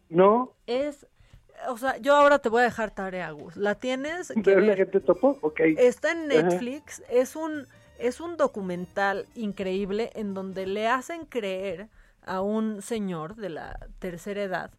No, 0.10 0.54
Es, 0.66 1.08
o 1.68 1.78
sea, 1.78 1.98
yo 1.98 2.16
ahora 2.16 2.40
te 2.40 2.50
voy 2.50 2.62
a 2.62 2.66
dejar 2.66 2.92
tarea, 2.92 3.30
Gus. 3.32 3.58
La 3.58 3.76
tienes 3.76 4.32
que 4.44 4.56
la 4.56 4.62
ver. 4.62 4.78
gente 4.78 5.00
topó, 5.02 5.38
ok. 5.42 5.60
Está 5.78 6.12
en 6.12 6.32
Ajá. 6.32 6.44
Netflix, 6.44 7.04
es 7.10 7.36
un 7.36 7.68
es 7.98 8.22
un 8.22 8.38
documental 8.38 9.28
increíble 9.36 10.12
en 10.16 10.34
donde 10.34 10.66
le 10.66 10.88
hacen 10.88 11.26
creer 11.26 11.90
a 12.26 12.40
un 12.42 12.82
señor 12.82 13.36
de 13.36 13.50
la 13.50 13.78
tercera 14.00 14.42
edad 14.44 14.72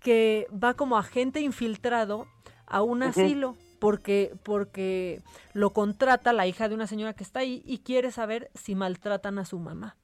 que 0.00 0.46
va 0.52 0.74
como 0.74 0.96
agente 0.96 1.40
infiltrado 1.40 2.26
a 2.66 2.82
un 2.82 3.02
asilo 3.02 3.56
porque, 3.78 4.34
porque 4.42 5.22
lo 5.52 5.72
contrata 5.72 6.32
la 6.32 6.46
hija 6.46 6.68
de 6.68 6.74
una 6.74 6.86
señora 6.86 7.14
que 7.14 7.24
está 7.24 7.40
ahí 7.40 7.62
y 7.64 7.78
quiere 7.78 8.10
saber 8.10 8.50
si 8.54 8.74
maltratan 8.74 9.38
a 9.38 9.44
su 9.44 9.58
mamá. 9.58 9.96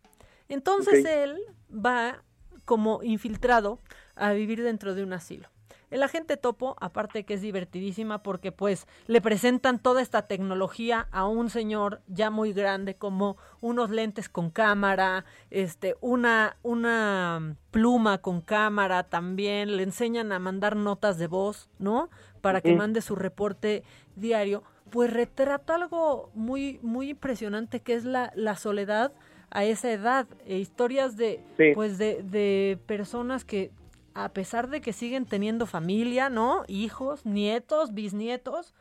Entonces 0.49 1.05
él 1.05 1.39
va 1.71 2.23
como 2.65 3.03
infiltrado 3.03 3.81
a 4.15 4.33
vivir 4.33 4.62
dentro 4.62 4.95
de 4.95 5.03
un 5.03 5.12
asilo. 5.12 5.49
El 5.90 6.02
agente 6.02 6.36
topo, 6.36 6.77
aparte 6.81 7.24
que 7.24 7.35
es 7.35 7.40
divertidísima 7.40 8.23
porque 8.23 8.52
pues 8.52 8.86
le 9.06 9.20
presentan 9.20 9.78
toda 9.78 10.02
esta 10.02 10.27
tecnología 10.27 11.09
a 11.11 11.27
un 11.27 11.51
señor 11.51 12.01
ya 12.09 12.31
muy 12.31 12.52
grande 12.52 12.97
como 12.97 13.36
unos 13.61 13.90
lentes 13.90 14.28
con 14.28 14.51
cámara, 14.51 15.24
este, 15.51 15.97
una, 16.01 16.56
una 16.62 17.56
pluma 17.70 18.19
con 18.19 18.40
cámara 18.40 19.05
también, 19.05 19.77
le 19.77 19.82
enseñan 19.82 20.32
a 20.32 20.39
mandar 20.39 20.77
notas 20.77 21.19
de 21.19 21.27
voz, 21.27 21.69
¿no? 21.78 22.11
Para 22.40 22.61
que 22.61 22.74
mande 22.74 23.01
su 23.01 23.15
reporte 23.15 23.85
diario. 24.16 24.62
Pues 24.90 25.12
retrata 25.12 25.74
algo 25.74 26.31
muy, 26.35 26.78
muy 26.82 27.11
impresionante 27.11 27.81
que 27.81 27.94
es 27.94 28.05
la, 28.05 28.32
la 28.35 28.56
soledad 28.56 29.12
a 29.51 29.65
esa 29.65 29.93
edad, 29.93 30.27
e 30.47 30.59
historias 30.59 31.16
de, 31.16 31.40
pues 31.74 31.97
de, 31.97 32.23
de 32.24 32.78
personas 32.86 33.44
que 33.44 33.70
a 34.15 34.32
pesar 34.32 34.69
de 34.69 34.81
que 34.81 34.93
siguen 34.93 35.27
teniendo 35.27 35.66
familia, 35.66 36.31
¿no? 36.31 36.65
Hijos, 36.69 37.27
nietos, 37.27 37.93
bisnietos, 37.93 38.74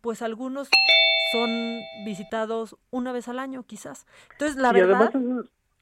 pues 0.00 0.20
algunos 0.20 0.68
son 1.32 1.80
visitados 2.04 2.76
una 2.90 3.12
vez 3.12 3.28
al 3.28 3.38
año, 3.38 3.62
quizás. 3.62 4.06
Entonces, 4.32 4.56
la 4.56 4.72
verdad 4.72 5.12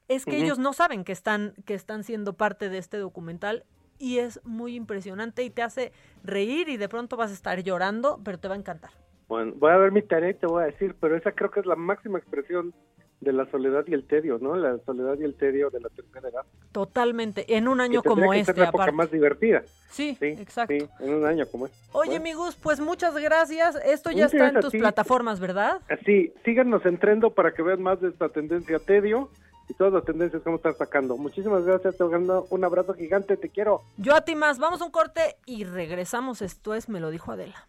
es, 0.08 0.24
que 0.24 0.36
ellos 0.36 0.58
no 0.58 0.72
saben 0.74 1.04
que 1.04 1.12
están, 1.12 1.54
que 1.64 1.74
están 1.74 2.04
siendo 2.04 2.34
parte 2.34 2.68
de 2.68 2.78
este 2.78 2.98
documental 2.98 3.64
y 3.98 4.18
es 4.18 4.40
muy 4.44 4.76
impresionante 4.76 5.42
y 5.42 5.50
te 5.50 5.62
hace 5.62 5.92
reír 6.22 6.68
y 6.68 6.76
de 6.76 6.88
pronto 6.88 7.16
vas 7.16 7.30
a 7.30 7.34
estar 7.34 7.62
llorando, 7.62 8.20
pero 8.22 8.38
te 8.38 8.48
va 8.48 8.54
a 8.54 8.58
encantar. 8.58 8.90
Bueno, 9.28 9.54
voy 9.56 9.70
a 9.70 9.76
ver 9.76 9.92
mi 9.92 10.02
tarea 10.02 10.30
y 10.30 10.34
te 10.34 10.46
voy 10.46 10.64
a 10.64 10.66
decir, 10.66 10.94
pero 11.00 11.16
esa 11.16 11.32
creo 11.32 11.50
que 11.50 11.60
es 11.60 11.66
la 11.66 11.76
máxima 11.76 12.18
expresión 12.18 12.74
de 13.22 13.32
la 13.32 13.48
soledad 13.50 13.84
y 13.86 13.94
el 13.94 14.04
tedio, 14.04 14.38
¿no? 14.38 14.56
La 14.56 14.78
soledad 14.84 15.16
y 15.18 15.24
el 15.24 15.34
tedio 15.34 15.70
de 15.70 15.80
la 15.80 15.88
tercera 15.88 16.28
edad. 16.28 16.42
Totalmente, 16.72 17.56
en 17.56 17.68
un 17.68 17.80
año 17.80 18.02
como 18.02 18.34
este. 18.34 18.50
Es 18.50 18.58
la 18.58 18.68
época 18.68 18.90
más 18.90 19.10
divertida. 19.12 19.62
Sí, 19.90 20.18
exacto. 20.20 20.74
Sí, 20.74 20.88
en 21.00 21.14
un 21.14 21.24
año 21.24 21.46
como 21.46 21.66
este. 21.66 21.78
Oye, 21.92 22.16
amigos, 22.16 22.58
pues 22.60 22.80
muchas 22.80 23.14
gracias. 23.14 23.76
Esto 23.84 24.10
ya 24.10 24.26
está 24.26 24.48
en 24.48 24.60
tus 24.60 24.72
plataformas, 24.72 25.38
¿verdad? 25.38 25.80
Sí, 26.04 26.32
síganos 26.44 26.84
en 26.84 26.98
Trendo 26.98 27.30
para 27.30 27.54
que 27.54 27.62
vean 27.62 27.80
más 27.80 28.00
de 28.00 28.08
esta 28.08 28.28
tendencia 28.28 28.80
tedio 28.80 29.30
y 29.68 29.74
todas 29.74 29.92
las 29.92 30.04
tendencias 30.04 30.42
que 30.42 30.48
vamos 30.48 30.64
a 30.64 30.70
estar 30.70 30.86
sacando. 30.86 31.16
Muchísimas 31.16 31.64
gracias, 31.64 31.96
te 31.96 32.04
mando 32.04 32.46
un 32.50 32.64
abrazo 32.64 32.94
gigante, 32.94 33.36
te 33.36 33.48
quiero. 33.50 33.82
Yo 33.98 34.16
a 34.16 34.22
ti 34.22 34.34
más. 34.34 34.58
Vamos 34.58 34.80
a 34.82 34.84
un 34.84 34.90
corte 34.90 35.36
y 35.46 35.62
regresamos. 35.62 36.42
Esto 36.42 36.74
es 36.74 36.88
Me 36.88 36.98
lo 36.98 37.10
dijo 37.10 37.30
Adela. 37.30 37.68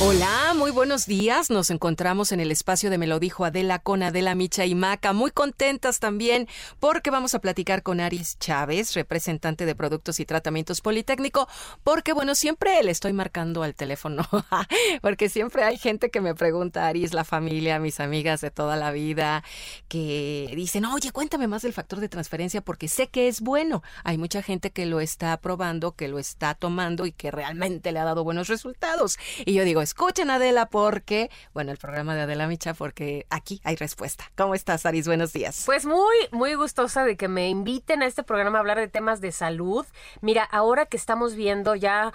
Hola, 0.00 0.54
muy 0.54 0.70
buenos 0.70 1.06
días. 1.06 1.50
Nos 1.50 1.70
encontramos 1.70 2.30
en 2.30 2.38
el 2.38 2.52
espacio 2.52 2.88
de 2.88 2.98
Me 2.98 3.08
lo 3.08 3.18
dijo 3.18 3.44
Adela 3.44 3.80
con 3.80 4.04
Adela 4.04 4.36
Micha 4.36 4.64
y 4.64 4.76
Maca. 4.76 5.12
Muy 5.12 5.32
contentas 5.32 5.98
también 5.98 6.46
porque 6.78 7.10
vamos 7.10 7.34
a 7.34 7.40
platicar 7.40 7.82
con 7.82 7.98
Aris 7.98 8.38
Chávez, 8.38 8.94
representante 8.94 9.66
de 9.66 9.74
Productos 9.74 10.20
y 10.20 10.24
Tratamientos 10.24 10.82
Politécnico, 10.82 11.48
porque 11.82 12.12
bueno, 12.12 12.36
siempre 12.36 12.80
le 12.84 12.92
estoy 12.92 13.12
marcando 13.12 13.64
al 13.64 13.74
teléfono, 13.74 14.22
porque 15.02 15.28
siempre 15.28 15.64
hay 15.64 15.76
gente 15.76 16.10
que 16.10 16.20
me 16.20 16.32
pregunta, 16.32 16.86
Aris, 16.86 17.12
la 17.12 17.24
familia, 17.24 17.80
mis 17.80 17.98
amigas 17.98 18.40
de 18.40 18.52
toda 18.52 18.76
la 18.76 18.92
vida, 18.92 19.42
que 19.88 20.52
dicen, 20.54 20.84
oye, 20.84 21.10
cuéntame 21.10 21.48
más 21.48 21.62
del 21.62 21.72
factor 21.72 21.98
de 21.98 22.08
transferencia 22.08 22.60
porque 22.60 22.86
sé 22.86 23.08
que 23.08 23.26
es 23.26 23.40
bueno. 23.40 23.82
Hay 24.04 24.16
mucha 24.16 24.42
gente 24.42 24.70
que 24.70 24.86
lo 24.86 25.00
está 25.00 25.36
probando, 25.38 25.96
que 25.96 26.06
lo 26.06 26.20
está 26.20 26.54
tomando 26.54 27.04
y 27.04 27.10
que 27.10 27.32
realmente 27.32 27.90
le 27.90 27.98
ha 27.98 28.04
dado 28.04 28.22
buenos 28.22 28.46
resultados. 28.46 29.18
Y 29.44 29.54
yo 29.54 29.64
digo, 29.64 29.82
escuchen 29.88 30.28
Adela 30.28 30.66
porque, 30.66 31.30
bueno, 31.54 31.72
el 31.72 31.78
programa 31.78 32.14
de 32.14 32.22
Adela 32.22 32.46
Micha, 32.46 32.74
porque 32.74 33.26
aquí 33.30 33.60
hay 33.64 33.74
respuesta. 33.76 34.30
¿Cómo 34.36 34.54
estás, 34.54 34.84
Aris? 34.84 35.06
Buenos 35.06 35.32
días. 35.32 35.62
Pues 35.64 35.86
muy, 35.86 36.16
muy 36.30 36.54
gustosa 36.54 37.04
de 37.04 37.16
que 37.16 37.26
me 37.26 37.48
inviten 37.48 38.02
a 38.02 38.06
este 38.06 38.22
programa 38.22 38.58
a 38.58 38.60
hablar 38.60 38.78
de 38.78 38.88
temas 38.88 39.22
de 39.22 39.32
salud. 39.32 39.86
Mira, 40.20 40.44
ahora 40.44 40.84
que 40.84 40.98
estamos 40.98 41.34
viendo 41.34 41.74
ya 41.74 42.12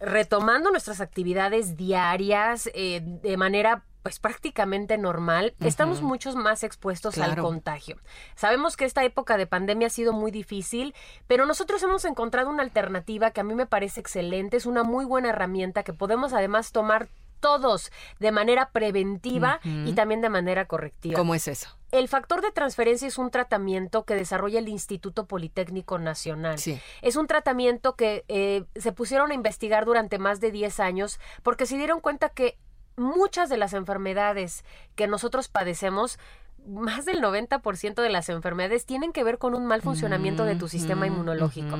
retomando 0.00 0.70
nuestras 0.70 1.02
actividades 1.02 1.76
diarias 1.76 2.70
eh, 2.74 3.02
de 3.04 3.36
manera 3.36 3.84
pues 4.02 4.18
prácticamente 4.18 4.98
normal, 4.98 5.54
estamos 5.60 6.02
muchos 6.02 6.34
más 6.34 6.64
expuestos 6.64 7.18
al 7.18 7.36
contagio. 7.36 7.98
Sabemos 8.34 8.76
que 8.76 8.84
esta 8.84 9.04
época 9.04 9.36
de 9.36 9.46
pandemia 9.46 9.86
ha 9.86 9.90
sido 9.90 10.12
muy 10.12 10.30
difícil, 10.30 10.94
pero 11.26 11.46
nosotros 11.46 11.82
hemos 11.82 12.04
encontrado 12.04 12.50
una 12.50 12.62
alternativa 12.62 13.30
que 13.30 13.40
a 13.40 13.44
mí 13.44 13.54
me 13.54 13.66
parece 13.66 14.00
excelente, 14.00 14.56
es 14.56 14.66
una 14.66 14.82
muy 14.82 15.04
buena 15.04 15.30
herramienta 15.30 15.82
que 15.82 15.92
podemos 15.92 16.32
además 16.32 16.72
tomar 16.72 17.08
todos 17.42 17.90
de 18.20 18.32
manera 18.32 18.70
preventiva 18.70 19.60
y 19.64 19.92
también 19.92 20.22
de 20.22 20.30
manera 20.30 20.66
correctiva. 20.66 21.18
¿Cómo 21.18 21.34
es 21.34 21.48
eso? 21.48 21.76
El 21.90 22.08
factor 22.08 22.40
de 22.40 22.52
transferencia 22.52 23.06
es 23.06 23.18
un 23.18 23.30
tratamiento 23.30 24.04
que 24.04 24.14
desarrolla 24.14 24.60
el 24.60 24.68
Instituto 24.68 25.26
Politécnico 25.26 25.98
Nacional. 25.98 26.58
Sí. 26.58 26.80
Es 27.02 27.16
un 27.16 27.26
tratamiento 27.26 27.96
que 27.96 28.24
eh, 28.28 28.64
se 28.76 28.92
pusieron 28.92 29.32
a 29.32 29.34
investigar 29.34 29.84
durante 29.84 30.18
más 30.18 30.40
de 30.40 30.52
10 30.52 30.80
años 30.80 31.20
porque 31.42 31.66
se 31.66 31.76
dieron 31.76 32.00
cuenta 32.00 32.30
que 32.30 32.56
muchas 32.96 33.48
de 33.48 33.56
las 33.56 33.72
enfermedades 33.72 34.64
que 34.94 35.06
nosotros 35.06 35.48
padecemos 35.48 36.18
más 36.66 37.04
del 37.04 37.20
90% 37.20 38.02
de 38.02 38.08
las 38.08 38.28
enfermedades 38.28 38.86
tienen 38.86 39.12
que 39.12 39.24
ver 39.24 39.38
con 39.38 39.54
un 39.54 39.66
mal 39.66 39.82
funcionamiento 39.82 40.44
de 40.44 40.56
tu 40.56 40.68
sistema 40.68 41.06
inmunológico. 41.06 41.76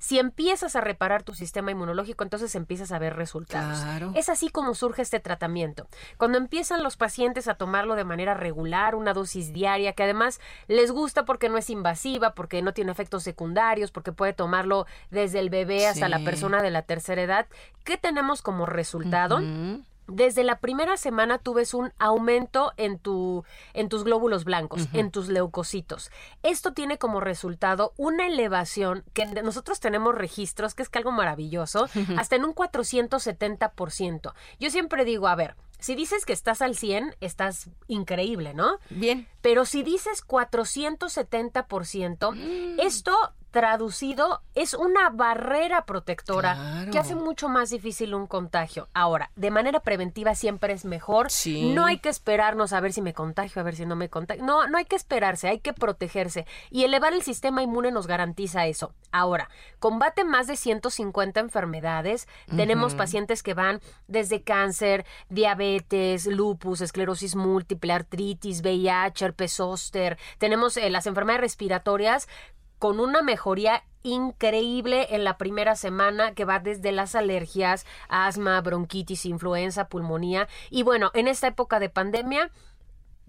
Si 0.00 0.18
empiezas 0.18 0.76
a 0.76 0.80
reparar 0.80 1.24
tu 1.24 1.34
sistema 1.34 1.72
inmunológico, 1.72 2.22
entonces 2.22 2.54
empiezas 2.54 2.92
a 2.92 3.00
ver 3.00 3.16
resultados. 3.16 3.78
Es 4.14 4.28
así 4.28 4.48
como 4.48 4.74
surge 4.74 5.02
este 5.02 5.18
tratamiento. 5.18 5.88
Cuando 6.18 6.38
empiezan 6.38 6.84
los 6.84 6.96
pacientes 6.96 7.48
a 7.48 7.54
tomarlo 7.54 7.96
de 7.96 8.04
manera 8.04 8.34
regular, 8.34 8.94
una 8.94 9.12
dosis 9.12 9.52
diaria, 9.52 9.94
que 9.94 10.04
además 10.04 10.40
les 10.68 10.92
gusta 10.92 11.24
porque 11.24 11.48
no 11.48 11.58
es 11.58 11.68
invasiva, 11.68 12.34
porque 12.34 12.62
no 12.62 12.72
tiene 12.72 12.92
efectos 12.92 13.24
secundarios, 13.24 13.90
porque 13.90 14.12
puede 14.12 14.34
tomarlo 14.34 14.86
desde 15.10 15.40
el 15.40 15.50
bebé 15.50 15.88
hasta 15.88 16.08
la 16.08 16.20
persona 16.20 16.62
de 16.62 16.70
la 16.70 16.82
tercera 16.82 17.22
edad, 17.22 17.46
¿qué 17.82 17.96
tenemos 17.96 18.40
como 18.40 18.66
resultado? 18.66 19.40
Desde 20.08 20.42
la 20.42 20.58
primera 20.58 20.96
semana 20.96 21.38
tú 21.38 21.54
ves 21.54 21.74
un 21.74 21.92
aumento 21.98 22.72
en, 22.76 22.98
tu, 22.98 23.44
en 23.74 23.88
tus 23.88 24.04
glóbulos 24.04 24.44
blancos, 24.44 24.88
en 24.92 25.10
tus 25.10 25.28
leucocitos. 25.28 26.10
Esto 26.42 26.72
tiene 26.72 26.98
como 26.98 27.20
resultado 27.20 27.92
una 27.96 28.26
elevación 28.26 29.04
que 29.12 29.26
nosotros 29.26 29.80
tenemos 29.80 30.14
registros, 30.14 30.74
que 30.74 30.82
es 30.82 30.88
que 30.88 30.98
algo 30.98 31.12
maravilloso, 31.12 31.88
hasta 32.16 32.36
en 32.36 32.44
un 32.44 32.54
470%. 32.54 34.32
Yo 34.58 34.70
siempre 34.70 35.04
digo, 35.04 35.28
a 35.28 35.36
ver, 35.36 35.56
si 35.78 35.94
dices 35.94 36.24
que 36.24 36.32
estás 36.32 36.62
al 36.62 36.74
100, 36.74 37.14
estás 37.20 37.70
increíble, 37.86 38.54
¿no? 38.54 38.78
Bien. 38.90 39.28
Pero 39.42 39.64
si 39.64 39.84
dices 39.84 40.26
470%, 40.26 42.34
mm. 42.34 42.80
esto 42.80 43.16
traducido 43.50 44.42
es 44.54 44.74
una 44.74 45.10
barrera 45.10 45.84
protectora 45.84 46.86
que 46.90 46.98
hace 46.98 47.14
mucho 47.14 47.48
más 47.48 47.70
difícil 47.70 48.14
un 48.14 48.26
contagio. 48.26 48.88
Ahora, 48.92 49.30
de 49.36 49.50
manera 49.50 49.80
preventiva 49.80 50.34
siempre 50.34 50.72
es 50.72 50.84
mejor. 50.84 51.28
No 51.46 51.86
hay 51.86 51.98
que 51.98 52.08
esperarnos 52.08 52.72
a 52.72 52.80
ver 52.80 52.92
si 52.92 53.02
me 53.02 53.14
contagio, 53.14 53.60
a 53.60 53.64
ver 53.64 53.76
si 53.76 53.86
no 53.86 53.96
me 53.96 54.08
contagio. 54.08 54.44
No, 54.44 54.66
no 54.68 54.78
hay 54.78 54.84
que 54.84 54.96
esperarse, 54.96 55.48
hay 55.48 55.60
que 55.60 55.72
protegerse. 55.72 56.46
Y 56.70 56.84
elevar 56.84 57.12
el 57.12 57.22
sistema 57.22 57.62
inmune 57.62 57.90
nos 57.90 58.06
garantiza 58.06 58.66
eso. 58.66 58.94
Ahora, 59.10 59.48
combate 59.78 60.24
más 60.24 60.46
de 60.46 60.56
150 60.56 61.40
enfermedades. 61.40 62.28
Tenemos 62.54 62.94
pacientes 62.94 63.42
que 63.42 63.54
van 63.54 63.80
desde 64.06 64.42
cáncer, 64.42 65.06
diabetes, 65.28 66.26
lupus, 66.26 66.80
esclerosis 66.80 67.34
múltiple, 67.34 67.92
artritis, 67.92 68.60
VIH, 68.60 69.24
herpes 69.24 69.52
zóster. 69.52 70.18
Tenemos 70.38 70.76
eh, 70.76 70.90
las 70.90 71.06
enfermedades 71.06 71.40
respiratorias 71.40 72.28
con 72.78 73.00
una 73.00 73.22
mejoría 73.22 73.84
increíble 74.02 75.08
en 75.10 75.24
la 75.24 75.36
primera 75.36 75.76
semana 75.76 76.34
que 76.34 76.44
va 76.44 76.60
desde 76.60 76.92
las 76.92 77.14
alergias, 77.14 77.84
asma, 78.08 78.60
bronquitis, 78.60 79.26
influenza, 79.26 79.88
pulmonía. 79.88 80.48
Y 80.70 80.82
bueno, 80.82 81.10
en 81.14 81.28
esta 81.28 81.48
época 81.48 81.80
de 81.80 81.88
pandemia 81.90 82.50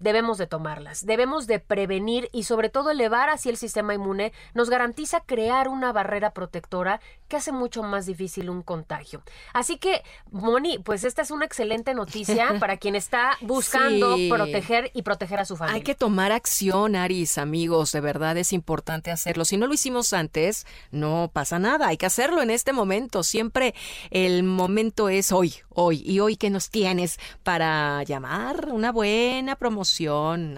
debemos 0.00 0.38
de 0.38 0.46
tomarlas, 0.46 1.04
debemos 1.04 1.46
de 1.46 1.60
prevenir 1.60 2.28
y 2.32 2.44
sobre 2.44 2.70
todo 2.70 2.90
elevar 2.90 3.28
así 3.28 3.50
el 3.50 3.56
sistema 3.56 3.94
inmune, 3.94 4.32
nos 4.54 4.70
garantiza 4.70 5.20
crear 5.20 5.68
una 5.68 5.92
barrera 5.92 6.32
protectora 6.32 7.00
que 7.28 7.36
hace 7.36 7.52
mucho 7.52 7.82
más 7.82 8.06
difícil 8.06 8.50
un 8.50 8.62
contagio. 8.62 9.22
Así 9.52 9.76
que, 9.76 10.02
Moni, 10.30 10.78
pues 10.78 11.04
esta 11.04 11.22
es 11.22 11.30
una 11.30 11.44
excelente 11.44 11.94
noticia 11.94 12.56
para 12.60 12.78
quien 12.78 12.96
está 12.96 13.36
buscando 13.42 14.16
proteger 14.28 14.90
y 14.94 15.02
proteger 15.02 15.38
a 15.38 15.44
su 15.44 15.56
familia. 15.56 15.76
Hay 15.76 15.82
que 15.82 15.94
tomar 15.94 16.32
acción, 16.32 16.96
Aris, 16.96 17.38
amigos, 17.38 17.92
de 17.92 18.00
verdad 18.00 18.36
es 18.38 18.52
importante 18.52 19.10
hacerlo. 19.10 19.44
Si 19.44 19.58
no 19.58 19.66
lo 19.66 19.74
hicimos 19.74 20.12
antes, 20.14 20.66
no 20.90 21.30
pasa 21.32 21.58
nada, 21.58 21.88
hay 21.88 21.98
que 21.98 22.06
hacerlo 22.06 22.42
en 22.42 22.50
este 22.50 22.72
momento. 22.72 23.22
Siempre 23.22 23.74
el 24.10 24.42
momento 24.44 25.10
es 25.10 25.30
hoy, 25.30 25.54
hoy. 25.68 26.02
¿Y 26.04 26.20
hoy 26.20 26.36
qué 26.36 26.48
nos 26.48 26.70
tienes 26.70 27.18
para 27.42 28.02
llamar? 28.04 28.70
Una 28.70 28.92
buena 28.92 29.56
promoción 29.56 29.89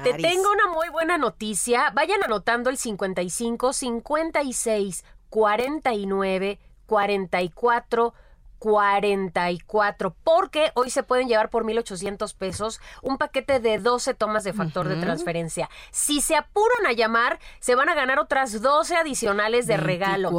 te 0.03 0.15
tengo 0.15 0.51
una 0.53 0.73
muy 0.73 0.89
buena 0.91 1.19
noticia. 1.19 1.91
Vayan 1.95 2.23
anotando 2.25 2.71
el 2.71 2.77
55 2.77 3.73
56 3.73 5.05
49 5.31 6.59
44 6.87 8.15
44, 8.63 10.15
porque 10.23 10.71
hoy 10.75 10.89
se 10.89 11.03
pueden 11.03 11.27
llevar 11.27 11.51
por 11.51 11.65
1,800 11.65 12.33
pesos 12.35 12.81
un 13.03 13.19
paquete 13.19 13.59
de 13.59 13.79
12 13.79 14.15
tomas 14.15 14.45
de 14.45 14.53
factor 14.53 14.87
de 14.87 14.95
transferencia. 15.01 15.69
Si 15.91 16.21
se 16.21 16.37
apuran 16.37 16.87
a 16.87 16.93
llamar, 16.93 17.41
se 17.59 17.75
van 17.75 17.89
a 17.89 17.95
ganar 17.95 18.21
otras 18.21 18.63
12 18.63 18.95
adicionales 18.95 19.67
de 19.67 19.79
regalo. 19.79 20.31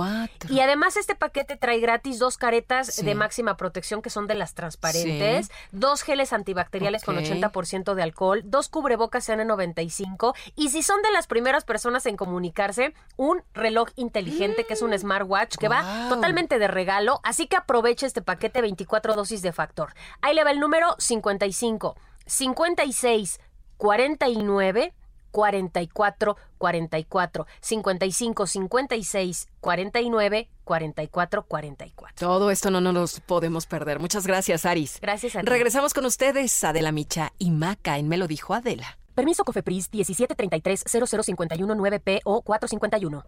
Y 0.50 0.62
además 0.62 0.96
este 0.96 1.16
paquete 1.16 1.58
trae 1.58 1.82
gratis 1.82 2.18
dos 2.18 2.38
caretas 2.38 2.96
de 2.96 3.14
máxima 3.14 3.58
protección 3.58 4.02
que 4.02 4.10
son 4.10 4.26
de 4.28 4.36
las 4.36 4.54
transparentes, 4.54 5.52
dos 5.74 6.02
geles 6.02 6.32
antibacteriales 6.32 7.04
con 7.04 7.18
80% 7.18 7.94
de 7.94 8.04
alcohol, 8.04 8.42
dos 8.46 8.70
cubrebocas 8.70 9.28
N95 9.28 10.34
y 10.56 10.70
si 10.70 10.82
son 10.82 11.02
de 11.02 11.12
las 11.12 11.28
primeras 11.28 11.66
personas 11.66 12.06
en 12.06 12.16
comunicarse, 12.16 12.94
un 13.18 13.44
reloj 13.54 13.90
inteligente 13.98 14.64
que 14.64 14.76
es 14.76 14.82
un 14.82 14.98
smartwatch 14.98 15.58
que 15.58 15.68
va 15.68 16.08
totalmente 16.08 16.58
de 16.58 16.70
regalo, 16.70 17.20
así 17.24 17.48
que 17.48 17.58
aproveche 17.58 18.13
este 18.14 18.22
paquete 18.22 18.62
24 18.62 19.16
dosis 19.16 19.42
de 19.42 19.52
factor. 19.52 19.94
Ahí 20.22 20.36
le 20.36 20.44
va 20.44 20.52
el 20.52 20.60
número 20.60 20.96
55 21.00 21.96
56 22.28 23.40
49 23.78 24.94
44 25.32 26.38
44 26.60 27.48
55 27.60 28.46
56 28.46 29.48
49 29.60 30.50
44 30.64 31.44
44. 31.44 32.16
Todo 32.20 32.52
esto 32.52 32.70
no 32.70 32.82
nos 32.82 33.20
podemos 33.22 33.66
perder. 33.66 34.00
Muchas 34.00 34.28
gracias, 34.28 34.64
Aris. 34.68 35.00
Gracias, 35.02 35.36
Aris. 35.36 35.50
Regresamos 35.50 35.96
con 35.96 36.06
ustedes, 36.06 36.64
Adela 36.64 36.92
Micha 36.92 37.34
y 37.40 37.50
Maca 37.50 37.98
en 37.98 38.08
Me 38.08 38.18
lo 38.18 38.28
dijo 38.28 38.54
Adela. 38.54 39.00
Permiso 39.16 39.44
Cofepris 39.44 39.92
1733 39.92 40.84
0051 40.86 41.76
9P 41.76 42.22
o 42.26 42.44
451. 42.44 43.26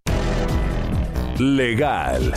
Legal. 1.39 2.33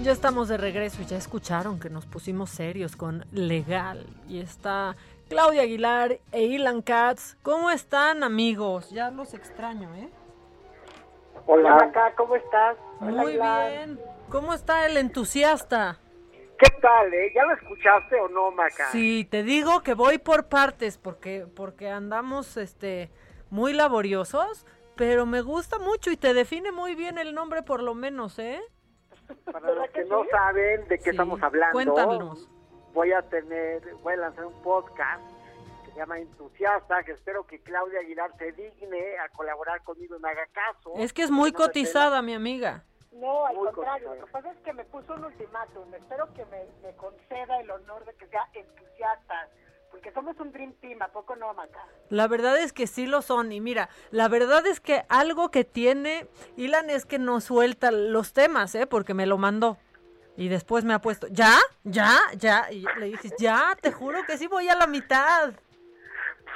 Ya 0.00 0.12
estamos 0.12 0.46
de 0.46 0.56
regreso 0.56 1.02
y 1.02 1.06
ya 1.06 1.16
escucharon 1.16 1.80
que 1.80 1.90
nos 1.90 2.06
pusimos 2.06 2.50
serios 2.50 2.94
con 2.94 3.26
legal. 3.32 4.06
Y 4.28 4.40
está 4.40 4.94
Claudia 5.28 5.62
Aguilar 5.62 6.20
e 6.30 6.42
Ilan 6.42 6.82
Katz. 6.82 7.34
¿Cómo 7.42 7.68
están, 7.68 8.22
amigos? 8.22 8.90
Ya 8.90 9.10
los 9.10 9.34
extraño, 9.34 9.92
¿eh? 9.96 10.08
Hola, 11.46 11.76
acá, 11.76 12.12
¿cómo 12.16 12.36
estás? 12.36 12.76
Muy 13.00 13.32
bien. 13.32 13.98
¿Cómo 14.28 14.54
está 14.54 14.86
el 14.86 14.98
entusiasta? 14.98 15.98
¿Qué 16.58 16.70
tal, 16.80 17.12
eh? 17.12 17.32
¿Ya 17.34 17.44
lo 17.44 17.54
escuchaste 17.54 18.20
o 18.20 18.28
no, 18.28 18.52
Maca? 18.52 18.92
Sí, 18.92 19.26
te 19.28 19.42
digo 19.42 19.82
que 19.82 19.94
voy 19.94 20.18
por 20.18 20.46
partes 20.46 20.96
porque 20.96 21.46
porque 21.56 21.90
andamos 21.90 22.56
este 22.56 23.10
muy 23.50 23.72
laboriosos, 23.72 24.64
pero 24.94 25.26
me 25.26 25.40
gusta 25.40 25.80
mucho 25.80 26.12
y 26.12 26.16
te 26.16 26.34
define 26.34 26.70
muy 26.70 26.94
bien 26.94 27.18
el 27.18 27.34
nombre 27.34 27.62
por 27.62 27.82
lo 27.82 27.94
menos, 27.94 28.38
¿eh? 28.38 28.60
Para 29.52 29.72
los 29.72 29.90
que 29.90 30.04
no 30.04 30.24
saben 30.30 30.86
de 30.88 30.98
qué 30.98 31.10
estamos 31.10 31.42
hablando, 31.42 31.72
Cuéntanos. 31.72 32.48
voy 32.92 33.12
a 33.12 33.22
tener, 33.22 33.82
voy 34.02 34.14
a 34.14 34.16
lanzar 34.16 34.46
un 34.46 34.62
podcast 34.62 35.22
que 35.84 35.92
se 35.92 35.98
llama 35.98 36.18
Entusiasta, 36.18 37.02
que 37.04 37.12
espero 37.12 37.46
que 37.46 37.60
Claudia 37.60 38.00
Aguilar 38.00 38.30
se 38.38 38.52
digne 38.52 39.18
a 39.18 39.28
colaborar 39.30 39.82
conmigo 39.84 40.16
y 40.16 40.20
me 40.20 40.28
haga 40.30 40.46
caso. 40.52 40.92
Es 40.96 41.12
que 41.12 41.22
es 41.22 41.30
muy 41.30 41.52
cotizada, 41.52 42.22
mi 42.22 42.34
amiga. 42.34 42.84
No, 43.12 43.46
al 43.46 43.56
contrario, 43.56 44.14
lo 44.14 44.26
que 44.26 44.30
pasa 44.30 44.50
es 44.52 44.58
que 44.58 44.72
me 44.72 44.84
puso 44.84 45.14
un 45.14 45.24
ultimátum, 45.24 45.92
espero 45.94 46.32
que 46.34 46.44
me, 46.46 46.66
me 46.82 46.94
conceda 46.96 47.58
el 47.60 47.70
honor 47.70 48.04
de 48.04 48.14
que 48.14 48.26
sea 48.28 48.48
entusiasta 48.54 49.48
porque 49.90 50.12
somos 50.12 50.38
un 50.40 50.52
Dream 50.52 50.72
Team, 50.74 51.00
¿a 51.02 51.08
poco 51.08 51.36
no, 51.36 51.52
Maca? 51.54 51.84
La 52.08 52.28
verdad 52.28 52.58
es 52.58 52.72
que 52.72 52.86
sí 52.86 53.06
lo 53.06 53.22
son, 53.22 53.52
y 53.52 53.60
mira, 53.60 53.88
la 54.10 54.28
verdad 54.28 54.66
es 54.66 54.80
que 54.80 55.04
algo 55.08 55.50
que 55.50 55.64
tiene 55.64 56.28
Ilan 56.56 56.90
es 56.90 57.04
que 57.04 57.18
no 57.18 57.40
suelta 57.40 57.90
los 57.90 58.32
temas, 58.32 58.74
¿eh? 58.74 58.86
Porque 58.86 59.14
me 59.14 59.26
lo 59.26 59.38
mandó. 59.38 59.78
Y 60.36 60.48
después 60.48 60.84
me 60.84 60.94
ha 60.94 61.00
puesto, 61.00 61.26
¿ya? 61.28 61.56
¿Ya? 61.82 62.16
¿Ya? 62.36 62.70
Y 62.70 62.84
le 62.98 63.06
dije, 63.06 63.30
ya, 63.38 63.76
te 63.80 63.90
juro 63.90 64.20
que 64.24 64.38
sí 64.38 64.46
voy 64.46 64.68
a 64.68 64.76
la 64.76 64.86
mitad. 64.86 65.52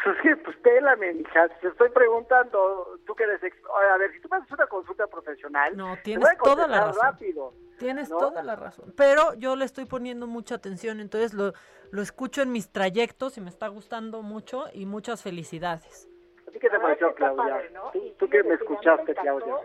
Pues 0.05 0.17
es 0.17 0.23
que, 0.23 0.37
pues 0.37 0.57
pélame, 0.59 1.15
mija, 1.15 1.49
te 1.61 1.69
estoy 1.69 1.89
preguntando, 1.91 2.99
tú 3.07 3.15
que 3.15 3.25
eres, 3.25 3.41
a 3.43 3.97
ver, 3.99 4.13
si 4.13 4.21
tú 4.21 4.29
me 4.31 4.39
haces 4.39 4.51
una 4.51 4.67
consulta 4.67 5.07
profesional, 5.07 5.77
no, 5.77 5.97
tienes 6.03 6.29
toda 6.43 6.67
la 6.67 6.87
razón. 6.87 7.03
Rápido, 7.03 7.55
tienes 7.79 8.09
toda 8.09 8.43
la 8.43 8.57
razón, 8.57 8.93
pero 8.97 9.35
yo 9.35 9.55
le 9.55 9.65
estoy 9.65 9.85
poniendo 9.85 10.27
mucha 10.27 10.57
atención, 10.57 10.99
entonces 10.99 11.35
lo, 11.35 11.53
lo 11.93 12.01
escucho 12.01 12.41
en 12.41 12.51
mis 12.51 12.73
trayectos 12.73 13.37
y 13.37 13.43
me 13.43 13.51
está 13.51 13.69
gustando 13.69 14.23
mucho 14.23 14.65
y 14.73 14.87
muchas 14.87 15.23
felicidades. 15.23 16.09
¿A 16.49 16.51
ti 16.51 16.59
qué 16.59 16.71
te 16.71 16.81
pareció, 16.81 17.15
Claudia? 17.15 17.71
¿Tú, 18.19 18.29
que 18.31 18.43
me 18.43 18.55
escuchaste, 18.55 19.15
Claudia? 19.15 19.57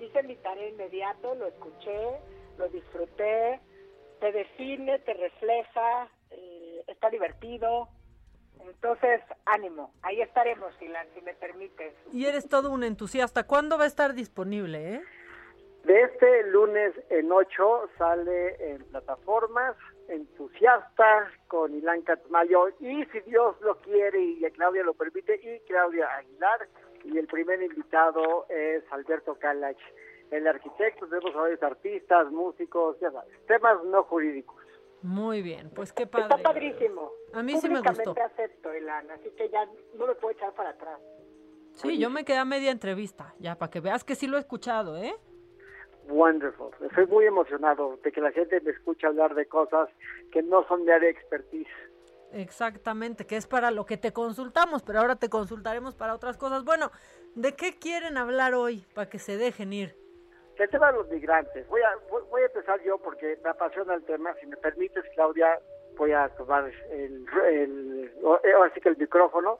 Hice 0.00 0.22
mi 0.24 0.36
tarea 0.36 0.68
inmediato, 0.68 1.34
lo 1.34 1.46
escuché, 1.46 2.20
lo 2.58 2.68
disfruté, 2.68 3.60
te 4.20 4.30
define, 4.30 4.98
te 5.00 5.14
refleja, 5.14 6.08
eh, 6.30 6.84
está 6.86 7.08
divertido, 7.08 7.88
entonces, 8.60 9.22
ánimo, 9.46 9.92
ahí 10.02 10.20
estaremos, 10.20 10.74
Silan, 10.78 11.06
si 11.14 11.22
me 11.22 11.34
permites. 11.34 11.94
Y 12.12 12.26
eres 12.26 12.46
todo 12.46 12.70
un 12.70 12.84
entusiasta. 12.84 13.44
¿Cuándo 13.44 13.78
va 13.78 13.84
a 13.84 13.86
estar 13.88 14.12
disponible, 14.12 14.96
eh? 14.96 15.02
De 15.84 16.02
este 16.02 16.46
lunes 16.48 16.92
en 17.10 17.32
8 17.32 17.88
sale 17.98 18.72
en 18.74 18.84
plataformas 18.84 19.74
entusiasta 20.08 21.30
con 21.48 21.74
Ilan 21.74 22.02
Catmayo 22.02 22.68
y 22.80 23.04
si 23.06 23.20
Dios 23.20 23.60
lo 23.60 23.76
quiere 23.78 24.20
y 24.22 24.42
Claudia 24.52 24.82
lo 24.82 24.94
permite 24.94 25.34
y 25.36 25.60
Claudia 25.66 26.08
Aguilar 26.16 26.68
y 27.04 27.18
el 27.18 27.26
primer 27.26 27.62
invitado 27.62 28.46
es 28.48 28.84
Alberto 28.90 29.34
Calach, 29.38 29.78
el 30.30 30.46
arquitecto, 30.46 31.06
tenemos 31.06 31.34
varios 31.34 31.62
artistas, 31.62 32.30
músicos, 32.30 32.98
ya 33.00 33.10
sabes, 33.10 33.46
temas 33.46 33.84
no 33.84 34.02
jurídicos. 34.04 34.56
Muy 35.02 35.42
bien, 35.42 35.70
pues 35.74 35.92
qué 35.92 36.06
padre. 36.06 36.26
Está 36.26 36.38
padrísimo. 36.38 37.10
A 37.32 37.42
mí 37.42 37.58
sí 37.60 37.68
me 37.68 37.80
gustó. 37.80 38.14
acepto, 38.18 38.74
Ilan, 38.74 39.10
así 39.10 39.30
que 39.30 39.48
ya 39.50 39.66
no 39.94 40.06
me 40.06 40.14
puedo 40.14 40.30
echar 40.30 40.54
para 40.54 40.70
atrás. 40.70 41.00
Sí, 41.72 41.98
yo 41.98 42.10
me 42.10 42.24
quedé 42.24 42.36
a 42.36 42.44
media 42.44 42.70
entrevista, 42.70 43.34
ya, 43.38 43.56
para 43.56 43.70
que 43.70 43.80
veas 43.80 44.04
que 44.04 44.14
sí 44.14 44.26
lo 44.26 44.36
he 44.36 44.40
escuchado, 44.40 44.96
¿eh? 44.96 45.14
Wonderful. 46.08 46.70
Estoy 46.80 47.06
muy 47.06 47.26
emocionado 47.26 47.98
de 48.02 48.12
que 48.12 48.20
la 48.20 48.32
gente 48.32 48.60
me 48.60 48.72
escuche 48.72 49.06
hablar 49.06 49.34
de 49.34 49.46
cosas 49.46 49.88
que 50.32 50.42
no 50.42 50.66
son 50.66 50.84
de 50.84 50.92
área 50.92 51.10
expertise. 51.10 51.68
Exactamente, 52.32 53.26
que 53.26 53.36
es 53.36 53.46
para 53.46 53.70
lo 53.70 53.84
que 53.84 53.96
te 53.96 54.12
consultamos, 54.12 54.82
pero 54.82 55.00
ahora 55.00 55.16
te 55.16 55.28
consultaremos 55.28 55.94
para 55.94 56.14
otras 56.14 56.38
cosas. 56.38 56.64
Bueno, 56.64 56.90
¿de 57.34 57.54
qué 57.54 57.78
quieren 57.78 58.16
hablar 58.16 58.54
hoy 58.54 58.84
para 58.94 59.08
que 59.08 59.18
se 59.18 59.36
dejen 59.36 59.72
ir? 59.72 59.94
El 60.56 60.68
tema 60.70 60.92
de 60.92 60.98
los 60.98 61.08
migrantes. 61.08 61.66
Voy 61.68 61.80
a, 61.82 61.90
voy 62.30 62.42
a 62.42 62.46
empezar 62.46 62.80
yo 62.82 62.98
porque 62.98 63.38
me 63.42 63.50
apasiona 63.50 63.94
el 63.94 64.04
tema. 64.04 64.34
Si 64.40 64.46
me 64.46 64.56
permites, 64.56 65.04
Claudia, 65.14 65.58
voy 65.96 66.12
a 66.12 66.28
tomar 66.30 66.70
el, 66.90 67.26
el, 67.48 68.12
ahora 68.24 68.72
sí 68.74 68.80
que 68.80 68.90
el 68.90 68.96
micrófono 68.96 69.58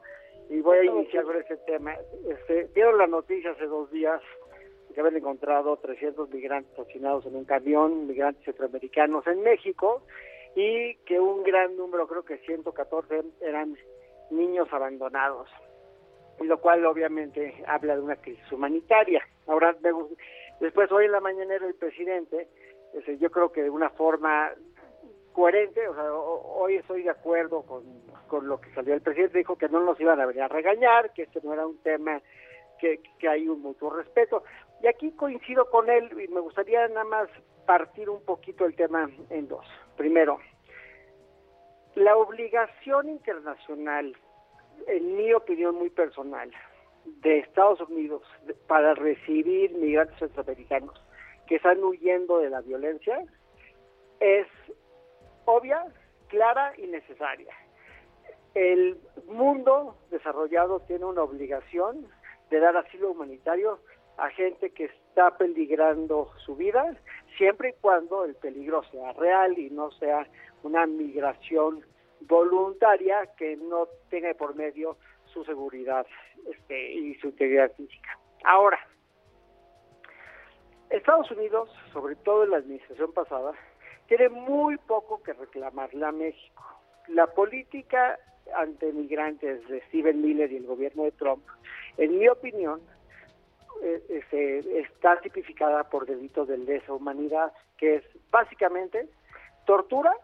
y 0.49 0.61
voy 0.61 0.79
a 0.79 0.85
iniciar 0.85 1.25
con 1.25 1.37
ese 1.37 1.57
tema. 1.59 1.95
Este, 2.29 2.69
dieron 2.75 2.99
la 2.99 3.07
noticia 3.07 3.53
hace 3.53 3.67
dos 3.67 3.91
días 3.91 4.21
que 4.93 5.01
habían 5.01 5.17
encontrado 5.17 5.77
300 5.77 6.31
migrantes 6.31 6.79
asesinados 6.79 7.27
en 7.27 7.37
un 7.37 7.45
camión, 7.45 8.07
migrantes 8.07 8.45
centroamericanos 8.45 9.27
en 9.27 9.43
México, 9.43 10.03
y 10.55 10.97
que 11.07 11.19
un 11.19 11.43
gran 11.43 11.77
número, 11.77 12.07
creo 12.07 12.25
que 12.25 12.39
114, 12.39 13.23
eran 13.41 13.77
niños 14.31 14.69
abandonados, 14.73 15.49
lo 16.41 16.61
cual 16.61 16.85
obviamente 16.87 17.63
habla 17.67 17.97
de 17.97 18.03
una 18.03 18.17
crisis 18.17 18.51
humanitaria. 18.53 19.23
Ahora, 19.47 19.77
después 20.61 20.91
hoy 20.93 21.07
en 21.07 21.13
la 21.13 21.21
mañanera 21.21 21.67
el 21.67 21.75
presidente, 21.75 22.49
yo 23.19 23.31
creo 23.31 23.53
que 23.53 23.63
de 23.63 23.71
una 23.71 23.91
forma 23.91 24.53
coherente, 25.33 25.89
o 25.89 25.95
sea, 25.95 26.13
hoy 26.13 26.77
estoy 26.77 27.03
de 27.03 27.11
acuerdo 27.11 27.63
con, 27.63 27.85
con 28.29 28.47
lo 28.47 28.61
que 28.61 28.73
salió 28.75 28.95
el 28.95 29.01
presidente, 29.01 29.39
dijo 29.39 29.57
que 29.57 29.69
no 29.69 29.81
nos 29.81 29.99
iban 30.01 30.21
a 30.21 30.27
venir 30.27 30.43
a 30.43 30.49
regañar, 30.49 31.13
que 31.13 31.23
este 31.23 31.41
no 31.43 31.53
era 31.53 31.67
un 31.67 31.79
tema 31.83 32.21
que, 32.79 33.01
que, 33.19 33.29
hay 33.29 33.49
un 33.49 33.63
mutuo 33.63 33.91
respeto. 33.91 34.43
Y 34.83 34.89
aquí 34.89 35.13
coincido 35.13 35.71
con 35.71 35.89
él 35.89 36.11
y 36.21 36.29
me 36.29 36.41
gustaría 36.41 36.87
nada 36.89 37.05
más 37.05 37.29
partir 37.67 38.11
un 38.11 38.25
poquito 38.25 38.65
el 38.65 38.75
tema 38.75 39.09
en 39.31 39.47
dos. 39.47 39.65
Primero, 39.97 40.41
la 41.95 42.17
obligación 42.17 43.09
internacional, 43.09 44.17
en 44.89 45.17
mi 45.17 45.33
opinión 45.33 45.77
muy 45.77 45.91
personal, 45.91 46.51
de 47.05 47.39
Estados 47.39 47.81
Unidos 47.81 48.23
para 48.67 48.95
recibir 48.95 49.73
migrantes 49.73 50.19
centroamericanos 50.19 51.01
que 51.47 51.57
están 51.57 51.83
huyendo 51.83 52.39
de 52.39 52.51
la 52.51 52.61
violencia 52.61 53.25
es 54.21 54.47
obvia, 55.45 55.85
clara 56.29 56.73
y 56.79 56.87
necesaria. 56.87 57.55
El 58.55 59.01
mundo 59.27 59.97
desarrollado 60.11 60.81
tiene 60.81 61.05
una 61.05 61.23
obligación 61.23 62.07
de 62.51 62.61
dar 62.61 62.77
asilo 62.77 63.11
humanitario 63.11 63.81
a 64.19 64.31
gente 64.31 64.71
que 64.71 64.85
está 64.85 65.37
peligrando 65.37 66.31
su 66.45 66.57
vida, 66.57 66.97
siempre 67.37 67.71
y 67.71 67.81
cuando 67.81 68.25
el 68.25 68.35
peligro 68.35 68.83
sea 68.85 69.13
real 69.13 69.59
y 69.59 69.71
no 69.71 69.91
sea 69.93 70.27
una 70.63 70.87
migración 70.87 71.85
voluntaria 72.21 73.27
que 73.37 73.57
no 73.57 73.89
tenga 74.11 74.33
por 74.35 74.55
medio 74.55 74.97
su 75.33 75.45
seguridad 75.45 76.07
este, 76.51 76.93
y 76.93 77.15
su 77.17 77.29
integridad 77.29 77.73
física. 77.73 78.19
Ahora, 78.45 78.79
Estados 80.91 81.31
Unidos, 81.31 81.71
sobre 81.93 82.17
todo 82.17 82.45
en 82.45 82.51
la 82.51 82.59
administración 82.59 83.13
pasada, 83.13 83.53
tiene 84.09 84.29
muy 84.29 84.77
poco 84.77 85.23
que 85.23 85.33
reclamarle 85.33 86.05
a 86.05 86.13
México. 86.13 86.63
La 87.09 87.27
política 87.29 88.19
ante 88.55 88.93
migrantes 88.93 89.67
de 89.69 89.81
Steven 89.89 90.21
Miller 90.21 90.53
y 90.53 90.57
el 90.57 90.67
gobierno 90.67 91.05
de 91.05 91.13
Trump, 91.13 91.45
en 91.97 92.19
mi 92.19 92.29
opinión, 92.29 92.81
eh, 93.83 94.03
este, 94.09 94.81
está 94.81 95.21
tipificada 95.21 95.85
por 95.91 96.07
delitos 96.07 96.47
de 96.47 96.57
lesa 96.57 96.93
humanidad, 96.93 97.53
que 97.77 97.97
es 97.97 98.05
básicamente 98.31 99.09
tortura 99.67 100.15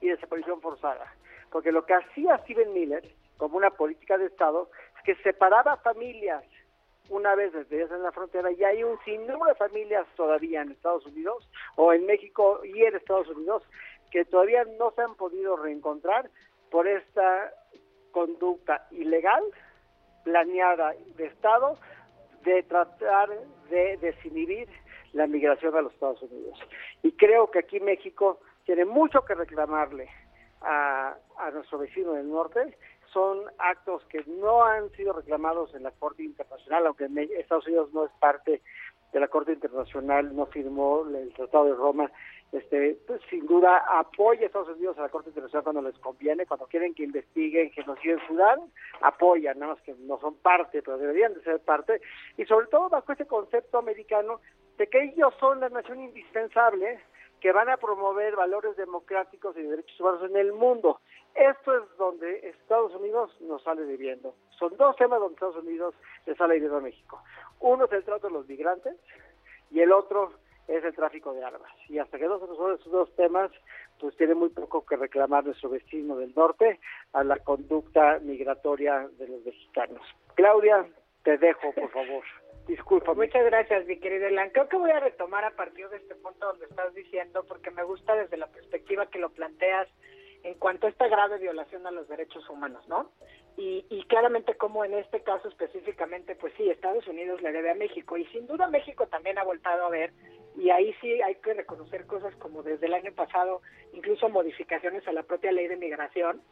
y 0.00 0.08
desaparición 0.08 0.60
forzada. 0.60 1.14
Porque 1.50 1.72
lo 1.72 1.86
que 1.86 1.94
hacía 1.94 2.38
Steven 2.38 2.72
Miller 2.72 3.04
como 3.36 3.56
una 3.56 3.70
política 3.70 4.18
de 4.18 4.26
Estado 4.26 4.70
es 4.96 5.02
que 5.04 5.22
separaba 5.22 5.76
familias 5.78 6.44
una 7.08 7.34
vez 7.34 7.52
desde 7.52 7.82
en 7.82 8.02
la 8.02 8.12
frontera 8.12 8.50
y 8.52 8.62
hay 8.64 8.84
un 8.84 8.98
sinnúmero 9.04 9.46
de 9.46 9.54
familias 9.54 10.06
todavía 10.16 10.62
en 10.62 10.72
Estados 10.72 11.06
Unidos 11.06 11.48
o 11.76 11.92
en 11.92 12.06
México 12.06 12.60
y 12.64 12.82
en 12.84 12.96
Estados 12.96 13.28
Unidos 13.28 13.62
que 14.10 14.24
todavía 14.24 14.64
no 14.78 14.90
se 14.92 15.02
han 15.02 15.14
podido 15.14 15.56
reencontrar 15.56 16.30
por 16.70 16.86
esta 16.86 17.52
conducta 18.12 18.86
ilegal 18.90 19.42
planeada 20.24 20.94
de 21.16 21.26
Estado 21.26 21.78
de 22.44 22.62
tratar 22.64 23.28
de 23.68 23.96
desinhibir 23.98 24.68
la 25.12 25.26
migración 25.26 25.74
a 25.76 25.82
los 25.82 25.92
Estados 25.92 26.22
Unidos. 26.22 26.58
Y 27.02 27.12
creo 27.12 27.50
que 27.50 27.60
aquí 27.60 27.80
México 27.80 28.40
tiene 28.64 28.84
mucho 28.84 29.24
que 29.24 29.34
reclamarle 29.34 30.08
a, 30.62 31.16
a 31.38 31.50
nuestro 31.50 31.78
vecino 31.78 32.12
del 32.12 32.30
norte 32.30 32.76
son 33.12 33.40
actos 33.58 34.04
que 34.06 34.24
no 34.26 34.64
han 34.64 34.90
sido 34.92 35.12
reclamados 35.12 35.74
en 35.74 35.82
la 35.82 35.90
Corte 35.90 36.22
Internacional, 36.22 36.86
aunque 36.86 37.08
Estados 37.38 37.66
Unidos 37.66 37.92
no 37.92 38.04
es 38.04 38.12
parte 38.20 38.62
de 39.12 39.20
la 39.20 39.28
Corte 39.28 39.52
Internacional, 39.52 40.34
no 40.34 40.46
firmó 40.46 41.04
el 41.08 41.32
Tratado 41.34 41.64
de 41.64 41.74
Roma, 41.74 42.10
este, 42.52 42.98
pues, 43.06 43.20
sin 43.30 43.46
duda 43.46 43.84
apoya 43.98 44.42
a 44.42 44.46
Estados 44.46 44.70
Unidos 44.70 44.98
a 44.98 45.02
la 45.02 45.08
Corte 45.08 45.28
Internacional 45.28 45.62
cuando 45.62 45.82
les 45.82 45.98
conviene, 45.98 46.46
cuando 46.46 46.66
quieren 46.66 46.94
que 46.94 47.04
investiguen 47.04 47.70
genocidio 47.70 48.14
en 48.14 48.26
Sudán, 48.26 48.60
apoyan, 49.02 49.58
nada 49.58 49.74
más 49.74 49.82
que 49.82 49.94
no 49.94 50.18
son 50.20 50.34
parte, 50.36 50.82
pero 50.82 50.98
deberían 50.98 51.34
de 51.34 51.42
ser 51.42 51.60
parte, 51.60 52.00
y 52.36 52.44
sobre 52.46 52.66
todo 52.66 52.88
bajo 52.88 53.12
ese 53.12 53.26
concepto 53.26 53.78
americano 53.78 54.40
de 54.78 54.88
que 54.88 55.02
ellos 55.04 55.32
son 55.38 55.60
la 55.60 55.68
nación 55.68 56.00
indispensable 56.00 56.98
que 57.40 57.52
van 57.52 57.68
a 57.68 57.76
promover 57.76 58.36
valores 58.36 58.76
democráticos 58.76 59.56
y 59.56 59.62
derechos 59.62 59.98
humanos 60.00 60.22
en 60.28 60.36
el 60.36 60.52
mundo. 60.52 61.00
Esto 61.34 61.76
es 61.76 61.96
donde 61.96 62.48
Estados 62.48 62.94
Unidos 62.94 63.34
nos 63.40 63.62
sale 63.62 63.84
debiendo. 63.84 64.34
Son 64.58 64.76
dos 64.76 64.96
temas 64.96 65.20
donde 65.20 65.34
Estados 65.34 65.56
Unidos 65.56 65.94
le 66.26 66.34
sale 66.34 66.54
debiendo 66.54 66.78
a 66.78 66.82
México. 66.82 67.22
Uno 67.60 67.84
es 67.86 67.92
el 67.92 68.04
trato 68.04 68.26
de 68.26 68.34
los 68.34 68.48
migrantes 68.48 68.96
y 69.70 69.80
el 69.80 69.92
otro 69.92 70.32
es 70.70 70.84
el 70.84 70.94
tráfico 70.94 71.34
de 71.34 71.44
armas. 71.44 71.72
Y 71.88 71.98
hasta 71.98 72.18
que 72.18 72.26
no 72.26 72.38
se 72.38 72.46
resuelvan 72.46 72.78
esos 72.78 72.92
dos 72.92 73.14
temas, 73.16 73.50
pues 73.98 74.16
tiene 74.16 74.34
muy 74.34 74.48
poco 74.50 74.84
que 74.86 74.96
reclamar 74.96 75.44
nuestro 75.44 75.70
vecino 75.70 76.16
del 76.16 76.32
norte 76.34 76.78
a 77.12 77.24
la 77.24 77.36
conducta 77.38 78.18
migratoria 78.20 79.08
de 79.18 79.28
los 79.28 79.44
mexicanos. 79.44 80.02
Claudia, 80.34 80.86
te 81.24 81.38
dejo, 81.38 81.72
por 81.72 81.90
favor. 81.90 82.24
Disculpa. 82.68 83.14
Muchas 83.14 83.44
gracias, 83.44 83.86
mi 83.86 83.98
querida 83.98 84.28
Elan. 84.28 84.50
Creo 84.50 84.68
que 84.68 84.76
voy 84.76 84.90
a 84.90 85.00
retomar 85.00 85.44
a 85.44 85.56
partir 85.56 85.88
de 85.88 85.96
este 85.96 86.14
punto 86.14 86.46
donde 86.46 86.66
estás 86.66 86.94
diciendo, 86.94 87.44
porque 87.48 87.70
me 87.72 87.82
gusta 87.82 88.14
desde 88.14 88.36
la 88.36 88.46
perspectiva 88.46 89.06
que 89.06 89.18
lo 89.18 89.30
planteas 89.30 89.88
en 90.44 90.54
cuanto 90.54 90.86
a 90.86 90.90
esta 90.90 91.08
grave 91.08 91.38
violación 91.38 91.86
a 91.86 91.90
los 91.90 92.08
derechos 92.08 92.48
humanos, 92.48 92.86
¿no? 92.88 93.10
Y, 93.56 93.84
y 93.90 94.04
claramente 94.04 94.54
como 94.54 94.84
en 94.84 94.94
este 94.94 95.20
caso 95.22 95.48
específicamente, 95.48 96.34
pues 96.36 96.52
sí, 96.56 96.70
Estados 96.70 97.06
Unidos 97.06 97.42
le 97.42 97.52
debe 97.52 97.70
a 97.70 97.74
México. 97.74 98.16
Y 98.16 98.24
sin 98.26 98.46
duda 98.46 98.68
México 98.68 99.06
también 99.06 99.38
ha 99.38 99.44
voltado 99.44 99.84
a 99.84 99.90
ver 99.90 100.12
y 100.56 100.70
ahí 100.70 100.94
sí 101.00 101.22
hay 101.22 101.36
que 101.36 101.54
reconocer 101.54 102.06
cosas 102.06 102.34
como 102.36 102.62
desde 102.62 102.86
el 102.86 102.94
año 102.94 103.12
pasado, 103.12 103.62
incluso 103.92 104.28
modificaciones 104.28 105.06
a 105.06 105.12
la 105.12 105.22
propia 105.22 105.52
ley 105.52 105.68
de 105.68 105.76
migración, 105.76 106.42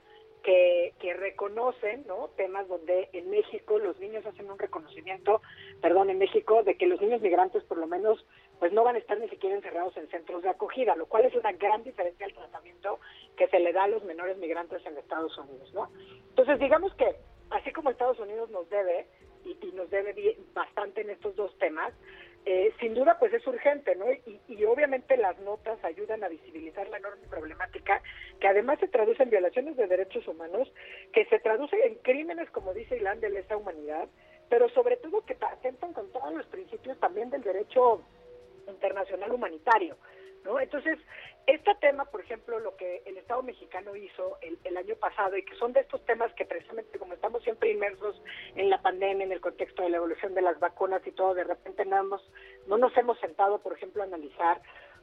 que, 0.43 0.95
que 1.01 1.15
reconocen 1.15 2.05
¿no? 2.07 2.29
temas 2.37 2.69
donde 2.69 3.09
en 3.13 3.31
México 3.31 3.79
los 3.79 3.99
niños 3.99 4.25
hacen 4.27 4.51
un 4.51 4.59
reconocimiento, 4.59 5.43
perdón, 5.81 6.11
en 6.11 6.19
México, 6.19 6.63
de 6.63 6.77
que 6.77 6.87
los 6.87 7.01
niños 7.01 7.21
migrantes 7.21 7.65
por 7.65 7.79
lo 7.79 7.87
menos 7.87 8.25
pues 8.59 8.73
no 8.73 8.85
van 8.85 8.97
a 8.97 8.99
estar 8.99 9.19
ni 9.19 9.29
siquiera 9.29 9.57
encerrados 9.57 9.97
en 9.97 10.09
centros 10.09 10.43
de 10.43 10.49
acogida, 10.49 10.97
lo 10.97 11.07
cual 11.07 11.25
es 11.25 11.35
una 11.35 11.53
gran 11.53 11.85
diferencia 11.85 12.27
al 12.27 12.35
tratamiento 12.35 12.99
que 13.37 13.49
se 13.49 13.61
le 13.61 13.73
da 13.73 13.85
a 13.85 13.89
los 13.89 14.05
menores 14.05 14.37
migrantes 14.39 14.85
en 14.85 14.97
Estados 14.99 15.37
Unidos, 15.39 15.73
¿no? 15.73 15.91
Entonces, 16.31 16.59
digamos 16.59 16.93
que 16.95 17.17
así 17.51 17.73
como 17.73 17.91
Estados 17.91 18.19
Unidos 18.19 18.51
nos 18.51 18.69
debe 18.69 19.07
y, 19.45 19.57
y 19.65 19.73
nos 19.73 19.89
debe 19.91 20.37
bastante 20.55 21.03
en 21.03 21.11
estos 21.11 21.37
dos 21.37 21.57
temas, 21.59 21.95
eh, 22.45 22.73
sin 22.81 22.95
duda 22.95 23.19
pues 23.19 23.33
es 23.33 23.47
urgente, 23.47 23.95
¿no? 23.97 24.11
Y, 24.11 24.41
y, 24.49 24.65
obviamente 24.65 25.17
las 25.17 25.39
notas 25.41 25.83
ayudan 25.85 26.25
a 26.25 26.29
visibilizar 26.29 26.89
la 26.89 26.97
enorme 26.97 27.27
problemática 27.29 28.03
que 28.41 28.49
además 28.49 28.79
se 28.81 28.89
traduce 28.89 29.23
en 29.23 29.31
violaciones 29.31 29.77
de 29.77 29.87
derechos 29.87 30.27
humanos, 30.29 30.73
que 31.13 31.27
se 31.27 31.39
traduce 31.41 31.77
en 31.87 31.97
crímenes, 31.97 32.51
como 32.51 32.73
dice 32.73 32.97
Ilan, 32.97 33.21
de 33.21 33.31
lesa 33.31 33.57
humanidad, 33.57 34.09
pero 34.49 34.69
sobre 34.71 34.97
todo 34.97 35.25
que 35.27 35.37
atentan 35.41 35.93
con 35.93 36.11
todos 36.13 36.33
los 36.33 36.47
principios 36.47 36.99
también 36.99 37.31
del 37.31 37.43
derecho 37.43 38.03
internacional 38.67 39.33
humanitario. 39.33 39.97
Entonces, 40.61 40.99
este 41.47 41.75
tema, 41.81 42.05
por 42.05 42.21
ejemplo, 42.21 42.59
lo 42.61 42.77
que 42.77 43.03
el 43.07 43.17
Estado 43.17 43.43
mexicano 43.43 43.97
hizo 43.97 44.39
el, 44.43 44.59
el, 44.65 44.77
año 44.77 44.95
pasado 44.97 45.37
y 45.37 45.45
que 45.45 45.57
son 45.57 45.73
de 45.73 45.81
estos 45.81 46.05
temas 46.07 46.33
que 46.35 46.45
precisamente 46.45 46.99
como 46.99 47.15
estamos 47.15 47.43
siempre 47.43 47.73
inmersos 47.73 48.21
en 48.55 48.71
la 48.71 48.81
pandemia, 48.81 49.25
en 49.25 49.33
el 49.33 49.41
contexto 49.41 49.83
de 49.83 49.91
la 49.91 49.97
evolución 49.99 50.35
de 50.35 50.43
las 50.43 50.59
vacunas 50.61 51.07
y 51.07 51.13
todo, 51.13 51.35
de 51.35 51.45
repente 51.45 51.85
no, 51.85 51.99
hemos, 51.99 52.23
no 52.67 52.79
nos 52.79 52.97
hemos 52.97 53.19
sentado, 53.21 53.59
por 53.61 53.73
ejemplo, 53.73 54.03
a 54.03 54.07
analizar 54.07 54.61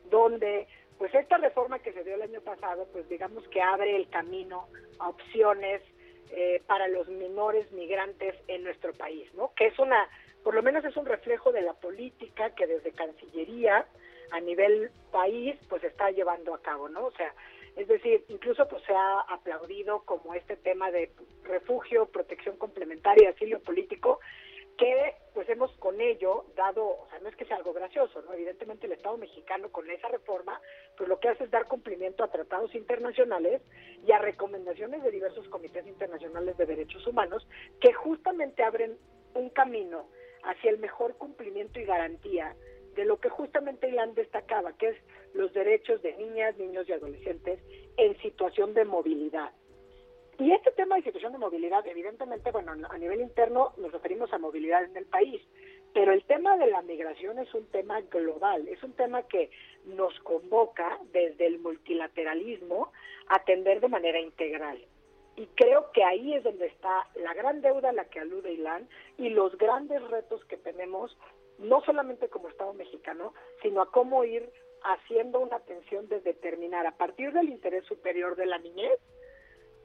dónde, 0.09 0.67
pues 0.97 1.13
esta 1.13 1.37
reforma 1.37 1.79
que 1.79 1.93
se 1.93 2.03
dio 2.03 2.15
el 2.15 2.21
año 2.21 2.41
pasado, 2.41 2.87
pues 2.91 3.07
digamos 3.09 3.47
que 3.49 3.61
abre 3.61 3.95
el 3.95 4.09
camino 4.09 4.67
a 4.99 5.09
opciones 5.09 5.81
eh, 6.31 6.61
para 6.67 6.87
los 6.87 7.07
menores 7.07 7.71
migrantes 7.71 8.35
en 8.47 8.63
nuestro 8.63 8.93
país, 8.93 9.31
¿no? 9.35 9.53
Que 9.55 9.67
es 9.67 9.79
una, 9.79 10.07
por 10.43 10.55
lo 10.55 10.63
menos 10.63 10.83
es 10.85 10.95
un 10.97 11.05
reflejo 11.05 11.51
de 11.51 11.61
la 11.61 11.73
política 11.73 12.49
que 12.55 12.67
desde 12.67 12.91
Cancillería, 12.91 13.85
a 14.35 14.41
nivel 14.41 14.91
país 15.11 15.55
pues 15.69 15.81
está 15.83 16.11
llevando 16.11 16.53
a 16.53 16.61
cabo, 16.61 16.89
¿no? 16.89 17.05
O 17.05 17.11
sea, 17.11 17.33
es 17.77 17.87
decir, 17.87 18.25
incluso 18.27 18.67
pues 18.67 18.83
se 18.83 18.93
ha 18.93 19.21
aplaudido 19.21 20.01
como 20.03 20.33
este 20.33 20.57
tema 20.57 20.91
de 20.91 21.09
refugio, 21.43 22.07
protección 22.07 22.57
complementaria, 22.57 23.29
asilo 23.29 23.61
político, 23.61 24.19
que 24.77 25.15
pues 25.33 25.47
hemos 25.47 25.71
con 25.77 26.01
ello 26.01 26.45
dado, 26.57 26.85
o 26.85 27.07
sea, 27.09 27.19
no 27.19 27.29
es 27.29 27.35
que 27.37 27.45
sea 27.45 27.55
algo 27.55 27.71
gracioso, 27.71 28.21
¿no? 28.23 28.33
Evidentemente 28.33 28.87
el 28.87 28.93
Estado 28.93 29.17
mexicano 29.17 29.71
con 29.71 29.89
esa 29.89 30.09
reforma, 30.09 30.59
pues 30.97 31.07
lo 31.07 31.17
que 31.21 31.29
hace 31.29 31.45
es 31.45 31.51
dar 31.51 31.67
cumplimiento 31.67 32.25
a 32.25 32.31
tratados 32.31 32.75
internacionales 32.75 33.61
y 34.05 34.11
a 34.11 34.19
recomendaciones 34.19 35.01
de 35.01 35.11
diversos 35.11 35.47
comités 35.47 35.87
internacionales 35.87 36.57
de 36.57 36.65
derechos 36.65 37.07
humanos 37.07 37.47
que 37.79 37.93
justamente 37.93 38.63
abren 38.63 38.97
un 39.33 39.49
camino 39.49 40.07
hacia 40.43 40.71
el 40.71 40.79
mejor 40.79 41.15
cumplimiento 41.15 41.79
y 41.79 41.85
garantía 41.85 42.53
de 42.95 43.05
lo 43.05 43.19
que 43.19 43.29
justamente 43.29 43.89
Ilan 43.89 44.15
destacaba, 44.15 44.73
que 44.73 44.89
es 44.89 44.97
los 45.33 45.53
derechos 45.53 46.01
de 46.01 46.15
niñas, 46.15 46.57
niños 46.57 46.87
y 46.87 46.93
adolescentes 46.93 47.59
en 47.97 48.17
situación 48.21 48.73
de 48.73 48.85
movilidad. 48.85 49.51
Y 50.37 50.51
este 50.51 50.71
tema 50.71 50.95
de 50.97 51.03
situación 51.03 51.31
de 51.31 51.37
movilidad, 51.37 51.85
evidentemente, 51.87 52.51
bueno, 52.51 52.73
a 52.89 52.97
nivel 52.97 53.21
interno 53.21 53.73
nos 53.77 53.91
referimos 53.91 54.33
a 54.33 54.37
movilidad 54.37 54.83
en 54.83 54.97
el 54.97 55.05
país, 55.05 55.41
pero 55.93 56.11
el 56.11 56.25
tema 56.25 56.57
de 56.57 56.67
la 56.67 56.81
migración 56.81 57.39
es 57.39 57.53
un 57.53 57.65
tema 57.67 58.01
global, 58.01 58.67
es 58.67 58.83
un 58.83 58.91
tema 58.93 59.23
que 59.23 59.49
nos 59.85 60.19
convoca 60.19 60.99
desde 61.13 61.47
el 61.47 61.59
multilateralismo 61.59 62.91
a 63.27 63.35
atender 63.35 63.79
de 63.79 63.87
manera 63.87 64.19
integral. 64.19 64.77
Y 65.37 65.47
creo 65.55 65.91
que 65.91 66.03
ahí 66.03 66.33
es 66.33 66.43
donde 66.43 66.67
está 66.67 67.07
la 67.15 67.33
gran 67.33 67.61
deuda 67.61 67.89
a 67.89 67.93
la 67.93 68.05
que 68.05 68.19
alude 68.19 68.53
Ilan 68.53 68.89
y 69.17 69.29
los 69.29 69.57
grandes 69.57 70.01
retos 70.09 70.43
que 70.45 70.57
tenemos 70.57 71.17
no 71.57 71.81
solamente 71.81 72.29
como 72.29 72.49
Estado 72.49 72.73
mexicano, 72.73 73.33
sino 73.61 73.81
a 73.81 73.91
cómo 73.91 74.23
ir 74.23 74.49
haciendo 74.83 75.39
una 75.39 75.57
atención 75.57 76.07
de 76.09 76.21
determinar 76.21 76.85
a 76.85 76.97
partir 76.97 77.31
del 77.33 77.49
interés 77.49 77.85
superior 77.85 78.35
de 78.35 78.45
la 78.45 78.59
niñez 78.59 78.99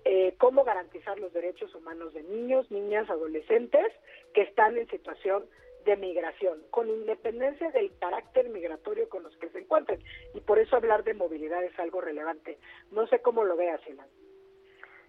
eh, 0.05 0.35
cómo 0.39 0.65
garantizar 0.65 1.19
los 1.19 1.33
derechos 1.33 1.75
humanos 1.75 2.15
de 2.15 2.23
niños, 2.23 2.71
niñas, 2.71 3.09
adolescentes 3.11 3.93
que 4.33 4.43
están 4.43 4.77
en 4.79 4.89
situación 4.89 5.45
de 5.85 5.97
migración, 5.97 6.63
con 6.71 6.89
independencia 6.89 7.71
del 7.71 7.93
carácter 7.99 8.49
migratorio 8.49 9.09
con 9.09 9.23
los 9.23 9.37
que 9.37 9.51
se 9.51 9.59
encuentren. 9.59 10.03
Y 10.35 10.41
por 10.41 10.59
eso 10.59 10.77
hablar 10.77 11.05
de 11.05 11.15
movilidad 11.15 11.63
es 11.65 11.79
algo 11.79 12.01
relevante. 12.01 12.59
No 12.91 13.07
sé 13.09 13.21
cómo 13.21 13.45
lo 13.45 13.57
veas, 13.57 13.81
Silan. 13.83 14.09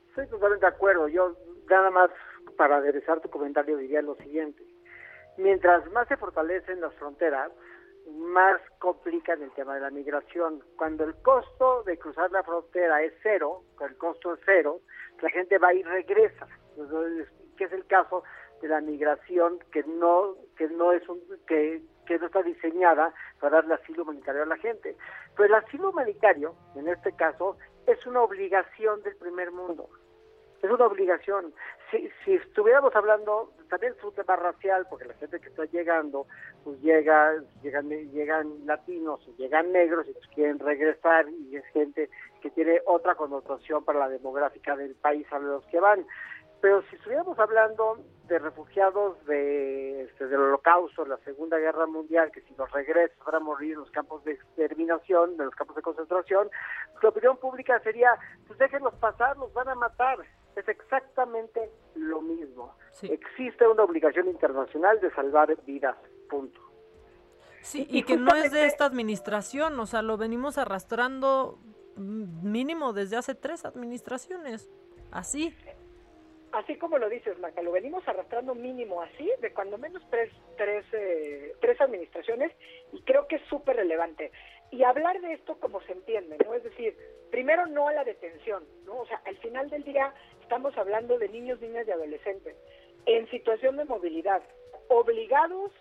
Estoy 0.09 0.27
totalmente 0.27 0.65
de 0.65 0.71
acuerdo. 0.71 1.07
Yo 1.07 1.35
nada 1.69 1.89
más 1.89 2.11
para 2.57 2.77
aderezar 2.77 3.21
tu 3.21 3.29
comentario 3.29 3.77
diría 3.77 4.01
lo 4.01 4.15
siguiente. 4.15 4.63
Mientras 5.37 5.89
más 5.91 6.07
se 6.07 6.17
fortalecen 6.17 6.81
las 6.81 6.93
fronteras, 6.95 7.51
más 8.09 8.59
complican 8.79 9.41
el 9.41 9.51
tema 9.51 9.75
de 9.75 9.81
la 9.81 9.89
migración. 9.89 10.63
Cuando 10.77 11.03
el 11.03 11.15
costo 11.21 11.83
de 11.83 11.97
cruzar 11.97 12.31
la 12.31 12.43
frontera 12.43 13.01
es 13.03 13.13
cero, 13.23 13.63
el 13.81 13.97
costo 13.97 14.33
es 14.33 14.39
cero, 14.45 14.81
la 15.21 15.29
gente 15.29 15.57
va 15.57 15.73
y 15.73 15.83
regresa. 15.83 16.47
que 17.57 17.63
es 17.65 17.71
el 17.71 17.85
caso 17.85 18.23
de 18.61 18.67
la 18.67 18.81
migración 18.81 19.59
que 19.71 19.83
no 19.83 20.35
que 20.57 20.67
no 20.67 20.91
es 20.91 21.07
un, 21.09 21.21
que 21.47 21.81
que 22.05 22.17
no 22.19 22.25
está 22.25 22.41
diseñada 22.41 23.13
para 23.39 23.57
darle 23.57 23.75
asilo 23.75 24.03
humanitario 24.03 24.43
a 24.43 24.47
la 24.47 24.57
gente. 24.57 24.97
Pero 25.35 25.45
el 25.45 25.63
asilo 25.63 25.89
humanitario, 25.89 26.55
en 26.75 26.87
este 26.87 27.15
caso, 27.15 27.57
es 27.87 28.05
una 28.05 28.21
obligación 28.21 29.01
del 29.03 29.15
primer 29.15 29.51
mundo 29.51 29.89
es 30.61 30.69
una 30.69 30.85
obligación. 30.85 31.53
Si, 31.89 32.09
si 32.23 32.35
estuviéramos 32.35 32.95
hablando, 32.95 33.51
también 33.69 33.93
es 33.97 34.03
un 34.03 34.13
tema 34.13 34.35
racial, 34.35 34.85
porque 34.89 35.05
la 35.05 35.13
gente 35.15 35.39
que 35.39 35.49
está 35.49 35.65
llegando, 35.65 36.27
pues 36.63 36.79
llega, 36.81 37.35
llegan, 37.63 37.89
llegan 37.89 38.65
latinos, 38.65 39.19
llegan 39.37 39.71
negros 39.71 40.07
y 40.07 40.13
pues 40.13 40.27
quieren 40.27 40.59
regresar 40.59 41.27
y 41.29 41.55
es 41.55 41.65
gente 41.67 42.09
que 42.41 42.51
tiene 42.51 42.81
otra 42.85 43.15
connotación 43.15 43.83
para 43.83 43.99
la 43.99 44.09
demográfica 44.09 44.75
del 44.75 44.95
país 44.95 45.25
a 45.31 45.39
los 45.39 45.65
que 45.65 45.79
van. 45.79 46.05
Pero 46.61 46.83
si 46.83 46.95
estuviéramos 46.95 47.39
hablando 47.39 47.97
de 48.27 48.37
refugiados 48.37 49.25
de, 49.25 50.03
este, 50.03 50.27
del 50.27 50.39
holocausto, 50.39 51.05
la 51.05 51.17
Segunda 51.17 51.57
Guerra 51.57 51.87
Mundial, 51.87 52.31
que 52.31 52.41
si 52.41 52.53
los 52.55 52.71
regresan 52.71 53.17
van 53.25 53.35
a 53.35 53.39
morir 53.39 53.73
en 53.73 53.79
los 53.79 53.89
campos 53.89 54.23
de 54.23 54.33
exterminación, 54.33 55.31
en 55.31 55.45
los 55.45 55.55
campos 55.55 55.75
de 55.75 55.81
concentración, 55.81 56.49
pues 56.91 57.03
la 57.03 57.09
opinión 57.09 57.37
pública 57.37 57.79
sería, 57.79 58.15
pues 58.45 58.59
déjenlos 58.59 58.93
pasar, 58.95 59.37
los 59.37 59.51
van 59.53 59.69
a 59.69 59.75
matar 59.75 60.19
es 60.55 60.67
exactamente 60.67 61.69
lo 61.95 62.21
mismo. 62.21 62.75
Existe 63.01 63.67
una 63.67 63.83
obligación 63.83 64.27
internacional 64.27 64.99
de 64.99 65.11
salvar 65.11 65.55
vidas, 65.65 65.97
punto. 66.29 66.59
Sí, 67.61 67.87
y, 67.89 68.03
que 68.03 68.17
no 68.17 68.35
es 68.35 68.51
de 68.51 68.65
esta 68.65 68.85
administración, 68.85 69.79
o 69.79 69.85
sea, 69.85 70.01
lo 70.01 70.17
venimos 70.17 70.57
arrastrando 70.57 71.59
mínimo 71.95 72.93
desde 72.93 73.17
hace 73.17 73.35
tres 73.35 73.65
administraciones, 73.65 74.69
así. 75.11 75.55
Así 76.51 76.75
como 76.77 76.97
lo 76.97 77.07
dices, 77.07 77.39
Maca, 77.39 77.61
lo 77.61 77.71
venimos 77.71 78.05
arrastrando 78.07 78.55
mínimo 78.55 79.01
así, 79.01 79.29
de 79.41 79.53
cuando 79.53 79.77
menos 79.77 80.03
tres, 80.09 80.31
tres, 80.57 80.85
eh, 80.91 81.53
tres 81.61 81.79
administraciones, 81.79 82.51
y 82.91 83.01
creo 83.03 83.27
que 83.27 83.37
es 83.37 83.43
súper 83.47 83.77
relevante. 83.77 84.31
Y 84.71 84.83
hablar 84.83 85.19
de 85.21 85.33
esto 85.33 85.59
como 85.59 85.81
se 85.81 85.91
entiende, 85.91 86.37
¿no? 86.45 86.53
Es 86.53 86.63
decir, 86.63 86.95
primero 87.29 87.65
no 87.67 87.87
a 87.89 87.93
la 87.93 88.03
detención, 88.03 88.63
¿no? 88.85 89.01
O 89.01 89.05
sea, 89.05 89.21
al 89.25 89.37
final 89.37 89.69
del 89.69 89.83
día 89.83 90.13
estamos 90.41 90.77
hablando 90.77 91.17
de 91.19 91.29
niños, 91.29 91.59
niñas 91.61 91.87
y 91.87 91.91
adolescentes 91.91 92.55
en 93.05 93.29
situación 93.29 93.77
de 93.77 93.85
movilidad, 93.85 94.41
obligados, 94.87 95.71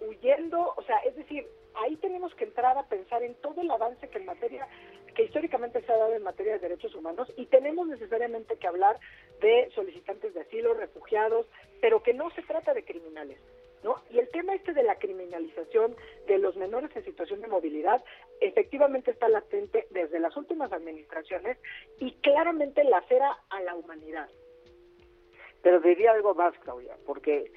huyendo, 0.00 0.74
o 0.76 0.82
sea, 0.82 0.98
es 0.98 1.14
decir, 1.16 1.46
ahí 1.74 1.96
tenemos 1.96 2.34
que 2.34 2.44
entrar 2.44 2.76
a 2.76 2.88
pensar 2.88 3.22
en 3.22 3.34
todo 3.36 3.60
el 3.60 3.70
avance 3.70 4.08
que 4.08 4.18
en 4.18 4.26
materia 4.26 4.66
que 5.14 5.24
históricamente 5.24 5.82
se 5.82 5.92
ha 5.92 5.96
dado 5.96 6.14
en 6.14 6.22
materia 6.22 6.54
de 6.54 6.58
derechos 6.60 6.94
humanos 6.94 7.30
y 7.36 7.46
tenemos 7.46 7.86
necesariamente 7.86 8.56
que 8.56 8.66
hablar 8.66 8.98
de 9.40 9.70
solicitantes 9.74 10.32
de 10.32 10.40
asilo, 10.40 10.74
refugiados, 10.74 11.46
pero 11.80 12.02
que 12.02 12.14
no 12.14 12.30
se 12.30 12.42
trata 12.42 12.72
de 12.72 12.84
criminales. 12.84 13.38
¿No? 13.82 13.96
Y 14.10 14.20
el 14.20 14.28
tema 14.28 14.54
este 14.54 14.72
de 14.72 14.84
la 14.84 14.96
criminalización 14.96 15.96
de 16.28 16.38
los 16.38 16.56
menores 16.56 16.94
en 16.94 17.04
situación 17.04 17.40
de 17.40 17.48
movilidad 17.48 18.04
efectivamente 18.40 19.10
está 19.10 19.28
latente 19.28 19.88
desde 19.90 20.20
las 20.20 20.36
últimas 20.36 20.72
administraciones 20.72 21.58
y 21.98 22.12
claramente 22.20 22.84
lacera 22.84 23.36
a 23.50 23.60
la 23.62 23.74
humanidad. 23.74 24.28
Pero 25.62 25.80
diría 25.80 26.12
algo 26.12 26.34
más, 26.34 26.56
Claudia, 26.60 26.96
porque 27.06 27.52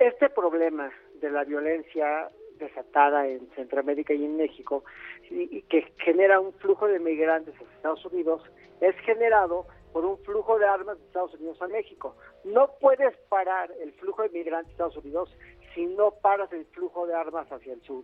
este 0.00 0.28
problema 0.30 0.92
de 1.20 1.30
la 1.30 1.44
violencia 1.44 2.28
desatada 2.58 3.26
en 3.26 3.48
Centroamérica 3.54 4.14
y 4.14 4.24
en 4.24 4.36
México 4.36 4.84
y, 5.30 5.58
y, 5.58 5.62
que 5.62 5.92
genera 5.98 6.40
un 6.40 6.52
flujo 6.54 6.88
de 6.88 6.98
migrantes 6.98 7.54
a 7.60 7.74
Estados 7.74 8.04
Unidos 8.06 8.42
es 8.80 8.96
generado 9.00 9.66
por 9.92 10.04
un 10.04 10.18
flujo 10.18 10.58
de 10.58 10.66
armas 10.66 10.98
de 10.98 11.06
Estados 11.06 11.34
Unidos 11.34 11.60
a 11.62 11.68
México. 11.68 12.16
No 12.44 12.70
puedes 12.80 13.16
parar 13.28 13.72
el 13.80 13.92
flujo 13.94 14.22
de 14.22 14.28
migrantes 14.30 14.70
a 14.70 14.72
Estados 14.72 14.96
Unidos 14.98 15.30
si 15.78 15.86
no 15.86 16.10
paras 16.10 16.52
el 16.52 16.66
flujo 16.66 17.06
de 17.06 17.14
armas 17.14 17.46
hacia 17.52 17.72
el 17.72 17.80
sur. 17.82 18.02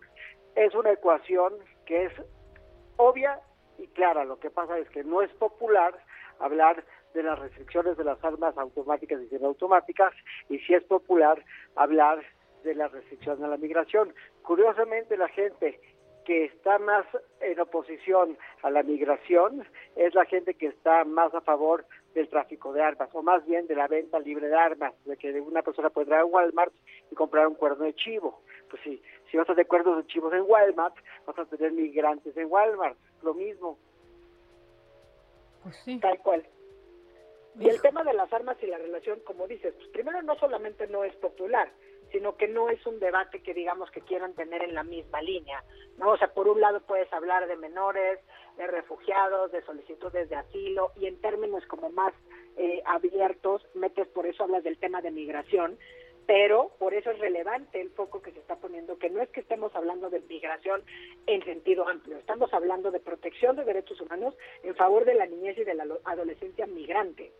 Es 0.55 0.73
una 0.75 0.93
ecuación 0.93 1.55
que 1.85 2.05
es 2.05 2.13
obvia 2.95 3.41
y 3.77 3.85
clara. 3.87 4.23
Lo 4.23 4.39
que 4.39 4.49
pasa 4.49 4.79
es 4.79 4.87
que 4.91 5.03
no 5.03 5.21
es 5.21 5.29
popular 5.33 5.93
hablar 6.39 6.85
de 7.13 7.23
las 7.23 7.37
restricciones 7.37 7.97
de 7.97 8.05
las 8.05 8.23
armas 8.23 8.57
automáticas 8.57 9.21
y 9.21 9.27
semiautomáticas 9.27 10.13
y 10.47 10.59
si 10.59 10.73
es 10.73 10.85
popular 10.85 11.43
hablar 11.75 12.23
de 12.63 12.75
la 12.75 12.87
restricción 12.87 13.43
a 13.43 13.49
la 13.49 13.57
migración. 13.57 14.13
Curiosamente, 14.41 15.17
la 15.17 15.27
gente 15.27 15.81
que 16.23 16.45
está 16.45 16.79
más 16.79 17.05
en 17.41 17.59
oposición 17.59 18.37
a 18.63 18.69
la 18.69 18.83
migración 18.83 19.67
es 19.97 20.15
la 20.15 20.23
gente 20.23 20.53
que 20.53 20.67
está 20.67 21.03
más 21.03 21.33
a 21.33 21.41
favor 21.41 21.85
del 22.15 22.29
tráfico 22.29 22.73
de 22.73 22.81
armas, 22.81 23.09
o 23.13 23.21
más 23.21 23.45
bien 23.45 23.67
de 23.67 23.75
la 23.75 23.87
venta 23.87 24.19
libre 24.19 24.47
de 24.47 24.55
armas, 24.55 24.93
de 25.03 25.17
que 25.17 25.39
una 25.41 25.61
persona 25.61 25.89
puede 25.89 26.05
entrar 26.05 26.21
a 26.21 26.25
Walmart 26.25 26.73
y 27.11 27.15
comprar 27.15 27.45
un 27.45 27.55
cuerno 27.55 27.83
de 27.83 27.93
chivo. 27.93 28.41
Pues 28.69 28.81
sí, 28.83 29.01
si 29.29 29.37
vas 29.37 29.47
a 29.49 29.53
tener 29.53 29.67
cuernos 29.67 29.97
de 29.97 30.07
chivos 30.07 30.33
en 30.33 30.43
Walmart, 30.47 30.95
vas 31.27 31.37
a 31.37 31.45
tener 31.45 31.73
migrantes 31.73 32.35
en 32.37 32.49
Walmart, 32.49 32.97
lo 33.21 33.33
mismo. 33.33 33.77
Pues 35.61 35.75
sí. 35.83 35.99
Tal 35.99 36.17
cual. 36.19 36.47
Y 37.59 37.69
el 37.69 37.81
tema 37.81 38.03
de 38.03 38.13
las 38.13 38.31
armas 38.31 38.57
y 38.61 38.67
la 38.67 38.77
relación, 38.77 39.19
como 39.25 39.45
dices, 39.47 39.73
pues 39.75 39.87
primero 39.89 40.21
no 40.21 40.35
solamente 40.35 40.87
no 40.87 41.03
es 41.03 41.15
popular, 41.17 41.69
sino 42.15 42.37
que 42.37 42.47
no 42.47 42.69
es 42.69 42.85
un 42.85 42.97
debate 42.97 43.41
que 43.41 43.53
digamos 43.53 43.91
que 43.91 43.99
quieran 43.99 44.33
tener 44.35 44.63
en 44.63 44.73
la 44.73 44.83
misma 44.83 45.21
línea, 45.21 45.61
¿no? 45.97 46.11
O 46.11 46.17
sea, 46.17 46.33
por 46.33 46.47
un 46.47 46.61
lado 46.61 46.79
puedes 46.79 47.11
hablar 47.11 47.45
de 47.45 47.57
menores, 47.57 48.19
de 48.55 48.67
refugiados, 48.67 49.51
de 49.51 49.61
solicitudes 49.63 50.29
de 50.29 50.37
asilo 50.37 50.93
y 50.95 51.07
en 51.07 51.19
términos 51.19 51.65
como 51.67 51.89
más 51.89 52.13
eh, 52.55 52.81
abiertos, 52.85 53.67
metes 53.73 54.07
por 54.07 54.25
eso 54.27 54.43
hablas 54.43 54.63
del 54.63 54.77
tema 54.77 55.01
de 55.01 55.11
migración, 55.11 55.77
pero 56.25 56.71
por 56.79 56.93
eso 56.93 57.11
es 57.11 57.19
relevante 57.19 57.81
el 57.81 57.89
foco 57.89 58.21
que 58.21 58.31
se 58.31 58.39
está 58.39 58.55
poniendo, 58.55 58.97
que 58.97 59.09
no 59.09 59.21
es 59.21 59.27
que 59.31 59.41
estemos 59.41 59.75
hablando 59.75 60.09
de 60.09 60.21
migración 60.21 60.85
en 61.27 61.43
sentido 61.43 61.85
amplio, 61.85 62.17
estamos 62.17 62.53
hablando 62.53 62.91
de 62.91 63.01
protección 63.01 63.57
de 63.57 63.65
derechos 63.65 63.99
humanos 63.99 64.35
en 64.63 64.73
favor 64.75 65.03
de 65.03 65.15
la 65.15 65.25
niñez 65.25 65.57
y 65.57 65.65
de 65.65 65.73
la 65.73 65.85
adolescencia 66.05 66.65
migrante 66.65 67.33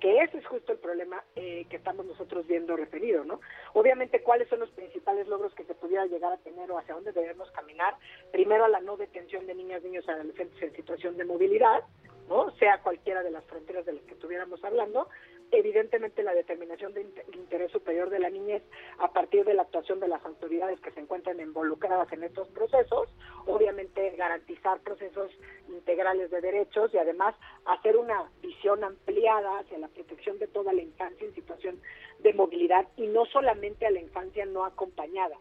que 0.00 0.18
ese 0.22 0.38
es 0.38 0.46
justo 0.46 0.72
el 0.72 0.78
problema 0.78 1.22
eh, 1.36 1.66
que 1.68 1.76
estamos 1.76 2.06
nosotros 2.06 2.46
viendo 2.46 2.76
referido, 2.76 3.24
¿no? 3.24 3.40
Obviamente, 3.74 4.22
¿cuáles 4.22 4.48
son 4.48 4.60
los 4.60 4.70
principales 4.70 5.28
logros 5.28 5.54
que 5.54 5.64
se 5.64 5.74
pudiera 5.74 6.06
llegar 6.06 6.32
a 6.32 6.38
tener 6.38 6.70
o 6.70 6.78
hacia 6.78 6.94
dónde 6.94 7.12
debemos 7.12 7.50
caminar? 7.52 7.94
Primero, 8.32 8.64
a 8.64 8.68
la 8.68 8.80
no 8.80 8.96
detención 8.96 9.46
de 9.46 9.54
niñas, 9.54 9.82
niños 9.82 10.04
y 10.08 10.10
adolescentes 10.10 10.62
en 10.62 10.74
situación 10.74 11.16
de 11.16 11.24
movilidad, 11.24 11.84
¿no? 12.28 12.50
Sea 12.56 12.80
cualquiera 12.82 13.22
de 13.22 13.30
las 13.30 13.44
fronteras 13.44 13.84
de 13.84 13.92
las 13.92 14.02
que 14.04 14.14
estuviéramos 14.14 14.62
hablando, 14.64 15.08
evidentemente 15.52 16.22
la 16.22 16.34
determinación 16.34 16.94
de 16.94 17.06
interés 17.32 17.70
superior 17.72 18.10
de 18.10 18.18
la 18.18 18.30
niñez 18.30 18.62
a 18.98 19.12
partir 19.12 19.44
de 19.44 19.54
la 19.54 19.62
actuación 19.62 20.00
de 20.00 20.08
las 20.08 20.24
autoridades 20.24 20.80
que 20.80 20.90
se 20.92 21.00
encuentran 21.00 21.40
involucradas 21.40 22.12
en 22.12 22.22
estos 22.22 22.48
procesos, 22.48 23.08
obviamente 23.46 24.10
garantizar 24.16 24.80
procesos 24.80 25.30
integrales 25.68 26.30
de 26.30 26.40
derechos 26.40 26.92
y 26.94 26.98
además 26.98 27.34
hacer 27.64 27.96
una 27.96 28.30
visión 28.42 28.84
ampliada 28.84 29.58
hacia 29.58 29.78
la 29.78 29.88
protección 29.88 30.38
de 30.38 30.46
toda 30.46 30.72
la 30.72 30.82
infancia 30.82 31.26
en 31.26 31.34
situación 31.34 31.80
de 32.20 32.32
movilidad 32.34 32.86
y 32.96 33.06
no 33.06 33.24
solamente 33.26 33.86
a 33.86 33.90
la 33.90 34.00
infancia 34.00 34.44
no 34.46 34.64
acompañada, 34.64 35.36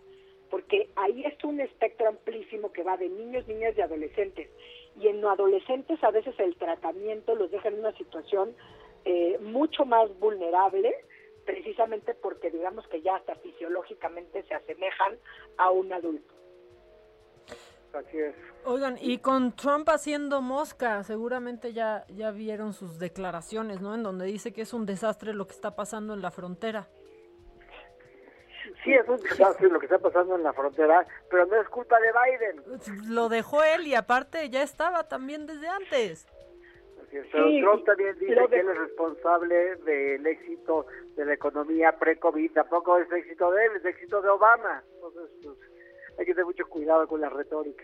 porque 0.49 0.89
ahí 0.95 1.23
está 1.25 1.47
un 1.47 1.61
espectro 1.61 2.07
amplísimo 2.09 2.71
que 2.71 2.83
va 2.83 2.97
de 2.97 3.09
niños, 3.09 3.47
niñas 3.47 3.75
y 3.77 3.81
adolescentes. 3.81 4.49
Y 4.99 5.07
en 5.07 5.23
adolescentes 5.23 6.03
a 6.03 6.11
veces 6.11 6.37
el 6.39 6.55
tratamiento 6.55 7.35
los 7.35 7.51
deja 7.51 7.69
en 7.69 7.79
una 7.79 7.93
situación 7.93 8.55
eh, 9.05 9.37
mucho 9.39 9.85
más 9.85 10.09
vulnerable, 10.19 10.93
precisamente 11.45 12.13
porque 12.13 12.51
digamos 12.51 12.87
que 12.87 13.01
ya 13.01 13.15
hasta 13.15 13.35
fisiológicamente 13.35 14.43
se 14.43 14.53
asemejan 14.53 15.17
a 15.57 15.71
un 15.71 15.91
adulto. 15.91 16.33
Así 17.93 18.19
es. 18.19 18.35
Oigan, 18.65 18.97
y 19.01 19.17
con 19.17 19.55
Trump 19.55 19.89
haciendo 19.89 20.41
mosca, 20.41 21.03
seguramente 21.03 21.73
ya, 21.73 22.05
ya 22.09 22.29
vieron 22.31 22.73
sus 22.73 22.99
declaraciones, 22.99 23.81
¿no? 23.81 23.95
En 23.95 24.03
donde 24.03 24.25
dice 24.25 24.53
que 24.53 24.61
es 24.61 24.73
un 24.73 24.85
desastre 24.85 25.33
lo 25.33 25.47
que 25.47 25.53
está 25.53 25.75
pasando 25.75 26.13
en 26.13 26.21
la 26.21 26.29
frontera. 26.29 26.87
sí 28.83 28.93
es 28.93 29.07
un 29.07 29.17
desastre 29.17 29.69
lo 29.69 29.79
que 29.79 29.87
está 29.87 29.97
pasando 29.97 30.35
en 30.35 30.43
la 30.43 30.53
frontera, 30.53 31.07
pero 31.31 31.45
no 31.47 31.59
es 31.59 31.67
culpa 31.69 31.97
de 31.99 32.11
Biden. 32.11 33.13
Lo 33.13 33.27
dejó 33.27 33.63
él 33.63 33.87
y 33.87 33.95
aparte 33.95 34.49
ya 34.49 34.61
estaba 34.61 35.07
también 35.07 35.47
desde 35.47 35.67
antes. 35.67 36.27
Pero 37.11 37.49
Trump 37.61 37.85
también 37.85 38.17
dice 38.19 38.35
que 38.49 38.59
él 38.59 38.69
es 38.69 38.77
responsable 38.77 39.75
del 39.77 40.25
éxito 40.27 40.85
de 41.15 41.25
la 41.25 41.33
economía 41.33 41.91
pre-COVID. 41.97 42.51
Tampoco 42.53 42.97
es 42.97 43.11
éxito 43.11 43.51
de 43.51 43.65
él, 43.65 43.71
es 43.77 43.85
éxito 43.85 44.21
de 44.21 44.29
Obama. 44.29 44.83
Entonces, 44.95 45.29
pues, 45.43 45.57
hay 46.17 46.25
que 46.25 46.33
tener 46.33 46.45
mucho 46.45 46.67
cuidado 46.67 47.07
con 47.07 47.21
la 47.21 47.29
retórica. 47.29 47.83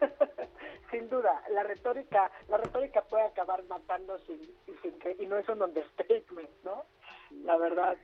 sin 0.90 1.08
duda, 1.08 1.42
la 1.50 1.62
retórica, 1.64 2.30
la 2.48 2.56
retórica 2.56 3.02
puede 3.02 3.24
acabar 3.24 3.62
matando 3.64 4.18
sin, 4.20 4.40
sin 4.82 4.98
que, 4.98 5.16
y 5.18 5.26
no 5.26 5.36
es 5.36 5.48
un 5.48 5.62
understatement, 5.62 6.50
¿no? 6.64 6.84
La 7.44 7.56
verdad. 7.56 7.96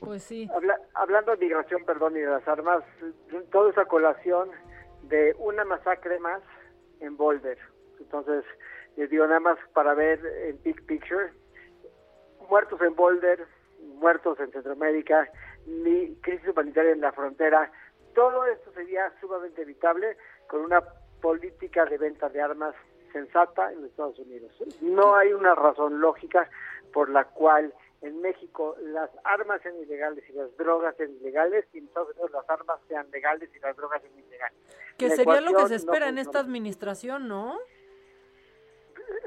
Pues 0.00 0.24
sí. 0.24 0.48
hablando 0.94 1.32
de 1.32 1.38
migración, 1.38 1.84
perdón, 1.84 2.16
y 2.16 2.20
de 2.20 2.26
las 2.26 2.46
armas, 2.48 2.82
toda 3.52 3.70
esa 3.70 3.84
colación 3.84 4.50
de 5.02 5.34
una 5.38 5.64
masacre 5.64 6.18
más 6.18 6.42
en 7.00 7.16
Boulder. 7.16 7.58
Entonces, 8.00 8.44
les 8.96 9.10
digo 9.10 9.26
nada 9.26 9.40
más 9.40 9.58
para 9.72 9.94
ver 9.94 10.20
en 10.46 10.62
Big 10.62 10.84
Picture, 10.86 11.32
muertos 12.48 12.80
en 12.82 12.94
Boulder, 12.94 13.46
muertos 13.96 14.38
en 14.40 14.50
Centroamérica, 14.52 15.28
ni 15.66 16.14
crisis 16.16 16.48
humanitaria 16.48 16.92
en 16.92 17.00
la 17.00 17.12
frontera, 17.12 17.70
todo 18.14 18.44
esto 18.46 18.72
sería 18.72 19.12
sumamente 19.20 19.62
evitable 19.62 20.16
con 20.48 20.62
una 20.62 20.82
política 21.20 21.86
de 21.86 21.98
venta 21.98 22.28
de 22.28 22.42
armas 22.42 22.74
sensata 23.12 23.72
en 23.72 23.84
Estados 23.84 24.18
Unidos. 24.18 24.52
No 24.80 25.14
hay 25.14 25.32
una 25.32 25.54
razón 25.54 26.00
lógica 26.00 26.48
por 26.92 27.08
la 27.10 27.24
cual 27.24 27.72
en 28.00 28.20
México 28.20 28.74
las 28.80 29.10
armas 29.24 29.62
sean 29.62 29.76
ilegales 29.76 30.24
y 30.28 30.32
las 30.32 30.54
drogas 30.56 30.96
sean 30.96 31.12
ilegales 31.20 31.64
y 31.72 31.78
en 31.78 31.84
Estados 31.84 32.10
Unidos 32.10 32.32
las 32.32 32.50
armas 32.50 32.80
sean 32.88 33.10
legales 33.10 33.48
y 33.54 33.58
las 33.60 33.76
drogas 33.76 34.02
sean 34.02 34.18
ilegales. 34.18 34.58
Que 34.98 35.10
sería 35.10 35.40
lo 35.40 35.54
que 35.54 35.68
se 35.68 35.76
espera 35.76 36.08
en 36.08 36.18
esta 36.18 36.40
administración, 36.40 37.28
¿no? 37.28 37.58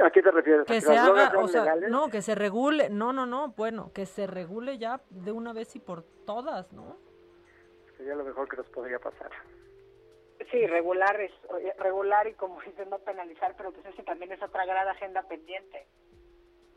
¿A 0.03 0.09
qué 0.11 0.21
te 0.21 0.31
refieres? 0.31 0.65
Que, 0.65 0.81
se 0.81 0.97
haga, 0.97 1.31
o 1.37 1.47
sea, 1.47 1.75
no, 1.89 2.09
que 2.09 2.21
se 2.21 2.35
regule, 2.35 2.89
no, 2.89 3.13
no, 3.13 3.25
no, 3.25 3.49
bueno, 3.49 3.91
que 3.93 4.05
se 4.05 4.27
regule 4.27 4.77
ya 4.77 5.01
de 5.09 5.31
una 5.31 5.53
vez 5.53 5.75
y 5.75 5.79
por 5.79 6.03
todas, 6.25 6.71
¿no? 6.73 6.97
Sería 7.97 8.15
lo 8.15 8.23
mejor 8.23 8.47
que 8.49 8.57
nos 8.57 8.67
podría 8.69 8.99
pasar. 8.99 9.31
Sí, 10.51 10.67
regular, 10.67 11.19
es, 11.21 11.31
regular 11.77 12.27
y 12.27 12.33
como 12.33 12.61
dices, 12.61 12.87
no 12.87 12.99
penalizar, 12.99 13.55
pero 13.57 13.71
pues 13.71 13.85
ese 13.85 14.03
también 14.03 14.31
es 14.31 14.41
otra 14.43 14.65
gran 14.65 14.87
agenda 14.87 15.23
pendiente. 15.23 15.87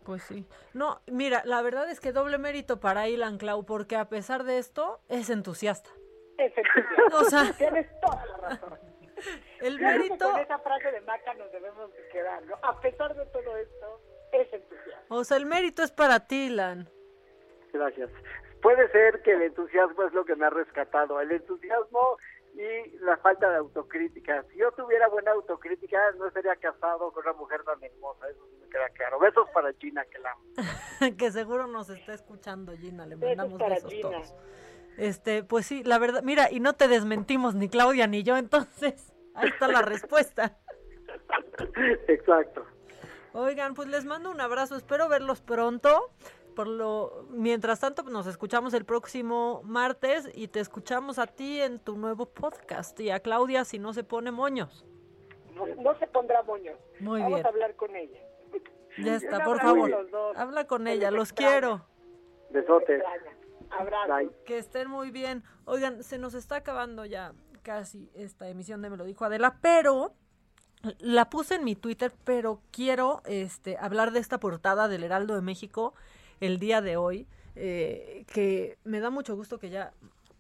Pues 0.05 0.23
sí. 0.23 0.47
No, 0.73 1.01
mira, 1.07 1.43
la 1.45 1.61
verdad 1.61 1.91
es 1.91 2.01
que 2.01 2.13
doble 2.13 2.39
mérito 2.39 2.81
para 2.81 3.09
Ilan 3.09 3.37
Clau, 3.37 3.67
porque 3.67 3.97
a 3.97 4.09
pesar 4.09 4.45
de 4.45 4.59
esto, 4.59 5.01
es 5.09 5.29
entusiasta. 5.29 5.91
Efectivamente. 6.39 7.15
o 7.15 7.25
sea, 7.25 7.53
tienes 7.53 7.89
toda 8.01 8.25
la 8.27 8.37
razón. 8.37 8.79
El 9.61 9.81
mérito... 9.81 10.31
con 10.31 10.41
esa 10.41 10.59
frase 10.59 10.91
de 10.93 11.01
Maca 11.03 11.35
nos 11.35 11.51
debemos 11.53 11.91
quedar, 12.13 12.43
¿no? 12.45 12.57
A 12.63 12.81
pesar 12.81 13.15
de 13.15 13.27
todo 13.27 13.57
esto, 13.57 14.01
es 14.33 14.53
entusiasmo. 14.53 15.17
O 15.17 15.25
sea, 15.25 15.37
el 15.37 15.47
mérito 15.47 15.83
es 15.83 15.91
para 15.91 16.27
ti, 16.27 16.47
Ilan. 16.47 16.89
Gracias. 17.73 18.11
Puede 18.63 18.91
ser 18.91 19.23
que 19.23 19.33
el 19.33 19.43
entusiasmo 19.43 20.03
es 20.05 20.13
lo 20.13 20.25
que 20.25 20.35
me 20.37 20.47
ha 20.47 20.51
rescatado. 20.51 21.21
El 21.21 21.31
entusiasmo 21.31 22.19
y 22.59 22.99
la 22.99 23.17
falta 23.19 23.49
de 23.51 23.57
autocrítica. 23.57 24.45
Si 24.51 24.59
yo 24.59 24.73
tuviera 24.73 25.09
buena 25.09 25.31
autocrítica, 25.31 25.99
no 26.19 26.27
estaría 26.27 26.57
casado 26.57 27.13
con 27.13 27.25
una 27.25 27.33
mujer 27.35 27.63
tan 27.63 27.83
hermosa, 27.83 28.29
eso 28.29 28.49
me 28.61 28.69
queda 28.69 28.89
claro. 28.91 29.21
Besos 29.21 29.49
para 29.55 29.73
Gina, 29.75 30.05
que 30.07 30.19
la 30.19 30.33
amo. 30.33 30.43
que 31.17 31.31
seguro 31.31 31.67
nos 31.69 31.89
está 31.89 32.15
escuchando 32.15 32.77
Gina, 32.77 33.07
le 33.07 33.17
mandamos 33.17 33.59
besos, 33.59 33.93
todos. 34.01 34.35
Este, 34.97 35.45
pues 35.45 35.67
sí, 35.67 35.85
la 35.85 35.99
verdad, 35.99 36.23
mira, 36.25 36.51
y 36.51 36.59
no 36.59 36.73
te 36.73 36.89
desmentimos 36.89 37.55
ni 37.55 37.69
Claudia 37.69 38.09
ni 38.09 38.25
yo, 38.25 38.37
entonces, 38.39 39.13
ahí 39.39 39.49
está 39.49 39.69
la 39.69 39.83
respuesta. 39.83 40.59
Exacto. 42.09 42.65
Oigan, 43.33 43.75
pues 43.75 43.89
les 43.89 44.05
mando 44.05 44.31
un 44.31 44.41
abrazo, 44.41 44.77
espero 44.77 45.09
verlos 45.09 45.41
pronto 45.41 46.13
por 46.59 46.67
lo 46.67 47.25
mientras 47.31 47.79
tanto 47.79 48.03
pues, 48.03 48.13
nos 48.13 48.27
escuchamos 48.27 48.75
el 48.75 48.85
próximo 48.85 49.61
martes 49.63 50.29
y 50.35 50.49
te 50.49 50.59
escuchamos 50.59 51.21
a 51.21 51.29
ti 51.29 51.61
en 51.61 51.79
tu 51.79 51.97
nuevo 51.97 52.27
podcast 52.27 52.99
y 52.99 53.11
a 53.11 53.21
Claudia 53.21 53.65
si 53.65 53.79
no 53.79 53.93
se 53.93 54.03
pone 54.03 54.33
moños. 54.33 54.85
No, 55.55 55.95
se 56.01 56.09
pondrá 56.09 56.43
moños. 56.43 56.77
Muy 56.99 57.21
Vamos 57.21 57.37
bien. 57.37 57.47
a 57.47 57.49
hablar 57.51 57.77
con 57.77 57.95
ella. 57.95 58.19
Ya 58.99 59.15
está, 59.15 59.45
por 59.45 59.61
favor. 59.61 60.09
Habla 60.35 60.67
con 60.67 60.89
ella, 60.89 61.13
los 61.13 61.33
quiero. 61.33 61.87
Besotes. 62.51 63.05
Abrazo. 63.71 64.33
Que 64.45 64.59
estén 64.59 64.91
muy 64.91 65.13
bien. 65.13 65.45
Oigan, 65.65 66.03
se 66.03 66.19
nos 66.19 66.35
está 66.35 66.57
acabando 66.57 67.05
ya 67.05 67.35
casi 67.69 68.11
esta 68.15 68.49
emisión 68.49 68.81
de 68.81 68.89
Me 68.89 68.97
lo 68.97 69.05
dijo 69.05 69.27
Adela, 69.27 69.59
pero 69.61 70.15
la 71.01 71.29
puse 71.29 71.57
en 71.57 71.65
mi 71.65 71.75
Twitter, 71.77 72.15
pero 72.25 72.63
quiero 72.71 73.21
este 73.27 73.77
hablar 73.77 74.11
de 74.11 74.21
esta 74.21 74.41
portada 74.41 74.89
del 74.89 75.05
Heraldo 75.05 75.35
de 75.35 75.43
México 75.43 75.93
el 76.41 76.59
día 76.61 76.81
de 76.81 76.97
hoy, 76.97 77.27
eh, 77.57 78.25
que 78.33 78.79
me 78.85 79.01
da 79.01 79.11
mucho 79.11 79.37
gusto 79.37 79.59
que 79.59 79.69
ya 79.69 79.93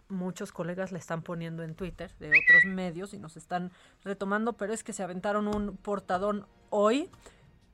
muchos 0.08 0.52
colegas 0.52 0.90
le 0.90 0.98
están 0.98 1.20
poniendo 1.20 1.62
en 1.62 1.74
Twitter 1.74 2.10
de 2.18 2.28
otros 2.28 2.64
medios 2.64 3.12
y 3.12 3.18
nos 3.18 3.36
están 3.36 3.72
retomando, 4.04 4.54
pero 4.54 4.72
es 4.72 4.82
que 4.82 4.94
se 4.94 5.02
aventaron 5.02 5.54
un 5.54 5.76
portadón 5.76 6.46
hoy 6.70 7.10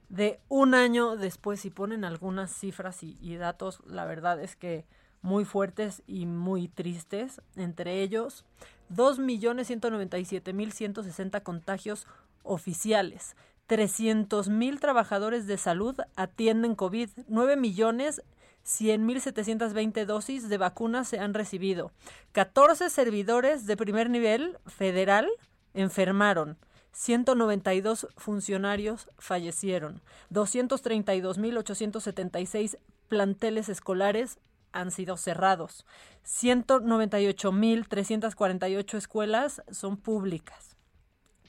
de 0.09 0.41
un 0.49 0.75
año 0.75 1.17
después 1.17 1.65
y 1.65 1.71
ponen 1.71 2.05
algunas 2.05 2.53
cifras 2.53 3.05
y, 3.05 3.17
y 3.21 3.37
datos, 3.37 3.83
la 3.87 4.05
verdad 4.05 4.43
es 4.43 4.57
que 4.57 4.85
muy 5.23 5.45
fuertes 5.45 6.03
y 6.09 6.27
muy 6.27 6.67
tristes, 6.67 7.41
entre 7.55 8.03
ellos 8.03 8.45
2.197.160 8.91 11.43
contagios 11.43 12.09
oficiales, 12.43 13.37
300 13.67 14.49
mil 14.49 14.81
trabajadores 14.81 15.47
de 15.47 15.57
salud 15.57 15.95
atienden 16.17 16.75
COVID, 16.75 17.11
9 17.29 17.57
millones 17.57 18.21
100 18.65 19.05
mil 19.05 19.21
720 19.21 20.07
dosis 20.07 20.49
de 20.49 20.59
vacunas 20.59 21.09
se 21.09 21.19
han 21.19 21.35
recibido, 21.35 21.93
14 22.33 22.91
servidores 22.91 23.67
de 23.67 23.77
primer 23.77 24.11
nivel 24.11 24.59
federal 24.67 25.29
enfermaron, 25.75 26.57
192 26.93 28.09
funcionarios 28.17 29.09
fallecieron, 29.19 30.01
232 30.31 31.39
mil 31.39 31.59
876 31.59 32.79
planteles 33.09 33.69
escolares 33.69 34.39
han 34.75 34.91
sido 34.91 35.17
cerrados, 35.17 35.87
198 36.25 37.53
mil 37.53 37.89
348 37.89 38.99
escuelas 38.99 39.63
son 39.71 39.97
públicas. 39.97 40.77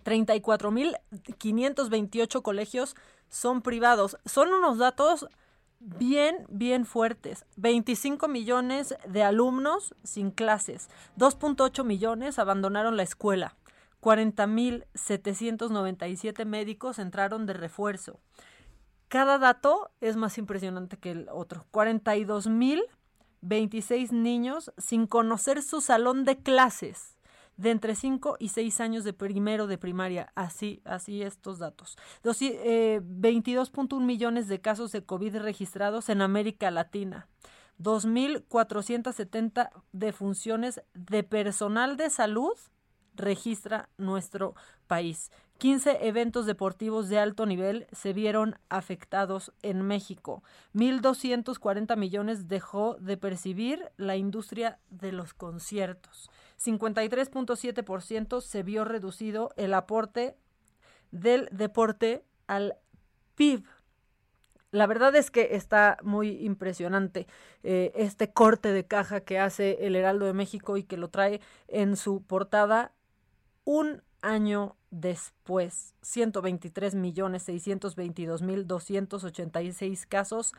34.528 0.05 2.41
colegios 2.41 2.95
son 3.27 3.61
privados. 3.61 4.17
Son 4.25 4.47
unos 4.53 4.77
datos 4.77 5.27
bien, 5.79 6.45
bien 6.49 6.85
fuertes. 6.85 7.45
25 7.57 8.27
millones 8.27 8.95
de 9.07 9.23
alumnos 9.23 9.95
sin 10.03 10.29
clases. 10.31 10.89
2.8 11.17 11.83
millones 11.83 12.39
abandonaron 12.39 12.97
la 12.97 13.03
escuela. 13.03 13.55
40.797 14.01 16.45
médicos 16.45 16.99
entraron 16.99 17.47
de 17.47 17.53
refuerzo. 17.53 18.19
Cada 19.07 19.37
dato 19.37 19.91
es 20.01 20.15
más 20.15 20.37
impresionante 20.37 20.97
que 20.97 21.11
el 21.11 21.29
otro. 21.31 21.65
42.026 23.41 24.11
niños 24.11 24.71
sin 24.77 25.07
conocer 25.07 25.61
su 25.61 25.81
salón 25.81 26.25
de 26.25 26.37
clases 26.37 27.15
de 27.57 27.71
entre 27.71 27.95
5 27.95 28.37
y 28.39 28.49
6 28.49 28.81
años 28.81 29.03
de 29.03 29.13
primero 29.13 29.67
de 29.67 29.77
primaria. 29.77 30.31
Así, 30.35 30.81
así 30.83 31.21
estos 31.21 31.59
datos. 31.59 31.97
Eh, 32.23 33.01
22.1 33.03 34.01
millones 34.01 34.47
de 34.47 34.61
casos 34.61 34.91
de 34.91 35.05
COVID 35.05 35.37
registrados 35.37 36.09
en 36.09 36.21
América 36.21 36.71
Latina. 36.71 37.29
2.470 37.79 39.69
defunciones 39.91 40.81
de 40.93 41.23
personal 41.23 41.97
de 41.97 42.09
salud 42.09 42.53
registra 43.15 43.89
nuestro 43.97 44.55
país. 44.87 45.31
15 45.57 46.05
eventos 46.07 46.45
deportivos 46.45 47.07
de 47.07 47.17
alto 47.17 47.45
nivel 47.45 47.87
se 47.93 48.11
vieron 48.11 48.59
afectados 48.69 49.53
en 49.61 49.81
México. 49.81 50.43
1.240 50.73 51.95
millones 51.95 52.47
dejó 52.47 52.95
de 52.99 53.15
percibir 53.15 53.89
la 53.95 54.17
industria 54.17 54.79
de 54.89 55.13
los 55.13 55.33
conciertos. 55.33 56.29
53.7% 56.61 58.41
se 58.41 58.63
vio 58.63 58.83
reducido 58.83 59.51
el 59.55 59.73
aporte 59.73 60.35
del 61.11 61.47
deporte 61.51 62.25
al 62.47 62.75
PIB. 63.35 63.63
La 64.71 64.87
verdad 64.87 65.15
es 65.15 65.31
que 65.31 65.55
está 65.55 65.97
muy 66.03 66.43
impresionante 66.43 67.27
eh, 67.63 67.93
este 67.95 68.33
corte 68.33 68.73
de 68.73 68.85
caja 68.85 69.21
que 69.21 69.39
hace 69.39 69.85
el 69.85 69.95
Heraldo 69.95 70.25
de 70.25 70.33
México 70.33 70.75
y 70.75 70.83
que 70.83 70.97
lo 70.97 71.07
trae 71.07 71.39
en 71.69 71.95
su 71.95 72.23
portada 72.23 72.91
un 73.65 74.01
año 74.21 74.77
después. 74.91 75.93
123 76.01 76.95
millones 76.95 77.43
622 77.43 78.41
mil 78.41 78.65
286 78.65 80.05
casos 80.05 80.53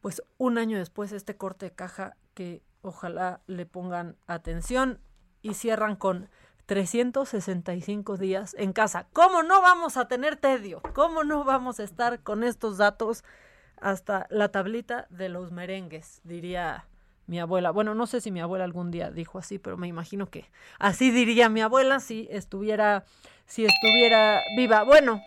Pues 0.00 0.22
un 0.38 0.58
año 0.58 0.78
después 0.78 1.12
este 1.12 1.36
corte 1.36 1.66
de 1.66 1.72
caja 1.72 2.16
que 2.34 2.62
ojalá 2.82 3.40
le 3.46 3.66
pongan 3.66 4.16
atención 4.26 5.00
y 5.42 5.54
cierran 5.54 5.96
con 5.96 6.28
365 6.66 8.16
días 8.16 8.54
en 8.58 8.72
casa. 8.72 9.06
¿Cómo 9.12 9.42
no 9.42 9.60
vamos 9.60 9.96
a 9.96 10.08
tener 10.08 10.36
tedio? 10.36 10.80
¿Cómo 10.94 11.24
no 11.24 11.44
vamos 11.44 11.80
a 11.80 11.84
estar 11.84 12.22
con 12.22 12.44
estos 12.44 12.78
datos 12.78 13.24
hasta 13.80 14.26
la 14.30 14.50
tablita 14.50 15.06
de 15.10 15.28
los 15.28 15.52
merengues? 15.52 16.20
Diría 16.24 16.86
mi 17.26 17.40
abuela. 17.40 17.70
Bueno, 17.70 17.94
no 17.94 18.06
sé 18.06 18.20
si 18.20 18.30
mi 18.30 18.40
abuela 18.40 18.64
algún 18.64 18.90
día 18.90 19.10
dijo 19.10 19.38
así, 19.38 19.58
pero 19.58 19.76
me 19.76 19.88
imagino 19.88 20.30
que 20.30 20.50
así 20.78 21.10
diría 21.10 21.48
mi 21.48 21.60
abuela 21.60 22.00
si 22.00 22.28
estuviera 22.30 23.04
si 23.46 23.64
estuviera 23.64 24.40
viva. 24.56 24.82
Bueno, 24.82 25.22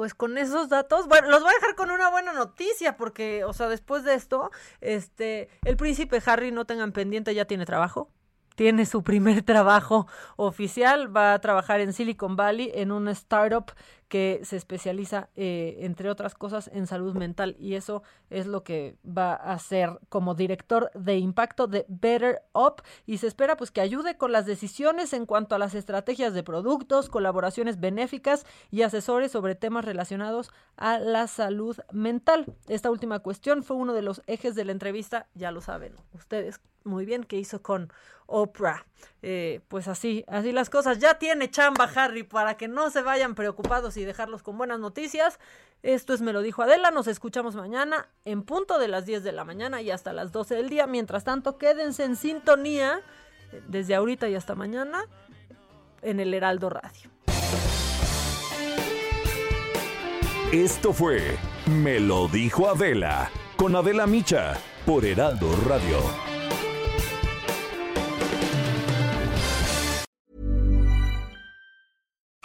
pues 0.00 0.14
con 0.14 0.38
esos 0.38 0.70
datos, 0.70 1.08
bueno, 1.08 1.28
los 1.28 1.42
voy 1.42 1.50
a 1.50 1.60
dejar 1.60 1.74
con 1.74 1.90
una 1.90 2.08
buena 2.08 2.32
noticia 2.32 2.96
porque, 2.96 3.44
o 3.44 3.52
sea, 3.52 3.68
después 3.68 4.02
de 4.02 4.14
esto, 4.14 4.50
este, 4.80 5.50
el 5.62 5.76
príncipe 5.76 6.22
Harry, 6.24 6.52
no 6.52 6.64
tengan 6.64 6.92
pendiente, 6.92 7.34
ya 7.34 7.44
tiene 7.44 7.66
trabajo. 7.66 8.08
Tiene 8.54 8.86
su 8.86 9.02
primer 9.02 9.42
trabajo 9.44 10.06
oficial, 10.36 11.14
va 11.14 11.34
a 11.34 11.40
trabajar 11.42 11.80
en 11.80 11.92
Silicon 11.92 12.34
Valley 12.34 12.72
en 12.74 12.92
una 12.92 13.10
startup 13.10 13.72
que 14.10 14.40
se 14.42 14.56
especializa, 14.56 15.30
eh, 15.36 15.78
entre 15.82 16.10
otras 16.10 16.34
cosas, 16.34 16.68
en 16.74 16.88
salud 16.88 17.14
mental 17.14 17.56
y 17.60 17.76
eso 17.76 18.02
es 18.28 18.48
lo 18.48 18.64
que 18.64 18.96
va 19.06 19.34
a 19.34 19.52
hacer 19.52 20.00
como 20.08 20.34
director 20.34 20.90
de 20.94 21.16
impacto 21.16 21.68
de 21.68 21.86
Better 21.88 22.42
Up 22.52 22.82
y 23.06 23.18
se 23.18 23.28
espera 23.28 23.56
pues 23.56 23.70
que 23.70 23.80
ayude 23.80 24.16
con 24.16 24.32
las 24.32 24.46
decisiones 24.46 25.12
en 25.12 25.26
cuanto 25.26 25.54
a 25.54 25.58
las 25.58 25.74
estrategias 25.76 26.34
de 26.34 26.42
productos, 26.42 27.08
colaboraciones 27.08 27.78
benéficas 27.78 28.44
y 28.72 28.82
asesores 28.82 29.30
sobre 29.30 29.54
temas 29.54 29.84
relacionados 29.84 30.50
a 30.76 30.98
la 30.98 31.28
salud 31.28 31.78
mental. 31.92 32.52
Esta 32.66 32.90
última 32.90 33.20
cuestión 33.20 33.62
fue 33.62 33.76
uno 33.76 33.94
de 33.94 34.02
los 34.02 34.22
ejes 34.26 34.56
de 34.56 34.64
la 34.64 34.72
entrevista, 34.72 35.28
ya 35.34 35.52
lo 35.52 35.60
saben 35.60 35.94
ustedes 36.12 36.60
muy 36.84 37.04
bien 37.04 37.24
que 37.24 37.36
hizo 37.36 37.62
con 37.62 37.92
Oprah. 38.26 38.86
Eh, 39.22 39.60
pues 39.68 39.88
así, 39.88 40.24
así 40.28 40.52
las 40.52 40.70
cosas. 40.70 40.98
Ya 40.98 41.18
tiene 41.18 41.50
chamba 41.50 41.90
Harry 41.94 42.22
para 42.22 42.56
que 42.56 42.68
no 42.68 42.90
se 42.90 43.02
vayan 43.02 43.34
preocupados 43.34 43.96
y 43.96 44.04
dejarlos 44.04 44.42
con 44.42 44.56
buenas 44.56 44.78
noticias. 44.78 45.38
Esto 45.82 46.14
es 46.14 46.20
Me 46.20 46.32
lo 46.32 46.42
dijo 46.42 46.62
Adela. 46.62 46.90
Nos 46.90 47.06
escuchamos 47.06 47.54
mañana 47.56 48.08
en 48.24 48.42
punto 48.42 48.78
de 48.78 48.88
las 48.88 49.06
10 49.06 49.24
de 49.24 49.32
la 49.32 49.44
mañana 49.44 49.82
y 49.82 49.90
hasta 49.90 50.12
las 50.12 50.32
12 50.32 50.54
del 50.54 50.68
día. 50.68 50.86
Mientras 50.86 51.24
tanto, 51.24 51.58
quédense 51.58 52.04
en 52.04 52.16
sintonía 52.16 53.00
eh, 53.52 53.62
desde 53.68 53.94
ahorita 53.94 54.28
y 54.28 54.34
hasta 54.34 54.54
mañana 54.54 55.04
en 56.02 56.20
el 56.20 56.32
Heraldo 56.32 56.70
Radio. 56.70 57.10
Esto 60.52 60.92
fue 60.92 61.36
Me 61.66 62.00
lo 62.00 62.26
dijo 62.26 62.68
Adela 62.68 63.30
con 63.56 63.76
Adela 63.76 64.06
Micha 64.06 64.54
por 64.84 65.04
Heraldo 65.04 65.54
Radio. 65.68 66.29